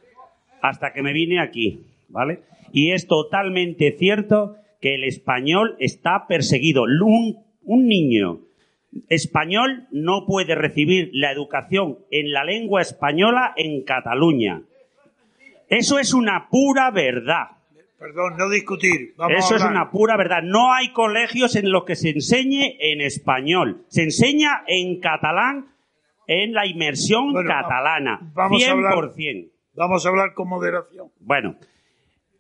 hasta 0.61 0.93
que 0.93 1.01
me 1.01 1.13
vine 1.13 1.39
aquí, 1.39 1.81
¿vale? 2.09 2.41
Y 2.71 2.91
es 2.91 3.07
totalmente 3.07 3.95
cierto 3.97 4.55
que 4.81 4.95
el 4.95 5.03
español 5.03 5.75
está 5.79 6.25
perseguido. 6.27 6.83
Un, 6.83 7.37
un 7.63 7.87
niño 7.87 8.39
español 9.09 9.87
no 9.91 10.25
puede 10.25 10.55
recibir 10.55 11.09
la 11.13 11.31
educación 11.31 11.99
en 12.11 12.31
la 12.31 12.43
lengua 12.43 12.81
española 12.81 13.53
en 13.55 13.83
Cataluña. 13.83 14.61
Eso 15.69 15.99
es 15.99 16.13
una 16.13 16.47
pura 16.49 16.91
verdad. 16.91 17.56
Perdón, 17.99 18.37
no 18.37 18.49
discutir. 18.49 19.15
Eso 19.29 19.55
es 19.55 19.63
una 19.63 19.89
pura 19.89 20.17
verdad. 20.17 20.43
No 20.43 20.71
hay 20.71 20.93
colegios 20.93 21.55
en 21.55 21.71
los 21.71 21.83
que 21.83 21.95
se 21.95 22.11
enseñe 22.11 22.77
en 22.79 23.01
español. 23.01 23.85
Se 23.87 24.03
enseña 24.03 24.63
en 24.67 24.99
catalán 24.99 25.73
en 26.27 26.53
la 26.53 26.67
inmersión 26.67 27.33
catalana. 27.33 28.19
Vamos 28.35 28.61
100%. 28.61 28.67
A 28.67 28.71
hablar, 28.71 29.13
vamos 29.73 30.05
a 30.05 30.09
hablar 30.09 30.33
con 30.35 30.47
moderación. 30.47 31.07
Bueno, 31.19 31.55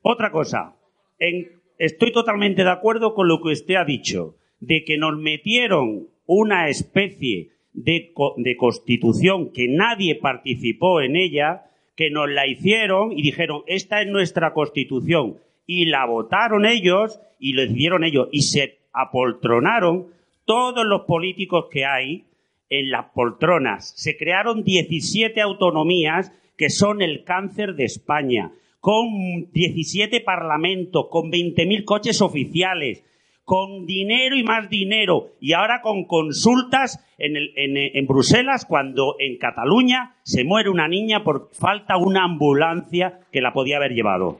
otra 0.01 0.31
cosa. 0.31 0.75
En, 1.17 1.49
estoy 1.79 2.11
totalmente 2.11 2.63
de 2.63 2.69
acuerdo 2.69 3.15
con 3.15 3.27
lo 3.27 3.41
que 3.41 3.49
usted 3.49 3.75
ha 3.75 3.85
dicho. 3.85 4.35
de 4.59 4.83
que 4.83 4.97
nos 4.97 5.15
metieron 5.17 6.07
una 6.25 6.67
especie 6.67 7.51
de 7.73 8.11
constitución 8.57 9.51
que 9.51 9.67
nadie 9.67 10.15
participó 10.15 10.99
en 11.01 11.15
ella, 11.15 11.69
que 11.95 12.09
nos 12.09 12.27
la 12.29 12.47
hicieron 12.47 13.11
y 13.11 13.21
dijeron, 13.21 13.61
esta 13.67 14.01
es 14.01 14.07
nuestra 14.07 14.53
constitución. 14.53 15.37
Y 15.67 15.85
la 15.85 16.05
votaron 16.05 16.65
ellos 16.65 17.19
y 17.39 17.53
lo 17.53 17.63
hicieron 17.63 18.03
ellos. 18.03 18.29
Y 18.31 18.41
se 18.43 18.79
apoltronaron 18.93 20.07
todos 20.45 20.85
los 20.85 21.01
políticos 21.01 21.65
que 21.69 21.85
hay 21.85 22.23
en 22.69 22.89
las 22.89 23.07
poltronas. 23.13 23.93
Se 23.95 24.17
crearon 24.17 24.63
17 24.63 25.39
autonomías 25.41 26.31
que 26.57 26.69
son 26.69 27.01
el 27.01 27.23
cáncer 27.23 27.75
de 27.75 27.83
España, 27.85 28.51
con 28.79 29.51
17 29.51 30.21
parlamentos, 30.21 31.07
con 31.09 31.29
20.000 31.31 31.83
coches 31.83 32.21
oficiales, 32.21 33.03
con 33.43 33.85
dinero 33.85 34.35
y 34.35 34.43
más 34.43 34.69
dinero, 34.69 35.29
y 35.39 35.53
ahora 35.53 35.81
con 35.81 36.05
consultas 36.05 37.05
en, 37.17 37.37
el- 37.37 37.51
en- 37.55 37.77
en 37.95 38.07
Bruselas 38.07 38.65
cuando 38.65 39.15
en 39.19 39.37
Cataluña 39.37 40.15
se 40.23 40.43
muere 40.43 40.69
una 40.69 40.87
niña 40.87 41.23
por 41.23 41.49
falta 41.53 41.97
una 41.97 42.23
ambulancia 42.25 43.19
que 43.31 43.41
la 43.41 43.53
podía 43.53 43.77
haber 43.77 43.91
llevado. 43.93 44.37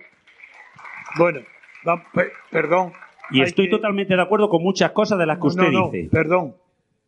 Bueno, 1.17 1.39
pe- 2.13 2.31
perdón. 2.51 2.93
Y 3.31 3.41
estoy 3.41 3.65
que- 3.65 3.71
totalmente 3.71 4.15
de 4.15 4.21
acuerdo 4.21 4.49
con 4.49 4.63
muchas 4.63 4.91
cosas 4.91 5.17
de 5.19 5.25
las 5.25 5.39
que 5.39 5.47
usted 5.47 5.69
no, 5.71 5.89
dice. 5.91 6.09
Perdón, 6.09 6.55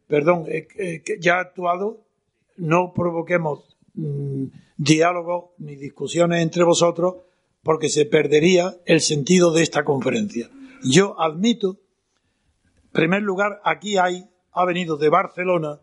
perdón, 0.07 0.45
eh, 0.47 0.67
eh, 0.77 1.01
que 1.03 1.17
ya 1.19 1.37
ha 1.37 1.41
actuado, 1.41 2.01
no 2.57 2.93
provoquemos 2.93 3.77
mm, 3.93 4.45
diálogos 4.77 5.45
ni 5.59 5.75
discusiones 5.75 6.41
entre 6.41 6.63
vosotros 6.63 7.15
porque 7.63 7.89
se 7.89 8.05
perdería 8.05 8.73
el 8.85 9.01
sentido 9.01 9.51
de 9.53 9.63
esta 9.63 9.83
conferencia. 9.83 10.49
Yo 10.83 11.19
admito, 11.19 11.77
en 12.85 12.91
primer 12.91 13.21
lugar, 13.21 13.59
aquí 13.63 13.97
hay, 13.97 14.25
ha 14.53 14.65
venido 14.65 14.97
de 14.97 15.09
Barcelona 15.09 15.79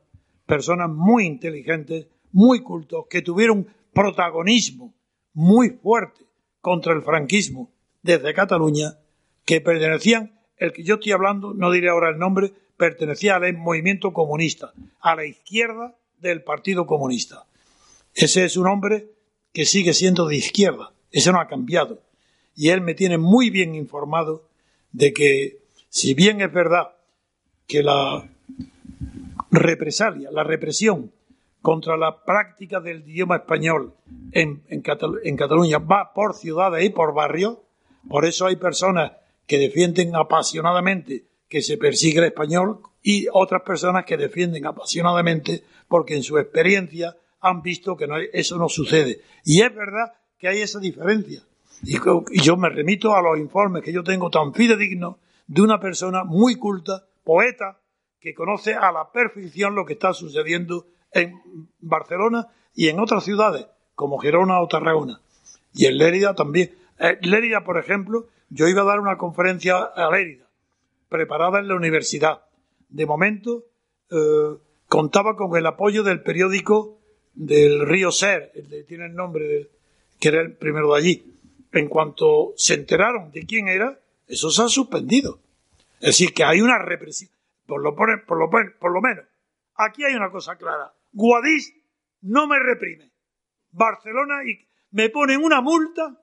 personas 0.47 0.91
muy 0.91 1.25
inteligentes, 1.27 2.07
muy 2.33 2.61
cultos, 2.61 3.07
que 3.09 3.21
tuvieron 3.23 3.67
protagonismo 3.93 4.95
muy 5.35 5.71
fuerte 5.71 6.25
contra 6.61 6.93
el 6.95 7.03
franquismo 7.03 7.71
desde 8.07 8.33
Cataluña, 8.33 8.99
que 9.45 9.61
pertenecían, 9.61 10.41
el 10.57 10.73
que 10.73 10.83
yo 10.83 10.95
estoy 10.95 11.13
hablando, 11.13 11.53
no 11.53 11.71
diré 11.71 11.91
ahora 11.91 12.09
el 12.09 12.19
nombre, 12.19 12.53
pertenecía 12.77 13.37
al 13.37 13.57
movimiento 13.57 14.13
comunista, 14.13 14.73
a 15.01 15.17
la 15.17 15.27
izquierda 15.27 15.95
del 16.19 16.43
Partido 16.43 16.87
Comunista. 16.87 17.45
Ese 18.15 18.45
es 18.45 18.57
un 18.57 18.67
hombre 18.69 19.11
que 19.53 19.65
sigue 19.65 19.93
siendo 19.93 20.27
de 20.27 20.37
izquierda, 20.37 20.93
ese 21.11 21.33
no 21.33 21.41
ha 21.41 21.49
cambiado. 21.49 22.01
Y 22.55 22.71
él 22.71 22.81
me 22.81 22.95
tiene 22.95 23.19
muy 23.19 23.51
bien 23.51 23.75
informado 23.75 24.49
de 24.93 25.13
que, 25.13 25.59
si 25.91 26.15
bien 26.15 26.41
es 26.41 26.53
verdad 26.53 26.93
que 27.67 27.83
la 27.83 28.27
represalia, 29.51 30.31
la 30.31 30.45
represión 30.45 31.13
contra 31.61 31.97
la 31.97 32.25
práctica 32.25 32.81
del 32.81 33.07
idioma 33.09 33.37
español 33.37 33.95
en, 34.33 34.63
en 34.69 34.83
en 35.25 35.37
Cataluña 35.37 35.79
va 35.79 36.13
por 36.15 36.35
ciudades 36.35 36.85
y 36.85 36.91
por 36.91 37.13
barrios, 37.13 37.59
por 38.09 38.25
eso 38.25 38.47
hay 38.47 38.57
personas 38.57 39.13
que 39.47 39.59
defienden 39.59 40.15
apasionadamente 40.17 41.25
que 41.49 41.63
se 41.63 41.77
persigue 41.79 42.19
el 42.19 42.25
español 42.27 42.81
y 43.03 43.27
otras 43.33 43.63
personas 43.63 44.05
que 44.05 44.17
defienden 44.17 44.67
apasionadamente 44.67 45.63
porque 45.89 46.17
en 46.17 46.23
su 46.23 46.39
experiencia 46.39 47.17
han 47.41 47.63
visto 47.63 47.97
que 47.97 48.07
no- 48.09 48.17
eso 48.33 48.57
no 48.59 48.69
sucede. 48.69 49.21
Y 49.45 49.63
es 49.63 49.73
verdad 49.75 50.13
que 50.39 50.49
hay 50.49 50.61
esa 50.63 50.81
diferencia. 50.81 51.43
Y, 51.85 51.97
y 51.97 52.41
yo 52.43 52.57
me 52.57 52.69
remito 52.69 53.15
a 53.15 53.23
los 53.23 53.39
informes 53.39 53.83
que 53.85 53.93
yo 53.93 54.03
tengo 54.03 54.31
tan 54.31 54.53
fidedignos 54.55 55.17
de 55.47 55.63
una 55.63 55.79
persona 55.79 56.25
muy 56.25 56.57
culta, 56.57 57.05
poeta, 57.23 57.79
que 58.21 58.35
conoce 58.35 58.75
a 58.75 58.91
la 58.91 59.13
perfección 59.13 59.77
lo 59.77 59.85
que 59.87 59.93
está 59.93 60.13
sucediendo 60.13 60.87
en 61.13 61.41
Barcelona 61.81 62.49
y 62.75 62.89
en 62.89 62.99
otras 62.99 63.25
ciudades, 63.25 63.67
como 63.95 64.19
Gerona 64.19 64.61
o 64.61 64.67
Tarragona. 64.67 65.21
Y 65.73 65.87
en 65.87 65.99
Lérida 65.99 66.35
también. 66.35 66.75
Eh, 66.99 67.19
Lérida, 67.23 67.65
por 67.65 67.79
ejemplo, 67.79 68.29
yo 68.49 68.69
iba 68.69 68.83
a 68.83 68.87
dar 68.87 69.01
una 69.01 69.17
conferencia 69.17 69.77
a 69.77 70.11
Lérida, 70.11 70.47
preparada 71.09 71.59
en 71.59 71.69
la 71.69 71.75
universidad. 71.75 72.43
De 72.89 73.07
momento, 73.07 73.65
eh, 74.11 74.57
contaba 74.89 75.37
con 75.37 75.57
el 75.57 75.67
apoyo 75.67 76.03
del 76.03 76.23
periódico 76.23 76.99
del 77.35 77.87
Río 77.87 78.11
Ser, 78.11 78.53
el 78.55 78.69
que 78.69 78.85
tiene 78.85 79.07
el 79.07 79.15
nombre 79.15 79.47
del, 79.47 79.71
que 80.19 80.29
era 80.29 80.41
el 80.41 80.57
primero 80.57 80.93
de 80.93 80.99
allí. 80.99 81.33
En 81.73 81.89
cuanto 81.89 82.55
se 82.57 82.75
enteraron 82.75 83.31
de 83.33 83.45
quién 83.45 83.69
era, 83.69 83.99
eso 84.27 84.51
se 84.51 84.63
ha 84.63 84.69
suspendido. 84.69 85.41
Es 86.01 86.19
decir, 86.19 86.33
que 86.33 86.45
hay 86.45 86.61
una 86.61 86.79
represión, 86.79 87.31
por 87.67 87.83
lo, 87.83 87.95
por 87.95 88.39
lo, 88.39 88.51
por 88.51 88.93
lo 88.93 89.01
menos. 89.01 89.25
Aquí 89.75 90.05
hay 90.05 90.15
una 90.15 90.31
cosa 90.31 90.57
clara. 90.57 90.93
Guadix 91.13 91.75
no 92.23 92.47
me 92.47 92.59
reprime. 92.59 93.11
Barcelona 93.73 94.43
y 94.45 94.67
me 94.93 95.11
ponen 95.11 95.45
una 95.45 95.61
multa 95.61 96.19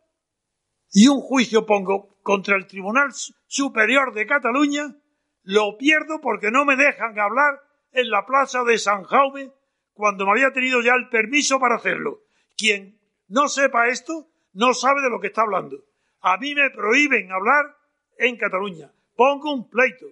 y 0.94 1.08
un 1.08 1.20
juicio 1.20 1.66
pongo 1.66 2.16
contra 2.22 2.56
el 2.56 2.68
Tribunal 2.68 3.10
Superior 3.48 4.14
de 4.14 4.28
Cataluña, 4.28 4.96
lo 5.42 5.76
pierdo 5.78 6.22
porque 6.22 6.52
no 6.52 6.64
me 6.66 6.76
dejan 6.76 7.20
hablar 7.20 7.60
en 7.92 8.10
la 8.10 8.26
plaza 8.26 8.64
de 8.64 8.78
San 8.78 9.04
Jaume 9.04 9.52
cuando 9.94 10.26
me 10.26 10.32
había 10.32 10.54
tenido 10.54 10.82
ya 10.82 10.94
el 10.94 11.10
permiso 11.10 11.60
para 11.60 11.76
hacerlo. 11.76 12.22
Quien 12.56 13.00
no 13.28 13.48
sepa 13.48 13.88
esto 13.88 14.30
no 14.54 14.74
sabe 14.74 15.02
de 15.02 15.10
lo 15.10 15.20
que 15.20 15.28
está 15.28 15.42
hablando. 15.42 15.84
A 16.22 16.38
mí 16.38 16.54
me 16.54 16.70
prohíben 16.70 17.32
hablar 17.32 17.76
en 18.18 18.38
Cataluña. 18.38 18.94
Pongo 19.16 19.52
un 19.52 19.70
pleito 19.70 20.06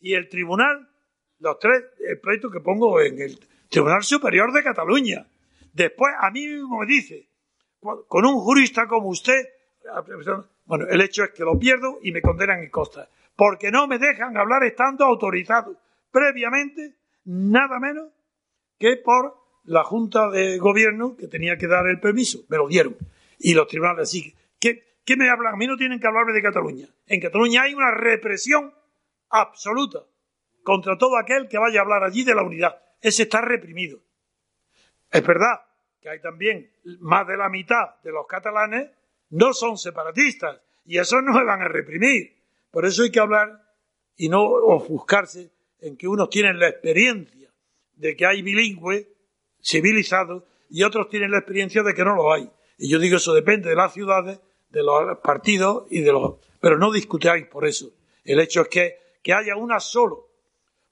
y 0.00 0.14
el 0.14 0.28
tribunal, 0.28 0.90
los 1.38 1.58
tres, 1.60 1.82
el 2.06 2.20
pleito 2.20 2.50
que 2.50 2.60
pongo 2.60 3.00
en 3.00 3.20
el 3.20 3.38
Tribunal 3.68 4.02
Superior 4.02 4.52
de 4.52 4.62
Cataluña. 4.62 5.26
Después 5.72 6.12
a 6.18 6.30
mí 6.30 6.46
mismo 6.46 6.80
me 6.80 6.86
dice, 6.86 7.30
con 7.80 8.26
un 8.26 8.40
jurista 8.40 8.86
como 8.86 9.08
usted, 9.08 9.53
bueno, 10.66 10.86
el 10.88 11.00
hecho 11.00 11.24
es 11.24 11.30
que 11.30 11.44
lo 11.44 11.58
pierdo 11.58 11.98
y 12.02 12.12
me 12.12 12.22
condenan 12.22 12.62
en 12.62 12.70
costa, 12.70 13.08
porque 13.36 13.70
no 13.70 13.86
me 13.86 13.98
dejan 13.98 14.36
hablar 14.36 14.64
estando 14.64 15.04
autorizado 15.04 15.76
previamente, 16.10 16.94
nada 17.24 17.78
menos 17.80 18.08
que 18.78 18.96
por 18.96 19.36
la 19.64 19.82
Junta 19.82 20.30
de 20.30 20.58
Gobierno 20.58 21.16
que 21.16 21.26
tenía 21.26 21.56
que 21.56 21.66
dar 21.66 21.86
el 21.86 22.00
permiso. 22.00 22.44
Me 22.48 22.56
lo 22.56 22.68
dieron. 22.68 22.96
Y 23.38 23.54
los 23.54 23.66
tribunales 23.66 24.02
así. 24.08 24.34
¿Qué, 24.60 24.98
qué 25.04 25.16
me 25.16 25.28
hablan? 25.28 25.54
A 25.54 25.56
mí 25.56 25.66
no 25.66 25.76
tienen 25.76 25.98
que 25.98 26.06
hablarme 26.06 26.32
de 26.32 26.42
Cataluña. 26.42 26.86
En 27.06 27.20
Cataluña 27.20 27.62
hay 27.62 27.74
una 27.74 27.90
represión 27.90 28.72
absoluta 29.30 30.00
contra 30.62 30.96
todo 30.96 31.16
aquel 31.16 31.48
que 31.48 31.58
vaya 31.58 31.80
a 31.80 31.82
hablar 31.82 32.04
allí 32.04 32.24
de 32.24 32.34
la 32.34 32.42
unidad. 32.42 32.80
Ese 33.00 33.24
está 33.24 33.40
reprimido. 33.40 33.98
Es 35.10 35.26
verdad 35.26 35.62
que 36.00 36.08
hay 36.08 36.20
también 36.20 36.70
más 37.00 37.26
de 37.26 37.36
la 37.36 37.48
mitad 37.48 38.00
de 38.02 38.12
los 38.12 38.26
catalanes 38.26 38.90
no 39.34 39.52
son 39.52 39.76
separatistas 39.76 40.60
y 40.84 40.98
esos 40.98 41.22
no 41.24 41.36
se 41.36 41.44
van 41.44 41.60
a 41.60 41.68
reprimir. 41.68 42.36
Por 42.70 42.86
eso 42.86 43.02
hay 43.02 43.10
que 43.10 43.18
hablar 43.18 43.64
y 44.16 44.28
no 44.28 44.44
ofuscarse 44.44 45.50
en 45.80 45.96
que 45.96 46.06
unos 46.06 46.30
tienen 46.30 46.60
la 46.60 46.68
experiencia 46.68 47.50
de 47.96 48.16
que 48.16 48.26
hay 48.26 48.42
bilingües 48.42 49.08
civilizados 49.60 50.44
y 50.70 50.84
otros 50.84 51.08
tienen 51.08 51.32
la 51.32 51.38
experiencia 51.38 51.82
de 51.82 51.94
que 51.94 52.04
no 52.04 52.14
lo 52.14 52.32
hay. 52.32 52.48
Y 52.78 52.88
yo 52.88 53.00
digo, 53.00 53.16
eso 53.16 53.34
depende 53.34 53.70
de 53.70 53.74
las 53.74 53.92
ciudades, 53.92 54.38
de 54.70 54.82
los 54.84 55.18
partidos 55.18 55.86
y 55.90 56.02
de 56.02 56.12
los... 56.12 56.34
Pero 56.60 56.78
no 56.78 56.92
discutáis 56.92 57.46
por 57.46 57.66
eso. 57.66 57.90
El 58.22 58.38
hecho 58.38 58.62
es 58.62 58.68
que, 58.68 58.98
que 59.20 59.32
haya 59.32 59.56
una 59.56 59.80
solo, 59.80 60.28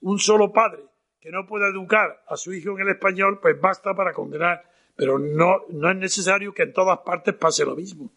un 0.01 0.19
solo 0.19 0.53
padre 0.53 0.83
que 1.21 1.31
no 1.31 1.47
pueda 1.47 1.69
educar 1.69 2.25
a 2.27 2.37
su 2.37 2.53
hijo 2.53 2.73
en 2.73 2.81
el 2.81 2.89
español, 2.89 3.39
pues 3.41 3.61
basta 3.61 3.95
para 3.95 4.13
condenar. 4.13 4.69
Pero 4.97 5.21
no, 5.21 5.65
no 5.69 5.91
es 5.91 5.97
necesario 5.97 6.53
que 6.53 6.65
en 6.65 6.73
todas 6.73 6.99
partes 7.01 7.35
pase 7.35 7.65
lo 7.65 7.77
mismo. 7.77 8.11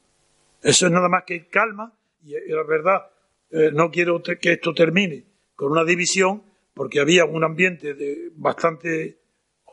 Eso 0.62 0.88
es 0.88 0.92
nada 0.92 1.10
más 1.10 1.24
que 1.26 1.48
calma 1.48 1.94
y, 2.24 2.36
y 2.36 2.50
la 2.50 2.64
verdad, 2.64 3.08
eh, 3.52 3.72
no 3.72 3.92
quiero 3.92 4.22
que 4.22 4.52
esto 4.52 4.74
termine 4.74 5.24
con 5.56 5.72
una 5.72 5.84
división 5.84 6.44
porque 6.74 7.00
había 7.00 7.26
un 7.26 7.44
ambiente 7.44 7.94
de, 7.94 8.32
bastante 8.36 9.20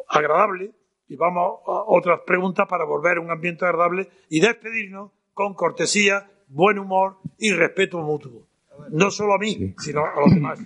agradable 0.09 0.73
y 1.09 1.17
vamos 1.17 1.61
a 1.67 1.83
otras 1.87 2.21
preguntas 2.27 2.67
para 2.69 2.85
volver 2.85 3.19
a 3.19 3.21
un 3.21 3.31
ambiente 3.31 3.65
agradable 3.65 4.09
y 4.29 4.41
despedirnos 4.41 5.11
con 5.35 5.55
cortesía, 5.55 6.31
buen 6.49 6.79
humor 6.79 7.19
y 7.39 7.53
respeto 7.53 7.99
mutuo. 7.99 8.47
No 8.91 9.11
solo 9.11 9.35
a 9.35 9.39
mí, 9.39 9.75
sino 9.79 10.05
a 10.05 10.21
los 10.21 10.35
demás. 10.35 10.59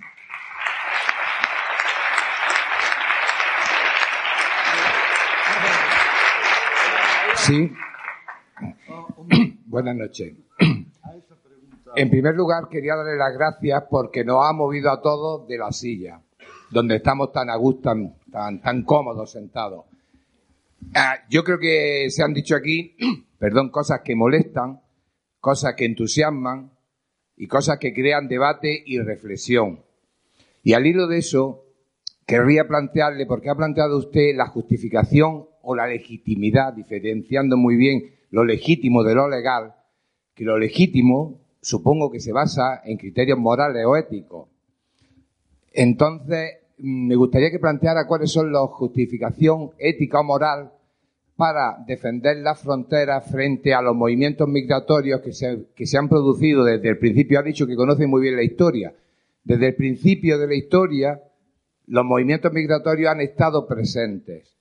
Sí. 7.35 7.71
Buenas 9.77 9.95
noches. 9.95 10.33
En 11.95 12.09
primer 12.09 12.33
lugar, 12.33 12.67
quería 12.67 12.95
darle 12.95 13.15
las 13.15 13.31
gracias 13.31 13.83
porque 13.87 14.25
nos 14.25 14.43
ha 14.43 14.51
movido 14.51 14.89
a 14.89 14.99
todos 15.03 15.47
de 15.47 15.59
la 15.59 15.71
silla, 15.71 16.19
donde 16.71 16.95
estamos 16.95 17.31
tan 17.31 17.51
a 17.51 17.55
gusto, 17.57 17.81
tan, 17.83 18.15
tan, 18.31 18.59
tan 18.59 18.81
cómodos 18.81 19.31
sentados. 19.31 19.85
Ah, 20.95 21.17
yo 21.29 21.43
creo 21.43 21.59
que 21.59 22.07
se 22.09 22.23
han 22.23 22.33
dicho 22.33 22.55
aquí, 22.55 22.95
perdón, 23.37 23.69
cosas 23.69 24.01
que 24.03 24.15
molestan, 24.15 24.81
cosas 25.39 25.75
que 25.75 25.85
entusiasman 25.85 26.71
y 27.35 27.45
cosas 27.45 27.77
que 27.77 27.93
crean 27.93 28.27
debate 28.27 28.81
y 28.83 28.97
reflexión. 28.97 29.83
Y 30.63 30.73
al 30.73 30.87
hilo 30.87 31.05
de 31.05 31.19
eso, 31.19 31.65
querría 32.25 32.67
plantearle, 32.67 33.27
porque 33.27 33.51
ha 33.51 33.55
planteado 33.55 33.99
usted 33.99 34.35
la 34.35 34.47
justificación 34.47 35.45
o 35.61 35.75
la 35.75 35.85
legitimidad, 35.85 36.73
diferenciando 36.73 37.57
muy 37.57 37.75
bien 37.75 38.16
lo 38.31 38.43
legítimo 38.43 39.03
de 39.03 39.15
lo 39.15 39.29
legal, 39.29 39.75
que 40.33 40.43
lo 40.43 40.57
legítimo 40.57 41.39
supongo 41.61 42.11
que 42.11 42.19
se 42.19 42.31
basa 42.31 42.81
en 42.85 42.97
criterios 42.97 43.37
morales 43.37 43.85
o 43.85 43.95
éticos. 43.95 44.47
Entonces, 45.73 46.57
me 46.77 47.15
gustaría 47.15 47.51
que 47.51 47.59
planteara 47.59 48.07
cuáles 48.07 48.31
son 48.31 48.51
las 48.51 48.69
justificación 48.69 49.71
ética 49.77 50.19
o 50.19 50.23
moral 50.23 50.71
para 51.35 51.77
defender 51.85 52.37
las 52.37 52.59
fronteras 52.59 53.29
frente 53.29 53.73
a 53.73 53.81
los 53.81 53.95
movimientos 53.95 54.47
migratorios 54.47 55.21
que 55.21 55.33
se, 55.33 55.67
que 55.75 55.85
se 55.85 55.97
han 55.97 56.09
producido 56.09 56.63
desde 56.63 56.89
el 56.89 56.97
principio. 56.97 57.39
Ha 57.39 57.43
dicho 57.43 57.67
que 57.67 57.75
conoce 57.75 58.07
muy 58.07 58.21
bien 58.21 58.35
la 58.35 58.43
historia. 58.43 58.93
Desde 59.43 59.67
el 59.67 59.75
principio 59.75 60.39
de 60.39 60.47
la 60.47 60.55
historia, 60.55 61.21
los 61.85 62.03
movimientos 62.05 62.51
migratorios 62.51 63.11
han 63.11 63.21
estado 63.21 63.67
presentes. 63.67 64.56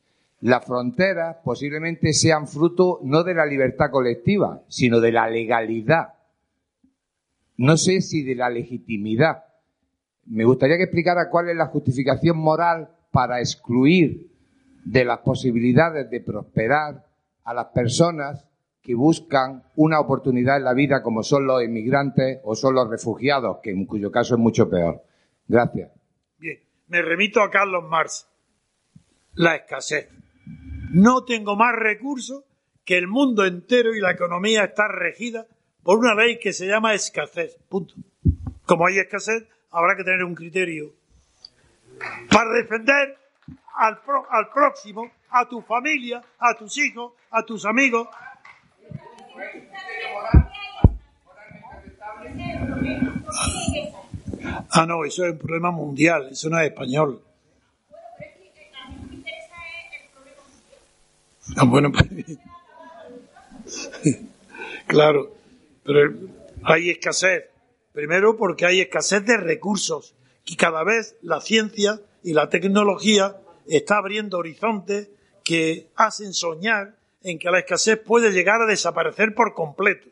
Las 0.46 0.64
fronteras 0.64 1.38
posiblemente 1.42 2.12
sean 2.12 2.46
fruto 2.46 3.00
no 3.02 3.24
de 3.24 3.34
la 3.34 3.44
libertad 3.44 3.90
colectiva, 3.90 4.62
sino 4.68 5.00
de 5.00 5.10
la 5.10 5.28
legalidad. 5.28 6.14
No 7.56 7.76
sé 7.76 8.00
si 8.00 8.22
de 8.22 8.36
la 8.36 8.48
legitimidad. 8.48 9.42
Me 10.26 10.44
gustaría 10.44 10.76
que 10.76 10.84
explicara 10.84 11.30
cuál 11.30 11.48
es 11.48 11.56
la 11.56 11.66
justificación 11.66 12.38
moral 12.38 12.90
para 13.10 13.40
excluir 13.40 14.30
de 14.84 15.04
las 15.04 15.18
posibilidades 15.18 16.08
de 16.10 16.20
prosperar 16.20 17.04
a 17.42 17.52
las 17.52 17.66
personas 17.74 18.46
que 18.82 18.94
buscan 18.94 19.64
una 19.74 19.98
oportunidad 19.98 20.58
en 20.58 20.64
la 20.64 20.74
vida 20.74 21.02
como 21.02 21.24
son 21.24 21.44
los 21.48 21.60
inmigrantes 21.60 22.38
o 22.44 22.54
son 22.54 22.76
los 22.76 22.88
refugiados, 22.88 23.58
que 23.64 23.70
en 23.72 23.84
cuyo 23.84 24.12
caso 24.12 24.36
es 24.36 24.40
mucho 24.40 24.70
peor. 24.70 25.02
Gracias. 25.48 25.90
Bien, 26.38 26.60
me 26.86 27.02
remito 27.02 27.42
a 27.42 27.50
Carlos 27.50 27.82
Marx. 27.90 28.28
La 29.34 29.56
escasez. 29.56 30.08
No 30.90 31.24
tengo 31.24 31.56
más 31.56 31.74
recursos 31.74 32.44
que 32.84 32.96
el 32.96 33.08
mundo 33.08 33.44
entero 33.44 33.94
y 33.94 34.00
la 34.00 34.12
economía 34.12 34.64
está 34.64 34.88
regida 34.88 35.46
por 35.82 35.98
una 35.98 36.14
ley 36.14 36.38
que 36.38 36.52
se 36.52 36.66
llama 36.66 36.94
escasez. 36.94 37.56
Punto. 37.68 37.94
Como 38.64 38.86
hay 38.86 38.98
escasez, 38.98 39.44
habrá 39.70 39.96
que 39.96 40.04
tener 40.04 40.24
un 40.24 40.34
criterio 40.34 40.92
para 42.30 42.50
defender 42.52 43.18
al, 43.74 44.00
al 44.30 44.48
próximo, 44.50 45.10
a 45.30 45.48
tu 45.48 45.60
familia, 45.62 46.22
a 46.38 46.54
tus 46.54 46.76
hijos, 46.78 47.12
a 47.30 47.42
tus 47.42 47.64
amigos. 47.64 48.08
Ah, 54.70 54.86
no, 54.86 55.04
eso 55.04 55.24
es 55.24 55.32
un 55.32 55.38
problema 55.38 55.70
mundial, 55.70 56.28
eso 56.30 56.48
no 56.48 56.58
es 56.58 56.68
español. 56.68 57.22
Ah, 61.54 61.64
bueno, 61.64 61.92
pues, 61.92 62.06
claro, 64.86 65.32
pero 65.84 66.12
hay 66.64 66.90
escasez. 66.90 67.44
Primero 67.92 68.36
porque 68.36 68.66
hay 68.66 68.80
escasez 68.80 69.24
de 69.24 69.36
recursos 69.36 70.14
y 70.44 70.56
cada 70.56 70.84
vez 70.84 71.16
la 71.22 71.40
ciencia 71.40 72.00
y 72.22 72.32
la 72.32 72.50
tecnología 72.50 73.36
está 73.66 73.98
abriendo 73.98 74.38
horizontes 74.38 75.08
que 75.44 75.88
hacen 75.96 76.34
soñar 76.34 76.96
en 77.22 77.38
que 77.38 77.50
la 77.50 77.60
escasez 77.60 77.98
puede 77.98 78.32
llegar 78.32 78.60
a 78.60 78.66
desaparecer 78.66 79.34
por 79.34 79.54
completo. 79.54 80.08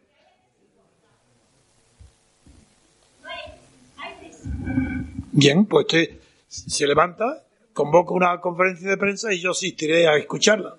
Bien, 5.33 5.67
pues 5.67 5.87
usted 5.87 6.21
se 6.47 6.87
levanta, 6.87 7.45
convoca 7.73 8.15
una 8.15 8.41
conferencia 8.41 8.89
de 8.89 8.97
prensa 8.97 9.33
y 9.33 9.41
yo 9.41 9.51
asistiré 9.51 10.07
a 10.07 10.17
escucharla. 10.17 10.77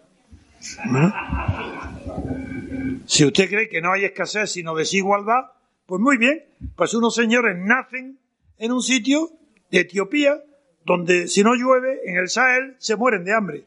Si 3.05 3.25
usted 3.25 3.49
cree 3.49 3.69
que 3.69 3.81
no 3.81 3.91
hay 3.91 4.05
escasez 4.05 4.51
sino 4.51 4.75
desigualdad, 4.75 5.51
pues 5.85 6.01
muy 6.01 6.17
bien, 6.17 6.43
pues 6.75 6.93
unos 6.93 7.13
señores 7.15 7.57
nacen 7.57 8.17
en 8.57 8.71
un 8.71 8.81
sitio 8.81 9.29
de 9.71 9.81
Etiopía 9.81 10.41
donde 10.85 11.27
si 11.27 11.43
no 11.43 11.55
llueve 11.55 12.01
en 12.05 12.17
el 12.17 12.29
Sahel 12.29 12.75
se 12.79 12.95
mueren 12.95 13.23
de 13.23 13.33
hambre. 13.33 13.63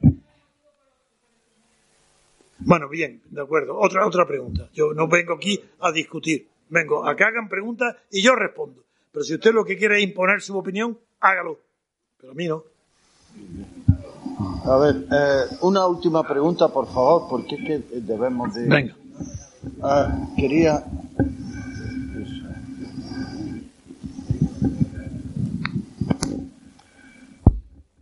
Bueno, 2.60 2.88
bien, 2.88 3.22
de 3.30 3.40
acuerdo. 3.40 3.78
Otra, 3.78 4.06
otra 4.06 4.26
pregunta. 4.26 4.68
Yo 4.72 4.92
no 4.92 5.06
vengo 5.08 5.34
aquí 5.34 5.60
a 5.80 5.92
discutir. 5.92 6.48
Vengo 6.68 7.06
a 7.06 7.16
que 7.16 7.24
hagan 7.24 7.48
preguntas 7.48 7.96
y 8.10 8.20
yo 8.22 8.34
respondo. 8.34 8.84
Pero 9.12 9.24
si 9.24 9.34
usted 9.34 9.52
lo 9.52 9.64
que 9.64 9.76
quiere 9.76 9.98
es 9.98 10.04
imponer 10.04 10.40
su 10.40 10.56
opinión, 10.56 10.98
hágalo. 11.20 11.60
Pero 12.20 12.32
a 12.32 12.34
mí 12.34 12.46
no. 12.46 12.64
A 14.64 14.76
ver, 14.78 15.06
eh, 15.10 15.56
una 15.62 15.86
última 15.86 16.22
pregunta, 16.22 16.68
por 16.68 16.86
favor, 16.86 17.26
porque 17.28 17.56
es 17.56 17.64
que 17.64 18.00
debemos 18.00 18.54
de... 18.54 18.68
Venga. 18.68 18.94
Ah, 19.82 20.28
quería 20.36 20.84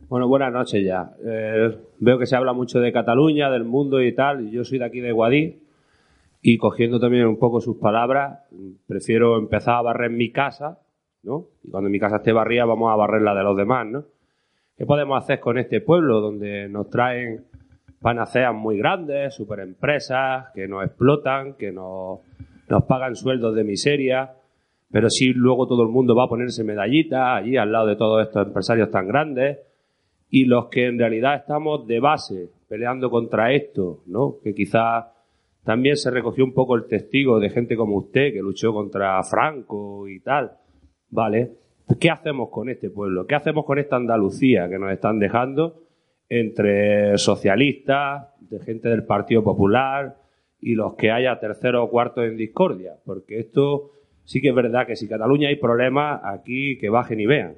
Bueno, 0.09 0.29
buenas 0.29 0.53
noches 0.53 0.85
ya. 0.85 1.11
Eh, 1.25 1.77
veo 1.99 2.19
que 2.19 2.27
se 2.27 2.37
habla 2.37 2.53
mucho 2.53 2.79
de 2.79 2.93
Cataluña, 2.93 3.51
del 3.51 3.65
mundo 3.65 4.01
y 4.01 4.15
tal. 4.15 4.51
Yo 4.51 4.65
soy 4.65 4.79
de 4.79 4.85
aquí 4.85 5.01
de 5.01 5.11
Guadí 5.11 5.59
y 6.43 6.59
cogiendo 6.59 7.01
también 7.01 7.27
un 7.27 7.39
poco 7.39 7.61
sus 7.61 7.77
palabras, 7.77 8.39
prefiero 8.87 9.37
empezar 9.37 9.75
a 9.75 9.83
barrer 9.83 10.11
mi 10.13 10.31
casa, 10.31 10.79
¿no? 11.25 11.47
Y 11.65 11.71
cuando 11.71 11.91
mi 11.91 11.99
casa 11.99 12.17
esté 12.17 12.33
barrida 12.33 12.65
vamos 12.65 12.93
a 12.93 12.97
barrer 12.97 13.23
la 13.23 13.35
de 13.35 13.43
los 13.43 13.57
demás, 13.57 13.87
¿no? 13.87 14.05
¿Qué 14.77 14.85
podemos 14.87 15.23
hacer 15.23 15.41
con 15.41 15.59
este 15.59 15.81
pueblo 15.81 16.21
donde 16.21 16.69
nos 16.69 16.91
traen 16.91 17.45
panaceas 18.01 18.55
muy 18.55 18.79
grandes, 18.79 19.35
superempresas, 19.35 20.49
que 20.55 20.69
nos 20.69 20.85
explotan, 20.85 21.55
que 21.55 21.73
nos, 21.73 22.21
nos 22.69 22.85
pagan 22.85 23.17
sueldos 23.17 23.55
de 23.55 23.65
miseria, 23.65 24.35
pero 24.91 25.09
sí 25.11 25.33
luego 25.33 25.67
todo 25.67 25.83
el 25.83 25.89
mundo 25.89 26.15
va 26.15 26.25
a 26.25 26.29
ponerse 26.29 26.63
medallitas 26.63 27.43
allí 27.43 27.57
al 27.57 27.73
lado 27.73 27.87
de 27.87 27.97
todos 27.97 28.27
estos 28.27 28.47
empresarios 28.47 28.91
tan 28.91 29.09
grandes? 29.09 29.59
y 30.31 30.45
los 30.45 30.67
que 30.67 30.87
en 30.87 30.99
realidad 30.99 31.37
estamos 31.37 31.87
de 31.87 32.01
base 32.01 32.51
peleando 32.69 33.11
contra 33.11 33.53
esto, 33.53 34.03
¿no? 34.07 34.37
Que 34.43 34.55
quizás 34.55 35.07
también 35.65 35.97
se 35.97 36.11
recogió 36.11 36.45
un 36.45 36.53
poco 36.53 36.77
el 36.77 36.87
testigo 36.87 37.39
de 37.39 37.51
gente 37.51 37.77
como 37.77 37.97
usted 37.97 38.33
que 38.33 38.41
luchó 38.41 38.73
contra 38.73 39.23
Franco 39.23 40.09
y 40.09 40.21
tal, 40.21 40.53
¿vale? 41.11 41.53
¿Qué 42.01 42.11
hacemos 42.11 42.51
con 42.51 42.69
este 42.69 42.91
pueblo? 42.91 43.27
¿Qué 43.27 43.37
hacemos 43.37 43.65
con 43.65 43.79
esta 43.79 43.97
Andalucía 43.97 44.69
que 44.69 44.79
nos 44.79 44.93
están 44.93 45.21
dejando 45.21 45.85
entre 46.29 47.17
socialistas, 47.17 48.27
de 48.41 48.59
gente 48.59 48.89
del 48.89 49.05
Partido 49.05 49.45
Popular 49.45 50.17
y 50.61 50.75
los 50.75 50.95
que 50.95 51.13
haya 51.13 51.39
tercero 51.39 51.85
o 51.85 51.91
cuarto 51.91 52.25
en 52.25 52.37
discordia? 52.37 52.97
Porque 53.05 53.39
esto 53.39 53.93
sí 54.25 54.41
que 54.41 54.49
es 54.49 54.55
verdad 54.55 54.85
que 54.87 54.97
si 54.97 55.07
Cataluña 55.07 55.49
hay 55.49 55.57
problemas, 55.57 56.21
aquí 56.25 56.77
que 56.79 56.91
bajen 56.91 57.21
y 57.21 57.27
vean. 57.27 57.57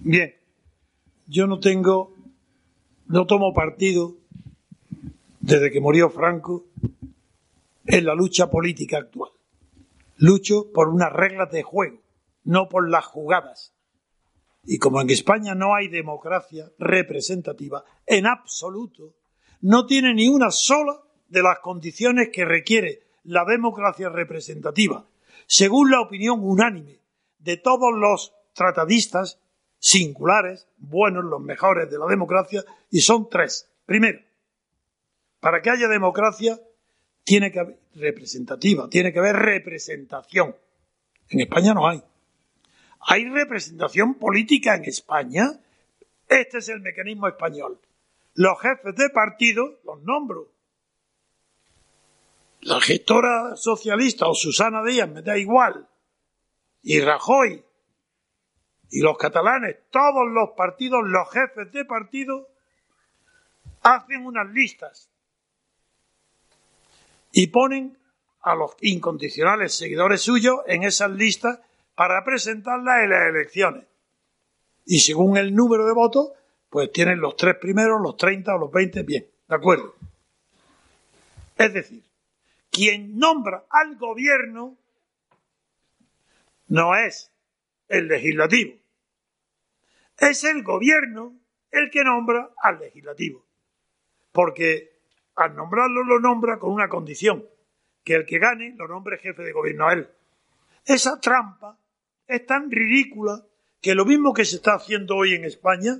Bien, 0.00 0.34
yo 1.28 1.46
no 1.46 1.60
tengo, 1.60 2.14
no 3.06 3.26
tomo 3.26 3.54
partido 3.54 4.16
desde 5.40 5.70
que 5.70 5.80
murió 5.80 6.10
Franco 6.10 6.64
en 7.86 8.04
la 8.04 8.14
lucha 8.16 8.50
política 8.50 8.98
actual. 8.98 9.30
Lucho 10.16 10.72
por 10.72 10.88
unas 10.88 11.12
reglas 11.12 11.50
de 11.52 11.62
juego, 11.62 12.03
no 12.44 12.68
por 12.68 12.88
las 12.88 13.04
jugadas. 13.06 13.74
Y 14.64 14.78
como 14.78 15.00
en 15.00 15.10
España 15.10 15.54
no 15.54 15.74
hay 15.74 15.88
democracia 15.88 16.70
representativa 16.78 17.84
en 18.06 18.26
absoluto, 18.26 19.14
no 19.60 19.86
tiene 19.86 20.14
ni 20.14 20.28
una 20.28 20.50
sola 20.50 21.00
de 21.28 21.42
las 21.42 21.58
condiciones 21.58 22.30
que 22.32 22.44
requiere 22.44 23.02
la 23.24 23.44
democracia 23.44 24.08
representativa, 24.08 25.06
según 25.46 25.90
la 25.90 26.00
opinión 26.00 26.40
unánime 26.42 27.00
de 27.38 27.56
todos 27.56 27.92
los 27.94 28.34
tratadistas 28.54 29.40
singulares, 29.78 30.66
buenos, 30.78 31.24
los 31.24 31.40
mejores 31.40 31.90
de 31.90 31.98
la 31.98 32.06
democracia, 32.06 32.64
y 32.90 33.00
son 33.00 33.28
tres. 33.28 33.70
Primero, 33.84 34.20
para 35.40 35.60
que 35.60 35.70
haya 35.70 35.88
democracia 35.88 36.58
tiene 37.22 37.50
que 37.50 37.60
haber 37.60 37.78
representativa, 37.94 38.88
tiene 38.88 39.12
que 39.12 39.18
haber 39.18 39.36
representación. 39.36 40.56
En 41.28 41.40
España 41.40 41.74
no 41.74 41.88
hay. 41.88 42.02
¿Hay 43.06 43.28
representación 43.28 44.14
política 44.14 44.74
en 44.74 44.84
España? 44.84 45.44
Este 46.28 46.58
es 46.58 46.68
el 46.68 46.80
mecanismo 46.80 47.28
español. 47.28 47.78
Los 48.34 48.60
jefes 48.60 48.96
de 48.96 49.10
partido 49.10 49.80
los 49.84 50.02
nombro. 50.02 50.48
La 52.62 52.80
gestora 52.80 53.56
socialista 53.56 54.26
o 54.26 54.34
Susana 54.34 54.82
Díaz 54.82 55.08
me 55.08 55.22
da 55.22 55.36
igual. 55.36 55.86
Y 56.82 57.00
Rajoy 57.00 57.62
y 58.90 59.00
los 59.00 59.18
catalanes, 59.18 59.76
todos 59.90 60.30
los 60.30 60.50
partidos, 60.56 61.02
los 61.04 61.30
jefes 61.30 61.72
de 61.72 61.84
partido, 61.84 62.48
hacen 63.82 64.24
unas 64.24 64.48
listas 64.52 65.10
y 67.32 67.48
ponen 67.48 67.98
a 68.40 68.54
los 68.54 68.76
incondicionales 68.80 69.74
seguidores 69.74 70.22
suyos 70.22 70.60
en 70.66 70.84
esas 70.84 71.10
listas 71.10 71.58
para 71.94 72.24
presentarla 72.24 73.04
en 73.04 73.10
las 73.10 73.28
elecciones. 73.28 73.84
Y 74.84 75.00
según 75.00 75.36
el 75.36 75.54
número 75.54 75.86
de 75.86 75.92
votos, 75.92 76.32
pues 76.68 76.90
tienen 76.92 77.20
los 77.20 77.36
tres 77.36 77.56
primeros, 77.56 78.00
los 78.02 78.16
30 78.16 78.54
o 78.54 78.58
los 78.58 78.72
20, 78.72 79.02
bien, 79.04 79.26
¿de 79.48 79.54
acuerdo? 79.54 79.94
Es 81.56 81.72
decir, 81.72 82.02
quien 82.70 83.16
nombra 83.16 83.64
al 83.70 83.96
gobierno 83.96 84.76
no 86.68 86.96
es 86.96 87.30
el 87.88 88.08
legislativo, 88.08 88.76
es 90.18 90.44
el 90.44 90.62
gobierno 90.62 91.34
el 91.70 91.90
que 91.90 92.04
nombra 92.04 92.50
al 92.56 92.78
legislativo. 92.78 93.44
Porque 94.32 94.94
al 95.36 95.54
nombrarlo 95.54 96.02
lo 96.04 96.20
nombra 96.20 96.58
con 96.58 96.72
una 96.72 96.88
condición, 96.88 97.46
que 98.02 98.14
el 98.14 98.26
que 98.26 98.38
gane 98.38 98.74
lo 98.76 98.88
nombre 98.88 99.18
jefe 99.18 99.42
de 99.42 99.52
gobierno 99.52 99.88
a 99.88 99.92
él. 99.92 100.08
Esa 100.84 101.20
trampa 101.20 101.78
es 102.26 102.46
tan 102.46 102.70
ridícula 102.70 103.42
que 103.80 103.94
lo 103.94 104.04
mismo 104.04 104.32
que 104.32 104.44
se 104.44 104.56
está 104.56 104.74
haciendo 104.74 105.16
hoy 105.16 105.34
en 105.34 105.44
España, 105.44 105.98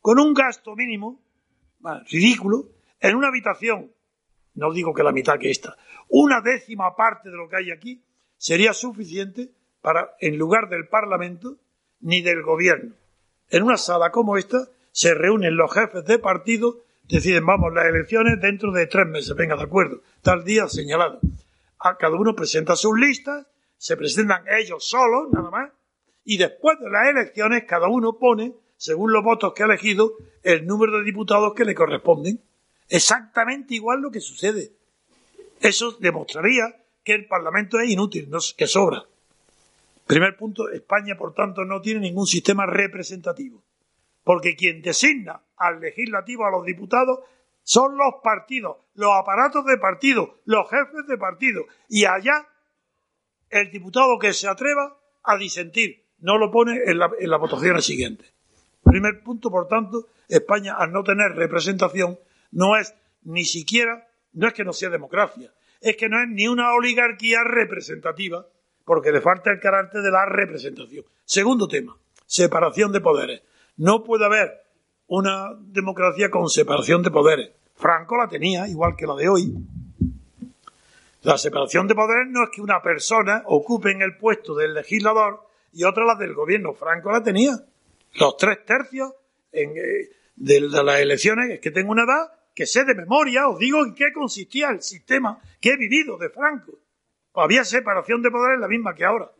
con 0.00 0.18
un 0.18 0.32
gasto 0.34 0.74
mínimo, 0.74 1.20
ridículo, 2.10 2.70
en 3.00 3.16
una 3.16 3.28
habitación, 3.28 3.92
no 4.54 4.72
digo 4.72 4.94
que 4.94 5.02
la 5.02 5.12
mitad 5.12 5.38
que 5.38 5.50
esta, 5.50 5.76
una 6.08 6.40
décima 6.40 6.96
parte 6.96 7.30
de 7.30 7.36
lo 7.36 7.48
que 7.48 7.56
hay 7.56 7.70
aquí, 7.70 8.02
sería 8.36 8.72
suficiente 8.72 9.50
para, 9.80 10.14
en 10.20 10.38
lugar 10.38 10.68
del 10.68 10.88
Parlamento 10.88 11.58
ni 12.00 12.22
del 12.22 12.42
Gobierno. 12.42 12.94
En 13.50 13.62
una 13.62 13.76
sala 13.76 14.10
como 14.10 14.36
esta 14.36 14.68
se 14.92 15.14
reúnen 15.14 15.56
los 15.56 15.72
jefes 15.72 16.04
de 16.04 16.18
partido, 16.18 16.84
deciden, 17.04 17.46
vamos, 17.46 17.72
las 17.72 17.86
elecciones 17.86 18.40
dentro 18.40 18.72
de 18.72 18.86
tres 18.86 19.06
meses, 19.06 19.34
venga, 19.34 19.56
de 19.56 19.62
acuerdo, 19.62 20.02
tal 20.22 20.44
día 20.44 20.68
señalado. 20.68 21.20
A 21.78 21.96
cada 21.96 22.16
uno 22.16 22.34
presenta 22.34 22.74
sus 22.74 22.98
listas, 22.98 23.46
se 23.78 23.96
presentan 23.96 24.44
ellos 24.58 24.86
solos, 24.86 25.30
nada 25.32 25.50
más, 25.50 25.70
y 26.24 26.36
después 26.36 26.78
de 26.80 26.90
las 26.90 27.08
elecciones 27.08 27.64
cada 27.64 27.88
uno 27.88 28.18
pone, 28.18 28.52
según 28.76 29.12
los 29.12 29.24
votos 29.24 29.54
que 29.54 29.62
ha 29.62 29.66
elegido, 29.66 30.12
el 30.42 30.66
número 30.66 30.98
de 30.98 31.04
diputados 31.04 31.54
que 31.54 31.64
le 31.64 31.74
corresponden. 31.74 32.42
Exactamente 32.88 33.74
igual 33.74 34.00
lo 34.00 34.10
que 34.10 34.20
sucede. 34.20 34.72
Eso 35.60 35.92
demostraría 35.92 36.84
que 37.02 37.14
el 37.14 37.26
Parlamento 37.26 37.80
es 37.80 37.88
inútil, 37.88 38.30
que 38.56 38.66
sobra. 38.66 39.04
Primer 40.06 40.36
punto, 40.36 40.70
España, 40.70 41.16
por 41.16 41.34
tanto, 41.34 41.64
no 41.64 41.80
tiene 41.80 42.00
ningún 42.00 42.26
sistema 42.26 42.66
representativo, 42.66 43.62
porque 44.24 44.56
quien 44.56 44.82
designa 44.82 45.42
al 45.56 45.80
legislativo, 45.80 46.46
a 46.46 46.50
los 46.50 46.64
diputados, 46.64 47.20
son 47.62 47.96
los 47.96 48.14
partidos, 48.22 48.76
los 48.94 49.12
aparatos 49.14 49.64
de 49.66 49.76
partido, 49.76 50.40
los 50.44 50.68
jefes 50.70 51.06
de 51.06 51.18
partido, 51.18 51.64
y 51.88 52.06
allá 52.06 52.48
el 53.50 53.70
diputado 53.70 54.18
que 54.18 54.32
se 54.32 54.48
atreva 54.48 54.98
a 55.22 55.36
disentir 55.36 56.04
no 56.20 56.38
lo 56.38 56.50
pone 56.50 56.80
en 56.86 56.98
la, 56.98 57.10
en 57.18 57.30
la 57.30 57.36
votación 57.36 57.80
siguiente. 57.82 58.24
Primer 58.82 59.22
punto, 59.22 59.50
por 59.50 59.68
tanto, 59.68 60.06
España, 60.28 60.74
al 60.74 60.92
no 60.92 61.02
tener 61.02 61.32
representación, 61.32 62.18
no 62.52 62.76
es 62.76 62.94
ni 63.22 63.44
siquiera, 63.44 64.08
no 64.32 64.48
es 64.48 64.54
que 64.54 64.64
no 64.64 64.72
sea 64.72 64.90
democracia, 64.90 65.52
es 65.80 65.96
que 65.96 66.08
no 66.08 66.20
es 66.20 66.28
ni 66.28 66.48
una 66.48 66.72
oligarquía 66.72 67.44
representativa, 67.44 68.46
porque 68.84 69.12
le 69.12 69.20
falta 69.20 69.50
el 69.50 69.60
carácter 69.60 70.02
de 70.02 70.10
la 70.10 70.24
representación. 70.26 71.04
Segundo 71.24 71.68
tema, 71.68 71.96
separación 72.24 72.90
de 72.90 73.00
poderes. 73.00 73.42
No 73.76 74.02
puede 74.02 74.24
haber 74.24 74.62
una 75.06 75.54
democracia 75.60 76.30
con 76.30 76.48
separación 76.48 77.02
de 77.02 77.10
poderes. 77.10 77.50
Franco 77.74 78.16
la 78.16 78.28
tenía, 78.28 78.66
igual 78.66 78.96
que 78.96 79.06
la 79.06 79.14
de 79.14 79.28
hoy. 79.28 79.54
La 81.22 81.36
separación 81.36 81.88
de 81.88 81.94
poderes 81.94 82.28
no 82.28 82.44
es 82.44 82.50
que 82.50 82.60
una 82.60 82.80
persona 82.80 83.42
ocupe 83.46 83.90
en 83.90 84.02
el 84.02 84.16
puesto 84.16 84.54
del 84.54 84.74
legislador 84.74 85.46
y 85.72 85.84
otra 85.84 86.04
la 86.04 86.14
del 86.14 86.34
gobierno. 86.34 86.74
Franco 86.74 87.10
la 87.10 87.22
tenía. 87.22 87.52
Los 88.14 88.36
tres 88.36 88.64
tercios 88.64 89.12
en, 89.52 89.70
eh, 89.70 90.10
de, 90.36 90.60
de, 90.60 90.84
las 90.84 91.00
elecciones, 91.00 91.50
es 91.50 91.60
que 91.60 91.70
tengo 91.70 91.92
una 91.92 92.04
edad 92.04 92.32
que 92.54 92.66
sé 92.66 92.84
de 92.84 92.94
memoria, 92.94 93.48
os 93.48 93.58
digo 93.58 93.84
en 93.84 93.94
qué 93.94 94.12
consistía 94.12 94.70
el 94.70 94.82
sistema 94.82 95.40
que 95.60 95.70
he 95.70 95.76
vivido 95.76 96.16
de 96.16 96.30
Franco 96.30 96.78
había 97.42 97.64
separación 97.64 98.22
de 98.22 98.30
poderes 98.30 98.60
la 98.60 98.68
misma 98.68 98.94
que 98.94 99.04
ahora. 99.04 99.30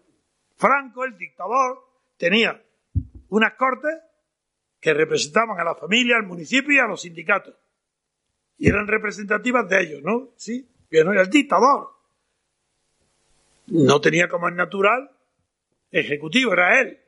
Franco, 0.57 1.05
el 1.05 1.17
dictador, 1.17 1.85
tenía 2.17 2.63
unas 3.29 3.55
cortes 3.55 3.95
que 4.81 4.95
representaban 4.95 5.59
a 5.59 5.65
la 5.65 5.75
familia, 5.75 6.17
al 6.17 6.27
municipio 6.27 6.75
y 6.75 6.79
a 6.79 6.87
los 6.87 7.03
sindicatos. 7.03 7.55
Y 8.57 8.69
eran 8.69 8.87
representativas 8.87 9.69
de 9.69 9.81
ellos, 9.81 10.03
¿no? 10.03 10.31
Sí, 10.37 10.69
que 10.91 11.05
no 11.05 11.13
era 11.13 11.23
el 11.23 11.31
dictador. 11.31 11.91
No 13.67 14.01
tenía 14.01 14.29
como 14.29 14.49
es 14.49 14.55
natural 14.55 15.11
ejecutivo, 15.91 16.53
era 16.53 16.81
él. 16.81 16.99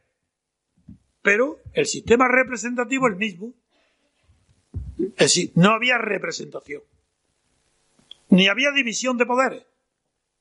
Pero 1.23 1.59
el 1.73 1.87
sistema 1.87 2.29
representativo 2.29 3.07
es 3.07 3.13
el 3.13 3.19
mismo. 3.19 3.55
Es 4.99 5.17
decir, 5.17 5.53
no 5.55 5.71
había 5.71 5.99
representación. 5.99 6.83
Ni 8.29 8.49
había 8.49 8.71
división 8.71 9.17
de 9.19 9.27
poderes 9.27 9.65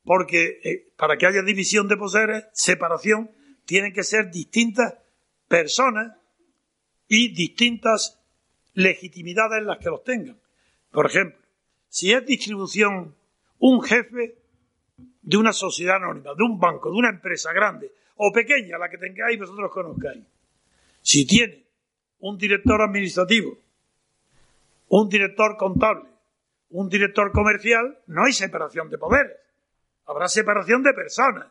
porque 0.10 0.60
eh, 0.64 0.92
para 0.98 1.18
que 1.18 1.28
haya 1.28 1.44
división 1.44 1.88
de 1.88 1.96
poderes, 1.96 2.46
separación, 2.52 3.30
tienen 3.66 3.94
que 3.94 4.04
ser 4.04 4.32
distintas 4.32 4.96
personas 5.48 6.18
y 7.08 7.32
distintas 7.34 8.20
legitimidades 8.74 9.64
las 9.64 9.78
que 9.78 9.90
los 9.90 10.04
tengan. 10.04 10.40
Por 10.92 11.06
ejemplo, 11.06 11.38
si 11.90 12.12
es 12.12 12.26
distribución 12.26 13.16
un 13.60 13.82
jefe 13.82 14.36
de 15.22 15.38
una 15.38 15.54
sociedad 15.54 15.98
anónima, 15.98 16.34
de 16.34 16.44
un 16.44 16.60
banco, 16.60 16.90
de 16.90 16.98
una 16.98 17.10
empresa 17.10 17.54
grande 17.54 17.92
o 18.18 18.32
pequeña, 18.32 18.78
la 18.78 18.90
que 18.90 18.98
tengáis 18.98 19.40
vosotros 19.40 19.72
conozcáis, 19.72 20.24
si 21.02 21.26
tiene 21.26 21.64
un 22.20 22.38
director 22.38 22.82
administrativo, 22.82 23.58
un 24.90 25.08
director 25.08 25.56
contable, 25.58 26.10
un 26.72 26.90
director 26.90 27.32
comercial, 27.32 28.00
no 28.08 28.26
hay 28.26 28.34
separación 28.34 28.90
de 28.90 28.98
poderes 28.98 29.38
habrá 30.10 30.28
separación 30.28 30.82
de 30.82 30.94
personas, 30.94 31.48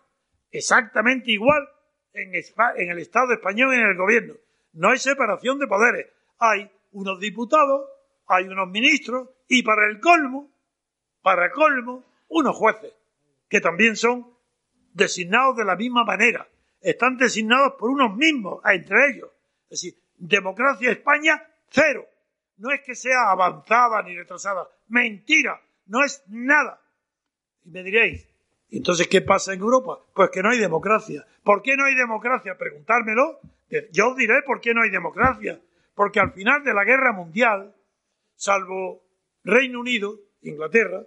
exactamente 0.51 1.31
igual 1.31 1.69
en, 2.13 2.33
en 2.35 2.91
el 2.91 2.99
Estado 2.99 3.33
español 3.33 3.73
y 3.73 3.77
en 3.77 3.87
el 3.87 3.97
gobierno. 3.97 4.35
No 4.73 4.91
hay 4.91 4.99
separación 4.99 5.61
de 5.61 5.69
poderes. 5.69 6.09
Hay 6.39 6.69
unos 6.91 7.21
diputados, 7.21 7.89
hay 8.27 8.49
unos 8.49 8.69
ministros 8.69 9.29
y 9.47 9.63
para 9.63 9.87
el 9.87 10.01
colmo, 10.01 10.51
para 11.29 11.51
colmo, 11.51 12.03
unos 12.29 12.57
jueces, 12.57 12.95
que 13.51 13.61
también 13.61 13.97
son 13.97 14.33
designados 14.95 15.59
de 15.59 15.65
la 15.67 15.77
misma 15.77 16.03
manera. 16.03 16.49
Están 16.81 17.19
designados 17.19 17.75
por 17.79 17.91
unos 17.91 18.17
mismos, 18.17 18.63
entre 18.65 19.11
ellos. 19.11 19.29
Es 19.65 19.83
decir, 19.83 19.95
democracia 20.17 20.91
España, 20.91 21.47
cero. 21.69 22.07
No 22.57 22.71
es 22.71 22.81
que 22.81 22.95
sea 22.95 23.31
avanzada 23.31 24.03
ni 24.05 24.17
retrasada. 24.17 24.71
Mentira. 24.89 25.61
No 25.85 26.03
es 26.03 26.25
nada. 26.29 26.81
Y 27.63 27.73
me 27.73 27.83
diréis, 27.83 28.27
entonces, 28.71 29.07
¿qué 29.07 29.21
pasa 29.21 29.53
en 29.53 29.61
Europa? 29.61 29.99
Pues 30.15 30.31
que 30.31 30.43
no 30.43 30.49
hay 30.49 30.59
democracia. 30.59 31.27
¿Por 31.45 31.61
qué 31.61 31.77
no 31.77 31.85
hay 31.85 31.95
democracia? 31.95 32.57
Preguntármelo. 32.57 33.39
Yo 33.93 34.13
os 34.13 34.17
diré 34.17 34.41
por 34.47 34.63
qué 34.63 34.73
no 34.73 34.81
hay 34.81 34.89
democracia. 34.89 35.61
Porque 35.95 36.21
al 36.21 36.33
final 36.33 36.65
de 36.65 36.73
la 36.73 36.85
guerra 36.85 37.13
mundial, 37.13 37.75
salvo 38.35 39.03
Reino 39.45 39.81
Unido, 39.81 40.21
Inglaterra, 40.43 41.05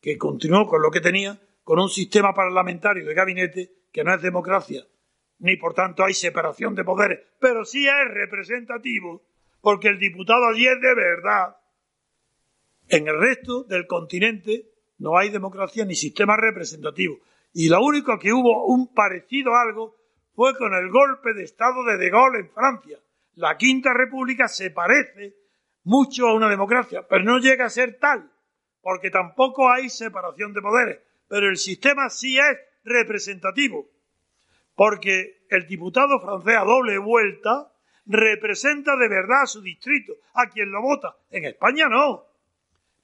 que 0.00 0.16
continuó 0.16 0.66
con 0.66 0.82
lo 0.82 0.90
que 0.90 1.00
tenía, 1.00 1.40
con 1.62 1.78
un 1.78 1.88
sistema 1.88 2.32
parlamentario 2.34 3.04
de 3.06 3.14
gabinete 3.14 3.72
que 3.92 4.04
no 4.04 4.14
es 4.14 4.22
democracia, 4.22 4.86
ni 5.38 5.56
por 5.56 5.74
tanto 5.74 6.04
hay 6.04 6.14
separación 6.14 6.74
de 6.74 6.84
poderes, 6.84 7.20
pero 7.40 7.64
sí 7.64 7.86
es 7.86 8.14
representativo, 8.14 9.22
porque 9.60 9.88
el 9.88 9.98
diputado 9.98 10.46
allí 10.46 10.66
es 10.66 10.80
de 10.80 10.94
verdad. 10.94 11.56
En 12.88 13.06
el 13.06 13.18
resto 13.18 13.64
del 13.64 13.86
continente 13.86 14.70
no 14.98 15.18
hay 15.18 15.30
democracia 15.30 15.84
ni 15.84 15.94
sistema 15.94 16.36
representativo. 16.36 17.18
Y 17.52 17.68
lo 17.68 17.82
único 17.82 18.18
que 18.18 18.32
hubo 18.32 18.66
un 18.66 18.92
parecido 18.94 19.54
algo 19.54 19.96
fue 20.34 20.56
con 20.56 20.74
el 20.74 20.88
golpe 20.90 21.34
de 21.34 21.44
Estado 21.44 21.84
de 21.84 21.96
De 21.96 22.10
Gaulle 22.10 22.40
en 22.40 22.50
Francia. 22.50 22.98
La 23.34 23.56
Quinta 23.56 23.92
República 23.92 24.48
se 24.48 24.70
parece 24.70 25.36
mucho 25.84 26.28
a 26.28 26.34
una 26.34 26.48
democracia, 26.48 27.06
pero 27.08 27.24
no 27.24 27.38
llega 27.38 27.66
a 27.66 27.70
ser 27.70 27.98
tal, 27.98 28.30
porque 28.82 29.10
tampoco 29.10 29.70
hay 29.70 29.88
separación 29.90 30.52
de 30.52 30.62
poderes. 30.62 30.98
Pero 31.28 31.48
el 31.48 31.56
sistema 31.56 32.08
sí 32.10 32.38
es 32.38 32.58
representativo, 32.84 33.88
porque 34.74 35.42
el 35.50 35.66
diputado 35.66 36.20
francés 36.20 36.56
a 36.56 36.64
doble 36.64 36.98
vuelta 36.98 37.72
representa 38.06 38.96
de 38.96 39.08
verdad 39.08 39.42
a 39.42 39.46
su 39.46 39.60
distrito, 39.60 40.14
a 40.34 40.48
quien 40.48 40.70
lo 40.70 40.80
vota. 40.80 41.16
En 41.30 41.44
España 41.44 41.88
no. 41.88 42.24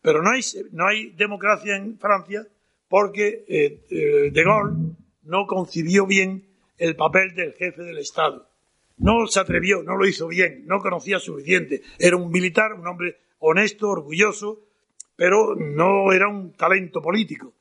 Pero 0.01 0.22
no 0.22 0.30
hay, 0.30 0.40
no 0.72 0.86
hay 0.86 1.10
democracia 1.10 1.76
en 1.76 1.98
Francia 1.98 2.46
porque 2.88 3.44
eh, 3.48 3.80
eh, 3.90 4.30
De 4.32 4.44
Gaulle 4.44 4.94
no 5.24 5.46
concibió 5.46 6.06
bien 6.06 6.46
el 6.78 6.96
papel 6.96 7.34
del 7.34 7.55
jefe 7.55 7.82
del 7.82 7.98
Estado. 7.98 8.48
No 8.96 9.26
se 9.26 9.40
atrevió, 9.40 9.82
no 9.82 9.96
lo 9.96 10.06
hizo 10.06 10.28
bien, 10.28 10.64
no 10.66 10.78
conocía 10.78 11.18
suficiente. 11.18 11.82
Era 11.98 12.16
un 12.16 12.30
militar, 12.30 12.74
un 12.74 12.86
hombre 12.86 13.16
honesto, 13.38 13.88
orgulloso, 13.88 14.60
pero 15.16 15.55
no 15.55 16.12
era 16.12 16.28
un 16.28 16.53
talento 16.53 17.01
político. 17.01 17.53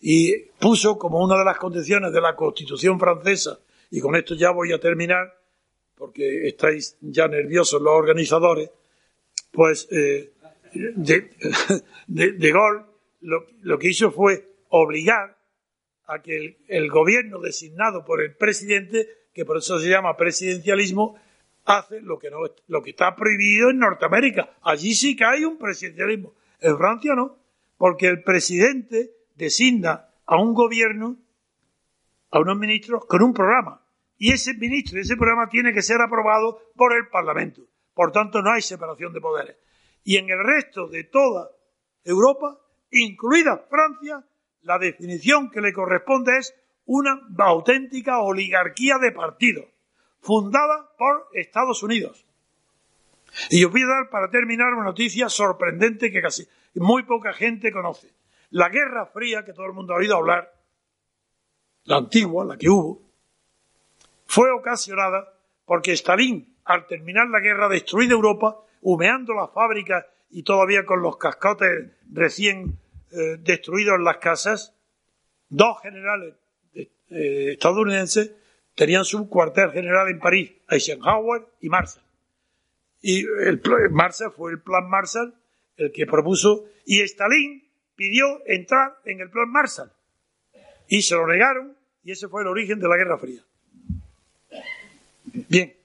Y 0.00 0.34
puso 0.58 0.98
como 0.98 1.22
una 1.22 1.38
de 1.38 1.44
las 1.44 1.58
condiciones 1.58 2.12
de 2.12 2.20
la 2.20 2.34
Constitución 2.34 2.98
francesa 2.98 3.58
y 3.90 4.00
con 4.00 4.14
esto 4.14 4.34
ya 4.34 4.50
voy 4.50 4.72
a 4.72 4.78
terminar, 4.78 5.36
porque 5.96 6.46
estáis 6.46 6.96
ya 7.00 7.28
nerviosos 7.28 7.82
los 7.82 7.92
organizadores, 7.92 8.70
pues 9.50 9.88
eh, 9.90 10.32
de, 10.72 11.30
de, 12.06 12.52
Gaulle 12.52 12.84
lo, 13.20 13.78
que 13.78 13.88
hizo 13.88 14.10
fue 14.12 14.48
obligar 14.68 15.36
a 16.06 16.22
que 16.22 16.36
el, 16.36 16.56
el, 16.68 16.88
gobierno 16.88 17.40
designado 17.40 18.04
por 18.04 18.22
el 18.22 18.34
presidente, 18.36 19.08
que 19.34 19.44
por 19.44 19.58
eso 19.58 19.78
se 19.80 19.88
llama 19.88 20.16
presidencialismo, 20.16 21.16
hace 21.64 22.00
lo 22.00 22.18
que, 22.18 22.30
no, 22.30 22.38
lo 22.68 22.82
que 22.82 22.90
está 22.90 23.14
prohibido 23.14 23.70
en 23.70 23.78
Norteamérica. 23.78 24.56
Allí 24.62 24.94
sí 24.94 25.16
que 25.16 25.24
hay 25.24 25.44
un 25.44 25.58
presidencialismo. 25.58 26.34
En 26.60 26.76
Francia 26.76 27.14
no, 27.14 27.38
porque 27.76 28.06
el 28.06 28.22
presidente 28.22 29.12
designa 29.34 30.08
a 30.26 30.40
un 30.40 30.54
gobierno, 30.54 31.16
a 32.30 32.40
unos 32.40 32.58
ministros, 32.58 33.06
con 33.06 33.22
un 33.22 33.32
programa. 33.32 33.82
Y 34.16 34.32
ese 34.32 34.54
ministro, 34.54 35.00
ese 35.00 35.16
programa 35.16 35.48
tiene 35.48 35.72
que 35.72 35.82
ser 35.82 36.00
aprobado 36.00 36.60
por 36.76 36.92
el 36.92 37.08
Parlamento. 37.08 37.62
Por 37.94 38.12
tanto, 38.12 38.42
no 38.42 38.52
hay 38.52 38.62
separación 38.62 39.12
de 39.12 39.20
poderes. 39.20 39.56
Y 40.04 40.16
en 40.16 40.28
el 40.30 40.44
resto 40.44 40.88
de 40.88 41.04
toda 41.04 41.50
Europa, 42.04 42.58
incluida 42.90 43.66
Francia, 43.68 44.24
la 44.62 44.78
definición 44.78 45.50
que 45.50 45.60
le 45.60 45.72
corresponde 45.72 46.36
es 46.38 46.54
una 46.84 47.20
auténtica 47.38 48.20
oligarquía 48.20 48.98
de 48.98 49.12
partidos 49.12 49.66
fundada 50.20 50.90
por 50.98 51.28
Estados 51.34 51.82
Unidos. 51.82 52.26
Y 53.50 53.64
os 53.64 53.72
voy 53.72 53.82
a 53.82 53.86
dar 53.86 54.10
para 54.10 54.30
terminar 54.30 54.72
una 54.72 54.84
noticia 54.84 55.28
sorprendente 55.28 56.10
que 56.10 56.22
casi 56.22 56.46
muy 56.74 57.02
poca 57.04 57.32
gente 57.32 57.72
conoce. 57.72 58.12
La 58.50 58.68
Guerra 58.68 59.06
Fría, 59.06 59.44
que 59.44 59.52
todo 59.52 59.66
el 59.66 59.72
mundo 59.72 59.94
ha 59.94 59.98
oído 59.98 60.16
hablar, 60.16 60.52
la 61.84 61.96
antigua, 61.96 62.44
la 62.44 62.56
que 62.56 62.68
hubo, 62.68 63.02
fue 64.26 64.50
ocasionada 64.50 65.32
porque 65.64 65.92
Stalin, 65.92 66.56
al 66.64 66.86
terminar 66.86 67.28
la 67.28 67.40
guerra, 67.40 67.68
destruida 67.68 68.12
Europa, 68.12 68.58
humeando 68.82 69.34
las 69.34 69.50
fábricas 69.52 70.04
y 70.30 70.42
todavía 70.42 70.84
con 70.84 71.02
los 71.02 71.16
cascotes 71.16 71.90
recién 72.12 72.78
eh, 73.12 73.36
destruidos 73.40 73.96
en 73.96 74.04
las 74.04 74.18
casas, 74.18 74.74
dos 75.48 75.80
generales 75.82 76.34
eh, 76.74 77.52
estadounidenses 77.52 78.32
tenían 78.74 79.04
su 79.04 79.28
cuartel 79.28 79.72
general 79.72 80.08
en 80.08 80.20
París, 80.20 80.52
Eisenhower 80.68 81.46
y 81.60 81.68
Marshall. 81.68 82.04
Y 83.02 83.20
el 83.20 83.60
Marshall 83.90 84.32
fue 84.32 84.52
el 84.52 84.60
plan 84.60 84.88
Marshall 84.88 85.34
el 85.76 85.92
que 85.92 86.06
propuso, 86.06 86.66
y 86.84 87.00
Stalin 87.00 87.66
pidió 87.96 88.42
entrar 88.46 88.98
en 89.04 89.20
el 89.20 89.30
plan 89.30 89.48
Marshall. 89.50 89.90
Y 90.88 91.02
se 91.02 91.14
lo 91.14 91.26
negaron, 91.26 91.76
y 92.02 92.12
ese 92.12 92.28
fue 92.28 92.42
el 92.42 92.48
origen 92.48 92.78
de 92.80 92.88
la 92.88 92.96
Guerra 92.96 93.18
Fría. 93.18 93.42
Bien. 95.48 95.79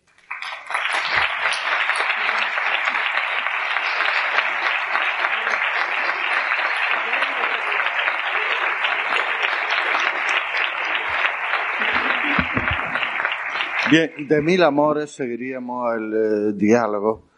Bien, 13.92 14.12
de 14.28 14.42
mil 14.42 14.64
amores 14.64 15.12
seguiríamos 15.12 15.96
el 15.96 16.14
eh, 16.14 16.54
diálogo 16.54 17.30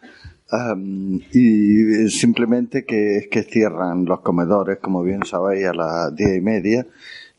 y 1.34 2.08
simplemente 2.10 2.86
que, 2.86 3.28
que 3.30 3.44
cierran 3.44 4.06
los 4.06 4.22
comedores, 4.22 4.78
como 4.80 5.04
bien 5.04 5.26
sabéis, 5.26 5.68
a 5.68 5.74
las 5.74 6.16
diez 6.16 6.38
y 6.38 6.42
media 6.42 6.88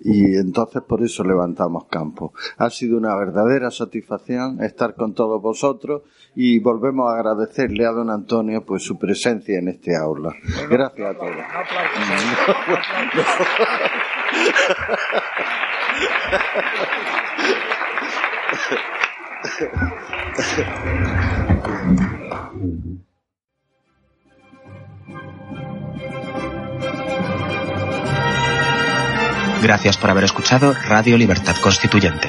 y 0.01 0.37
entonces 0.37 0.83
por 0.83 1.03
eso 1.03 1.25
levantamos 1.25 1.87
campo. 1.87 2.33
Ha 2.59 2.71
sido 2.71 2.99
una 2.99 3.17
verdadera 3.17 3.71
satisfacción 3.71 4.63
estar 4.63 4.95
con 4.95 5.15
todos 5.15 5.41
vosotros 5.43 6.03
y 6.35 6.59
volvemos 6.61 7.11
a 7.11 7.15
agradecerle 7.15 7.87
a 7.87 7.93
don 7.93 8.11
Antonio 8.11 8.65
pues 8.65 8.83
su 8.83 8.99
presencia 8.99 9.59
en 9.59 9.69
este 9.69 9.97
aula. 9.97 10.35
Gracias 10.69 11.11
a 11.11 11.19
todos. 11.19 11.33
Gracias 29.63 29.97
por 29.97 30.11
haber 30.11 30.25
escuchado 30.25 30.75
Radio 30.87 31.17
Libertad 31.17 31.57
Constituyente. 31.61 32.29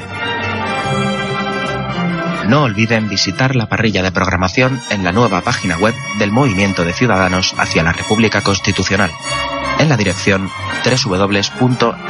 No 2.48 2.64
olviden 2.64 3.08
visitar 3.08 3.56
la 3.56 3.70
parrilla 3.70 4.02
de 4.02 4.12
programación 4.12 4.82
en 4.90 5.04
la 5.04 5.12
nueva 5.12 5.42
página 5.42 5.78
web 5.78 5.94
del 6.18 6.32
Movimiento 6.32 6.84
de 6.84 6.94
Ciudadanos 6.94 7.54
hacia 7.60 7.84
la 7.84 7.92
República 7.92 8.42
Constitucional, 8.42 9.12
en 9.78 9.88
la 9.88 9.98
dirección 9.98 10.50
www.mcrc.es. 10.84 12.10